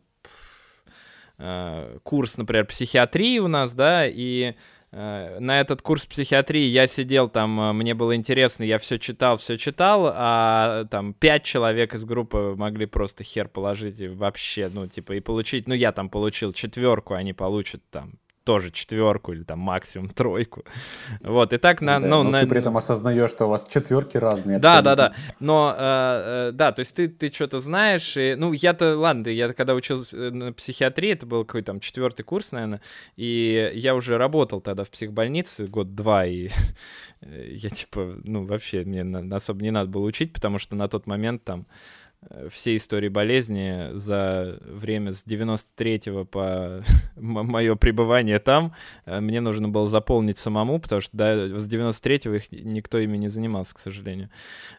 курс, 2.02 2.36
например, 2.36 2.66
психиатрии 2.66 3.38
у 3.38 3.48
нас, 3.48 3.72
да, 3.72 4.06
и 4.06 4.48
Э, 4.48 4.54
на 4.92 5.60
этот 5.60 5.82
курс 5.82 6.04
психиатрии 6.04 6.66
я 6.66 6.88
сидел 6.88 7.28
там, 7.28 7.60
э, 7.60 7.72
мне 7.72 7.94
было 7.94 8.16
интересно, 8.16 8.64
я 8.64 8.78
все 8.78 8.98
читал, 8.98 9.36
все 9.36 9.56
читал, 9.56 10.10
а 10.12 10.84
там 10.90 11.14
пять 11.14 11.44
человек 11.44 11.94
из 11.94 12.04
группы 12.04 12.54
могли 12.56 12.86
просто 12.86 13.22
хер 13.22 13.48
положить 13.48 14.00
и 14.00 14.08
вообще, 14.08 14.68
ну, 14.68 14.88
типа, 14.88 15.12
и 15.12 15.20
получить, 15.20 15.68
ну, 15.68 15.74
я 15.74 15.92
там 15.92 16.10
получил 16.10 16.52
четверку, 16.52 17.14
они 17.14 17.32
получат 17.32 17.82
там 17.90 18.14
тоже 18.50 18.72
четверку 18.72 19.32
или 19.32 19.44
там 19.44 19.60
максимум 19.60 20.08
тройку. 20.08 20.64
Вот, 21.20 21.52
и 21.52 21.56
так 21.56 21.80
на... 21.80 22.00
Да, 22.00 22.06
ну, 22.08 22.24
но 22.24 22.30
на... 22.30 22.40
ты 22.40 22.48
при 22.48 22.58
этом 22.58 22.76
осознаешь, 22.76 23.30
что 23.30 23.46
у 23.46 23.48
вас 23.48 23.62
четверки 23.62 24.16
разные. 24.16 24.58
Да, 24.58 24.78
абсолютно. 24.78 24.96
да, 24.96 25.08
да. 25.10 25.14
Но, 25.38 25.76
э, 25.78 26.48
э, 26.48 26.52
да, 26.52 26.72
то 26.72 26.80
есть 26.80 26.96
ты, 26.96 27.06
ты 27.06 27.30
что-то 27.30 27.60
знаешь, 27.60 28.16
и, 28.16 28.34
ну, 28.36 28.52
я-то, 28.52 28.98
ладно, 28.98 29.28
я 29.28 29.52
когда 29.52 29.74
учился 29.74 30.16
э, 30.16 30.30
на 30.30 30.52
психиатрии, 30.52 31.12
это 31.12 31.26
был 31.26 31.44
какой-то 31.44 31.66
там 31.66 31.78
четвертый 31.78 32.24
курс, 32.24 32.50
наверное, 32.50 32.80
и 33.14 33.70
я 33.74 33.94
уже 33.94 34.18
работал 34.18 34.60
тогда 34.60 34.82
в 34.82 34.90
психбольнице 34.90 35.68
год-два, 35.68 36.26
и 36.26 36.48
я 37.22 37.70
типа, 37.70 38.16
ну, 38.24 38.46
вообще 38.46 38.82
мне 38.84 39.02
особо 39.32 39.62
не 39.62 39.70
надо 39.70 39.90
было 39.90 40.06
учить, 40.06 40.32
потому 40.32 40.58
что 40.58 40.74
на 40.74 40.88
тот 40.88 41.06
момент 41.06 41.44
там 41.44 41.66
Э, 42.28 42.48
все 42.50 42.76
истории 42.76 43.08
болезни 43.08 43.90
за 43.94 44.58
время 44.62 45.12
с 45.12 45.24
93 45.24 46.24
по 46.30 46.82
мое 47.16 47.74
пребывание 47.76 48.38
там 48.38 48.74
э, 49.06 49.20
мне 49.20 49.40
нужно 49.40 49.68
было 49.68 49.86
заполнить 49.86 50.36
самому, 50.36 50.80
потому 50.80 51.00
что 51.00 51.16
до, 51.16 51.58
с 51.58 51.66
93 51.66 52.16
их 52.36 52.52
никто 52.52 52.98
ими 52.98 53.16
не 53.16 53.28
занимался, 53.28 53.74
к 53.74 53.78
сожалению. 53.78 54.30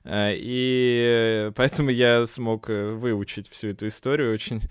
Э, 0.04 0.34
и 0.36 1.52
поэтому 1.56 1.90
я 1.90 2.28
смог 2.28 2.68
выучить 2.68 3.48
всю 3.48 3.70
эту 3.70 3.88
историю 3.88 4.34
очень 4.34 4.62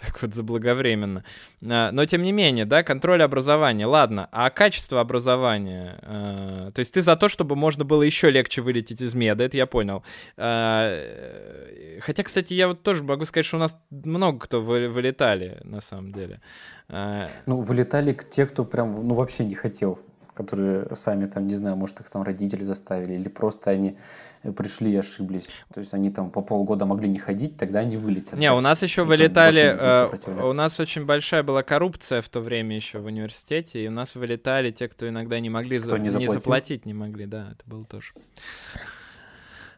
так 0.00 0.22
вот 0.22 0.34
заблаговременно. 0.34 1.24
А, 1.62 1.90
но 1.92 2.06
тем 2.06 2.22
не 2.22 2.32
менее, 2.32 2.64
да, 2.64 2.82
контроль 2.82 3.22
образования. 3.22 3.86
Ладно, 3.86 4.28
а 4.32 4.50
качество 4.50 5.00
образования? 5.00 5.98
А, 6.02 6.70
то 6.72 6.78
есть 6.80 6.94
ты 6.94 7.02
за 7.02 7.16
то, 7.16 7.28
чтобы 7.28 7.56
можно 7.56 7.84
было 7.84 8.02
еще 8.02 8.30
легче 8.30 8.62
вылететь 8.62 9.00
из 9.00 9.14
меда, 9.14 9.44
это 9.44 9.56
я 9.56 9.66
понял. 9.66 10.02
А, 10.36 10.88
э, 10.90 12.00
хотя, 12.00 12.22
кстати, 12.22 12.52
я 12.54 12.68
вот 12.68 12.82
тоже 12.82 13.02
могу 13.02 13.24
сказать, 13.24 13.46
что 13.46 13.56
у 13.56 13.60
нас 13.60 13.76
много 13.90 14.38
кто 14.38 14.60
вылетали, 14.60 15.58
на 15.64 15.80
самом 15.80 16.12
деле. 16.12 16.40
Ну, 16.88 17.60
вылетали 17.60 18.16
те, 18.30 18.46
кто 18.46 18.64
прям, 18.64 19.06
ну, 19.06 19.14
вообще 19.14 19.44
не 19.44 19.54
хотел 19.54 19.98
которые 20.38 20.94
сами 20.94 21.26
там, 21.26 21.46
не 21.46 21.54
знаю, 21.54 21.76
может, 21.76 22.00
их 22.00 22.10
там 22.10 22.22
родители 22.22 22.62
заставили, 22.64 23.14
или 23.14 23.28
просто 23.28 23.70
они 23.70 23.96
пришли 24.56 24.92
и 24.92 24.96
ошиблись. 24.96 25.48
То 25.74 25.80
есть 25.80 25.94
они 25.94 26.10
там 26.10 26.30
по 26.30 26.42
полгода 26.42 26.86
могли 26.86 27.08
не 27.08 27.18
ходить, 27.18 27.56
тогда 27.56 27.80
они 27.80 27.96
вылетят. 27.96 28.38
Не, 28.38 28.52
у 28.52 28.60
нас 28.60 28.82
еще 28.82 29.02
вылетали, 29.02 29.76
э, 29.78 30.42
у 30.44 30.52
нас 30.52 30.78
очень 30.78 31.04
большая 31.04 31.42
была 31.42 31.62
коррупция 31.62 32.22
в 32.22 32.28
то 32.28 32.40
время 32.40 32.76
еще 32.76 33.00
в 33.00 33.06
университете, 33.06 33.84
и 33.84 33.88
у 33.88 33.90
нас 33.90 34.14
вылетали 34.14 34.70
те, 34.70 34.88
кто 34.88 35.08
иногда 35.08 35.40
не 35.40 35.50
могли, 35.50 35.80
кто 35.80 35.96
не, 35.96 36.08
не 36.08 36.28
заплатить, 36.28 36.86
не 36.86 36.94
могли, 36.94 37.26
да, 37.26 37.48
это 37.52 37.62
было 37.66 37.84
тоже. 37.84 38.12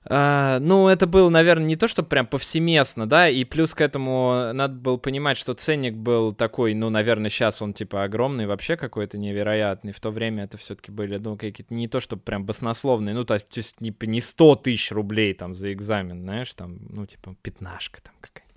Uh, 0.08 0.58
ну, 0.60 0.88
это 0.88 1.06
было, 1.06 1.28
наверное, 1.28 1.66
не 1.66 1.76
то, 1.76 1.86
что 1.86 2.02
прям 2.02 2.26
повсеместно, 2.26 3.06
да, 3.06 3.28
и 3.28 3.44
плюс 3.44 3.74
к 3.74 3.82
этому 3.82 4.50
надо 4.54 4.74
было 4.74 4.96
понимать, 4.96 5.36
что 5.36 5.52
ценник 5.52 5.94
был 5.94 6.32
такой, 6.32 6.72
ну, 6.72 6.88
наверное, 6.88 7.28
сейчас 7.28 7.60
он, 7.60 7.74
типа, 7.74 8.04
огромный, 8.04 8.46
вообще 8.46 8.76
какой-то 8.76 9.18
невероятный. 9.18 9.92
В 9.92 10.00
то 10.00 10.10
время 10.10 10.44
это 10.44 10.56
все-таки 10.56 10.90
были, 10.90 11.18
ну, 11.18 11.36
какие-то 11.36 11.74
не 11.74 11.86
то, 11.86 12.00
что 12.00 12.16
прям 12.16 12.46
баснословные, 12.46 13.14
ну, 13.14 13.24
то 13.24 13.34
есть 13.34 13.80
не, 13.82 13.94
не 14.00 14.22
100 14.22 14.56
тысяч 14.56 14.90
рублей 14.90 15.34
там 15.34 15.52
за 15.52 15.70
экзамен, 15.70 16.22
знаешь, 16.22 16.54
там, 16.54 16.78
ну, 16.88 17.04
типа, 17.04 17.36
пятнашка 17.42 18.00
там 18.00 18.14
какая-то. 18.22 18.50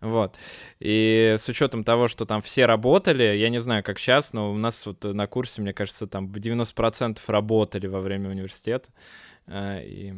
Вот. 0.00 0.36
И 0.78 1.36
с 1.38 1.46
учетом 1.50 1.84
того, 1.84 2.08
что 2.08 2.24
там 2.24 2.40
все 2.40 2.64
работали, 2.64 3.22
я 3.22 3.50
не 3.50 3.60
знаю, 3.60 3.84
как 3.84 3.98
сейчас, 3.98 4.32
но 4.32 4.50
у 4.50 4.56
нас 4.56 4.86
вот 4.86 5.04
на 5.04 5.26
курсе, 5.26 5.60
мне 5.60 5.74
кажется, 5.74 6.06
там 6.06 6.28
90% 6.28 7.18
работали 7.26 7.86
во 7.86 8.00
время 8.00 8.30
университета. 8.30 8.88
Uh, 9.46 9.84
и 9.84 10.14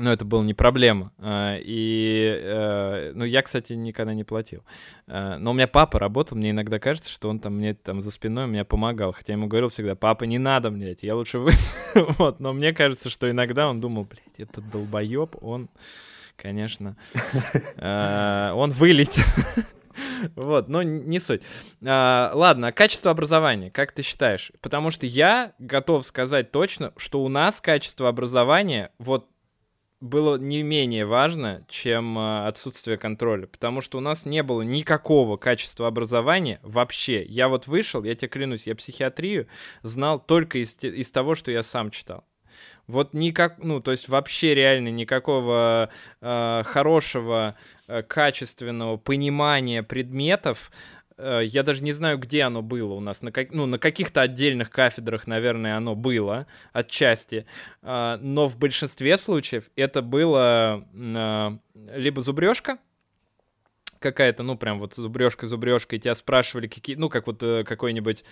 но 0.00 0.12
это 0.12 0.24
было 0.24 0.42
не 0.42 0.54
проблема. 0.54 1.12
А, 1.18 1.56
и, 1.60 2.38
э, 2.40 3.12
ну, 3.14 3.24
я, 3.24 3.42
кстати, 3.42 3.74
никогда 3.74 4.14
не 4.14 4.24
платил. 4.24 4.64
А, 5.06 5.38
но 5.38 5.50
у 5.50 5.54
меня 5.54 5.68
папа 5.68 5.98
работал, 5.98 6.36
мне 6.36 6.50
иногда 6.50 6.78
кажется, 6.78 7.10
что 7.10 7.28
он 7.28 7.38
там 7.40 7.56
мне 7.56 7.74
там 7.74 8.02
за 8.02 8.10
спиной 8.10 8.46
меня 8.46 8.64
помогал. 8.64 9.12
Хотя 9.12 9.32
я 9.32 9.36
ему 9.36 9.46
говорил 9.46 9.68
всегда, 9.68 9.94
папа, 9.94 10.24
не 10.24 10.38
надо, 10.38 10.70
блядь, 10.70 11.02
я 11.02 11.14
лучше 11.14 11.38
вы... 11.38 11.52
вот, 11.94 12.40
но 12.40 12.52
мне 12.52 12.72
кажется, 12.72 13.10
что 13.10 13.30
иногда 13.30 13.68
он 13.68 13.80
думал, 13.80 14.04
блядь, 14.04 14.48
этот 14.50 14.70
долбоеб, 14.70 15.36
он, 15.42 15.68
конечно, 16.36 16.96
он 17.76 18.70
вылетел. 18.72 19.24
Вот, 20.36 20.68
но 20.68 20.82
не 20.82 21.18
суть. 21.18 21.42
А, 21.84 22.30
ладно, 22.34 22.72
качество 22.72 23.10
образования, 23.10 23.70
как 23.70 23.92
ты 23.92 24.02
считаешь? 24.02 24.52
Потому 24.60 24.90
что 24.90 25.06
я 25.06 25.52
готов 25.58 26.06
сказать 26.06 26.52
точно, 26.52 26.92
что 26.96 27.22
у 27.22 27.28
нас 27.28 27.60
качество 27.60 28.08
образования, 28.08 28.92
вот 28.98 29.28
было 30.00 30.36
не 30.36 30.62
менее 30.62 31.04
важно, 31.04 31.64
чем 31.68 32.18
э, 32.18 32.46
отсутствие 32.46 32.96
контроля, 32.96 33.46
потому 33.46 33.82
что 33.82 33.98
у 33.98 34.00
нас 34.00 34.24
не 34.24 34.42
было 34.42 34.62
никакого 34.62 35.36
качества 35.36 35.86
образования 35.86 36.58
вообще. 36.62 37.22
Я 37.24 37.48
вот 37.48 37.66
вышел, 37.66 38.02
я 38.04 38.14
тебе 38.14 38.28
клянусь, 38.28 38.66
я 38.66 38.74
психиатрию 38.74 39.46
знал 39.82 40.18
только 40.18 40.58
из, 40.58 40.76
из 40.82 41.12
того, 41.12 41.34
что 41.34 41.50
я 41.50 41.62
сам 41.62 41.90
читал. 41.90 42.24
Вот 42.86 43.14
никак, 43.14 43.58
ну, 43.58 43.80
то 43.80 43.92
есть 43.92 44.08
вообще 44.08 44.54
реально 44.54 44.88
никакого 44.88 45.90
э, 46.20 46.62
хорошего, 46.64 47.56
э, 47.86 48.02
качественного 48.02 48.96
понимания 48.96 49.82
предметов 49.82 50.72
я 51.42 51.62
даже 51.62 51.82
не 51.82 51.92
знаю, 51.92 52.18
где 52.18 52.42
оно 52.42 52.62
было 52.62 52.94
у 52.94 53.00
нас. 53.00 53.22
На, 53.22 53.32
как, 53.32 53.52
ну, 53.52 53.66
на 53.66 53.78
каких-то 53.78 54.22
отдельных 54.22 54.70
кафедрах, 54.70 55.26
наверное, 55.26 55.76
оно 55.76 55.94
было 55.94 56.46
отчасти. 56.72 57.46
А, 57.82 58.18
но 58.18 58.48
в 58.48 58.58
большинстве 58.58 59.16
случаев 59.16 59.64
это 59.76 60.02
было 60.02 60.86
а, 60.94 61.58
либо 61.94 62.20
зубрежка, 62.20 62.78
какая-то, 63.98 64.42
ну, 64.42 64.56
прям 64.56 64.78
вот 64.78 64.94
зубрежка-зубрежка, 64.94 65.96
и 65.96 65.98
тебя 65.98 66.14
спрашивали, 66.14 66.66
какие, 66.66 66.96
ну, 66.96 67.08
как 67.08 67.26
вот 67.26 67.42
э, 67.42 67.64
какой-нибудь... 67.64 68.24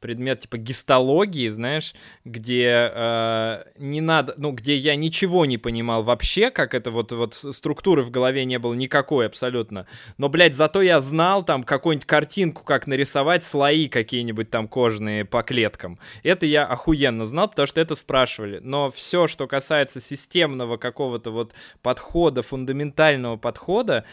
Предмет 0.00 0.40
типа 0.40 0.58
гистологии, 0.58 1.48
знаешь, 1.48 1.94
где 2.24 2.90
э, 2.94 3.64
не 3.78 4.00
надо, 4.00 4.34
ну, 4.36 4.52
где 4.52 4.76
я 4.76 4.94
ничего 4.94 5.44
не 5.44 5.58
понимал 5.58 6.02
вообще, 6.04 6.50
как 6.50 6.74
это 6.74 6.90
вот, 6.90 7.10
вот 7.12 7.34
структуры 7.34 8.02
в 8.02 8.10
голове 8.10 8.44
не 8.44 8.58
было 8.58 8.74
никакой 8.74 9.26
абсолютно. 9.26 9.86
Но, 10.16 10.28
блядь, 10.28 10.54
зато 10.54 10.82
я 10.82 11.00
знал 11.00 11.44
там 11.44 11.64
какую-нибудь 11.64 12.06
картинку, 12.06 12.64
как 12.64 12.86
нарисовать 12.86 13.42
слои 13.42 13.88
какие-нибудь 13.88 14.50
там 14.50 14.68
кожные 14.68 15.24
по 15.24 15.42
клеткам. 15.42 15.98
Это 16.22 16.46
я 16.46 16.64
охуенно 16.64 17.26
знал, 17.26 17.48
потому 17.48 17.66
что 17.66 17.80
это 17.80 17.94
спрашивали. 17.94 18.60
Но 18.62 18.90
все, 18.90 19.26
что 19.26 19.46
касается 19.46 20.00
системного 20.00 20.76
какого-то 20.76 21.30
вот 21.30 21.54
подхода, 21.82 22.42
фундаментального 22.42 23.36
подхода, 23.36 24.04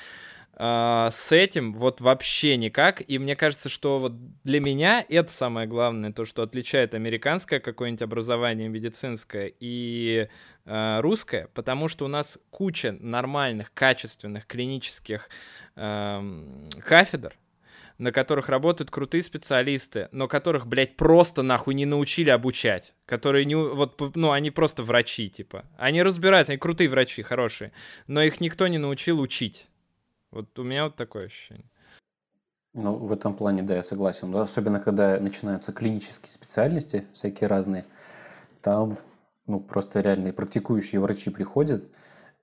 а, 0.58 1.12
с 1.12 1.32
этим 1.34 1.74
вот 1.74 2.00
вообще 2.00 2.56
никак. 2.56 3.04
И 3.08 3.20
мне 3.20 3.36
кажется, 3.36 3.68
что 3.68 4.00
вот 4.00 4.14
для 4.44 4.60
меня 4.62 5.06
это 5.10 5.32
самое 5.32 5.68
главное, 5.68 6.14
то, 6.14 6.24
что 6.26 6.44
отличает 6.44 6.94
американское 6.94 7.60
какое-нибудь 7.60 8.02
образование 8.02 8.70
медицинское 8.70 9.54
и 9.60 10.30
э, 10.66 11.00
русское, 11.02 11.50
потому 11.54 11.90
что 11.90 12.06
у 12.06 12.08
нас 12.08 12.40
куча 12.52 12.94
нормальных, 13.00 13.74
качественных 13.74 14.48
клинических 14.48 15.30
э, 15.76 16.60
кафедр, 16.86 17.36
на 17.98 18.14
которых 18.14 18.48
работают 18.48 18.92
крутые 18.92 19.24
специалисты, 19.24 20.08
но 20.14 20.30
которых, 20.30 20.68
блядь, 20.68 20.96
просто 20.96 21.42
нахуй 21.42 21.74
не 21.74 21.86
научили 21.86 22.30
обучать. 22.30 22.94
Которые 23.06 23.46
не... 23.46 23.56
Вот, 23.56 24.16
ну, 24.16 24.32
они 24.32 24.52
просто 24.52 24.84
врачи, 24.84 25.30
типа. 25.30 25.66
Они 25.78 26.02
разбираются, 26.02 26.54
они 26.54 26.60
крутые 26.60 26.90
врачи, 26.90 27.24
хорошие. 27.24 27.72
Но 28.08 28.22
их 28.22 28.40
никто 28.42 28.68
не 28.68 28.78
научил 28.78 29.20
учить. 29.20 29.70
Вот 30.36 30.60
у 30.60 30.64
меня 30.64 30.84
вот 30.84 30.98
такое 30.98 31.28
ощущение. 31.28 31.66
Ну, 32.74 32.96
в 32.96 33.14
этом 33.14 33.34
плане, 33.34 33.64
да, 33.64 33.76
я 33.76 33.84
согласен. 33.84 34.30
Но 34.30 34.42
особенно, 34.42 34.82
когда 34.82 35.18
начинаются 35.18 35.72
клинические 35.72 36.30
специальности, 36.30 37.06
всякие 37.14 37.48
разные, 37.48 37.86
там, 38.62 38.98
ну, 39.48 39.62
просто 39.62 40.02
реальные 40.02 40.34
практикующие 40.34 41.00
врачи 41.00 41.30
приходят. 41.30 41.88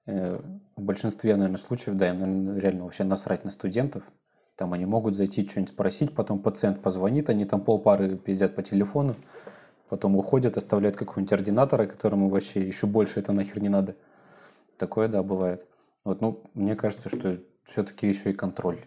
Э, 0.06 0.40
в 0.74 0.80
большинстве, 0.80 1.36
наверное, 1.36 1.58
случаев, 1.58 1.98
да, 1.98 2.08
им, 2.08 2.20
наверное, 2.20 2.58
реально 2.58 2.84
вообще 2.84 3.04
насрать 3.04 3.44
на 3.44 3.50
студентов. 3.50 4.04
Там 4.56 4.72
они 4.72 4.86
могут 4.86 5.14
зайти 5.14 5.46
что-нибудь 5.46 5.74
спросить, 5.74 6.14
потом 6.14 6.38
пациент 6.38 6.80
позвонит, 6.80 7.28
они 7.28 7.44
там 7.44 7.60
полпары 7.60 8.16
пиздят 8.16 8.54
по 8.54 8.62
телефону, 8.62 9.16
потом 9.90 10.16
уходят, 10.16 10.56
оставляют 10.56 10.96
какого-нибудь 10.96 11.32
ординатора, 11.34 11.84
которому 11.84 12.30
вообще 12.30 12.66
еще 12.66 12.86
больше 12.86 13.20
это 13.20 13.32
нахер 13.32 13.60
не 13.60 13.68
надо. 13.68 13.96
Такое, 14.78 15.08
да, 15.08 15.22
бывает. 15.22 15.66
Вот, 16.04 16.22
ну, 16.22 16.42
мне 16.54 16.74
кажется, 16.74 17.10
что 17.10 17.38
все-таки 17.64 18.08
еще 18.08 18.30
и 18.30 18.34
контроль. 18.34 18.78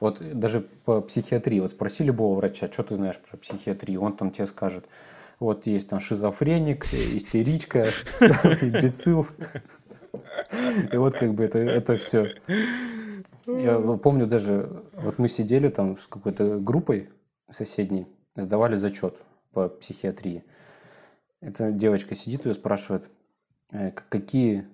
Вот 0.00 0.22
даже 0.38 0.60
по 0.60 1.00
психиатрии, 1.00 1.60
вот 1.60 1.70
спроси 1.70 2.04
любого 2.04 2.36
врача, 2.36 2.70
что 2.70 2.82
ты 2.82 2.94
знаешь 2.96 3.18
про 3.18 3.36
психиатрию, 3.36 4.02
он 4.02 4.16
там 4.16 4.30
тебе 4.30 4.46
скажет, 4.46 4.86
вот 5.38 5.66
есть 5.66 5.88
там 5.88 6.00
шизофреник, 6.00 6.92
истеричка, 6.92 7.90
имбецил. 8.60 9.26
И 10.92 10.96
вот 10.96 11.14
как 11.14 11.34
бы 11.34 11.44
это, 11.44 11.58
это 11.58 11.96
все. 11.96 12.34
Я 13.46 13.78
помню 13.98 14.26
даже, 14.26 14.84
вот 14.92 15.18
мы 15.18 15.28
сидели 15.28 15.68
там 15.68 15.98
с 15.98 16.06
какой-то 16.06 16.58
группой 16.58 17.10
соседней, 17.50 18.06
сдавали 18.36 18.74
зачет 18.74 19.20
по 19.52 19.68
психиатрии. 19.68 20.44
Эта 21.40 21.70
девочка 21.70 22.14
сидит 22.14 22.46
и 22.46 22.54
спрашивает, 22.54 23.10
«Э, 23.70 23.90
какие, 23.90 24.66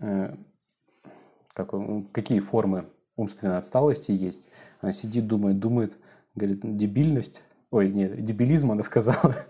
э, 0.00 0.34
как, 1.56 1.70
какие 2.12 2.38
формы 2.38 2.86
умственной 3.16 3.56
отсталости 3.58 4.12
есть. 4.12 4.48
Она 4.80 4.92
сидит, 4.92 5.26
думает, 5.26 5.58
думает, 5.58 5.96
говорит, 6.34 6.60
дебильность. 6.62 7.42
Ой, 7.70 7.88
нет, 7.88 8.22
дебилизм 8.22 8.72
она 8.72 8.82
сказала. 8.82 9.34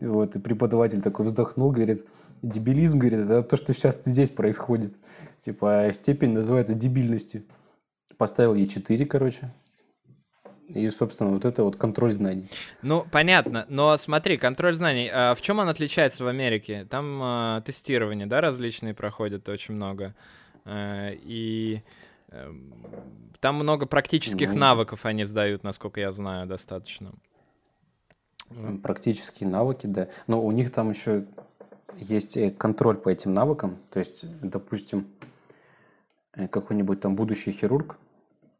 Вот, 0.00 0.36
и 0.36 0.38
преподаватель 0.38 1.00
такой 1.00 1.24
вздохнул, 1.24 1.70
говорит, 1.70 2.04
дебилизм, 2.42 2.98
говорит, 2.98 3.20
это 3.20 3.42
то, 3.42 3.56
что 3.56 3.72
сейчас 3.72 3.98
здесь 4.04 4.28
происходит. 4.28 4.92
Типа, 5.38 5.84
а 5.84 5.92
степень 5.92 6.32
называется 6.32 6.74
дебильностью. 6.74 7.44
Поставил 8.18 8.54
ей 8.54 8.66
4, 8.66 9.06
короче. 9.06 9.50
И, 10.74 10.88
собственно, 10.90 11.30
вот 11.30 11.44
это 11.44 11.64
вот 11.64 11.76
контроль 11.76 12.12
знаний. 12.12 12.48
Ну, 12.82 13.06
понятно, 13.10 13.64
но 13.68 13.96
смотри, 13.96 14.36
контроль 14.36 14.74
знаний, 14.74 15.10
а 15.12 15.34
в 15.34 15.40
чем 15.40 15.58
он 15.58 15.68
отличается 15.68 16.24
в 16.24 16.26
Америке? 16.26 16.86
Там 16.90 17.20
э, 17.22 17.62
тестирование, 17.64 18.26
да, 18.26 18.40
различные 18.40 18.92
проходят 18.92 19.48
очень 19.48 19.74
много. 19.74 20.14
Э, 20.64 21.14
и 21.14 21.82
э, 22.28 22.52
там 23.40 23.56
много 23.56 23.86
практических 23.86 24.52
ну, 24.52 24.58
навыков 24.58 25.06
они 25.06 25.24
сдают, 25.24 25.62
насколько 25.62 26.00
я 26.00 26.12
знаю, 26.12 26.46
достаточно. 26.46 27.12
Практические 28.82 29.48
навыки, 29.48 29.86
да. 29.86 30.08
Но 30.26 30.44
у 30.44 30.50
них 30.52 30.72
там 30.72 30.90
еще 30.90 31.26
есть 31.96 32.36
э, 32.36 32.50
контроль 32.50 32.96
по 32.96 33.08
этим 33.08 33.32
навыкам. 33.34 33.78
То 33.90 33.98
есть, 33.98 34.24
допустим, 34.40 35.06
э, 36.34 36.48
какой-нибудь 36.48 37.00
там 37.00 37.16
будущий 37.16 37.52
хирург, 37.52 37.98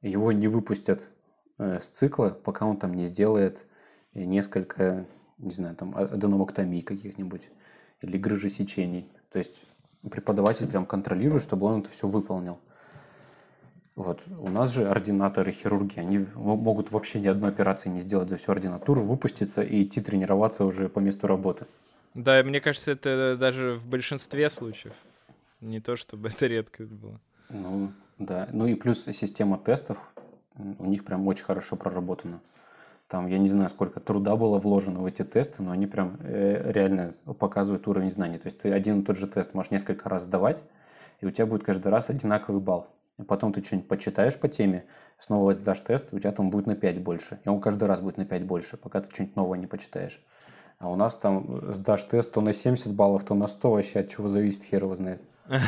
его 0.02 0.32
не 0.32 0.48
выпустят 0.48 1.10
с 1.58 1.88
цикла, 1.88 2.30
пока 2.30 2.64
он 2.64 2.78
там 2.78 2.94
не 2.94 3.04
сделает 3.04 3.66
несколько, 4.14 5.04
не 5.36 5.50
знаю, 5.50 5.76
там 5.76 5.94
аденомоктомий 5.94 6.80
каких-нибудь 6.80 7.50
или 8.00 8.16
грыжи 8.16 8.48
сечений. 8.48 9.06
То 9.30 9.38
есть 9.38 9.66
преподаватель 10.08 10.66
прям 10.66 10.86
контролирует, 10.86 11.42
чтобы 11.42 11.66
он 11.66 11.80
это 11.80 11.90
все 11.90 12.08
выполнил. 12.08 12.58
Вот. 13.96 14.22
У 14.38 14.48
нас 14.48 14.72
же 14.72 14.88
ординаторы 14.88 15.52
хирурги, 15.52 15.98
они 15.98 16.26
могут 16.34 16.90
вообще 16.90 17.20
ни 17.20 17.26
одной 17.26 17.50
операции 17.50 17.90
не 17.90 18.00
сделать 18.00 18.30
за 18.30 18.36
всю 18.36 18.52
ординатуру, 18.52 19.02
выпуститься 19.02 19.62
и 19.62 19.82
идти 19.82 20.00
тренироваться 20.00 20.64
уже 20.64 20.88
по 20.88 21.00
месту 21.00 21.26
работы. 21.26 21.66
Да, 22.14 22.42
мне 22.42 22.60
кажется, 22.60 22.92
это 22.92 23.36
даже 23.38 23.74
в 23.74 23.86
большинстве 23.86 24.48
случаев. 24.48 24.94
Не 25.60 25.80
то, 25.80 25.96
чтобы 25.96 26.28
это 26.28 26.46
редкость 26.46 26.92
была. 26.92 27.20
Ну, 27.50 27.92
да. 28.18 28.48
Ну 28.52 28.66
и 28.66 28.74
плюс 28.74 29.04
система 29.04 29.58
тестов 29.58 30.12
у 30.56 30.86
них 30.86 31.04
прям 31.04 31.26
очень 31.28 31.44
хорошо 31.44 31.76
проработана. 31.76 32.40
Там, 33.10 33.26
я 33.26 33.38
не 33.38 33.48
знаю, 33.48 33.68
сколько 33.68 34.00
труда 34.00 34.36
было 34.36 34.58
вложено 34.58 35.00
в 35.00 35.06
эти 35.06 35.22
тесты, 35.24 35.62
но 35.62 35.72
они 35.72 35.86
прям 35.86 36.16
э, 36.20 36.70
реально 36.72 37.14
показывают 37.38 37.86
уровень 37.88 38.10
знаний. 38.10 38.38
То 38.38 38.46
есть 38.46 38.60
ты 38.60 38.72
один 38.72 39.00
и 39.00 39.04
тот 39.04 39.16
же 39.16 39.26
тест 39.26 39.52
можешь 39.52 39.72
несколько 39.72 40.08
раз 40.08 40.22
сдавать, 40.24 40.62
и 41.20 41.26
у 41.26 41.30
тебя 41.30 41.46
будет 41.46 41.64
каждый 41.64 41.88
раз 41.88 42.08
одинаковый 42.08 42.62
балл 42.62 42.88
потом 43.24 43.52
ты 43.52 43.62
что-нибудь 43.62 43.88
почитаешь 43.88 44.38
по 44.38 44.48
теме, 44.48 44.84
снова 45.18 45.54
сдашь 45.54 45.80
тест, 45.80 46.12
у 46.12 46.18
тебя 46.18 46.32
там 46.32 46.50
будет 46.50 46.66
на 46.66 46.76
5 46.76 47.02
больше. 47.02 47.40
И 47.44 47.48
он 47.48 47.60
каждый 47.60 47.84
раз 47.84 48.00
будет 48.00 48.16
на 48.16 48.24
5 48.24 48.44
больше, 48.44 48.76
пока 48.76 49.00
ты 49.00 49.10
что-нибудь 49.10 49.36
новое 49.36 49.58
не 49.58 49.66
почитаешь. 49.66 50.20
А 50.78 50.88
у 50.88 50.96
нас 50.96 51.16
там 51.16 51.72
сдашь 51.72 52.04
тест 52.04 52.32
то 52.32 52.40
на 52.40 52.52
70 52.52 52.92
баллов, 52.92 53.24
то 53.24 53.34
на 53.34 53.46
100, 53.46 53.70
вообще 53.70 54.00
от 54.00 54.08
чего 54.08 54.28
зависит, 54.28 54.64
хер 54.64 54.82
его 54.84 54.94
знает. 54.96 55.22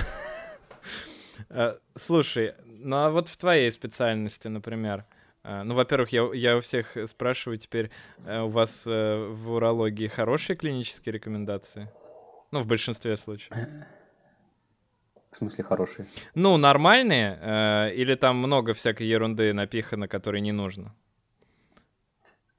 Э, 1.49 1.77
слушай, 1.97 2.55
ну 2.65 2.97
а 2.97 3.11
вот 3.11 3.29
в 3.29 3.37
твоей 3.37 3.73
специальности, 3.73 4.49
например, 4.49 5.01
э, 5.01 5.12
ну, 5.45 5.75
во-первых, 5.75 6.11
я, 6.11 6.29
я 6.35 6.57
у 6.57 6.61
всех 6.61 6.97
спрашиваю 7.07 7.59
теперь, 7.59 7.91
э, 8.25 8.41
у 8.41 8.49
вас 8.49 8.85
в 8.85 9.51
урологии 9.51 10.07
хорошие 10.07 10.57
клинические 10.57 11.13
рекомендации? 11.13 11.89
Ну, 12.53 12.61
в 12.61 12.67
большинстве 12.67 13.17
случаев. 13.17 13.51
В 15.33 15.37
смысле 15.37 15.65
хорошие? 15.65 16.07
Ну, 16.35 16.59
нормальные, 16.59 17.39
э, 17.41 17.95
или 17.95 18.15
там 18.17 18.37
много 18.37 18.75
всякой 18.75 19.07
ерунды 19.07 19.55
напихано, 19.55 20.07
которой 20.07 20.43
не 20.43 20.53
нужно? 20.53 20.95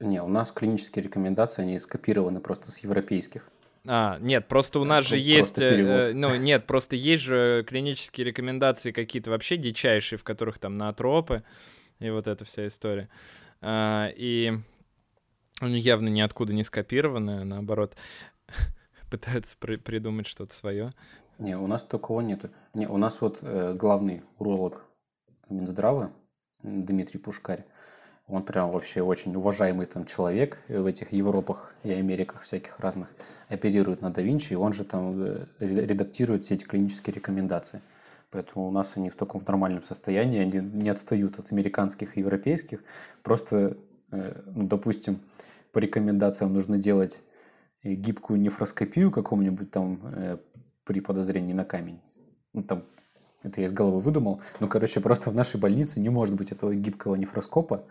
Не, 0.00 0.20
у 0.20 0.26
нас 0.26 0.50
клинические 0.50 1.04
рекомендации, 1.04 1.62
они 1.62 1.78
скопированы 1.78 2.40
просто 2.40 2.72
с 2.72 2.78
европейских. 2.78 3.48
А, 3.86 4.18
нет, 4.20 4.48
просто 4.48 4.80
у 4.80 4.84
нас 4.84 5.06
же 5.06 5.16
есть, 5.18 5.58
э, 5.58 6.12
ну 6.14 6.34
нет, 6.34 6.66
просто 6.66 6.96
есть 6.96 7.22
же 7.22 7.64
клинические 7.68 8.26
рекомендации 8.26 8.90
какие-то 8.90 9.30
вообще 9.30 9.56
дичайшие, 9.56 10.18
в 10.18 10.24
которых 10.24 10.58
там 10.58 10.76
наотропы 10.76 11.44
и 12.04 12.10
вот 12.10 12.26
эта 12.26 12.44
вся 12.44 12.66
история. 12.66 13.08
А, 13.60 14.08
и 14.14 14.52
они 15.60 15.78
явно 15.78 16.08
ниоткуда 16.08 16.52
не 16.52 16.64
скопированы, 16.64 17.44
наоборот 17.44 17.96
пытаются 19.10 19.56
при 19.58 19.76
придумать 19.76 20.26
что-то 20.26 20.54
свое. 20.54 20.90
Не, 21.38 21.56
у 21.56 21.66
нас 21.66 21.82
такого 21.82 22.20
нету. 22.20 22.50
Не, 22.74 22.86
у 22.86 22.96
нас 22.96 23.20
вот 23.20 23.38
э, 23.40 23.74
главный 23.74 24.22
уролог 24.38 24.84
Минздрава 25.48 26.12
Дмитрий 26.62 27.18
Пушкарь, 27.18 27.64
он 28.26 28.42
прям 28.42 28.70
вообще 28.70 29.02
очень 29.02 29.34
уважаемый 29.34 29.86
там 29.86 30.06
человек 30.06 30.58
в 30.68 30.86
этих 30.86 31.12
Европах 31.12 31.74
и 31.82 31.90
Америках 31.90 32.42
всяких 32.42 32.80
разных, 32.80 33.08
оперирует 33.48 34.00
на 34.00 34.10
да 34.10 34.22
и 34.22 34.54
он 34.54 34.72
же 34.72 34.84
там 34.84 35.22
э, 35.22 35.46
редактирует 35.58 36.44
все 36.44 36.54
эти 36.54 36.64
клинические 36.64 37.14
рекомендации. 37.14 37.82
Поэтому 38.34 38.66
у 38.66 38.72
нас 38.72 38.94
они 38.96 39.10
в 39.10 39.14
таком 39.14 39.40
в 39.40 39.46
нормальном 39.46 39.84
состоянии, 39.84 40.40
они 40.40 40.58
не 40.58 40.88
отстают 40.88 41.38
от 41.38 41.52
американских 41.52 42.16
и 42.16 42.20
европейских. 42.20 42.80
Просто, 43.22 43.76
э, 44.10 44.42
ну, 44.46 44.66
допустим, 44.66 45.20
по 45.70 45.78
рекомендациям 45.78 46.52
нужно 46.52 46.76
делать 46.76 47.22
гибкую 47.84 48.40
нефроскопию 48.40 49.12
какому-нибудь 49.12 49.70
там 49.70 50.00
э, 50.02 50.38
при 50.82 50.98
подозрении 50.98 51.52
на 51.52 51.64
камень. 51.64 52.00
Ну, 52.54 52.64
там, 52.64 52.82
это 53.44 53.60
я 53.60 53.68
из 53.68 53.72
головы 53.72 54.00
выдумал. 54.00 54.40
Ну, 54.58 54.66
короче, 54.66 54.98
просто 54.98 55.30
в 55.30 55.34
нашей 55.36 55.60
больнице 55.60 56.00
не 56.00 56.08
может 56.08 56.34
быть 56.34 56.50
этого 56.50 56.74
гибкого 56.74 57.14
нефроскопа. 57.14 57.84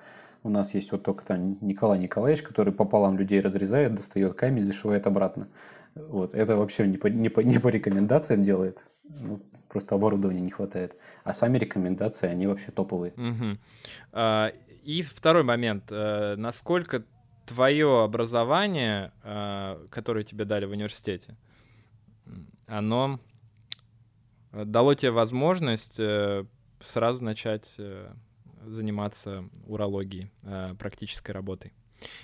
У 0.44 0.50
нас 0.50 0.74
есть 0.74 0.92
вот 0.92 1.04
только 1.04 1.24
там 1.24 1.58
Николай 1.62 2.00
Николаевич, 2.00 2.44
который 2.44 2.74
пополам 2.74 3.18
людей 3.18 3.40
разрезает, 3.40 3.96
достает 3.96 4.34
камень, 4.34 4.64
зашивает 4.64 5.08
обратно. 5.08 5.48
Вот. 5.96 6.34
Это 6.34 6.58
вообще 6.58 6.86
не 6.86 6.98
по, 6.98 7.08
не 7.08 7.30
по, 7.30 7.40
не 7.40 7.60
по 7.60 7.70
рекомендациям 7.70 8.42
делает. 8.42 8.84
Ну, 9.04 9.42
просто 9.70 9.96
оборудования 9.96 10.42
не 10.42 10.52
хватает. 10.52 10.96
А 11.24 11.34
сами 11.34 11.58
рекомендации, 11.58 12.28
они 12.28 12.48
вообще 12.48 12.72
топовые. 12.72 13.14
А, 14.12 14.52
и 14.84 15.02
второй 15.02 15.44
момент. 15.44 15.86
А, 15.92 16.36
насколько 16.36 17.04
твое 17.46 18.04
образование, 18.04 19.12
а, 19.24 19.86
которое 19.90 20.24
тебе 20.24 20.46
дали 20.46 20.66
в 20.66 20.72
университете, 20.72 21.36
оно 22.68 23.20
дало 24.52 24.94
тебе 24.94 25.12
возможность 25.12 26.00
э, 26.00 26.46
сразу 26.80 27.24
начать 27.24 27.76
э, 27.78 28.14
заниматься 28.66 29.50
урологией, 29.68 30.32
э, 30.44 30.76
практической 30.78 31.32
работой. 31.32 31.74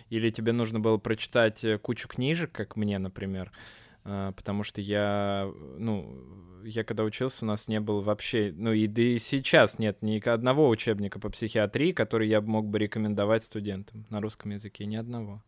Или 0.10 0.30
тебе 0.30 0.52
нужно 0.52 0.80
было 0.80 0.98
прочитать 0.98 1.64
э, 1.64 1.78
кучу 1.78 2.08
книжек, 2.08 2.52
как 2.52 2.76
мне, 2.76 3.00
например, 3.00 3.52
э, 3.52 3.89
потому 4.36 4.64
что 4.64 4.82
я, 4.82 5.52
ну, 5.78 6.64
я 6.64 6.84
когда 6.84 7.04
учился, 7.04 7.46
у 7.46 7.48
нас 7.48 7.68
не 7.68 7.80
было 7.80 8.02
вообще, 8.02 8.54
ну 8.56 8.72
и 8.72 8.88
да 8.88 9.02
и 9.02 9.20
сейчас 9.20 9.78
нет 9.78 10.02
ни 10.02 10.20
одного 10.28 10.68
учебника 10.70 11.20
по 11.20 11.30
психиатрии, 11.30 11.92
который 11.92 12.28
я 12.28 12.42
мог 12.42 12.68
бы 12.68 12.80
рекомендовать 12.80 13.44
студентам 13.44 14.06
на 14.10 14.22
русском 14.22 14.52
языке, 14.52 14.86
ни 14.86 14.96
одного. 14.96 15.44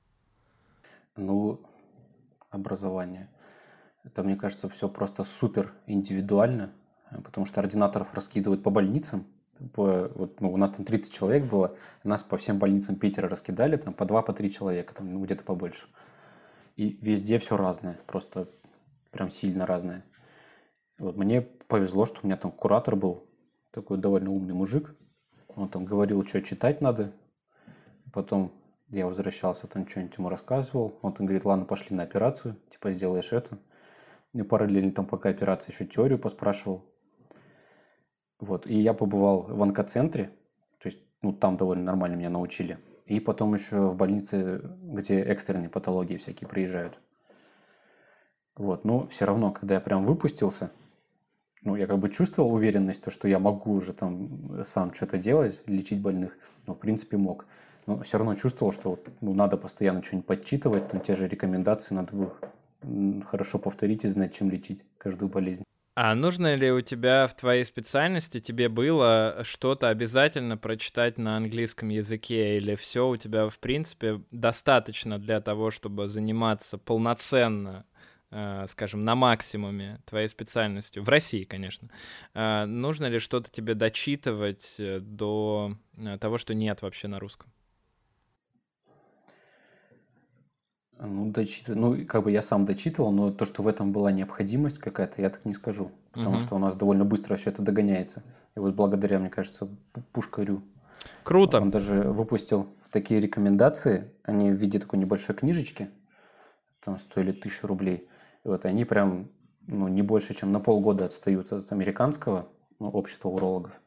Ну, 1.16 1.62
образование. 2.50 3.30
Это, 4.04 4.24
мне 4.24 4.36
кажется, 4.36 4.70
все 4.70 4.90
просто 4.90 5.24
супер 5.24 5.74
индивидуально, 5.88 6.72
потому 7.24 7.46
что 7.46 7.62
ординаторов 7.62 8.14
раскидывают 8.14 8.64
по 8.64 8.70
больницам, 8.70 9.26
по, 9.74 10.10
вот, 10.16 10.42
ну, 10.42 10.52
у 10.52 10.58
нас 10.58 10.72
там 10.72 10.86
30 10.86 11.14
человек 11.14 11.46
было, 11.46 11.76
нас 12.04 12.24
по 12.24 12.38
всем 12.38 12.58
больницам 12.58 12.96
Питера 12.96 13.30
раскидали, 13.30 13.76
там 13.76 13.94
по 13.94 14.06
2 14.06 14.22
по 14.24 14.34
3 14.34 14.52
человека, 14.52 14.94
там, 14.96 15.14
ну, 15.14 15.24
где-то 15.24 15.44
побольше. 15.44 15.88
И 16.82 16.98
везде 16.99 17.38
все 17.38 17.58
разное, 17.58 17.99
просто 18.08 18.48
прям 19.12 19.30
сильно 19.30 19.68
разное. 19.68 20.03
Вот 20.98 21.16
мне 21.16 21.41
повезло, 21.41 22.08
что 22.08 22.22
у 22.24 22.26
меня 22.26 22.38
там 22.38 22.52
куратор 22.52 22.95
был, 22.95 23.24
такой 23.70 23.99
довольно 23.99 24.32
умный 24.32 24.56
мужик. 24.56 24.95
Он 25.49 25.70
там 25.70 25.86
говорил, 25.86 26.26
что 26.26 26.41
читать 26.41 26.82
надо. 26.82 27.14
Потом 28.12 28.52
я 28.88 29.06
возвращался, 29.06 29.68
там 29.68 29.88
что-нибудь 29.88 30.18
ему 30.18 30.30
рассказывал. 30.30 30.98
Он 31.03 31.14
там 31.14 31.28
говорит, 31.28 31.45
ладно, 31.45 31.66
пошли 31.66 31.95
на 31.95 32.02
операцию, 32.02 32.58
типа 32.72 32.90
сделаешь 32.90 33.32
это. 33.32 33.60
И 34.34 34.41
параллельно 34.41 34.91
там 34.91 35.06
пока 35.06 35.30
операция 35.30 35.72
еще 35.72 35.86
теорию 35.86 36.18
поспрашивал. 36.18 36.84
Вот. 38.40 38.66
И 38.66 38.74
я 38.74 38.95
побывал 38.95 39.44
в 39.44 39.62
онкоцентре, 39.62 40.32
то 40.80 40.88
есть, 40.88 40.98
ну, 41.22 41.32
там 41.32 41.58
довольно 41.58 41.84
нормально 41.84 42.16
меня 42.16 42.32
научили. 42.32 42.80
И 43.12 43.20
потом 43.20 43.54
еще 43.54 43.90
в 43.90 43.98
больнице, 43.98 44.62
где 44.82 45.20
экстренные 45.20 45.68
патологии 45.68 46.16
всякие 46.16 46.48
приезжают. 46.48 46.98
Вот, 48.56 48.86
но 48.86 49.06
все 49.06 49.26
равно, 49.26 49.52
когда 49.52 49.74
я 49.74 49.82
прям 49.82 50.06
выпустился, 50.06 50.72
ну, 51.62 51.76
я 51.76 51.88
как 51.88 52.00
бы 52.00 52.08
чувствовал 52.08 52.54
уверенность, 52.54 53.04
то, 53.04 53.12
что 53.12 53.28
я 53.28 53.38
могу 53.38 53.74
уже 53.74 53.92
там 53.92 54.64
сам 54.64 54.94
что-то 54.94 55.18
делать, 55.18 55.62
лечить 55.66 56.02
больных, 56.02 56.38
ну, 56.68 56.74
в 56.74 56.80
принципе, 56.80 57.18
мог. 57.18 57.48
Но 57.86 58.00
все 58.00 58.18
равно 58.18 58.34
чувствовал, 58.36 58.72
что 58.72 58.98
ну, 59.20 59.34
надо 59.34 59.58
постоянно 59.58 60.02
что-нибудь 60.02 60.28
подчитывать, 60.28 60.88
там 60.88 61.02
те 61.02 61.14
же 61.14 61.28
рекомендации 61.28 61.94
надо 61.94 62.16
было 62.16 63.24
хорошо 63.26 63.60
повторить 63.60 64.06
и 64.06 64.08
знать, 64.08 64.34
чем 64.34 64.50
лечить 64.50 64.86
каждую 64.98 65.28
болезнь. 65.28 65.66
А 65.93 66.15
нужно 66.15 66.55
ли 66.55 66.72
у 66.72 66.80
тебя 66.80 67.27
в 67.27 67.35
твоей 67.35 67.65
специальности 67.65 68.39
тебе 68.39 68.69
было 68.69 69.41
что-то 69.43 69.89
обязательно 69.89 70.57
прочитать 70.57 71.18
на 71.18 71.35
английском 71.35 71.89
языке, 71.89 72.55
или 72.57 72.76
все 72.76 73.09
у 73.09 73.18
тебя, 73.18 73.49
в 73.49 73.59
принципе, 73.59 74.22
достаточно 74.31 75.19
для 75.19 75.41
того, 75.41 75.69
чтобы 75.69 76.07
заниматься 76.07 76.77
полноценно 76.77 77.85
э, 78.31 78.68
скажем, 78.69 79.03
на 79.03 79.15
максимуме 79.15 79.99
твоей 80.05 80.30
специальностью, 80.30 81.03
в 81.03 81.09
России, 81.09 81.43
конечно, 81.43 81.89
э, 82.34 82.65
нужно 82.65 83.07
ли 83.07 83.19
что-то 83.19 83.51
тебе 83.51 83.73
дочитывать 83.73 84.76
э, 84.80 84.99
до 85.01 85.76
того, 86.22 86.38
что 86.38 86.53
нет 86.53 86.81
вообще 86.81 87.09
на 87.09 87.19
русском? 87.19 87.51
Ну, 91.03 91.32
дочитывал, 91.32 91.80
ну, 91.80 92.06
как 92.06 92.23
бы 92.23 92.32
я 92.32 92.44
сам 92.44 92.65
дочитывал, 92.65 93.11
но 93.11 93.32
то, 93.32 93.44
что 93.45 93.64
в 93.64 93.68
этом 93.68 93.91
была 93.91 94.11
необходимость 94.11 94.78
какая-то, 94.78 95.22
я 95.22 95.32
так 95.32 95.44
не 95.45 95.53
скажу. 95.53 95.91
Потому 96.11 96.36
угу. 96.36 96.44
что 96.44 96.56
у 96.56 96.60
нас 96.60 96.76
довольно 96.76 97.06
быстро 97.06 97.36
все 97.38 97.49
это 97.49 97.64
догоняется. 97.64 98.22
И 98.56 98.60
вот 98.60 98.76
благодаря, 98.76 99.18
мне 99.18 99.30
кажется, 99.30 99.68
Пушкарю. 100.11 100.61
Круто. 101.23 101.60
Он 101.60 101.72
даже 101.72 102.03
выпустил 102.03 102.68
такие 102.91 103.19
рекомендации, 103.19 104.11
они 104.23 104.52
в 104.52 104.56
виде 104.56 104.78
такой 104.78 104.99
небольшой 104.99 105.36
книжечки, 105.36 105.90
там 106.82 106.99
стоили 106.99 107.32
тысячу 107.32 107.65
рублей. 107.65 108.07
И 108.44 108.48
вот 108.48 108.65
они 108.65 108.86
прям 108.86 109.30
ну, 109.68 109.88
не 109.88 110.03
больше, 110.03 110.36
чем 110.36 110.52
на 110.52 110.60
полгода 110.60 111.06
отстают 111.06 111.52
от 111.52 111.72
американского 111.72 112.48
ну, 112.80 112.90
общества 112.90 113.30
урологов. 113.30 113.82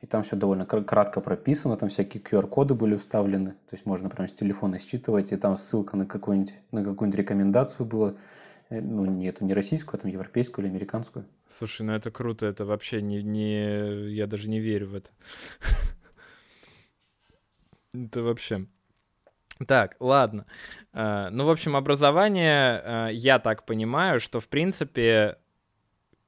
И 0.00 0.06
там 0.06 0.22
все 0.22 0.36
довольно 0.36 0.64
кратко 0.64 1.20
прописано, 1.20 1.76
там 1.76 1.88
всякие 1.88 2.22
QR-коды 2.22 2.74
были 2.74 2.96
вставлены, 2.96 3.50
то 3.50 3.72
есть 3.72 3.84
можно 3.84 4.08
прям 4.08 4.28
с 4.28 4.32
телефона 4.32 4.78
считывать, 4.78 5.32
и 5.32 5.36
там 5.36 5.56
ссылка 5.56 5.96
на 5.96 6.06
какую-нибудь, 6.06 6.54
на 6.70 6.84
какую-нибудь 6.84 7.18
рекомендацию 7.18 7.84
была, 7.84 8.14
э, 8.70 8.80
ну, 8.80 9.04
не 9.06 9.26
эту, 9.26 9.44
не 9.44 9.54
российскую, 9.54 9.98
а 9.98 10.02
там 10.02 10.10
европейскую 10.10 10.64
или 10.64 10.72
американскую. 10.72 11.24
Слушай, 11.48 11.82
ну 11.82 11.92
это 11.94 12.12
круто, 12.12 12.46
это 12.46 12.64
вообще 12.64 13.02
не, 13.02 13.24
не 13.24 14.12
я 14.12 14.28
даже 14.28 14.48
не 14.48 14.60
верю 14.60 14.90
в 14.90 14.94
это. 14.94 15.10
Это 17.94 18.22
вообще... 18.22 18.66
Так, 19.66 19.96
ладно. 19.98 20.46
Uh, 20.92 21.30
ну, 21.30 21.44
в 21.44 21.50
общем, 21.50 21.74
образование, 21.74 22.82
uh, 22.84 23.12
я 23.12 23.40
так 23.40 23.64
понимаю, 23.64 24.20
что, 24.20 24.38
в 24.38 24.46
принципе, 24.46 25.38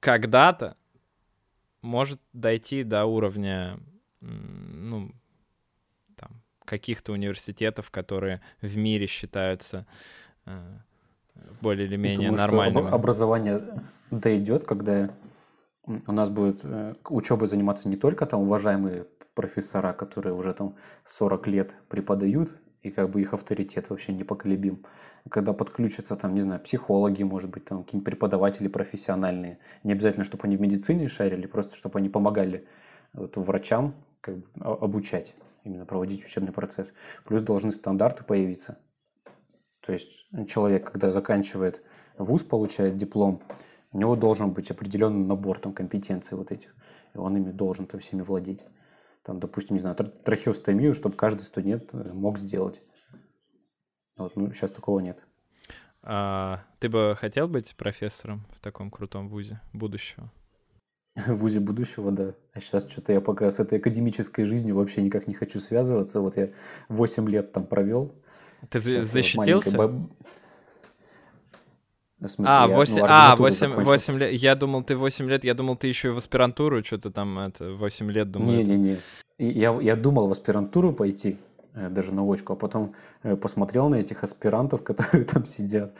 когда-то 0.00 0.76
может 1.82 2.20
дойти 2.32 2.84
до 2.84 3.04
уровня, 3.04 3.78
ну, 4.20 5.10
там, 6.16 6.42
каких-то 6.64 7.12
университетов, 7.12 7.90
которые 7.90 8.40
в 8.60 8.76
мире 8.76 9.06
считаются 9.06 9.86
э, 10.46 10.78
более 11.60 11.86
или 11.86 11.96
менее 11.96 12.28
Думаю, 12.28 12.40
нормальными. 12.40 12.86
Что 12.86 12.94
образование 12.94 13.62
дойдет, 14.10 14.64
когда 14.64 15.10
у 15.86 16.12
нас 16.12 16.30
будет 16.30 16.60
э, 16.64 16.94
учебой 17.08 17.48
заниматься 17.48 17.88
не 17.88 17.96
только 17.96 18.26
там 18.26 18.40
уважаемые 18.40 19.06
профессора, 19.34 19.92
которые 19.92 20.34
уже 20.34 20.52
там 20.54 20.76
40 21.04 21.46
лет 21.48 21.76
преподают, 21.88 22.56
и 22.82 22.90
как 22.90 23.10
бы 23.10 23.20
их 23.20 23.34
авторитет 23.34 23.90
вообще 23.90 24.12
непоколебим. 24.12 24.84
Когда 25.28 25.52
подключатся 25.52 26.16
там, 26.16 26.34
не 26.34 26.40
знаю, 26.40 26.60
психологи, 26.60 27.22
может 27.22 27.50
быть, 27.50 27.64
там 27.66 27.84
какие-нибудь 27.84 28.06
преподаватели 28.06 28.68
профессиональные. 28.68 29.58
Не 29.84 29.92
обязательно, 29.92 30.24
чтобы 30.24 30.44
они 30.44 30.56
в 30.56 30.60
медицине 30.60 31.08
шарили, 31.08 31.46
просто 31.46 31.76
чтобы 31.76 31.98
они 31.98 32.08
помогали 32.08 32.66
вот, 33.12 33.36
врачам 33.36 33.94
как 34.20 34.38
бы, 34.38 34.44
обучать, 34.62 35.34
именно 35.64 35.84
проводить 35.84 36.24
учебный 36.24 36.52
процесс. 36.52 36.94
Плюс 37.24 37.42
должны 37.42 37.70
стандарты 37.70 38.24
появиться. 38.24 38.78
То 39.80 39.92
есть 39.92 40.26
человек, 40.46 40.90
когда 40.90 41.10
заканчивает 41.10 41.82
вуз, 42.16 42.42
получает 42.42 42.96
диплом, 42.96 43.42
у 43.92 43.98
него 43.98 44.16
должен 44.16 44.52
быть 44.52 44.70
определенный 44.70 45.26
набор 45.26 45.58
там, 45.58 45.72
компетенций 45.72 46.36
вот 46.36 46.50
этих. 46.50 46.74
И 47.14 47.18
он 47.18 47.36
ими 47.36 47.50
должен 47.50 47.86
там 47.86 48.00
всеми 48.00 48.22
владеть 48.22 48.64
там, 49.22 49.38
допустим, 49.38 49.76
не 49.76 49.80
знаю, 49.80 49.96
трахеостомию, 49.96 50.94
чтобы 50.94 51.16
каждый 51.16 51.42
студент 51.42 51.90
э, 51.92 52.12
мог 52.12 52.38
сделать. 52.38 52.80
Вот, 54.16 54.36
ну, 54.36 54.52
сейчас 54.52 54.70
такого 54.70 55.00
нет. 55.00 55.22
А, 56.02 56.64
ты 56.78 56.88
бы 56.88 57.14
хотел 57.18 57.48
быть 57.48 57.74
профессором 57.76 58.44
в 58.54 58.60
таком 58.60 58.90
крутом 58.90 59.28
вузе 59.28 59.60
будущего? 59.72 60.30
В 61.14 61.34
вузе 61.34 61.60
будущего, 61.60 62.10
да. 62.10 62.34
А 62.54 62.60
сейчас 62.60 62.88
что-то 62.88 63.12
я 63.12 63.20
пока 63.20 63.50
с 63.50 63.60
этой 63.60 63.78
академической 63.78 64.44
жизнью 64.44 64.76
вообще 64.76 65.02
никак 65.02 65.26
не 65.26 65.34
хочу 65.34 65.58
связываться. 65.60 66.20
Вот 66.20 66.36
я 66.36 66.50
8 66.88 67.28
лет 67.28 67.52
там 67.52 67.66
провел. 67.66 68.12
Ты 68.68 68.80
сейчас 68.80 69.06
защитился? 69.06 69.76
Баб... 69.76 69.92
В 72.20 72.28
смысле, 72.28 72.54
а, 72.54 72.66
я, 72.68 72.76
8, 72.76 72.96
ну, 72.98 73.04
а 73.08 73.36
8, 73.36 73.70
8 73.82 74.18
лет. 74.18 74.32
Я 74.32 74.54
думал, 74.54 74.82
ты 74.82 74.94
8 74.94 75.28
лет, 75.30 75.44
я 75.44 75.54
думал, 75.54 75.76
ты 75.76 75.86
еще 75.86 76.08
и 76.08 76.10
в 76.10 76.18
аспирантуру 76.18 76.84
что-то 76.84 77.10
там, 77.10 77.38
это, 77.38 77.72
8 77.72 78.10
лет 78.10 78.30
думал. 78.30 78.48
Не-не-не. 78.48 78.98
Я, 79.38 79.78
я 79.80 79.96
думал 79.96 80.28
в 80.28 80.32
аспирантуру 80.32 80.92
пойти, 80.92 81.38
э, 81.74 81.88
даже 81.88 82.12
на 82.12 82.22
очку, 82.22 82.52
а 82.52 82.56
потом 82.56 82.94
э, 83.22 83.36
посмотрел 83.36 83.88
на 83.88 83.94
этих 83.94 84.22
аспирантов, 84.22 84.82
которые 84.84 85.24
там 85.24 85.46
сидят. 85.46 85.96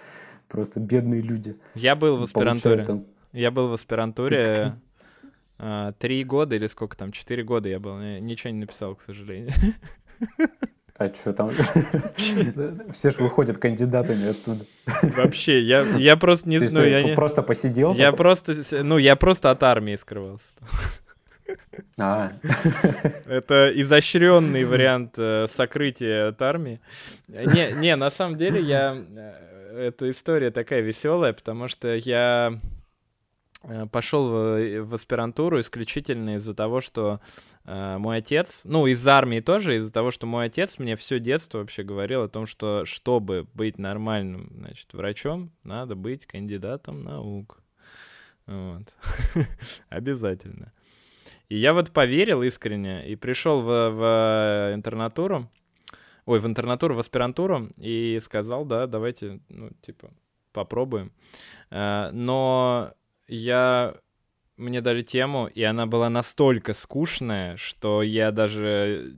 Просто 0.49 0.79
бедные 0.79 1.23
люди. 1.23 1.57
Я 1.75 1.97
был 1.97 2.19
в 2.19 2.23
аспирантуре. 2.23 2.85
Там... 2.85 3.07
Я 3.33 3.51
был 3.51 3.69
в 3.69 3.73
аспирантуре 3.73 4.73
а, 5.59 5.93
три 5.93 6.25
года 6.25 6.57
или 6.57 6.67
сколько 6.67 6.97
там, 6.97 7.13
четыре 7.13 7.45
года 7.45 7.69
я 7.69 7.79
был. 7.79 7.97
Ничего 7.99 8.51
не 8.53 8.59
написал, 8.59 8.95
к 8.95 9.03
сожалению. 9.03 9.53
А 11.01 11.09
что 11.09 11.33
там? 11.33 11.51
Все 12.93 13.11
же 13.11 13.23
выходят 13.23 13.57
кандидатами 13.57 14.33
оттуда. 14.33 14.67
Вообще, 15.17 15.63
я, 15.63 15.81
я 15.97 16.15
просто 16.19 16.47
не... 16.47 16.59
знаю. 16.59 17.09
я 17.09 17.15
просто 17.15 17.43
посидел? 17.43 17.95
Я 17.95 18.13
просто, 18.13 18.55
ну, 18.83 18.99
я 18.99 19.17
просто 19.17 19.51
от 19.51 19.63
армии 19.63 19.97
скрывался. 19.97 20.53
А. 21.99 22.33
Это 23.27 23.73
изощренный 23.77 24.65
вариант 24.65 25.15
э, 25.17 25.47
сокрытия 25.49 26.29
от 26.29 26.43
армии. 26.43 26.81
Не, 27.29 27.81
не, 27.81 27.97
на 27.97 28.11
самом 28.11 28.37
деле 28.37 28.61
я... 28.61 29.03
Э, 29.17 29.87
эта 29.89 30.11
история 30.11 30.51
такая 30.51 30.83
веселая, 30.83 31.33
потому 31.33 31.69
что 31.69 31.95
я 31.95 32.61
э, 33.63 33.87
пошел 33.87 34.29
в, 34.29 34.83
в 34.83 34.95
аспирантуру 34.95 35.61
исключительно 35.61 36.35
из-за 36.35 36.53
того, 36.53 36.83
что 36.83 37.21
мой 37.65 38.19
отец, 38.19 38.63
ну, 38.65 38.87
из 38.87 39.07
армии 39.07 39.41
тоже, 39.41 39.77
из-за 39.77 39.93
того, 39.93 40.11
что 40.11 40.27
мой 40.27 40.47
отец 40.47 40.79
мне 40.79 40.97
все 40.97 41.19
детство 41.21 41.59
вообще 41.59 41.83
говорил 41.83 42.23
о 42.23 42.29
том, 42.29 42.47
что 42.47 42.85
чтобы 42.85 43.47
быть 43.55 43.79
нормальным, 43.79 44.51
значит, 44.57 44.93
врачом, 44.93 45.53
надо 45.63 45.95
быть 45.95 46.27
кандидатом 46.27 47.05
наук. 47.05 47.63
Вот. 48.47 48.83
Обязательно. 49.89 50.73
И 51.49 51.57
я 51.57 51.75
вот 51.75 51.91
поверил 51.91 52.43
искренне 52.43 53.09
и 53.09 53.17
пришел 53.17 53.61
в, 53.61 53.91
в 53.91 54.71
интернатуру, 54.75 55.49
ой, 56.25 56.39
в 56.39 56.47
интернатуру, 56.47 56.95
в 56.95 57.01
аспирантуру 57.01 57.71
и 57.77 58.19
сказал, 58.23 58.65
да, 58.65 58.87
давайте, 58.87 59.41
ну, 59.49 59.71
типа, 59.83 60.11
попробуем. 60.53 61.13
Э, 61.71 62.11
но 62.13 62.93
я 63.27 63.95
мне 64.61 64.81
дали 64.81 65.03
тему, 65.03 65.47
и 65.47 65.63
она 65.63 65.87
была 65.87 66.11
настолько 66.11 66.73
скучная, 66.73 67.57
что 67.57 68.03
я 68.03 68.31
даже 68.31 69.17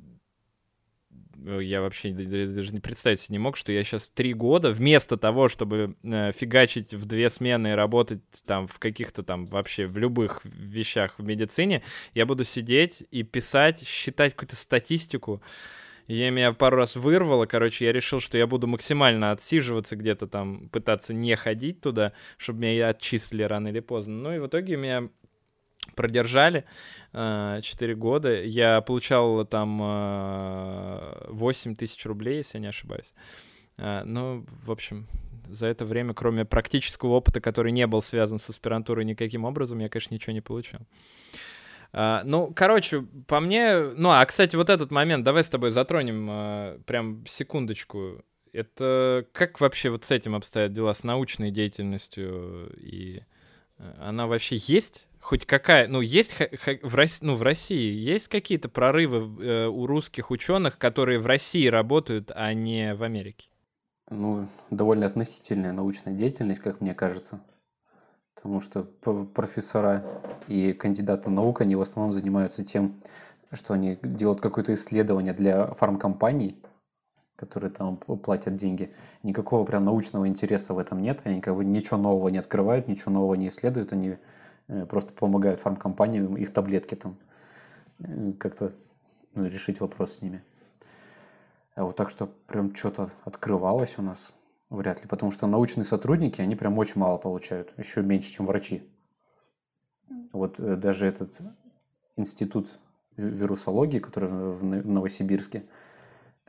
Э, 1.44 1.60
я 1.62 1.80
вообще 1.80 2.10
даже 2.10 2.72
не 2.72 2.80
представить 2.80 3.28
не 3.28 3.38
мог, 3.38 3.56
что 3.56 3.72
я 3.72 3.82
сейчас 3.84 4.08
три 4.08 4.34
года 4.34 4.70
вместо 4.70 5.16
того, 5.16 5.48
чтобы 5.48 5.96
э, 6.02 6.32
фигачить 6.32 6.94
в 6.94 7.06
две 7.06 7.30
смены 7.30 7.68
и 7.68 7.72
работать 7.72 8.22
там 8.46 8.66
в 8.66 8.78
каких-то 8.78 9.22
там 9.22 9.46
вообще 9.46 9.86
в 9.86 9.98
любых 9.98 10.40
вещах 10.44 11.18
в 11.18 11.24
медицине, 11.24 11.82
я 12.14 12.26
буду 12.26 12.44
сидеть 12.44 13.04
и 13.10 13.22
писать, 13.22 13.86
считать 13.86 14.32
какую-то 14.32 14.56
статистику. 14.56 15.42
Я 16.08 16.30
меня 16.30 16.52
пару 16.52 16.76
раз 16.76 16.96
вырвало, 16.96 17.46
короче, 17.46 17.84
я 17.84 17.92
решил, 17.92 18.20
что 18.20 18.36
я 18.36 18.46
буду 18.46 18.66
максимально 18.66 19.30
отсиживаться 19.30 19.94
где-то 19.96 20.26
там, 20.26 20.68
пытаться 20.68 21.14
не 21.14 21.36
ходить 21.36 21.80
туда, 21.80 22.12
чтобы 22.38 22.60
меня 22.60 22.88
отчислили 22.88 23.44
рано 23.44 23.68
или 23.68 23.80
поздно. 23.80 24.14
Ну 24.14 24.34
и 24.34 24.38
в 24.40 24.46
итоге 24.48 24.76
меня 24.76 25.08
продержали 25.94 26.64
э, 27.12 27.60
4 27.62 27.94
года. 27.94 28.42
Я 28.42 28.80
получал 28.80 29.44
там 29.44 29.80
э, 29.82 31.26
8 31.28 31.76
тысяч 31.76 32.04
рублей, 32.06 32.38
если 32.38 32.58
я 32.58 32.62
не 32.62 32.68
ошибаюсь. 32.68 33.12
Э, 33.78 34.02
ну, 34.04 34.44
в 34.64 34.70
общем, 34.70 35.06
за 35.48 35.66
это 35.66 35.84
время, 35.84 36.14
кроме 36.14 36.44
практического 36.44 37.10
опыта, 37.10 37.40
который 37.40 37.72
не 37.72 37.86
был 37.86 38.02
связан 38.02 38.38
с 38.38 38.48
аспирантурой 38.48 39.04
никаким 39.04 39.44
образом, 39.44 39.78
я, 39.80 39.88
конечно, 39.88 40.14
ничего 40.14 40.32
не 40.32 40.40
получал. 40.40 40.80
Uh, 41.92 42.22
ну, 42.24 42.50
короче, 42.56 43.02
по 43.26 43.38
мне... 43.38 43.76
Ну, 43.76 44.10
а, 44.10 44.24
кстати, 44.24 44.56
вот 44.56 44.70
этот 44.70 44.90
момент 44.90 45.24
давай 45.24 45.44
с 45.44 45.50
тобой 45.50 45.72
затронем 45.72 46.30
uh, 46.30 46.82
прям 46.84 47.26
секундочку. 47.26 48.24
Это 48.54 49.26
как 49.32 49.60
вообще 49.60 49.90
вот 49.90 50.04
с 50.04 50.10
этим 50.10 50.34
обстоят 50.34 50.72
дела, 50.72 50.94
с 50.94 51.04
научной 51.04 51.50
деятельностью? 51.50 52.72
И 52.78 53.20
uh, 53.78 53.94
она 54.00 54.26
вообще 54.26 54.56
есть 54.56 55.06
хоть 55.22 55.46
какая, 55.46 55.88
ну, 55.88 56.00
есть 56.00 56.34
в 56.82 56.94
России, 56.94 57.24
ну, 57.24 57.36
в 57.36 57.42
России 57.42 57.94
есть 57.94 58.28
какие-то 58.28 58.68
прорывы 58.68 59.42
э, 59.42 59.66
у 59.66 59.86
русских 59.86 60.30
ученых, 60.30 60.76
которые 60.76 61.18
в 61.18 61.26
России 61.26 61.66
работают, 61.68 62.30
а 62.34 62.52
не 62.52 62.94
в 62.94 63.02
Америке? 63.02 63.48
Ну, 64.10 64.46
довольно 64.70 65.06
относительная 65.06 65.72
научная 65.72 66.12
деятельность, 66.12 66.60
как 66.60 66.80
мне 66.80 66.92
кажется. 66.92 67.40
Потому 68.34 68.60
что 68.60 68.82
профессора 68.82 70.04
и 70.48 70.72
кандидаты 70.72 71.30
наук, 71.30 71.60
они 71.60 71.76
в 71.76 71.80
основном 71.80 72.12
занимаются 72.12 72.64
тем, 72.64 73.00
что 73.52 73.74
они 73.74 73.98
делают 74.02 74.40
какое-то 74.40 74.74
исследование 74.74 75.32
для 75.32 75.68
фармкомпаний, 75.68 76.60
которые 77.36 77.70
там 77.70 77.96
платят 77.96 78.56
деньги. 78.56 78.92
Никакого 79.22 79.64
прям 79.64 79.84
научного 79.84 80.26
интереса 80.26 80.74
в 80.74 80.78
этом 80.78 81.00
нет. 81.00 81.20
Они 81.24 81.40
как 81.40 81.54
бы 81.54 81.64
ничего 81.64 81.96
нового 81.96 82.28
не 82.28 82.38
открывают, 82.38 82.88
ничего 82.88 83.12
нового 83.12 83.34
не 83.34 83.48
исследуют. 83.48 83.92
Они 83.92 84.16
просто 84.88 85.12
помогают 85.12 85.60
фармкомпаниям 85.60 86.36
их 86.36 86.52
таблетки 86.52 86.94
там 86.94 87.16
э, 88.00 88.32
как-то 88.38 88.72
ну, 89.34 89.46
решить 89.46 89.80
вопрос 89.80 90.16
с 90.16 90.22
ними. 90.22 90.42
А 91.74 91.84
вот 91.84 91.96
так 91.96 92.10
что 92.10 92.26
прям 92.26 92.74
что-то 92.74 93.08
открывалось 93.24 93.98
у 93.98 94.02
нас 94.02 94.34
вряд 94.70 95.02
ли, 95.02 95.08
потому 95.08 95.32
что 95.32 95.46
научные 95.46 95.84
сотрудники, 95.84 96.40
они 96.40 96.56
прям 96.56 96.78
очень 96.78 97.00
мало 97.00 97.18
получают, 97.18 97.72
еще 97.78 98.02
меньше, 98.02 98.30
чем 98.30 98.46
врачи. 98.46 98.88
Вот 100.32 100.60
э, 100.60 100.76
даже 100.76 101.06
этот 101.06 101.40
институт 102.16 102.78
вирусологии, 103.16 103.98
который 103.98 104.28
в 104.28 104.64
Новосибирске, 104.64 105.64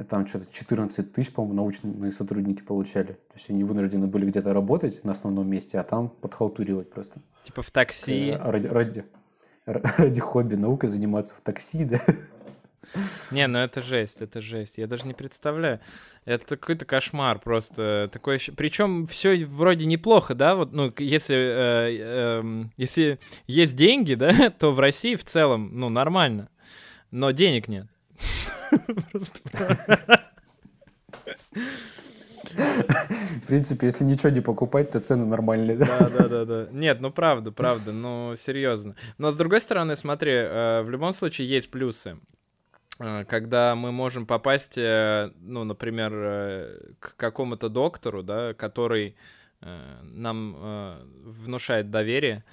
там 0.10 0.26
что-то 0.26 0.52
14 0.52 1.14
тысяч, 1.14 1.32
по-моему, 1.32 1.56
научные 1.56 2.12
сотрудники 2.12 2.64
получали. 2.64 3.14
То 3.14 3.36
есть 3.36 3.50
они 3.50 3.64
вынуждены 3.64 4.08
были 4.08 4.26
где-то 4.26 4.54
работать 4.54 5.04
на 5.04 5.12
основном 5.12 5.48
месте, 5.48 5.80
а 5.80 5.84
там 5.84 6.10
подхалтуривать 6.10 6.90
просто. 6.90 7.22
Типа 7.44 7.62
в 7.62 7.70
такси. 7.70 8.30
Э, 8.30 8.38
ради, 8.50 8.68
ради, 8.68 9.06
ради 9.66 10.20
хобби 10.20 10.56
наукой 10.56 10.90
заниматься 10.90 11.36
в 11.36 11.42
такси, 11.42 11.86
да? 11.86 12.02
Не, 13.32 13.48
ну 13.48 13.60
это 13.60 13.82
жесть, 13.82 14.22
это 14.22 14.42
жесть. 14.42 14.78
Я 14.78 14.88
даже 14.88 15.08
не 15.08 15.14
представляю. 15.14 15.80
Это 16.26 16.58
какой-то 16.58 16.86
кошмар 16.86 17.40
просто. 17.40 18.10
Такое... 18.12 18.40
Причем 18.56 19.08
все 19.08 19.46
вроде 19.46 19.86
неплохо, 19.86 20.36
да? 20.36 20.56
Вот, 20.56 20.74
ну, 20.74 20.94
если, 20.98 21.36
э, 21.36 22.42
э, 22.42 22.64
если 22.78 23.20
есть 23.48 23.76
деньги, 23.76 24.14
да, 24.16 24.50
то 24.50 24.72
в 24.72 24.80
России 24.80 25.16
в 25.16 25.24
целом, 25.24 25.72
ну, 25.74 25.90
нормально. 25.90 26.50
Но 27.12 27.32
денег 27.32 27.68
нет. 27.68 27.88
В 32.54 33.48
принципе, 33.48 33.88
если 33.88 34.04
ничего 34.04 34.30
не 34.30 34.42
покупать, 34.42 34.92
то 34.92 35.00
цены 35.00 35.26
нормальные, 35.26 35.78
да? 35.78 36.10
Да, 36.10 36.28
да, 36.28 36.46
да. 36.46 36.68
Нет, 36.72 37.02
ну 37.02 37.12
правда, 37.12 37.52
правда, 37.52 37.92
ну 37.92 38.36
серьезно. 38.36 38.96
Но 39.18 39.32
с 39.32 39.36
другой 39.36 39.62
стороны, 39.62 39.96
смотри, 39.96 40.32
э, 40.32 40.82
в 40.84 40.90
любом 40.90 41.14
случае 41.14 41.48
есть 41.48 41.72
плюсы. 41.72 42.18
Э, 43.00 43.26
когда 43.26 43.76
мы 43.76 43.92
можем 43.92 44.26
попасть, 44.26 44.78
э, 44.78 45.32
ну, 45.40 45.64
например, 45.64 46.12
к 47.00 47.16
какому-то 47.16 47.70
доктору, 47.70 48.24
да, 48.24 48.54
который 48.54 49.16
нам 50.02 51.00
внушает 51.24 51.90
доверие, 51.90 52.44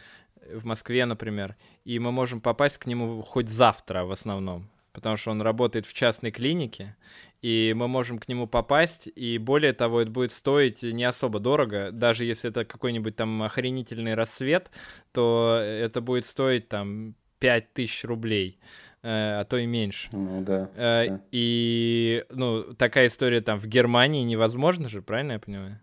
в 0.53 0.65
Москве, 0.65 1.07
например, 1.07 1.57
и 1.85 1.99
мы 1.99 2.13
можем 2.13 2.41
попасть 2.41 2.79
к 2.79 2.87
нему 2.87 3.23
хоть 3.23 3.49
завтра 3.49 4.05
в 4.05 4.13
основном 4.13 4.71
потому 4.93 5.17
что 5.17 5.31
он 5.31 5.43
работает 5.43 5.87
в 5.87 5.93
частной 5.93 6.31
клинике, 6.31 6.97
и 7.43 7.73
мы 7.77 7.89
можем 7.89 8.19
к 8.19 8.29
нему 8.29 8.47
попасть, 8.47 9.09
и 9.15 9.39
более 9.39 9.73
того, 9.73 10.03
это 10.03 10.11
будет 10.11 10.33
стоить 10.33 10.83
не 10.83 11.05
особо 11.05 11.41
дорого, 11.41 11.91
даже 11.93 12.25
если 12.25 12.51
это 12.51 12.65
какой-нибудь 12.65 13.17
там 13.17 13.43
охренительный 13.43 14.15
рассвет, 14.15 14.71
то 15.13 15.59
это 15.61 16.01
будет 16.01 16.27
стоить 16.27 16.69
там 16.69 17.15
5000 17.39 18.05
рублей 18.05 18.59
э, 19.03 19.41
а 19.41 19.45
то 19.45 19.57
и 19.57 19.67
меньше. 19.67 20.09
Ну 20.13 20.43
да, 20.43 20.71
э, 20.77 21.09
да. 21.09 21.21
И 21.31 22.25
ну 22.31 22.75
такая 22.75 23.07
история 23.07 23.41
там 23.41 23.59
в 23.59 23.67
Германии 23.67 24.23
невозможно 24.23 24.89
же, 24.89 25.03
правильно 25.03 25.33
я 25.33 25.39
понимаю? 25.39 25.81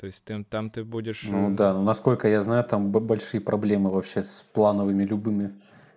То 0.00 0.06
есть 0.06 0.24
ты, 0.24 0.44
там 0.44 0.70
ты 0.70 0.84
будешь. 0.84 1.22
Ну 1.24 1.54
да, 1.54 1.72
но 1.72 1.82
насколько 1.82 2.28
я 2.28 2.42
знаю, 2.42 2.64
там 2.64 2.90
большие 2.90 3.40
проблемы 3.40 3.90
вообще 3.90 4.22
с 4.22 4.44
плановыми 4.52 5.04
любыми 5.04 5.52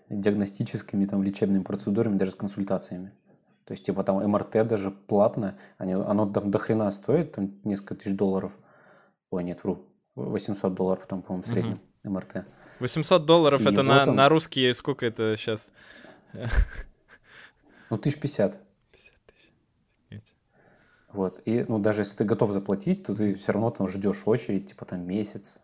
диагностическими, 0.09 1.05
там, 1.05 1.23
лечебными 1.23 1.63
процедурами, 1.63 2.17
даже 2.17 2.31
с 2.31 2.35
консультациями. 2.35 3.11
То 3.65 3.73
есть, 3.73 3.83
типа, 3.83 4.03
там 4.03 4.17
МРТ 4.25 4.65
даже 4.65 4.91
платно, 4.91 5.57
они, 5.77 5.93
оно 5.93 6.25
там 6.31 6.51
до 6.51 6.57
хрена 6.57 6.89
стоит, 6.91 7.33
там 7.33 7.51
несколько 7.63 7.95
тысяч 7.95 8.15
долларов. 8.15 8.57
Ой, 9.29 9.43
нет, 9.43 9.63
вру, 9.63 9.85
800 10.15 10.73
долларов 10.73 11.05
там, 11.05 11.21
по-моему, 11.21 11.43
в 11.43 11.47
среднем 11.47 11.81
угу. 12.03 12.13
МРТ. 12.13 12.45
800 12.79 13.25
долларов 13.25 13.61
И 13.61 13.69
это 13.69 13.83
на, 13.83 14.05
там... 14.05 14.15
на 14.15 14.29
русские, 14.29 14.73
сколько 14.73 15.05
это 15.05 15.35
сейчас? 15.37 15.67
Ну, 17.89 17.97
тысяч 17.97 18.19
пятьдесят. 18.19 18.59
Вот. 21.13 21.41
И, 21.45 21.65
ну, 21.67 21.79
даже 21.79 22.01
если 22.01 22.17
ты 22.17 22.23
готов 22.25 22.51
заплатить, 22.51 23.03
то 23.03 23.15
ты 23.15 23.33
все 23.33 23.53
равно 23.53 23.71
там 23.71 23.87
ждешь 23.87 24.23
очередь, 24.25 24.67
типа, 24.67 24.85
там, 24.85 25.07
месяц, 25.07 25.59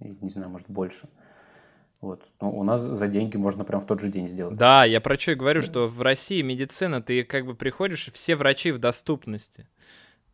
и, 0.00 0.16
не 0.20 0.30
знаю, 0.30 0.50
может, 0.50 0.68
больше. 0.68 1.08
Вот. 2.00 2.22
Но 2.40 2.50
у 2.52 2.62
нас 2.62 2.80
за 2.80 3.08
деньги 3.08 3.36
можно 3.36 3.64
прям 3.64 3.80
в 3.80 3.86
тот 3.86 4.00
же 4.00 4.08
день 4.08 4.28
сделать. 4.28 4.56
Да, 4.56 4.84
я 4.84 5.00
про 5.00 5.18
что 5.18 5.32
и 5.32 5.34
говорю, 5.34 5.60
да. 5.62 5.66
что 5.66 5.88
в 5.88 6.00
России 6.00 6.42
медицина, 6.42 7.02
ты 7.02 7.24
как 7.24 7.44
бы 7.44 7.54
приходишь, 7.54 8.10
все 8.12 8.36
врачи 8.36 8.70
в 8.70 8.78
доступности. 8.78 9.66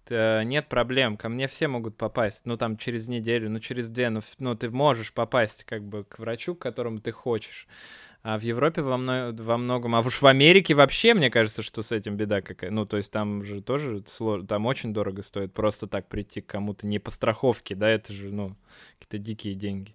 Ты, 0.04 0.42
нет 0.44 0.68
проблем, 0.68 1.16
ко 1.16 1.30
мне 1.30 1.48
все 1.48 1.66
могут 1.66 1.96
попасть, 1.96 2.42
ну 2.44 2.58
там 2.58 2.76
через 2.76 3.08
неделю, 3.08 3.48
ну 3.48 3.58
через 3.58 3.88
две, 3.88 4.10
ну, 4.10 4.20
ну 4.38 4.54
ты 4.54 4.68
можешь 4.68 5.14
попасть 5.14 5.64
как 5.64 5.82
бы 5.82 6.04
к 6.04 6.18
врачу, 6.18 6.54
к 6.54 6.58
которому 6.58 7.00
ты 7.00 7.10
хочешь. 7.10 7.66
А 8.22 8.38
в 8.38 8.42
Европе 8.42 8.82
во, 8.82 8.96
мно... 8.96 9.32
во 9.32 9.56
многом, 9.58 9.94
а 9.94 10.00
уж 10.00 10.20
в 10.20 10.26
Америке 10.26 10.74
вообще, 10.74 11.12
мне 11.14 11.30
кажется, 11.30 11.62
что 11.62 11.82
с 11.82 11.92
этим 11.92 12.16
беда 12.16 12.40
какая. 12.42 12.70
Ну, 12.70 12.86
то 12.86 12.96
есть 12.98 13.10
там 13.12 13.44
же 13.44 13.62
тоже 13.62 14.02
сложно, 14.06 14.46
там 14.46 14.66
очень 14.66 14.92
дорого 14.92 15.22
стоит 15.22 15.52
просто 15.52 15.86
так 15.86 16.08
прийти 16.08 16.40
к 16.40 16.46
кому-то 16.46 16.86
не 16.86 16.98
по 16.98 17.10
страховке, 17.10 17.74
да, 17.74 17.88
это 17.88 18.12
же, 18.12 18.30
ну, 18.30 18.56
какие-то 18.98 19.18
дикие 19.18 19.54
деньги. 19.54 19.94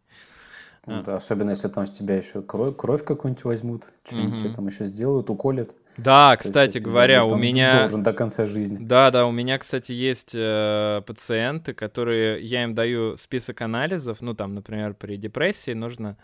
А. 0.85 1.03
Да, 1.03 1.15
особенно 1.17 1.51
если 1.51 1.67
там 1.67 1.85
с 1.85 1.91
тебя 1.91 2.15
еще 2.15 2.41
кровь, 2.41 2.75
кровь 2.75 3.03
какую-нибудь 3.03 3.43
возьмут, 3.43 3.89
что-нибудь 4.03 4.45
угу. 4.45 4.53
там 4.53 4.67
еще 4.67 4.85
сделают, 4.85 5.29
уколят. 5.29 5.75
Да, 5.97 6.37
кстати 6.37 6.77
есть, 6.77 6.87
говоря, 6.87 7.21
знаешь, 7.21 7.33
у 7.33 7.37
меня 7.37 7.79
должен 7.81 8.03
до 8.03 8.13
конца 8.13 8.45
жизни. 8.45 8.77
Да, 8.79 9.11
да, 9.11 9.25
у 9.25 9.31
меня, 9.31 9.57
кстати, 9.57 9.91
есть 9.91 10.31
э, 10.33 11.01
пациенты, 11.05 11.73
которые 11.73 12.41
я 12.41 12.63
им 12.63 12.73
даю 12.73 13.17
список 13.17 13.61
анализов, 13.61 14.21
ну 14.21 14.33
там, 14.33 14.55
например, 14.55 14.93
при 14.93 15.17
депрессии 15.17 15.71
нужно 15.71 16.17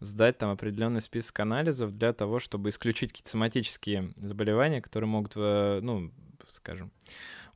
сдать 0.00 0.38
там 0.38 0.50
определенный 0.50 1.00
список 1.00 1.40
анализов 1.40 1.96
для 1.96 2.12
того, 2.12 2.38
чтобы 2.38 2.68
исключить 2.68 3.10
какие-то 3.10 3.30
соматические 3.30 4.12
заболевания, 4.16 4.80
которые 4.80 5.08
могут, 5.08 5.32
э, 5.36 5.80
ну, 5.82 6.10
скажем, 6.48 6.92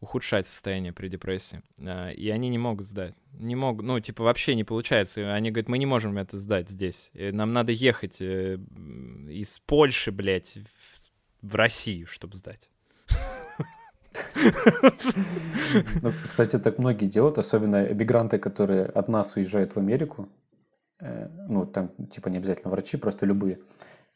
ухудшать 0.01 0.47
состояние 0.47 0.93
при 0.93 1.09
депрессии. 1.09 1.63
А, 1.81 2.11
и 2.11 2.29
они 2.31 2.49
не 2.49 2.59
могут 2.59 2.87
сдать. 2.87 3.15
Не 3.35 3.55
могут, 3.55 3.85
ну, 3.85 4.01
типа, 4.01 4.25
вообще 4.25 4.55
не 4.55 4.65
получается. 4.65 5.33
Они 5.33 5.51
говорят, 5.51 5.69
мы 5.69 5.79
не 5.79 5.87
можем 5.87 6.17
это 6.19 6.39
сдать 6.39 6.71
здесь. 6.71 7.11
Нам 7.15 7.53
надо 7.53 7.73
ехать 7.73 8.21
э, 8.21 8.59
из 9.29 9.59
Польши, 9.61 10.11
блядь, 10.11 10.59
в, 11.43 11.55
Россию, 11.55 12.07
чтобы 12.07 12.37
сдать. 12.37 12.69
Ну, 16.03 16.13
кстати, 16.27 16.59
так 16.59 16.79
многие 16.79 17.07
делают, 17.07 17.39
особенно 17.39 17.85
эмигранты, 17.85 18.39
которые 18.39 18.87
от 18.87 19.09
нас 19.09 19.37
уезжают 19.37 19.75
в 19.75 19.79
Америку. 19.79 20.29
Э, 20.99 21.29
ну, 21.49 21.65
там, 21.67 21.91
типа, 22.11 22.29
не 22.29 22.39
обязательно 22.39 22.71
врачи, 22.71 22.97
просто 22.97 23.27
любые. 23.27 23.61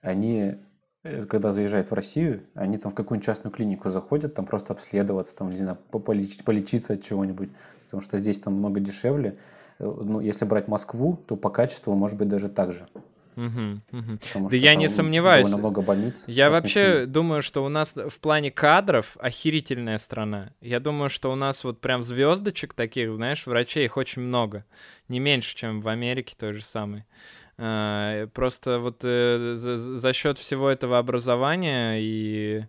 Они 0.01 0.57
когда 1.29 1.53
заезжают 1.53 1.91
в 1.91 1.95
Россию, 1.95 2.45
они 2.55 2.79
там 2.79 2.91
в 2.91 2.95
какую-нибудь 2.95 3.27
частную 3.27 3.53
клинику 3.53 3.91
заходят, 3.91 4.35
там 4.35 4.47
просто 4.47 4.73
обследоваться, 4.73 5.37
там, 5.37 5.51
не 5.51 5.59
знаю, 5.59 5.77
полечить, 5.77 6.45
полечиться 6.45 6.95
от 6.95 7.03
чего-нибудь, 7.03 7.51
потому 7.85 8.01
что 8.01 8.19
здесь 8.19 8.41
там 8.41 8.55
много 8.55 8.81
дешевле. 8.81 9.37
Э, 9.79 9.85
ну, 9.85 10.21
если 10.21 10.45
брать 10.45 10.67
Москву, 10.69 11.19
то 11.27 11.37
по 11.37 11.51
качеству 11.51 11.95
может 11.95 12.17
быть 12.17 12.29
даже 12.29 12.49
так 12.49 12.73
же. 12.73 12.89
Угу, 13.37 13.81
угу. 13.93 14.49
Да 14.49 14.57
я 14.57 14.77
не 14.77 14.89
сомневаюсь. 14.89 15.49
много 15.49 15.83
больниц. 15.83 16.25
Я 16.29 16.51
вообще 16.51 17.05
думаю, 17.07 17.43
что 17.43 17.65
у 17.65 17.69
нас 17.69 17.95
в 17.95 18.21
плане 18.21 18.51
кадров 18.51 19.17
охерительная 19.19 19.99
страна. 19.99 20.53
Я 20.61 20.79
думаю, 20.81 21.11
что 21.11 21.33
у 21.33 21.35
нас 21.35 21.65
вот 21.65 21.81
прям 21.81 22.03
звездочек 22.03 22.75
таких, 22.75 23.13
знаешь, 23.13 23.47
врачей 23.47 23.87
их 23.87 23.97
очень 23.97 24.23
много. 24.23 24.65
Не 25.09 25.19
меньше, 25.19 25.57
чем 25.57 25.81
в 25.81 25.89
Америке 25.89 26.37
той 26.39 26.53
же 26.53 26.63
самой. 26.63 27.05
А, 27.57 28.27
просто 28.29 28.79
вот 28.79 29.01
э, 29.05 29.55
за, 29.55 30.13
счет 30.13 30.39
всего 30.39 30.69
этого 30.69 30.99
образования 30.99 31.99
и 32.01 32.65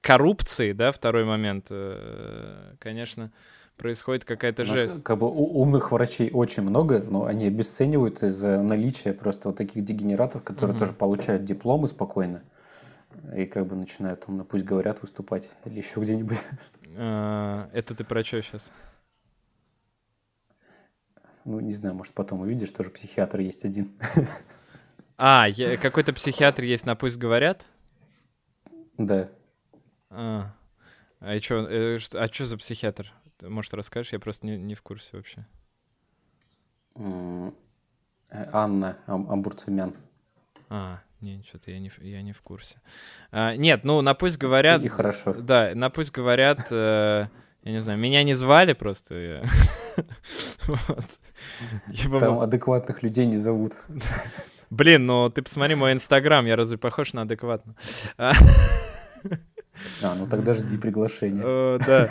коррупции, 0.00 0.72
да, 0.72 0.92
второй 0.92 1.24
момент, 1.24 1.66
э, 1.70 2.74
конечно, 2.78 3.32
происходит 3.76 4.24
какая-то 4.24 4.64
жесть. 4.64 5.02
Как 5.02 5.18
бы 5.18 5.28
умных 5.28 5.90
врачей 5.90 6.30
очень 6.32 6.62
много, 6.62 7.00
но 7.02 7.24
они 7.24 7.46
обесцениваются 7.46 8.26
из-за 8.26 8.62
наличия 8.62 9.12
просто 9.12 9.48
вот 9.48 9.56
таких 9.56 9.84
дегенератов, 9.84 10.44
которые 10.44 10.76
угу. 10.76 10.84
тоже 10.84 10.92
получают 10.92 11.44
дипломы 11.44 11.88
спокойно 11.88 12.42
и 13.36 13.46
как 13.46 13.66
бы 13.66 13.76
начинают 13.76 14.24
там, 14.24 14.38
ну, 14.38 14.44
пусть 14.44 14.64
говорят, 14.64 15.02
выступать 15.02 15.50
или 15.64 15.78
еще 15.78 16.00
где-нибудь. 16.00 16.38
Это 16.94 17.94
ты 17.96 18.04
про 18.04 18.22
что 18.22 18.42
сейчас? 18.42 18.70
Ну, 21.44 21.60
не 21.60 21.72
знаю, 21.72 21.94
может, 21.94 22.14
потом 22.14 22.40
увидишь, 22.40 22.70
тоже 22.70 22.90
психиатр 22.90 23.40
есть 23.40 23.64
один. 23.64 23.90
А, 25.18 25.46
какой-то 25.80 26.12
психиатр 26.12 26.62
есть 26.62 26.84
на 26.84 26.96
«Пусть 26.96 27.16
говорят»? 27.16 27.66
Да. 28.98 29.28
А, 30.10 30.54
а, 31.20 31.38
чё, 31.38 31.66
э, 31.68 31.98
а 32.14 32.26
что 32.28 32.46
за 32.46 32.56
психиатр? 32.56 33.12
Может, 33.40 33.74
расскажешь? 33.74 34.12
Я 34.12 34.18
просто 34.18 34.46
не, 34.46 34.56
не 34.56 34.74
в 34.74 34.82
курсе 34.82 35.10
вообще. 35.12 35.46
Анна 38.30 38.98
Амбурцемян. 39.06 39.94
А, 40.68 41.00
не, 41.20 41.42
что-то 41.42 41.70
я 41.70 41.78
не, 41.78 41.90
я 42.00 42.22
не 42.22 42.32
в 42.32 42.42
курсе. 42.42 42.80
А, 43.30 43.54
нет, 43.56 43.84
ну, 43.84 44.00
на 44.00 44.14
«Пусть 44.14 44.38
говорят». 44.38 44.82
И 44.82 44.88
хорошо. 44.88 45.34
Да, 45.34 45.72
на 45.74 45.90
«Пусть 45.90 46.10
говорят», 46.10 46.66
э, 46.70 47.28
я 47.62 47.72
не 47.72 47.80
знаю, 47.80 47.98
меня 47.98 48.22
не 48.24 48.34
звали 48.34 48.72
просто. 48.72 49.44
Там 52.20 52.40
адекватных 52.40 53.02
людей 53.02 53.26
не 53.26 53.36
зовут. 53.36 53.72
Блин, 54.70 55.06
ну 55.06 55.28
ты 55.30 55.42
посмотри 55.42 55.74
мой 55.74 55.92
инстаграм, 55.92 56.46
я 56.46 56.56
разве 56.56 56.78
похож 56.78 57.12
на 57.12 57.22
адекватно? 57.22 57.76
А, 60.02 60.14
ну 60.14 60.26
тогда 60.26 60.54
жди 60.54 60.76
приглашения. 60.76 61.78
Да. 61.78 62.08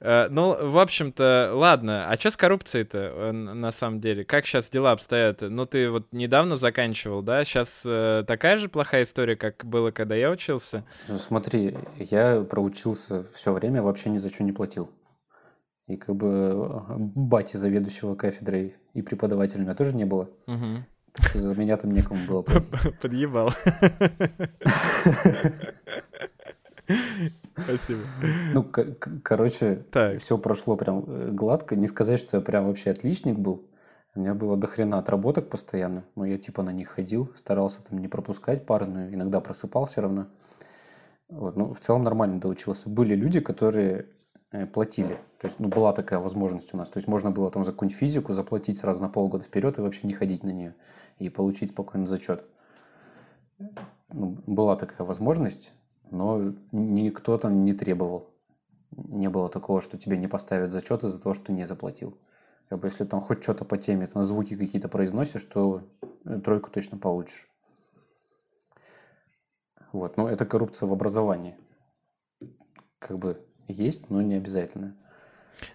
Э, 0.00 0.28
ну, 0.30 0.70
в 0.70 0.78
общем-то, 0.78 1.52
ладно. 1.54 2.08
А 2.08 2.16
что 2.16 2.30
с 2.30 2.36
коррупцией-то 2.36 2.98
э, 2.98 3.32
на 3.32 3.70
самом 3.72 4.00
деле? 4.00 4.24
Как 4.24 4.46
сейчас 4.46 4.70
дела 4.70 4.92
обстоят? 4.92 5.40
Ну, 5.42 5.66
ты 5.66 5.90
вот 5.90 6.06
недавно 6.12 6.56
заканчивал, 6.56 7.22
да? 7.22 7.44
Сейчас 7.44 7.82
э, 7.84 8.24
такая 8.26 8.56
же 8.56 8.68
плохая 8.68 9.02
история, 9.02 9.36
как 9.36 9.64
было, 9.64 9.90
когда 9.90 10.14
я 10.14 10.30
учился? 10.30 10.84
Ну, 11.08 11.18
смотри, 11.18 11.76
я 11.98 12.40
проучился 12.42 13.24
все 13.34 13.52
время, 13.52 13.82
вообще 13.82 14.10
ни 14.10 14.18
за 14.18 14.30
что 14.30 14.44
не 14.44 14.52
платил. 14.52 14.90
И 15.86 15.96
как 15.96 16.14
бы 16.14 16.82
бати 16.96 17.56
заведующего 17.56 18.14
кафедрой 18.14 18.76
и 18.94 19.02
преподавателя 19.02 19.60
у 19.60 19.64
меня 19.64 19.74
тоже 19.74 19.94
не 19.94 20.04
было. 20.04 20.30
Так 21.12 21.26
что 21.26 21.38
за 21.40 21.56
меня 21.56 21.76
там 21.76 21.90
некому 21.90 22.24
было 22.24 22.42
платить. 22.42 22.70
Подъебал. 23.02 23.52
Спасибо. 27.56 28.00
Ну, 28.52 28.64
короче, 29.22 29.84
все 30.18 30.38
прошло 30.38 30.76
прям 30.76 31.04
э, 31.06 31.30
гладко. 31.30 31.76
Не 31.76 31.86
сказать, 31.86 32.20
что 32.20 32.36
я 32.36 32.40
прям 32.42 32.66
вообще 32.66 32.90
отличник 32.90 33.38
был. 33.38 33.68
У 34.14 34.20
меня 34.20 34.34
было 34.34 34.56
дохрена 34.56 34.98
отработок 34.98 35.48
постоянно, 35.48 36.04
но 36.16 36.24
я 36.24 36.36
типа 36.36 36.62
на 36.62 36.70
них 36.70 36.88
ходил, 36.88 37.30
старался 37.36 37.82
там 37.82 37.98
не 37.98 38.08
пропускать 38.08 38.66
парную, 38.66 39.14
иногда 39.14 39.40
просыпал 39.40 39.86
все 39.86 40.00
равно. 40.00 40.26
Вот, 41.28 41.56
ну, 41.56 41.72
в 41.72 41.78
целом 41.78 42.02
нормально 42.02 42.40
доучился. 42.40 42.88
Были 42.88 43.14
люди, 43.14 43.38
которые 43.38 44.06
Э, 44.52 44.66
платили. 44.66 45.14
То 45.38 45.46
есть, 45.46 45.60
ну, 45.60 45.68
была 45.68 45.92
такая 45.92 46.18
возможность 46.18 46.74
у 46.74 46.76
нас. 46.76 46.90
То 46.90 46.98
есть, 46.98 47.06
можно 47.06 47.30
было 47.30 47.50
там 47.50 47.64
за 47.64 47.70
какую-нибудь 47.70 47.98
физику 47.98 48.32
заплатить 48.32 48.78
сразу 48.78 49.00
на 49.00 49.08
полгода 49.08 49.44
вперед 49.44 49.78
и 49.78 49.80
вообще 49.80 50.06
не 50.08 50.12
ходить 50.12 50.42
на 50.42 50.50
нее. 50.50 50.74
И 51.18 51.28
получить 51.28 51.70
спокойно 51.70 52.06
зачет. 52.06 52.44
Ну, 53.58 54.38
была 54.46 54.74
такая 54.74 55.06
возможность, 55.06 55.72
но 56.10 56.52
никто 56.72 57.38
там 57.38 57.64
не 57.64 57.72
требовал. 57.72 58.30
Не 58.90 59.28
было 59.28 59.48
такого, 59.48 59.80
что 59.80 59.98
тебе 59.98 60.16
не 60.16 60.26
поставят 60.26 60.70
зачет 60.70 61.04
из-за 61.04 61.20
того, 61.20 61.34
что 61.34 61.46
ты 61.46 61.52
не 61.52 61.64
заплатил. 61.64 62.18
Как 62.68 62.78
бы, 62.78 62.88
если 62.88 63.04
там 63.04 63.20
хоть 63.20 63.42
что-то 63.42 63.64
по 63.64 63.76
теме, 63.76 64.06
там 64.06 64.22
звуки 64.22 64.56
какие-то 64.56 64.88
произносишь, 64.88 65.44
то 65.44 65.82
э, 66.24 66.38
тройку 66.38 66.70
точно 66.70 66.98
получишь. 66.98 67.48
Вот, 69.92 70.16
но 70.16 70.28
это 70.28 70.46
коррупция 70.46 70.86
в 70.86 70.92
образовании. 70.92 71.56
Как 72.98 73.18
бы 73.18 73.44
есть, 73.66 74.08
но 74.10 74.22
не 74.22 74.34
обязательно. 74.34 74.96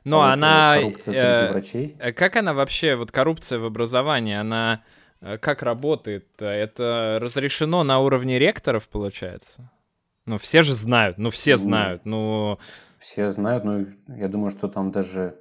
Но 0.04 0.22
а 0.22 0.34
она... 0.34 0.76
коррупция 0.78 1.14
среди 1.14 1.46
э, 1.46 1.52
врачей. 1.52 1.96
Э, 2.00 2.12
как 2.14 2.36
она 2.36 2.54
вообще, 2.54 2.96
вот 2.96 3.12
коррупция 3.12 3.60
в 3.60 3.66
образовании, 3.66 4.36
она 4.36 4.84
э, 5.22 5.38
как 5.38 5.64
работает? 5.64 6.28
Это 6.40 7.20
разрешено 7.22 7.84
на 7.84 8.00
уровне 8.00 8.40
ректоров, 8.40 8.88
получается? 8.88 9.70
Ну, 10.26 10.38
все 10.38 10.64
же 10.64 10.74
знают, 10.74 11.18
ну, 11.18 11.30
все 11.30 11.52
ну, 11.52 11.58
знают, 11.58 12.06
ну... 12.06 12.60
Все 12.98 13.30
знают, 13.30 13.64
но 13.64 13.86
я 14.08 14.28
думаю, 14.28 14.50
что 14.50 14.68
там 14.68 14.92
даже 14.92 15.40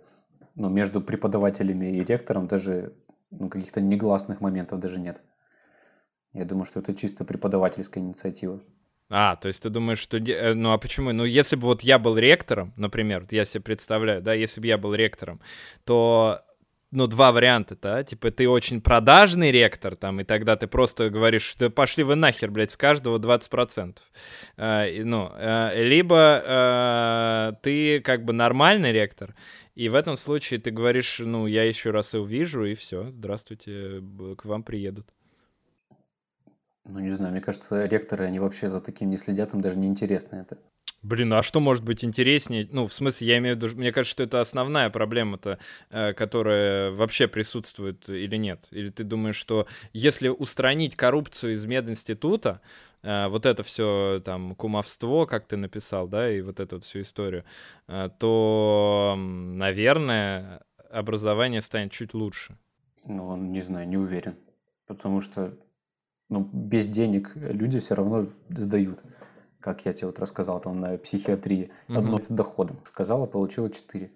ну, 0.54 0.68
между 0.68 1.00
преподавателями 1.00 1.86
и 1.86 2.04
ректором 2.04 2.46
даже 2.46 2.94
ну, 3.30 3.48
каких-то 3.48 3.80
негласных 3.80 4.40
моментов 4.40 4.80
даже 4.80 5.00
нет. 5.00 5.22
Я 6.32 6.44
думаю, 6.44 6.64
что 6.64 6.80
это 6.80 6.92
чисто 6.94 7.24
преподавательская 7.24 8.02
инициатива. 8.02 8.60
А, 9.10 9.36
то 9.36 9.48
есть 9.48 9.62
ты 9.62 9.70
думаешь, 9.70 9.98
что... 9.98 10.16
Э, 10.16 10.54
ну 10.54 10.72
а 10.72 10.78
почему? 10.78 11.12
Ну 11.12 11.24
если 11.24 11.56
бы 11.56 11.62
вот 11.62 11.82
я 11.82 11.98
был 11.98 12.16
ректором, 12.16 12.72
например, 12.76 13.20
вот 13.20 13.32
я 13.32 13.44
себе 13.44 13.62
представляю, 13.62 14.22
да, 14.22 14.32
если 14.34 14.60
бы 14.60 14.66
я 14.66 14.78
был 14.78 14.94
ректором, 14.94 15.40
то 15.84 16.43
ну, 16.94 17.06
два 17.06 17.32
варианта, 17.32 17.76
да, 17.80 18.04
типа, 18.04 18.30
ты 18.30 18.48
очень 18.48 18.80
продажный 18.80 19.50
ректор, 19.50 19.96
там, 19.96 20.20
и 20.20 20.24
тогда 20.24 20.56
ты 20.56 20.66
просто 20.66 21.10
говоришь, 21.10 21.54
да 21.58 21.68
пошли 21.68 22.04
вы 22.04 22.14
нахер, 22.14 22.50
блядь, 22.50 22.70
с 22.70 22.76
каждого 22.76 23.18
20%. 23.18 23.96
Э, 24.56 25.02
ну, 25.04 25.30
э, 25.34 25.82
либо 25.82 26.42
э, 26.44 27.52
ты 27.62 28.00
как 28.00 28.24
бы 28.24 28.32
нормальный 28.32 28.92
ректор, 28.92 29.34
и 29.74 29.88
в 29.88 29.94
этом 29.96 30.16
случае 30.16 30.60
ты 30.60 30.70
говоришь, 30.70 31.18
ну, 31.18 31.46
я 31.46 31.64
еще 31.64 31.90
раз 31.90 32.14
и 32.14 32.18
увижу, 32.18 32.64
и 32.64 32.74
все, 32.74 33.10
здравствуйте, 33.10 34.00
к 34.38 34.44
вам 34.44 34.62
приедут. 34.62 35.08
Ну, 36.86 37.00
не 37.00 37.10
знаю, 37.10 37.32
мне 37.32 37.40
кажется, 37.40 37.86
ректоры, 37.86 38.26
они 38.26 38.38
вообще 38.38 38.68
за 38.68 38.80
таким 38.80 39.08
не 39.10 39.16
следят, 39.16 39.54
им 39.54 39.60
даже 39.60 39.78
не 39.78 39.86
интересно 39.86 40.36
это. 40.36 40.58
Блин, 41.04 41.32
а 41.34 41.42
что 41.42 41.60
может 41.60 41.84
быть 41.84 42.02
интереснее? 42.02 42.66
Ну, 42.72 42.86
в 42.86 42.92
смысле, 42.92 43.26
я 43.26 43.38
имею 43.38 43.56
в 43.56 43.62
виду, 43.62 43.76
мне 43.76 43.92
кажется, 43.92 44.12
что 44.12 44.22
это 44.22 44.40
основная 44.40 44.88
проблема-то, 44.88 45.58
э, 45.90 46.14
которая 46.14 46.92
вообще 46.92 47.28
присутствует 47.28 48.08
или 48.08 48.36
нет? 48.36 48.68
Или 48.70 48.88
ты 48.88 49.04
думаешь, 49.04 49.36
что 49.36 49.66
если 49.92 50.28
устранить 50.28 50.96
коррупцию 50.96 51.52
из 51.54 51.66
мединститута, 51.66 52.62
э, 53.02 53.28
вот 53.28 53.44
это 53.44 53.62
все 53.62 54.22
там 54.24 54.54
кумовство, 54.54 55.26
как 55.26 55.46
ты 55.46 55.58
написал, 55.58 56.08
да, 56.08 56.30
и 56.30 56.40
вот 56.40 56.58
эту 56.58 56.76
вот 56.76 56.84
всю 56.84 57.02
историю, 57.02 57.44
э, 57.86 58.08
то, 58.18 59.14
наверное, 59.18 60.62
образование 60.90 61.60
станет 61.60 61.92
чуть 61.92 62.14
лучше. 62.14 62.56
Ну, 63.04 63.36
не 63.36 63.60
знаю, 63.60 63.86
не 63.86 63.98
уверен. 63.98 64.36
Потому 64.86 65.20
что 65.20 65.54
ну, 66.28 66.48
без 66.52 66.88
денег 66.88 67.32
люди 67.34 67.80
все 67.80 67.94
равно 67.94 68.28
сдают. 68.48 69.02
Как 69.60 69.84
я 69.86 69.92
тебе 69.92 70.08
вот 70.08 70.18
рассказал 70.18 70.60
там 70.60 70.80
на 70.80 70.98
психиатрии. 70.98 71.70
Угу. 71.88 71.98
Одно 71.98 72.20
с 72.20 72.28
доходом. 72.28 72.78
Сказала, 72.84 73.26
получила 73.26 73.70
4. 73.70 74.10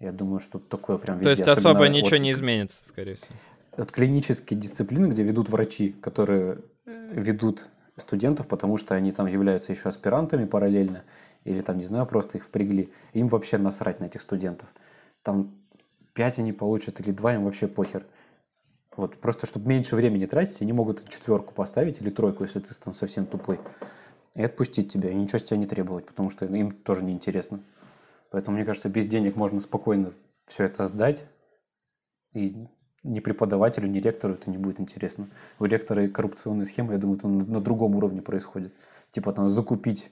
Я 0.00 0.12
думаю, 0.12 0.40
что 0.40 0.58
такое 0.58 0.98
прям 0.98 1.18
везде. 1.18 1.44
То 1.44 1.50
есть 1.50 1.58
особо 1.58 1.88
ничего 1.88 2.16
от, 2.16 2.22
не 2.22 2.32
изменится, 2.32 2.76
скорее 2.86 3.14
всего. 3.14 3.34
От 3.76 3.92
клинические 3.92 4.58
дисциплины, 4.58 5.06
где 5.06 5.22
ведут 5.22 5.48
врачи, 5.48 5.92
которые 5.92 6.58
э, 6.86 7.10
ведут 7.12 7.68
студентов, 7.96 8.48
потому 8.48 8.76
что 8.76 8.94
они 8.94 9.12
там 9.12 9.26
являются 9.26 9.72
еще 9.72 9.88
аспирантами 9.88 10.46
параллельно, 10.46 11.04
или 11.44 11.60
там, 11.60 11.78
не 11.78 11.84
знаю, 11.84 12.06
просто 12.06 12.38
их 12.38 12.44
впрягли. 12.44 12.92
Им 13.12 13.28
вообще 13.28 13.58
насрать 13.58 14.00
на 14.00 14.06
этих 14.06 14.20
студентов. 14.20 14.68
Там 15.22 15.54
5 16.14 16.40
они 16.40 16.52
получат 16.52 17.00
или 17.00 17.12
2, 17.12 17.34
им 17.34 17.44
вообще 17.44 17.68
похер. 17.68 18.04
Вот, 18.96 19.16
просто 19.16 19.46
чтобы 19.46 19.68
меньше 19.68 19.96
времени 19.96 20.26
тратить, 20.26 20.62
они 20.62 20.72
могут 20.72 21.08
четверку 21.08 21.52
поставить 21.52 22.00
или 22.00 22.10
тройку, 22.10 22.44
если 22.44 22.60
ты 22.60 22.72
там 22.74 22.94
совсем 22.94 23.26
тупой, 23.26 23.60
и 24.34 24.42
отпустить 24.42 24.92
тебя, 24.92 25.10
и 25.10 25.14
ничего 25.14 25.38
с 25.38 25.42
тебя 25.42 25.56
не 25.56 25.66
требовать, 25.66 26.06
потому 26.06 26.30
что 26.30 26.46
им 26.46 26.70
тоже 26.70 27.04
неинтересно. 27.04 27.60
Поэтому, 28.30 28.56
мне 28.56 28.66
кажется, 28.66 28.88
без 28.88 29.06
денег 29.06 29.36
можно 29.36 29.60
спокойно 29.60 30.12
все 30.46 30.64
это 30.64 30.86
сдать, 30.86 31.26
и 32.34 32.66
ни 33.04 33.20
преподавателю, 33.20 33.88
ни 33.88 33.98
ректору 33.98 34.34
это 34.34 34.50
не 34.50 34.58
будет 34.58 34.80
интересно. 34.80 35.28
У 35.58 35.66
ректора 35.66 36.04
и 36.04 36.08
коррупционные 36.08 36.66
схемы, 36.66 36.94
я 36.94 36.98
думаю, 36.98 37.18
это 37.18 37.28
на, 37.28 37.60
другом 37.60 37.94
уровне 37.96 38.22
происходит. 38.22 38.72
Типа 39.10 39.32
там 39.32 39.48
закупить 39.48 40.10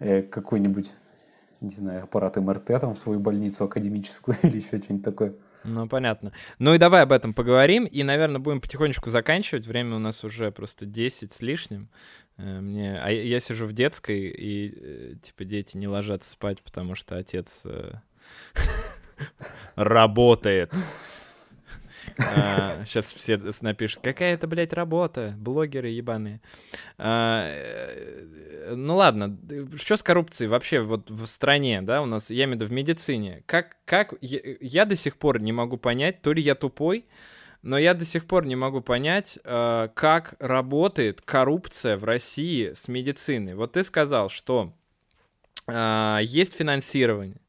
э, 0.00 0.22
какой-нибудь, 0.22 0.92
не 1.60 1.74
знаю, 1.74 2.04
аппарат 2.04 2.36
МРТ 2.36 2.66
там 2.80 2.94
в 2.94 2.98
свою 2.98 3.20
больницу 3.20 3.64
академическую 3.64 4.36
или 4.42 4.56
еще 4.56 4.80
что-нибудь 4.80 5.04
такое. 5.04 5.34
Ну, 5.64 5.88
понятно. 5.88 6.32
Ну 6.58 6.74
и 6.74 6.78
давай 6.78 7.02
об 7.02 7.12
этом 7.12 7.32
поговорим. 7.32 7.86
И, 7.86 8.02
наверное, 8.02 8.38
будем 8.38 8.60
потихонечку 8.60 9.10
заканчивать. 9.10 9.66
Время 9.66 9.96
у 9.96 9.98
нас 9.98 10.22
уже 10.22 10.52
просто 10.52 10.86
10 10.86 11.32
с 11.32 11.40
лишним. 11.40 11.88
Э, 12.36 12.60
мне... 12.60 13.00
А 13.00 13.10
я 13.10 13.40
сижу 13.40 13.66
в 13.66 13.72
детской, 13.72 14.28
и, 14.28 14.74
э, 14.76 15.14
типа, 15.22 15.44
дети 15.44 15.76
не 15.76 15.88
ложатся 15.88 16.30
спать, 16.30 16.62
потому 16.62 16.94
что 16.94 17.16
отец 17.16 17.62
э, 17.64 17.92
работает. 19.74 20.72
Сейчас 22.16 23.12
а, 23.12 23.16
все 23.16 23.40
напишут, 23.60 24.00
какая 24.02 24.34
это, 24.34 24.46
блядь, 24.46 24.72
работа, 24.72 25.34
блогеры 25.36 25.88
ебаные. 25.88 26.40
А, 26.98 27.46
э, 27.48 28.74
ну 28.74 28.96
ладно, 28.96 29.36
что 29.76 29.96
с 29.96 30.02
коррупцией 30.02 30.48
вообще 30.48 30.80
вот 30.80 31.10
в 31.10 31.26
стране, 31.26 31.82
да, 31.82 32.02
у 32.02 32.06
нас, 32.06 32.30
я 32.30 32.44
имею 32.44 32.58
в 32.58 32.60
виду 32.62 32.66
в 32.66 32.72
медицине. 32.72 33.42
Как, 33.46 33.76
как, 33.84 34.14
я, 34.20 34.84
до 34.84 34.96
сих 34.96 35.16
пор 35.16 35.40
не 35.40 35.52
могу 35.52 35.76
понять, 35.76 36.22
то 36.22 36.32
ли 36.32 36.40
я 36.40 36.54
тупой, 36.54 37.06
но 37.62 37.78
я 37.78 37.94
до 37.94 38.04
сих 38.04 38.26
пор 38.26 38.46
не 38.46 38.56
могу 38.56 38.80
понять, 38.80 39.38
э, 39.42 39.88
как 39.94 40.34
работает 40.38 41.20
коррупция 41.22 41.96
в 41.96 42.04
России 42.04 42.72
с 42.74 42.88
медициной. 42.88 43.54
Вот 43.54 43.72
ты 43.72 43.84
сказал, 43.84 44.28
что 44.28 44.72
есть 45.66 46.54
финансирование. 46.54 47.40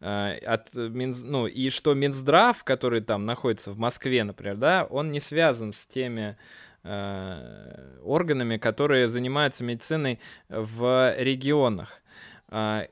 Э, 0.00 0.36
от 0.46 0.74
Минз... 0.74 1.22
ну, 1.22 1.46
и 1.46 1.70
что 1.70 1.94
Минздрав, 1.94 2.64
который 2.64 3.00
там 3.00 3.26
находится 3.26 3.72
в 3.72 3.78
Москве, 3.78 4.24
например, 4.24 4.56
да, 4.56 4.86
он 4.88 5.10
не 5.10 5.20
связан 5.20 5.72
с 5.72 5.86
теми 5.86 6.36
э, 6.82 7.98
органами, 8.02 8.56
которые 8.56 9.08
занимаются 9.08 9.64
медициной 9.64 10.18
в 10.48 11.14
регионах. 11.18 12.00
Э, 12.48 12.86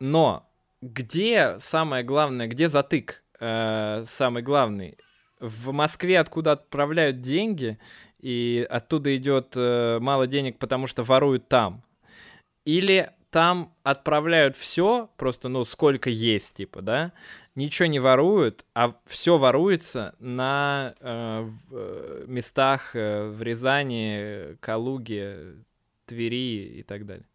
но 0.00 0.48
где 0.82 1.58
самое 1.58 2.02
главное, 2.02 2.48
где 2.48 2.68
затык 2.68 3.22
э, 3.38 4.04
самый 4.06 4.42
главный? 4.42 4.98
В 5.38 5.72
Москве, 5.72 6.18
откуда 6.18 6.52
отправляют 6.52 7.20
деньги, 7.20 7.78
и 8.20 8.66
оттуда 8.68 9.16
идет 9.16 9.54
э, 9.56 9.98
мало 10.00 10.26
денег, 10.26 10.58
потому 10.58 10.86
что 10.86 11.02
воруют 11.02 11.48
там. 11.48 11.82
Или 12.64 13.10
там 13.30 13.72
отправляют 13.82 14.56
все, 14.56 15.08
просто, 15.16 15.48
ну, 15.48 15.64
сколько 15.64 16.10
есть, 16.10 16.54
типа, 16.56 16.82
да, 16.82 17.12
ничего 17.54 17.86
не 17.86 18.00
воруют, 18.00 18.64
а 18.74 18.94
все 19.06 19.38
воруется 19.38 20.14
на 20.18 20.94
э, 21.00 21.48
э, 21.70 22.24
местах 22.26 22.94
э, 22.94 23.28
в 23.28 23.40
Рязани, 23.42 24.56
Калуге, 24.60 25.54
Твери 26.06 26.78
и 26.78 26.82
так 26.82 27.06
далее. 27.06 27.26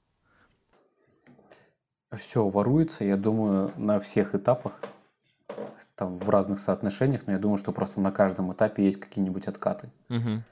Все 2.12 2.48
воруется, 2.48 3.04
я 3.04 3.18
думаю, 3.18 3.72
на 3.78 4.00
всех 4.00 4.36
этапах, 4.36 4.80
там 5.96 6.18
в 6.18 6.30
разных 6.30 6.60
соотношениях, 6.60 7.22
но 7.26 7.34
я 7.34 7.40
думаю, 7.40 7.58
что 7.58 7.72
просто 7.72 8.02
на 8.02 8.12
каждом 8.12 8.52
этапе 8.54 8.84
есть 8.84 9.00
какие-нибудь 9.00 9.48
откаты. 9.48 9.90
Угу. 10.10 10.44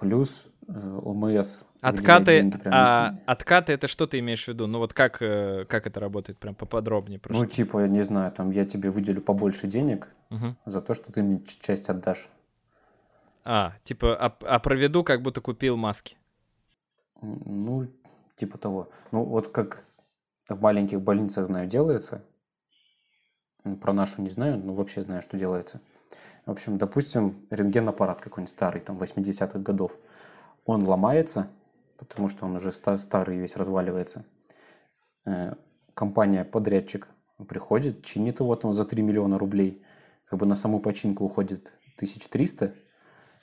Плюс 0.00 0.46
э, 0.66 1.00
ОМС 1.02 1.64
Откаты, 1.82 2.52
а, 2.66 3.16
откаты 3.24 3.72
это 3.72 3.86
что 3.86 4.06
ты 4.06 4.18
имеешь 4.18 4.44
в 4.44 4.48
виду? 4.48 4.66
Ну 4.66 4.78
вот 4.78 4.92
как, 4.92 5.22
э, 5.22 5.64
как 5.66 5.86
это 5.86 5.98
работает, 5.98 6.38
прям 6.38 6.54
поподробнее? 6.54 7.18
Просто. 7.18 7.42
Ну 7.42 7.48
типа, 7.48 7.86
не 7.86 8.02
знаю, 8.02 8.32
там 8.32 8.50
я 8.50 8.66
тебе 8.66 8.90
выделю 8.90 9.22
побольше 9.22 9.66
денег 9.66 10.08
угу. 10.30 10.56
за 10.66 10.82
то, 10.82 10.92
что 10.92 11.10
ты 11.10 11.22
мне 11.22 11.42
часть 11.60 11.88
отдашь. 11.88 12.28
А, 13.44 13.74
типа, 13.84 14.14
а, 14.14 14.36
а 14.42 14.58
проведу, 14.58 15.04
как 15.04 15.22
будто 15.22 15.40
купил 15.40 15.76
маски. 15.76 16.18
Ну, 17.22 17.88
типа 18.36 18.58
того. 18.58 18.90
Ну 19.10 19.24
вот 19.24 19.48
как 19.48 19.84
в 20.48 20.60
маленьких 20.60 21.00
больницах, 21.00 21.46
знаю, 21.46 21.66
делается. 21.66 22.24
Про 23.80 23.94
нашу 23.94 24.20
не 24.20 24.30
знаю, 24.30 24.58
но 24.58 24.74
вообще 24.74 25.00
знаю, 25.00 25.22
что 25.22 25.38
делается. 25.38 25.80
В 26.50 26.52
общем, 26.52 26.78
допустим, 26.78 27.46
рентген-аппарат 27.50 28.20
какой-нибудь 28.20 28.50
старый, 28.50 28.80
там, 28.80 28.98
80-х 28.98 29.60
годов. 29.60 29.96
Он 30.64 30.82
ломается, 30.82 31.46
потому 31.96 32.28
что 32.28 32.44
он 32.44 32.56
уже 32.56 32.72
старый 32.72 33.38
весь 33.38 33.54
разваливается. 33.54 34.24
Э, 35.26 35.54
компания-подрядчик 35.94 37.06
приходит, 37.46 38.04
чинит 38.04 38.40
его 38.40 38.56
там 38.56 38.72
за 38.72 38.84
3 38.84 39.00
миллиона 39.00 39.38
рублей. 39.38 39.84
Как 40.24 40.40
бы 40.40 40.44
на 40.46 40.56
саму 40.56 40.80
починку 40.80 41.24
уходит 41.24 41.72
1300. 41.98 42.74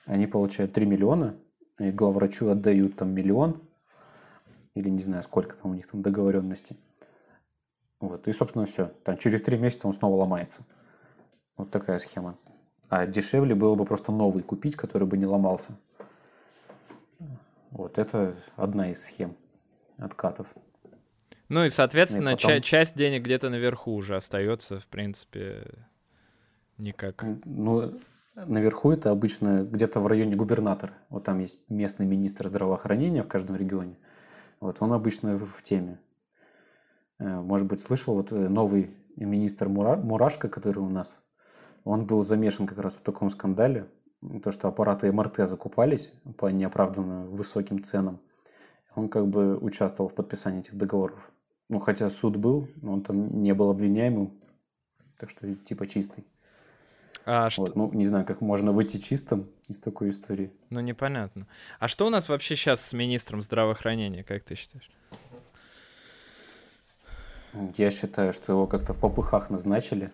Они 0.06 0.28
получают 0.28 0.74
3 0.74 0.86
миллиона, 0.86 1.38
и 1.80 1.92
главврачу 1.92 2.50
отдают 2.50 2.98
там 2.98 3.12
миллион. 3.12 3.62
Или 4.74 4.90
не 4.90 5.02
знаю, 5.02 5.24
сколько 5.24 5.56
там 5.56 5.72
у 5.72 5.76
них 5.76 5.88
там 5.88 6.02
договоренности. 6.02 6.76
Вот, 8.02 8.28
и, 8.28 8.34
собственно, 8.34 8.66
все. 8.66 8.92
Там 9.06 9.16
через 9.16 9.42
3 9.44 9.58
месяца 9.60 9.88
он 9.88 9.94
снова 9.94 10.18
ломается. 10.18 10.64
Вот 11.56 11.72
такая 11.72 12.00
схема. 12.00 12.38
А 12.90 13.06
дешевле 13.06 13.56
было 13.56 13.76
бы 13.76 13.86
просто 13.86 14.12
новый 14.12 14.44
купить, 14.44 14.76
который 14.76 15.08
бы 15.08 15.18
не 15.18 15.26
ломался. 15.26 15.74
Вот 17.72 17.98
это 17.98 18.36
одна 18.56 18.92
из 18.92 19.04
схем 19.04 19.36
откатов. 19.98 20.48
Ну 21.50 21.64
и, 21.64 21.70
соответственно, 21.70 22.30
и 22.30 22.34
потом... 22.34 22.52
ча- 22.52 22.62
часть 22.62 22.96
денег 22.96 23.24
где-то 23.24 23.50
наверху 23.50 23.94
уже 23.94 24.16
остается, 24.16 24.80
в 24.80 24.88
принципе, 24.88 25.64
никак. 26.78 27.24
Ну, 27.46 28.00
наверху 28.36 28.92
это 28.92 29.12
обычно 29.12 29.64
где-то 29.64 30.00
в 30.00 30.08
районе 30.08 30.36
губернатора. 30.36 30.94
Вот 31.10 31.24
там 31.24 31.40
есть 31.40 31.60
местный 31.70 32.06
министр 32.06 32.48
здравоохранения 32.48 33.24
в 33.24 33.28
каждом 33.28 33.56
регионе. 33.56 33.96
Вот 34.60 34.78
он 34.80 34.94
обычно 34.94 35.38
в, 35.38 35.62
теме. 35.62 36.00
Э, 37.20 37.40
может 37.42 37.68
быть, 37.68 37.80
слышал, 37.80 38.16
вот 38.16 38.32
э, 38.32 38.50
новый 38.50 38.92
министр 39.16 39.70
Мура... 39.70 39.96
Мурашко, 39.96 40.50
который 40.50 40.80
у 40.80 40.90
нас, 40.90 41.22
он 41.88 42.06
был 42.06 42.24
замешан 42.24 42.68
как 42.68 42.80
раз 42.80 42.96
в 42.96 43.02
таком 43.02 43.30
скандале 43.30 43.88
то, 44.44 44.52
что 44.52 44.68
аппараты 44.68 45.12
МРТ 45.12 45.48
закупались 45.48 46.12
по 46.38 46.48
неоправданно 46.48 47.26
высоким 47.28 47.84
ценам, 47.84 48.20
он 48.96 49.10
как 49.10 49.28
бы 49.28 49.58
участвовал 49.58 50.10
в 50.10 50.16
подписании 50.16 50.62
этих 50.62 50.76
договоров. 50.76 51.32
Ну, 51.70 51.80
хотя 51.80 52.10
суд 52.10 52.38
был, 52.38 52.68
но 52.78 52.94
он 52.94 53.04
там 53.04 53.42
не 53.42 53.54
был 53.54 53.70
обвиняемым, 53.70 54.32
так 55.18 55.30
что 55.30 55.54
типа 55.54 55.86
чистый. 55.88 56.26
А 57.26 57.44
вот, 57.44 57.52
что... 57.52 57.72
Ну, 57.76 57.92
не 57.92 58.08
знаю, 58.08 58.26
как 58.26 58.42
можно 58.42 58.72
выйти 58.72 58.98
чистым 58.98 59.50
из 59.68 59.80
такой 59.80 60.10
истории. 60.10 60.52
Ну, 60.70 60.80
непонятно. 60.80 61.46
А 61.80 61.88
что 61.88 62.08
у 62.08 62.10
нас 62.10 62.30
вообще 62.30 62.56
сейчас 62.56 62.82
с 62.82 62.94
министром 62.94 63.42
здравоохранения, 63.42 64.24
как 64.24 64.44
ты 64.44 64.56
считаешь? 64.56 64.90
Я 67.76 67.92
считаю, 67.92 68.34
что 68.34 68.54
его 68.54 68.66
как-то 68.66 68.94
в 68.94 69.00
попыхах 69.00 69.50
назначили. 69.50 70.12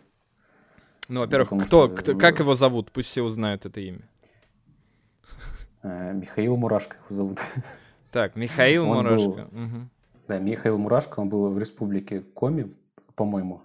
Ну, 1.10 1.22
во-первых, 1.22 1.50
кто, 1.50 1.88
что... 1.88 1.90
кто, 1.90 2.16
как 2.16 2.40
его 2.40 2.56
зовут? 2.56 2.92
Пусть 2.92 3.10
все 3.10 3.22
узнают 3.22 3.66
это 3.66 3.80
имя. 3.80 4.02
Э, 5.84 6.14
Михаил 6.14 6.58
Мурашко 6.58 6.98
его 6.98 7.16
зовут. 7.16 7.40
Так, 8.12 8.36
Михаил 8.36 8.88
он 8.90 8.98
Мурашко. 8.98 9.18
Был, 9.18 9.34
угу. 9.64 9.90
Да, 10.28 10.40
Михаил 10.40 10.78
Мурашко, 10.78 11.20
он 11.20 11.30
был 11.30 11.50
в 11.50 11.58
республике 11.58 12.22
Коми, 12.22 12.72
по-моему, 13.16 13.62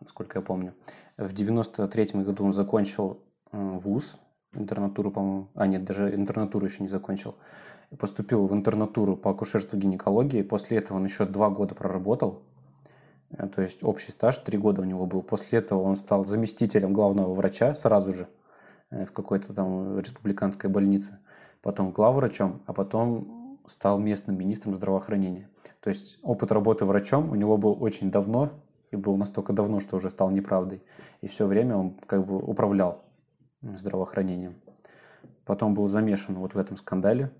насколько 0.00 0.38
я 0.38 0.42
помню. 0.42 0.74
В 1.16 1.32
93-м 1.32 2.22
году 2.22 2.44
он 2.44 2.52
закончил 2.52 3.18
э, 3.50 3.56
вуз, 3.56 4.20
интернатуру, 4.52 5.10
по-моему. 5.10 5.48
А, 5.54 5.66
нет, 5.66 5.84
даже 5.84 6.14
интернатуру 6.14 6.66
еще 6.66 6.82
не 6.82 6.88
закончил. 6.88 7.34
Поступил 7.98 8.46
в 8.46 8.52
интернатуру 8.52 9.16
по 9.16 9.30
акушерству 9.30 9.78
гинекологии. 9.78 10.42
После 10.42 10.78
этого 10.78 10.98
он 10.98 11.04
еще 11.04 11.24
два 11.24 11.48
года 11.48 11.74
проработал 11.74 12.42
то 13.30 13.62
есть 13.62 13.84
общий 13.84 14.10
стаж 14.10 14.38
три 14.38 14.58
года 14.58 14.82
у 14.82 14.84
него 14.84 15.06
был. 15.06 15.22
После 15.22 15.58
этого 15.58 15.82
он 15.82 15.96
стал 15.96 16.24
заместителем 16.24 16.92
главного 16.92 17.34
врача 17.34 17.74
сразу 17.74 18.12
же 18.12 18.28
э, 18.90 19.04
в 19.04 19.12
какой-то 19.12 19.52
там 19.52 19.98
республиканской 19.98 20.70
больнице. 20.70 21.18
Потом 21.60 21.92
главврачом, 21.92 22.62
а 22.66 22.72
потом 22.72 23.58
стал 23.66 23.98
местным 23.98 24.38
министром 24.38 24.74
здравоохранения. 24.74 25.50
То 25.80 25.90
есть 25.90 26.18
опыт 26.22 26.52
работы 26.52 26.84
врачом 26.84 27.30
у 27.30 27.34
него 27.34 27.58
был 27.58 27.76
очень 27.82 28.10
давно, 28.10 28.50
и 28.90 28.96
был 28.96 29.16
настолько 29.16 29.52
давно, 29.52 29.80
что 29.80 29.96
уже 29.96 30.08
стал 30.08 30.30
неправдой. 30.30 30.82
И 31.20 31.26
все 31.26 31.46
время 31.46 31.76
он 31.76 31.94
как 32.06 32.26
бы 32.26 32.38
управлял 32.38 33.04
здравоохранением. 33.60 34.54
Потом 35.44 35.74
был 35.74 35.86
замешан 35.86 36.36
вот 36.36 36.54
в 36.54 36.58
этом 36.58 36.76
скандале. 36.76 37.30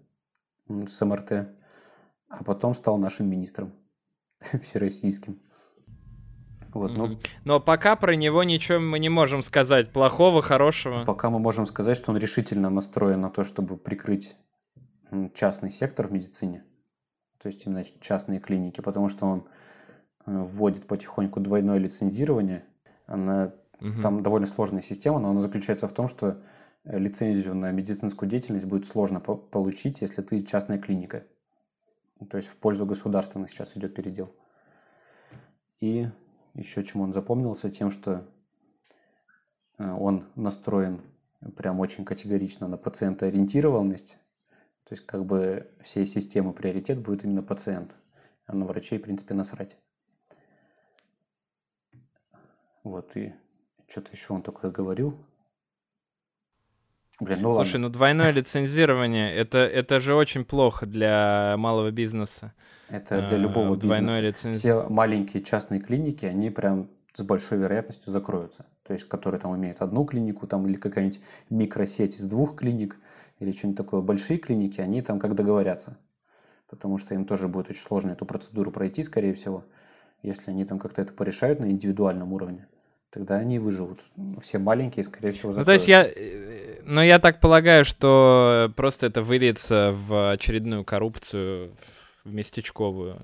с 0.68 1.04
МРТ, 1.04 1.48
а 2.28 2.44
потом 2.44 2.74
стал 2.74 2.98
нашим 2.98 3.28
министром 3.28 3.72
всероссийским. 4.40 5.40
Вот, 6.74 6.92
ну, 6.92 7.18
Но 7.44 7.60
пока 7.60 7.96
про 7.96 8.14
него 8.14 8.42
ничего 8.44 8.78
мы 8.78 8.98
не 8.98 9.08
можем 9.08 9.42
сказать 9.42 9.90
плохого, 9.90 10.42
хорошего. 10.42 11.04
Пока 11.04 11.30
мы 11.30 11.38
можем 11.38 11.66
сказать, 11.66 11.96
что 11.96 12.12
он 12.12 12.18
решительно 12.18 12.70
настроен 12.70 13.20
на 13.20 13.30
то, 13.30 13.42
чтобы 13.42 13.76
прикрыть 13.76 14.36
частный 15.34 15.70
сектор 15.70 16.06
в 16.08 16.12
медицине, 16.12 16.64
то 17.40 17.46
есть 17.46 17.66
именно 17.66 17.82
частные 18.00 18.40
клиники, 18.40 18.80
потому 18.80 19.08
что 19.08 19.26
он 19.26 19.48
э, 20.26 20.42
вводит 20.42 20.86
потихоньку 20.86 21.40
двойное 21.40 21.78
лицензирование. 21.78 22.64
Она, 23.06 23.54
угу. 23.80 24.02
Там 24.02 24.22
довольно 24.22 24.46
сложная 24.46 24.82
система, 24.82 25.18
но 25.18 25.30
она 25.30 25.40
заключается 25.40 25.88
в 25.88 25.92
том, 25.92 26.08
что 26.08 26.42
э, 26.84 26.98
лицензию 26.98 27.54
на 27.54 27.70
медицинскую 27.70 28.28
деятельность 28.28 28.66
будет 28.66 28.86
сложно 28.86 29.20
по 29.20 29.36
получить, 29.36 30.02
если 30.02 30.20
ты 30.20 30.42
частная 30.42 30.78
клиника. 30.78 31.24
То 32.30 32.36
есть 32.36 32.48
в 32.48 32.56
пользу 32.56 32.84
государственных 32.84 33.50
сейчас 33.50 33.76
идет 33.76 33.94
передел. 33.94 34.34
И 35.80 36.08
еще 36.58 36.82
чем 36.84 37.00
он 37.00 37.12
запомнился, 37.12 37.70
тем, 37.70 37.90
что 37.90 38.26
э, 39.78 39.90
он 39.90 40.26
настроен 40.34 41.02
прям 41.56 41.80
очень 41.80 42.04
категорично 42.04 42.68
на 42.68 42.76
пациентоориентированность. 42.76 44.18
То 44.84 44.94
есть 44.94 45.06
как 45.06 45.24
бы 45.24 45.70
всей 45.80 46.06
системы 46.06 46.52
приоритет 46.52 47.00
будет 47.00 47.24
именно 47.24 47.42
пациент, 47.42 47.96
а 48.46 48.56
на 48.56 48.64
врачей, 48.64 48.98
в 48.98 49.02
принципе, 49.02 49.34
насрать. 49.34 49.76
Вот, 52.82 53.16
и 53.16 53.34
что-то 53.86 54.12
еще 54.12 54.32
он 54.32 54.42
такое 54.42 54.70
говорил. 54.70 55.24
Блин, 57.20 57.38
ну 57.42 57.54
Слушай, 57.54 57.74
ладно. 57.74 57.88
ну 57.88 57.92
двойное 57.92 58.30
лицензирование 58.32 59.32
это, 59.34 59.58
это 59.58 59.98
же 59.98 60.14
очень 60.14 60.44
плохо 60.44 60.86
для 60.86 61.56
малого 61.58 61.90
бизнеса. 61.90 62.52
Это 62.88 63.26
для 63.28 63.36
любого 63.38 63.76
бизнеса. 63.76 64.20
Лицензи... 64.20 64.58
Все 64.58 64.88
маленькие 64.88 65.42
частные 65.42 65.80
клиники, 65.80 66.24
они 66.24 66.50
прям 66.50 66.88
с 67.14 67.22
большой 67.22 67.58
вероятностью 67.58 68.12
закроются. 68.12 68.66
То 68.84 68.92
есть, 68.92 69.08
которые 69.08 69.40
там 69.40 69.54
имеют 69.56 69.82
одну 69.82 70.04
клинику, 70.04 70.46
там, 70.46 70.66
или 70.66 70.76
какая-нибудь 70.76 71.20
микросеть 71.50 72.16
из 72.16 72.26
двух 72.26 72.56
клиник, 72.56 72.96
или 73.40 73.52
что-нибудь 73.52 73.76
такое. 73.76 74.00
Большие 74.00 74.38
клиники, 74.38 74.80
они 74.80 75.02
там 75.02 75.18
как 75.18 75.34
договорятся. 75.34 75.98
Потому 76.68 76.98
что 76.98 77.14
им 77.14 77.24
тоже 77.24 77.48
будет 77.48 77.70
очень 77.70 77.82
сложно 77.82 78.12
эту 78.12 78.24
процедуру 78.24 78.70
пройти, 78.70 79.02
скорее 79.02 79.34
всего, 79.34 79.64
если 80.22 80.50
они 80.50 80.64
там 80.64 80.78
как-то 80.78 81.02
это 81.02 81.12
порешают 81.12 81.60
на 81.60 81.70
индивидуальном 81.70 82.32
уровне 82.32 82.68
тогда 83.10 83.36
они 83.36 83.58
выживут. 83.58 84.00
Все 84.40 84.58
маленькие, 84.58 85.04
скорее 85.04 85.32
всего, 85.32 85.52
закроются. 85.52 85.60
Ну, 85.60 85.64
то 85.64 85.72
есть 85.72 85.88
я... 85.88 86.04
Э, 86.04 86.80
но 86.84 87.02
я 87.02 87.18
так 87.18 87.40
полагаю, 87.40 87.84
что 87.84 88.72
просто 88.76 89.06
это 89.06 89.22
выльется 89.22 89.92
в 89.94 90.32
очередную 90.32 90.84
коррупцию, 90.84 91.74
в 92.24 92.32
местечковую, 92.32 93.20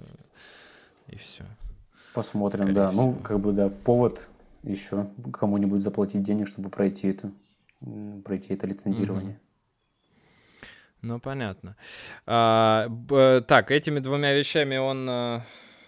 и 1.08 1.16
все. 1.16 1.44
Посмотрим, 2.14 2.64
скорее 2.64 2.74
да. 2.74 2.86
Ну, 2.86 2.90
всего. 2.92 3.06
Ну, 3.06 3.14
как 3.22 3.40
бы, 3.40 3.52
да, 3.52 3.68
повод 3.68 4.28
еще 4.62 5.08
кому-нибудь 5.32 5.82
заплатить 5.82 6.22
денег, 6.22 6.48
чтобы 6.48 6.70
пройти 6.70 7.08
это, 7.08 7.30
пройти 8.24 8.54
это 8.54 8.66
лицензирование. 8.66 9.34
Угу. 9.34 9.40
Ну, 11.02 11.20
понятно. 11.20 11.76
А, 12.26 12.88
б, 12.88 13.44
так, 13.46 13.70
этими 13.70 13.98
двумя 13.98 14.32
вещами 14.32 14.78
он 14.78 15.42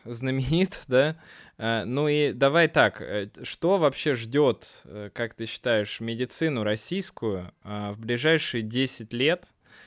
знаменит, 0.09 0.83
да? 0.89 1.17
Э, 1.59 1.85
ну 1.85 2.09
и 2.09 2.33
давай 2.33 2.69
так, 2.69 3.01
э, 3.01 3.29
что 3.43 3.79
вообще 3.79 4.15
ждет, 4.15 4.83
э, 4.85 5.11
как 5.13 5.35
ты 5.35 5.47
считаешь, 5.47 6.01
медицину 6.01 6.63
российскую 6.63 7.53
в 7.63 7.97
ближайшие 7.99 8.63
10 8.63 9.13
лет? 9.13 9.47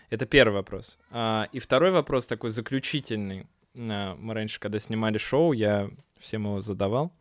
Это 0.10 0.26
первый 0.26 0.54
вопрос. 0.54 0.98
А, 1.12 1.48
и 1.52 1.60
второй 1.60 1.92
вопрос 1.92 2.26
такой 2.28 2.50
заключительный. 2.50 3.48
Мы 3.74 4.34
раньше, 4.34 4.60
когда 4.60 4.80
снимали 4.80 5.18
шоу, 5.18 5.54
я 5.54 5.90
всем 6.20 6.46
его 6.46 6.60
задавал. 6.60 7.14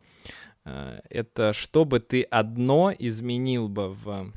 Это 0.65 1.53
что 1.53 1.85
бы 1.85 1.99
ты 1.99 2.23
одно 2.23 2.91
изменил 2.97 3.69
бы 3.69 3.93
в 3.93 4.33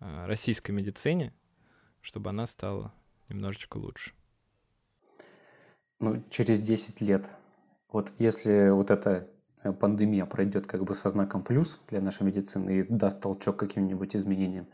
российской 0.00 0.72
медицине, 0.72 1.32
чтобы 2.00 2.30
она 2.30 2.46
стала 2.46 2.92
немножечко 3.28 3.76
лучше? 3.76 4.12
Ну, 6.00 6.22
через 6.30 6.60
10 6.60 7.00
лет 7.02 7.30
вот 7.92 8.12
если 8.18 8.70
вот 8.70 8.90
эта 8.90 9.26
э, 9.62 9.72
пандемия 9.72 10.24
пройдет 10.24 10.66
как 10.66 10.84
бы 10.84 10.94
со 10.94 11.08
знаком 11.08 11.42
плюс 11.42 11.80
для 11.88 12.00
нашей 12.00 12.22
медицины 12.22 12.78
и 12.78 12.82
даст 12.82 13.20
толчок 13.20 13.56
каким-нибудь 13.56 14.14
изменениям, 14.14 14.66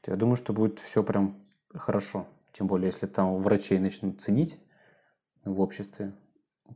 то 0.00 0.10
я 0.10 0.16
думаю, 0.16 0.36
что 0.36 0.52
будет 0.52 0.78
все 0.78 1.02
прям 1.02 1.36
хорошо. 1.74 2.26
Тем 2.52 2.66
более, 2.66 2.86
если 2.86 3.06
там 3.06 3.36
врачей 3.38 3.78
начнут 3.78 4.20
ценить 4.20 4.58
в 5.44 5.60
обществе, 5.60 6.12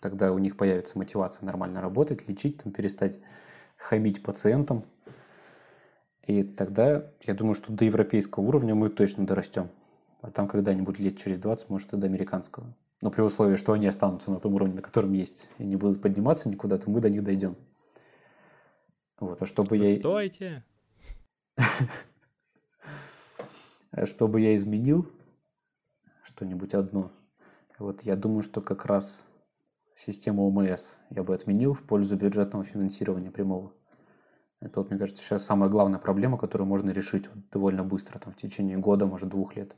тогда 0.00 0.32
у 0.32 0.38
них 0.38 0.56
появится 0.56 0.98
мотивация 0.98 1.46
нормально 1.46 1.80
работать, 1.80 2.28
лечить, 2.28 2.62
там, 2.62 2.72
перестать 2.72 3.18
хамить 3.76 4.22
пациентам. 4.22 4.84
И 6.26 6.42
тогда, 6.42 7.10
я 7.24 7.34
думаю, 7.34 7.54
что 7.54 7.72
до 7.72 7.84
европейского 7.84 8.42
уровня 8.42 8.74
мы 8.74 8.90
точно 8.90 9.26
дорастем. 9.26 9.70
А 10.20 10.30
там 10.30 10.48
когда-нибудь 10.48 10.98
лет 10.98 11.16
через 11.16 11.38
20, 11.38 11.70
может, 11.70 11.92
и 11.92 11.96
до 11.96 12.06
американского. 12.06 12.66
Но 13.02 13.10
при 13.10 13.20
условии, 13.22 13.56
что 13.56 13.72
они 13.72 13.86
останутся 13.86 14.30
на 14.30 14.40
том 14.40 14.54
уровне, 14.54 14.74
на 14.74 14.82
котором 14.82 15.12
есть, 15.12 15.48
и 15.58 15.64
не 15.64 15.76
будут 15.76 16.00
подниматься 16.00 16.48
никуда, 16.48 16.78
то 16.78 16.90
мы 16.90 17.00
до 17.00 17.10
них 17.10 17.22
дойдем. 17.22 17.56
Вот, 19.20 19.40
а 19.42 19.46
чтобы 19.46 19.76
я... 19.76 19.98
Стойте! 19.98 20.64
Чтобы 24.04 24.42
я 24.42 24.54
изменил 24.54 25.10
что-нибудь 26.22 26.74
одно, 26.74 27.12
вот 27.78 28.02
я 28.02 28.14
думаю, 28.16 28.42
что 28.42 28.60
как 28.60 28.84
раз 28.84 29.26
систему 29.94 30.46
ОМС 30.46 30.96
я 31.10 31.22
бы 31.22 31.34
отменил 31.34 31.72
в 31.72 31.82
пользу 31.82 32.16
бюджетного 32.16 32.64
финансирования 32.64 33.30
прямого. 33.30 33.72
Это 34.60 34.80
вот, 34.80 34.90
мне 34.90 34.98
кажется, 34.98 35.22
сейчас 35.22 35.44
самая 35.44 35.70
главная 35.70 35.98
проблема, 35.98 36.38
которую 36.38 36.68
можно 36.68 36.90
решить 36.90 37.28
вот 37.28 37.48
довольно 37.50 37.84
быстро, 37.84 38.18
там, 38.18 38.32
в 38.32 38.36
течение 38.36 38.78
года, 38.78 39.06
может, 39.06 39.28
двух 39.28 39.56
лет. 39.56 39.74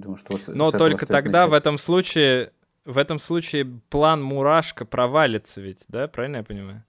Думаю, 0.00 0.16
что 0.16 0.32
вот 0.32 0.48
Но 0.48 0.70
только 0.70 1.06
тогда 1.06 1.40
начать. 1.42 1.50
в 1.50 1.54
этом 1.54 1.78
случае 1.78 2.52
в 2.86 2.98
этом 2.98 3.18
случае 3.18 3.64
план 3.90 4.22
Мурашка 4.22 4.84
провалится 4.84 5.60
ведь, 5.60 5.84
да? 5.88 6.06
Правильно 6.06 6.38
я 6.38 6.42
понимаю? 6.44 6.84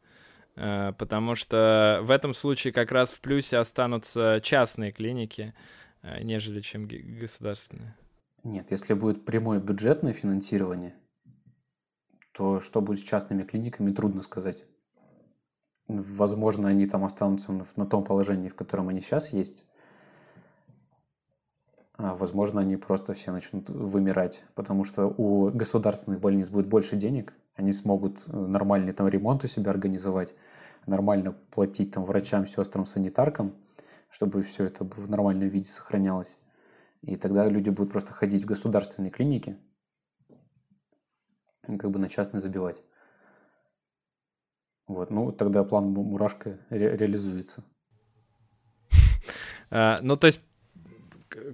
А, 0.55 0.91
потому 0.93 1.35
что 1.35 2.01
в 2.03 2.11
этом 2.11 2.33
случае 2.33 2.71
как 2.71 2.91
раз 2.91 3.11
в 3.11 3.19
плюсе 3.19 3.57
останутся 3.57 4.39
частные 4.43 4.91
клиники, 4.91 5.53
а, 6.03 6.19
нежели 6.21 6.61
чем 6.61 6.87
государственные. 6.87 7.95
Нет, 8.43 8.71
если 8.71 8.93
будет 8.93 9.25
прямое 9.25 9.59
бюджетное 9.59 10.13
финансирование, 10.13 10.95
то 12.31 12.59
что 12.59 12.81
будет 12.81 12.99
с 12.99 13.03
частными 13.03 13.43
клиниками, 13.43 13.91
трудно 13.91 14.21
сказать. 14.21 14.65
Возможно, 15.87 16.67
они 16.67 16.85
там 16.85 17.05
останутся 17.05 17.51
на 17.75 17.85
том 17.85 18.03
положении, 18.03 18.49
в 18.49 18.55
котором 18.55 18.89
они 18.89 19.01
сейчас 19.01 19.33
есть, 19.33 19.65
возможно, 21.97 22.61
они 22.61 22.77
просто 22.77 23.13
все 23.13 23.31
начнут 23.31 23.69
вымирать, 23.69 24.43
потому 24.55 24.83
что 24.83 25.07
у 25.07 25.49
государственных 25.49 26.19
больниц 26.19 26.49
будет 26.49 26.67
больше 26.67 26.95
денег, 26.95 27.33
они 27.55 27.73
смогут 27.73 28.19
э, 28.27 28.37
нормальный 28.37 28.93
там 28.93 29.07
ремонт 29.07 29.43
у 29.43 29.47
себя 29.47 29.71
организовать, 29.71 30.35
нормально 30.85 31.35
платить 31.51 31.91
там 31.91 32.05
врачам, 32.05 32.45
сестрам, 32.45 32.85
санитаркам, 32.85 33.55
чтобы 34.09 34.43
все 34.43 34.65
это 34.65 34.83
в 34.83 35.09
нормальном 35.09 35.49
виде 35.49 35.69
сохранялось. 35.69 36.37
И 37.01 37.15
тогда 37.15 37.47
люди 37.47 37.69
будут 37.69 37.91
просто 37.91 38.13
ходить 38.13 38.43
в 38.43 38.47
государственные 38.47 39.11
клиники 39.11 39.57
как 41.77 41.91
бы 41.91 41.99
на 41.99 42.07
частные 42.07 42.39
забивать. 42.39 42.81
Вот, 44.87 45.09
ну 45.09 45.31
тогда 45.31 45.63
план 45.65 45.89
Мурашка 45.89 46.59
ре- 46.69 46.95
реализуется. 46.95 47.63
А, 49.69 49.99
ну, 50.01 50.15
то 50.15 50.27
есть 50.27 50.39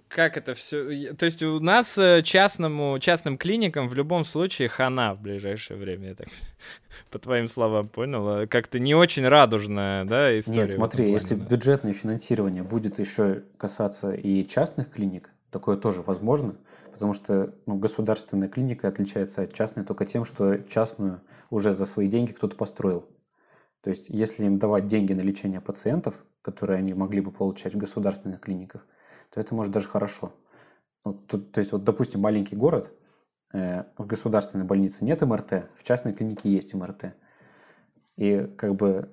как 0.07 0.37
это 0.37 0.53
все? 0.53 1.13
То 1.13 1.25
есть 1.25 1.43
у 1.43 1.59
нас 1.59 1.97
э, 1.97 2.21
частному, 2.23 2.97
частным 2.99 3.37
клиникам 3.37 3.87
в 3.87 3.93
любом 3.93 4.25
случае 4.25 4.69
хана 4.69 5.13
в 5.13 5.21
ближайшее 5.21 5.77
время, 5.77 6.09
я 6.09 6.15
так 6.15 6.27
по 7.11 7.19
твоим 7.19 7.47
словам 7.47 7.87
понял. 7.87 8.27
А 8.27 8.47
как-то 8.47 8.79
не 8.79 8.95
очень 8.95 9.27
радужная, 9.27 10.05
да, 10.05 10.37
история. 10.37 10.59
Нет, 10.59 10.69
смотри, 10.69 11.11
если 11.11 11.35
бюджетное 11.35 11.93
финансирование 11.93 12.63
будет 12.63 12.99
еще 12.99 13.43
касаться 13.57 14.13
и 14.13 14.45
частных 14.45 14.91
клиник, 14.91 15.29
такое 15.49 15.77
тоже 15.77 16.01
возможно, 16.01 16.55
потому 16.91 17.13
что 17.13 17.53
ну, 17.65 17.75
государственная 17.75 18.49
клиника 18.49 18.87
отличается 18.87 19.41
от 19.43 19.53
частной 19.53 19.85
только 19.85 20.05
тем, 20.05 20.25
что 20.25 20.57
частную 20.59 21.21
уже 21.49 21.73
за 21.73 21.85
свои 21.85 22.07
деньги 22.07 22.31
кто-то 22.31 22.55
построил. 22.55 23.07
То 23.81 23.89
есть, 23.89 24.09
если 24.09 24.45
им 24.45 24.59
давать 24.59 24.87
деньги 24.87 25.11
на 25.11 25.19
лечение 25.19 25.59
пациентов, 25.59 26.23
которые 26.41 26.77
они 26.77 26.93
могли 26.93 27.19
бы 27.19 27.31
получать 27.31 27.73
в 27.73 27.77
государственных 27.77 28.39
клиниках, 28.39 28.85
то 29.33 29.39
это 29.39 29.55
может 29.55 29.73
даже 29.73 29.87
хорошо. 29.87 30.31
Ну, 31.03 31.13
тут, 31.13 31.51
то 31.51 31.59
есть, 31.59 31.71
вот, 31.71 31.83
допустим, 31.83 32.21
маленький 32.21 32.55
город, 32.55 32.91
э, 33.53 33.83
в 33.97 34.05
государственной 34.05 34.65
больнице 34.65 35.03
нет 35.03 35.21
МРТ, 35.21 35.69
в 35.75 35.83
частной 35.83 36.13
клинике 36.13 36.49
есть 36.49 36.73
МРТ. 36.73 37.15
И 38.15 38.47
как 38.57 38.75
бы 38.75 39.09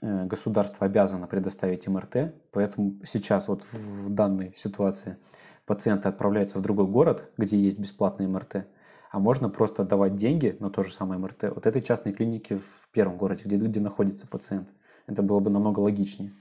э, 0.00 0.24
государство 0.26 0.86
обязано 0.86 1.26
предоставить 1.26 1.88
МРТ, 1.88 2.34
поэтому 2.52 3.00
сейчас 3.04 3.48
вот 3.48 3.64
в 3.64 4.08
данной 4.08 4.54
ситуации 4.54 5.18
пациенты 5.66 6.08
отправляются 6.08 6.58
в 6.58 6.62
другой 6.62 6.86
город, 6.86 7.30
где 7.36 7.58
есть 7.58 7.80
бесплатный 7.80 8.28
МРТ, 8.28 8.68
а 9.10 9.18
можно 9.18 9.48
просто 9.48 9.84
давать 9.84 10.14
деньги 10.14 10.56
на 10.60 10.70
то 10.70 10.84
же 10.84 10.92
самое 10.92 11.20
МРТ 11.20 11.54
вот 11.54 11.66
этой 11.66 11.82
частной 11.82 12.12
клинике 12.12 12.54
в 12.54 12.88
первом 12.92 13.16
городе, 13.16 13.42
где, 13.44 13.56
где 13.56 13.80
находится 13.80 14.28
пациент. 14.28 14.72
Это 15.08 15.22
было 15.22 15.40
бы 15.40 15.50
намного 15.50 15.80
логичнее. 15.80 16.32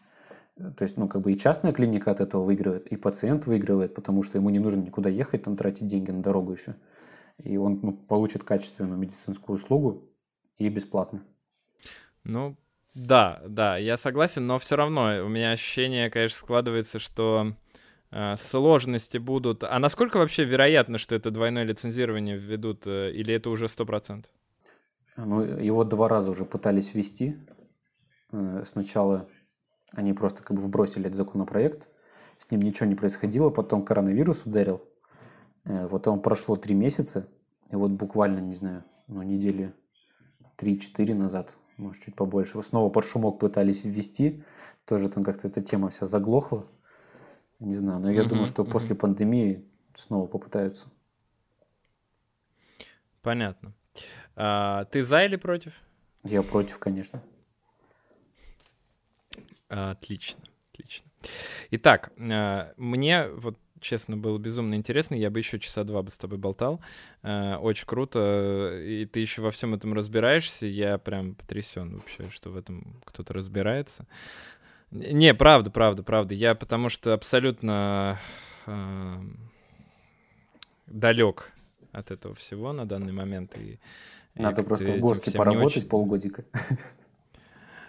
То 0.56 0.84
есть, 0.84 0.96
ну, 0.96 1.10
как 1.10 1.22
бы 1.22 1.34
и 1.34 1.38
частная 1.38 1.74
клиника 1.74 2.12
от 2.12 2.22
этого 2.22 2.44
выигрывает, 2.44 2.86
и 2.86 2.96
пациент 2.96 3.46
выигрывает, 3.46 3.94
потому 3.94 4.24
что 4.24 4.38
ему 4.38 4.50
не 4.50 4.60
нужно 4.60 4.82
никуда 4.82 5.10
ехать, 5.10 5.44
там, 5.44 5.58
тратить 5.58 5.88
деньги 5.88 6.12
на 6.12 6.24
дорогу 6.24 6.54
еще. 6.54 6.76
И 7.38 7.58
он 7.58 7.80
ну, 7.82 7.92
получит 7.92 8.46
качественную 8.46 8.98
медицинскую 8.98 9.58
услугу 9.58 10.10
и 10.58 10.70
бесплатно. 10.70 11.24
Ну, 12.24 12.56
да, 12.94 13.42
да, 13.46 13.76
я 13.78 13.98
согласен, 13.98 14.48
но 14.48 14.58
все 14.58 14.78
равно 14.78 15.26
у 15.26 15.28
меня 15.28 15.52
ощущение, 15.52 16.10
конечно, 16.10 16.38
складывается, 16.38 17.00
что 17.00 17.54
э, 18.12 18.36
сложности 18.38 19.18
будут. 19.18 19.66
А 19.66 19.78
насколько 19.80 20.18
вообще 20.18 20.46
вероятно, 20.46 20.98
что 20.98 21.16
это 21.16 21.32
двойное 21.32 21.64
лицензирование 21.64 22.38
введут, 22.38 22.88
э, 22.88 23.12
или 23.12 23.34
это 23.34 23.50
уже 23.50 23.68
сто 23.68 23.86
процентов? 23.86 24.32
Ну, 25.18 25.42
его 25.42 25.84
два 25.84 26.08
раза 26.08 26.32
уже 26.32 26.46
пытались 26.46 26.94
ввести. 26.94 27.36
Э, 28.32 28.64
сначала 28.64 29.28
они 29.92 30.14
просто 30.14 30.44
как 30.44 30.58
бы 30.58 30.64
вбросили 30.64 31.06
этот 31.06 31.16
законопроект, 31.16 31.90
с 32.38 32.52
ним 32.52 32.62
ничего 32.62 32.88
не 32.88 32.96
происходило, 32.96 33.50
потом 33.50 33.86
коронавирус 33.86 34.46
ударил, 34.46 34.84
э, 35.64 35.88
вот 35.88 36.08
он 36.08 36.22
прошло 36.22 36.56
три 36.56 36.76
месяца, 36.76 37.28
и 37.72 37.76
вот 37.76 37.92
буквально, 37.92 38.40
не 38.40 38.54
знаю, 38.54 38.84
ну, 39.08 39.22
недели 39.24 39.74
3-4 40.58 41.14
назад 41.14 41.56
может, 41.78 42.04
чуть 42.04 42.16
побольше. 42.16 42.62
Снова 42.64 42.90
под 42.90 43.06
шумок 43.06 43.40
пытались 43.40 43.84
ввести. 43.84 44.44
Тоже 44.86 45.10
там 45.10 45.24
как-то 45.24 45.48
эта 45.48 45.62
тема 45.62 45.90
вся 45.90 46.06
заглохла. 46.06 46.66
Не 47.60 47.76
знаю, 47.76 48.00
но 48.00 48.12
я 48.12 48.24
uh 48.24 48.28
думаю, 48.28 48.46
что 48.46 48.64
uh 48.64 48.70
после 48.70 48.96
пандемии 48.96 49.66
снова 49.94 50.28
попытаются. 50.28 50.88
Понятно. 53.22 53.74
А, 54.36 54.86
ты 54.86 55.04
за 55.04 55.24
или 55.24 55.36
против? 55.36 55.74
Я 56.24 56.44
против, 56.44 56.80
конечно. 56.80 57.22
Отлично, 59.68 60.44
отлично. 60.72 61.10
Итак, 61.72 62.12
а, 62.18 62.74
мне 62.78 63.28
вот 63.30 63.58
честно, 63.86 64.18
было 64.18 64.38
безумно 64.38 64.76
интересно. 64.76 65.16
Я 65.16 65.30
бы 65.30 65.40
еще 65.40 65.60
часа 65.60 65.84
два 65.84 66.02
бы 66.02 66.10
с 66.10 66.18
тобой 66.18 66.38
болтал. 66.38 66.82
Э, 67.22 67.56
очень 67.58 67.86
круто. 67.86 68.80
И 68.84 69.06
ты 69.06 69.20
еще 69.20 69.42
во 69.42 69.52
всем 69.52 69.76
этом 69.76 69.94
разбираешься. 69.94 70.66
Я 70.66 70.98
прям 70.98 71.36
потрясен 71.36 71.96
вообще, 71.96 72.24
что 72.32 72.50
в 72.50 72.58
этом 72.58 73.00
кто-то 73.06 73.34
разбирается. 73.34 74.08
Не, 74.92 75.34
правда, 75.34 75.70
правда, 75.72 76.04
правда. 76.04 76.34
Я 76.34 76.56
потому 76.56 76.90
что 76.90 77.14
абсолютно 77.14 78.20
э, 78.66 79.18
далек 80.88 81.52
от 81.92 82.12
этого 82.12 82.34
всего 82.34 82.74
на 82.74 82.86
данный 82.86 83.14
момент. 83.14 83.58
И, 83.58 83.80
Надо 84.36 84.64
просто 84.64 84.92
в 84.92 85.00
ГОСКе 85.00 85.32
поработать 85.32 85.78
очень... 85.78 85.90
полгодика. 85.90 86.46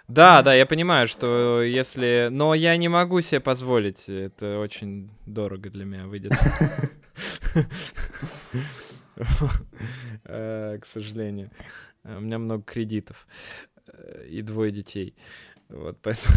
Да, 0.08 0.42
да, 0.42 0.54
я 0.54 0.66
понимаю, 0.66 1.08
что 1.08 1.62
если... 1.62 2.28
Но 2.30 2.54
я 2.54 2.76
не 2.76 2.88
могу 2.88 3.20
себе 3.20 3.40
позволить. 3.40 4.08
Это 4.08 4.58
очень 4.58 5.10
дорого 5.26 5.68
для 5.70 5.84
меня 5.84 6.06
выйдет. 6.06 6.32
Э, 10.24 10.78
к 10.78 10.86
сожалению. 10.86 11.50
У 12.04 12.20
меня 12.20 12.38
много 12.38 12.62
кредитов 12.62 13.26
э, 13.86 14.26
и 14.28 14.42
двое 14.42 14.70
детей. 14.70 15.14
Вот 15.70 15.98
поэтому... 16.02 16.34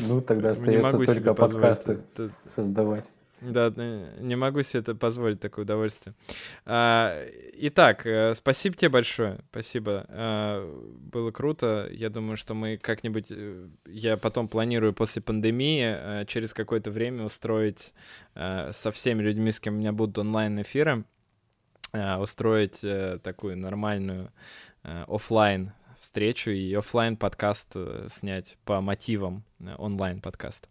Ну, 0.00 0.20
тогда 0.20 0.50
остается 0.50 0.98
только 0.98 1.34
подкасты 1.34 2.00
создавать. 2.44 3.10
Да, 3.40 3.72
не 4.18 4.34
могу 4.34 4.62
себе 4.62 4.80
это 4.80 4.94
позволить, 4.94 5.40
такое 5.40 5.64
удовольствие. 5.64 6.14
А, 6.64 7.24
итак, 7.54 8.04
э, 8.04 8.34
спасибо 8.34 8.76
тебе 8.76 8.88
большое, 8.88 9.38
спасибо. 9.50 10.06
А, 10.08 10.66
было 11.12 11.30
круто. 11.30 11.88
Я 11.92 12.10
думаю, 12.10 12.36
что 12.36 12.54
мы 12.54 12.78
как-нибудь, 12.78 13.26
э, 13.30 13.68
я 13.86 14.16
потом 14.16 14.48
планирую 14.48 14.92
после 14.92 15.22
пандемии 15.22 15.84
а, 15.84 16.24
через 16.24 16.52
какое-то 16.52 16.90
время 16.90 17.24
устроить 17.24 17.92
со 18.34 18.92
всеми 18.92 19.22
людьми, 19.22 19.50
с 19.50 19.58
кем 19.58 19.74
у 19.74 19.78
меня 19.78 19.92
будут 19.92 20.18
онлайн-эфиры, 20.18 21.04
устроить 21.92 22.80
такую 23.22 23.56
нормальную 23.56 24.32
офлайн 24.84 25.72
встречу 25.98 26.50
и 26.50 26.72
офлайн 26.74 27.16
подкаст 27.16 27.74
снять 28.08 28.56
по 28.64 28.80
мотивам 28.80 29.42
онлайн 29.78 30.20
подкаста. 30.20 30.68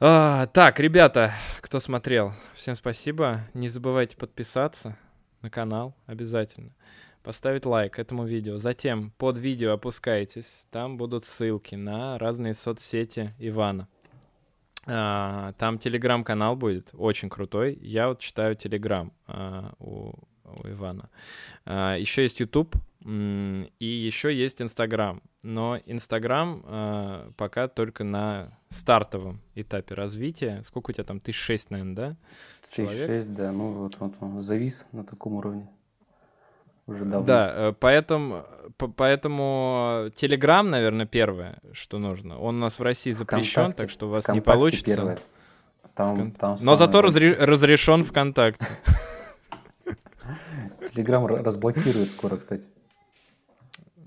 А, 0.00 0.46
так, 0.46 0.80
ребята, 0.80 1.32
кто 1.60 1.78
смотрел, 1.78 2.32
всем 2.54 2.74
спасибо. 2.74 3.42
Не 3.54 3.68
забывайте 3.68 4.16
подписаться 4.16 4.96
на 5.40 5.50
канал 5.50 5.94
обязательно. 6.06 6.74
Поставить 7.22 7.64
лайк 7.64 8.00
этому 8.00 8.24
видео. 8.24 8.58
Затем 8.58 9.12
под 9.18 9.38
видео 9.38 9.72
опускайтесь. 9.72 10.66
Там 10.72 10.96
будут 10.96 11.24
ссылки 11.24 11.76
на 11.76 12.18
разные 12.18 12.54
соцсети 12.54 13.34
Ивана. 13.38 13.86
А, 14.84 15.52
там 15.58 15.78
телеграм-канал 15.78 16.56
будет 16.56 16.90
очень 16.92 17.30
крутой. 17.30 17.78
Я 17.80 18.08
вот 18.08 18.18
читаю 18.18 18.56
телеграм 18.56 19.12
а, 19.28 19.74
у, 19.78 20.12
у 20.44 20.68
Ивана. 20.68 21.08
А, 21.66 21.96
еще 21.96 22.22
есть 22.22 22.40
YouTube 22.40 22.74
и 23.04 23.84
еще 23.84 24.34
есть 24.34 24.62
Инстаграм. 24.62 25.20
Но 25.42 25.78
Инстаграм 25.84 26.62
э, 26.64 27.30
пока 27.36 27.68
только 27.68 28.02
на 28.02 28.58
стартовом 28.70 29.40
этапе 29.54 29.94
развития. 29.94 30.62
Сколько 30.64 30.90
у 30.90 30.94
тебя 30.94 31.04
там? 31.04 31.20
Тысяч 31.20 31.38
шесть, 31.38 31.70
наверное, 31.70 31.94
да? 31.94 32.16
Тысяч 32.62 32.88
шесть, 32.88 33.34
да. 33.34 33.52
Ну, 33.52 33.68
вот, 33.68 33.96
вот 33.98 34.14
он 34.20 34.40
завис 34.40 34.86
на 34.92 35.04
таком 35.04 35.34
уровне. 35.34 35.68
Уже 36.86 37.04
давно. 37.04 37.26
Да, 37.26 37.52
э, 37.54 37.72
поэтому, 37.78 38.46
поэтому 38.96 40.10
Телеграм, 40.16 40.68
наверное, 40.70 41.06
первое, 41.06 41.58
что 41.72 41.98
нужно. 41.98 42.38
Он 42.38 42.56
у 42.56 42.58
нас 42.58 42.78
в 42.78 42.82
России 42.82 43.12
запрещен, 43.12 43.52
ВКонтакте, 43.62 43.82
так 43.82 43.90
что 43.90 44.06
у 44.06 44.10
вас 44.10 44.28
не 44.28 44.40
получится. 44.40 44.94
Первое. 44.94 45.18
Там, 45.94 46.32
там 46.32 46.56
Но 46.62 46.76
зато 46.76 47.00
разре- 47.00 47.36
разрешен 47.36 48.02
ВКонтакте. 48.02 48.66
Телеграм 50.92 51.26
разблокирует 51.26 52.10
скоро, 52.10 52.36
кстати. 52.36 52.68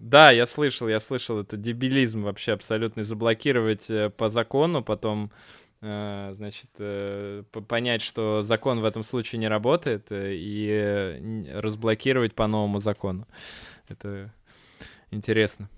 Да, 0.08 0.32
я 0.32 0.46
слышал, 0.46 0.88
я 0.88 1.02
слышал, 1.02 1.42
это 1.42 1.58
дебилизм 1.58 2.24
вообще 2.24 2.54
абсолютный, 2.54 3.04
заблокировать 3.04 3.90
э, 3.90 4.10
по 4.10 4.30
закону, 4.30 4.82
потом, 4.82 5.34
э, 5.82 6.32
значит, 6.34 6.70
э, 6.80 7.44
понять, 7.68 8.02
что 8.02 8.42
закон 8.42 8.80
в 8.80 8.86
этом 8.86 9.04
случае 9.04 9.40
не 9.40 9.50
работает, 9.50 10.08
и 10.12 11.44
разблокировать 11.54 12.36
по 12.36 12.48
новому 12.48 12.80
закону. 12.80 13.28
Это 13.90 14.34
интересно. 15.12 15.70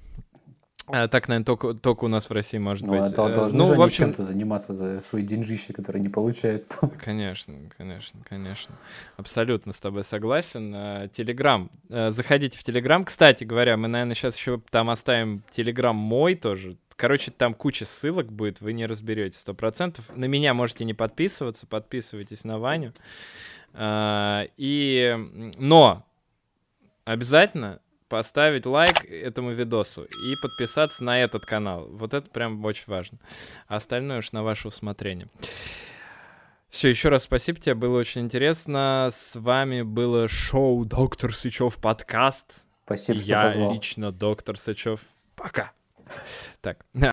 А, 0.91 1.07
так, 1.07 1.27
наверное, 1.27 1.45
только, 1.45 1.73
только 1.75 2.05
у 2.05 2.07
нас 2.07 2.29
в 2.29 2.33
России 2.33 2.57
может 2.57 2.85
ну, 2.85 2.93
быть. 2.93 3.13
А 3.13 3.29
должны 3.29 3.57
ну, 3.57 3.65
же 3.65 3.75
в 3.75 3.81
общем... 3.81 4.05
чем-то 4.05 4.23
заниматься 4.23 4.73
за 4.73 5.01
свои 5.01 5.23
деньжищи, 5.23 5.71
которые 5.71 6.01
не 6.01 6.09
получают. 6.09 6.65
Конечно, 6.97 7.55
конечно, 7.77 8.19
конечно. 8.27 8.75
Абсолютно 9.17 9.73
с 9.73 9.79
тобой 9.79 10.03
согласен. 10.03 10.73
А, 10.75 11.07
Телеграм. 11.09 11.69
А, 11.89 12.09
заходите 12.11 12.57
в 12.57 12.63
Телеграм. 12.63 13.05
Кстати 13.05 13.43
говоря, 13.43 13.77
мы, 13.77 13.87
наверное, 13.87 14.15
сейчас 14.15 14.35
еще 14.35 14.61
там 14.71 14.89
оставим 14.89 15.43
Телеграм 15.51 15.95
мой 15.95 16.35
тоже. 16.35 16.77
Короче, 16.95 17.31
там 17.31 17.53
куча 17.53 17.85
ссылок 17.85 18.31
будет, 18.31 18.59
вы 18.59 18.73
не 18.73 18.85
разберете 18.85 19.37
сто 19.37 19.53
процентов. 19.53 20.05
На 20.15 20.25
меня 20.25 20.53
можете 20.53 20.83
не 20.83 20.93
подписываться, 20.93 21.65
подписывайтесь 21.65 22.43
на 22.43 22.59
Ваню. 22.59 22.93
И... 23.77 25.15
Но 25.57 26.05
обязательно 27.05 27.79
поставить 28.09 28.65
лайк 28.65 29.05
этому 29.05 29.51
видосу 29.51 30.03
и 30.03 30.35
подписаться 30.41 31.03
на 31.03 31.21
этот 31.21 31.45
канал. 31.45 31.87
Вот 31.91 32.13
это 32.13 32.29
прям 32.29 32.63
очень 32.65 32.85
важно. 32.87 33.19
А 33.67 33.77
остальное 33.77 34.19
уж 34.19 34.31
на 34.31 34.43
ваше 34.43 34.67
усмотрение. 34.67 35.27
Все, 36.69 36.89
еще 36.89 37.09
раз 37.09 37.23
спасибо 37.23 37.59
тебе, 37.59 37.75
было 37.75 37.99
очень 37.99 38.21
интересно. 38.21 39.09
С 39.11 39.39
вами 39.39 39.81
было 39.81 40.27
шоу 40.27 40.85
Доктор 40.85 41.33
Сычев 41.33 41.77
подкаст. 41.77 42.63
Спасибо, 42.85 43.19
что 43.19 43.29
Я 43.29 43.43
позвал. 43.43 43.73
лично 43.73 44.11
Доктор 44.11 44.57
Сычев. 44.57 45.01
Пока. 45.35 45.71
Так. 46.61 46.85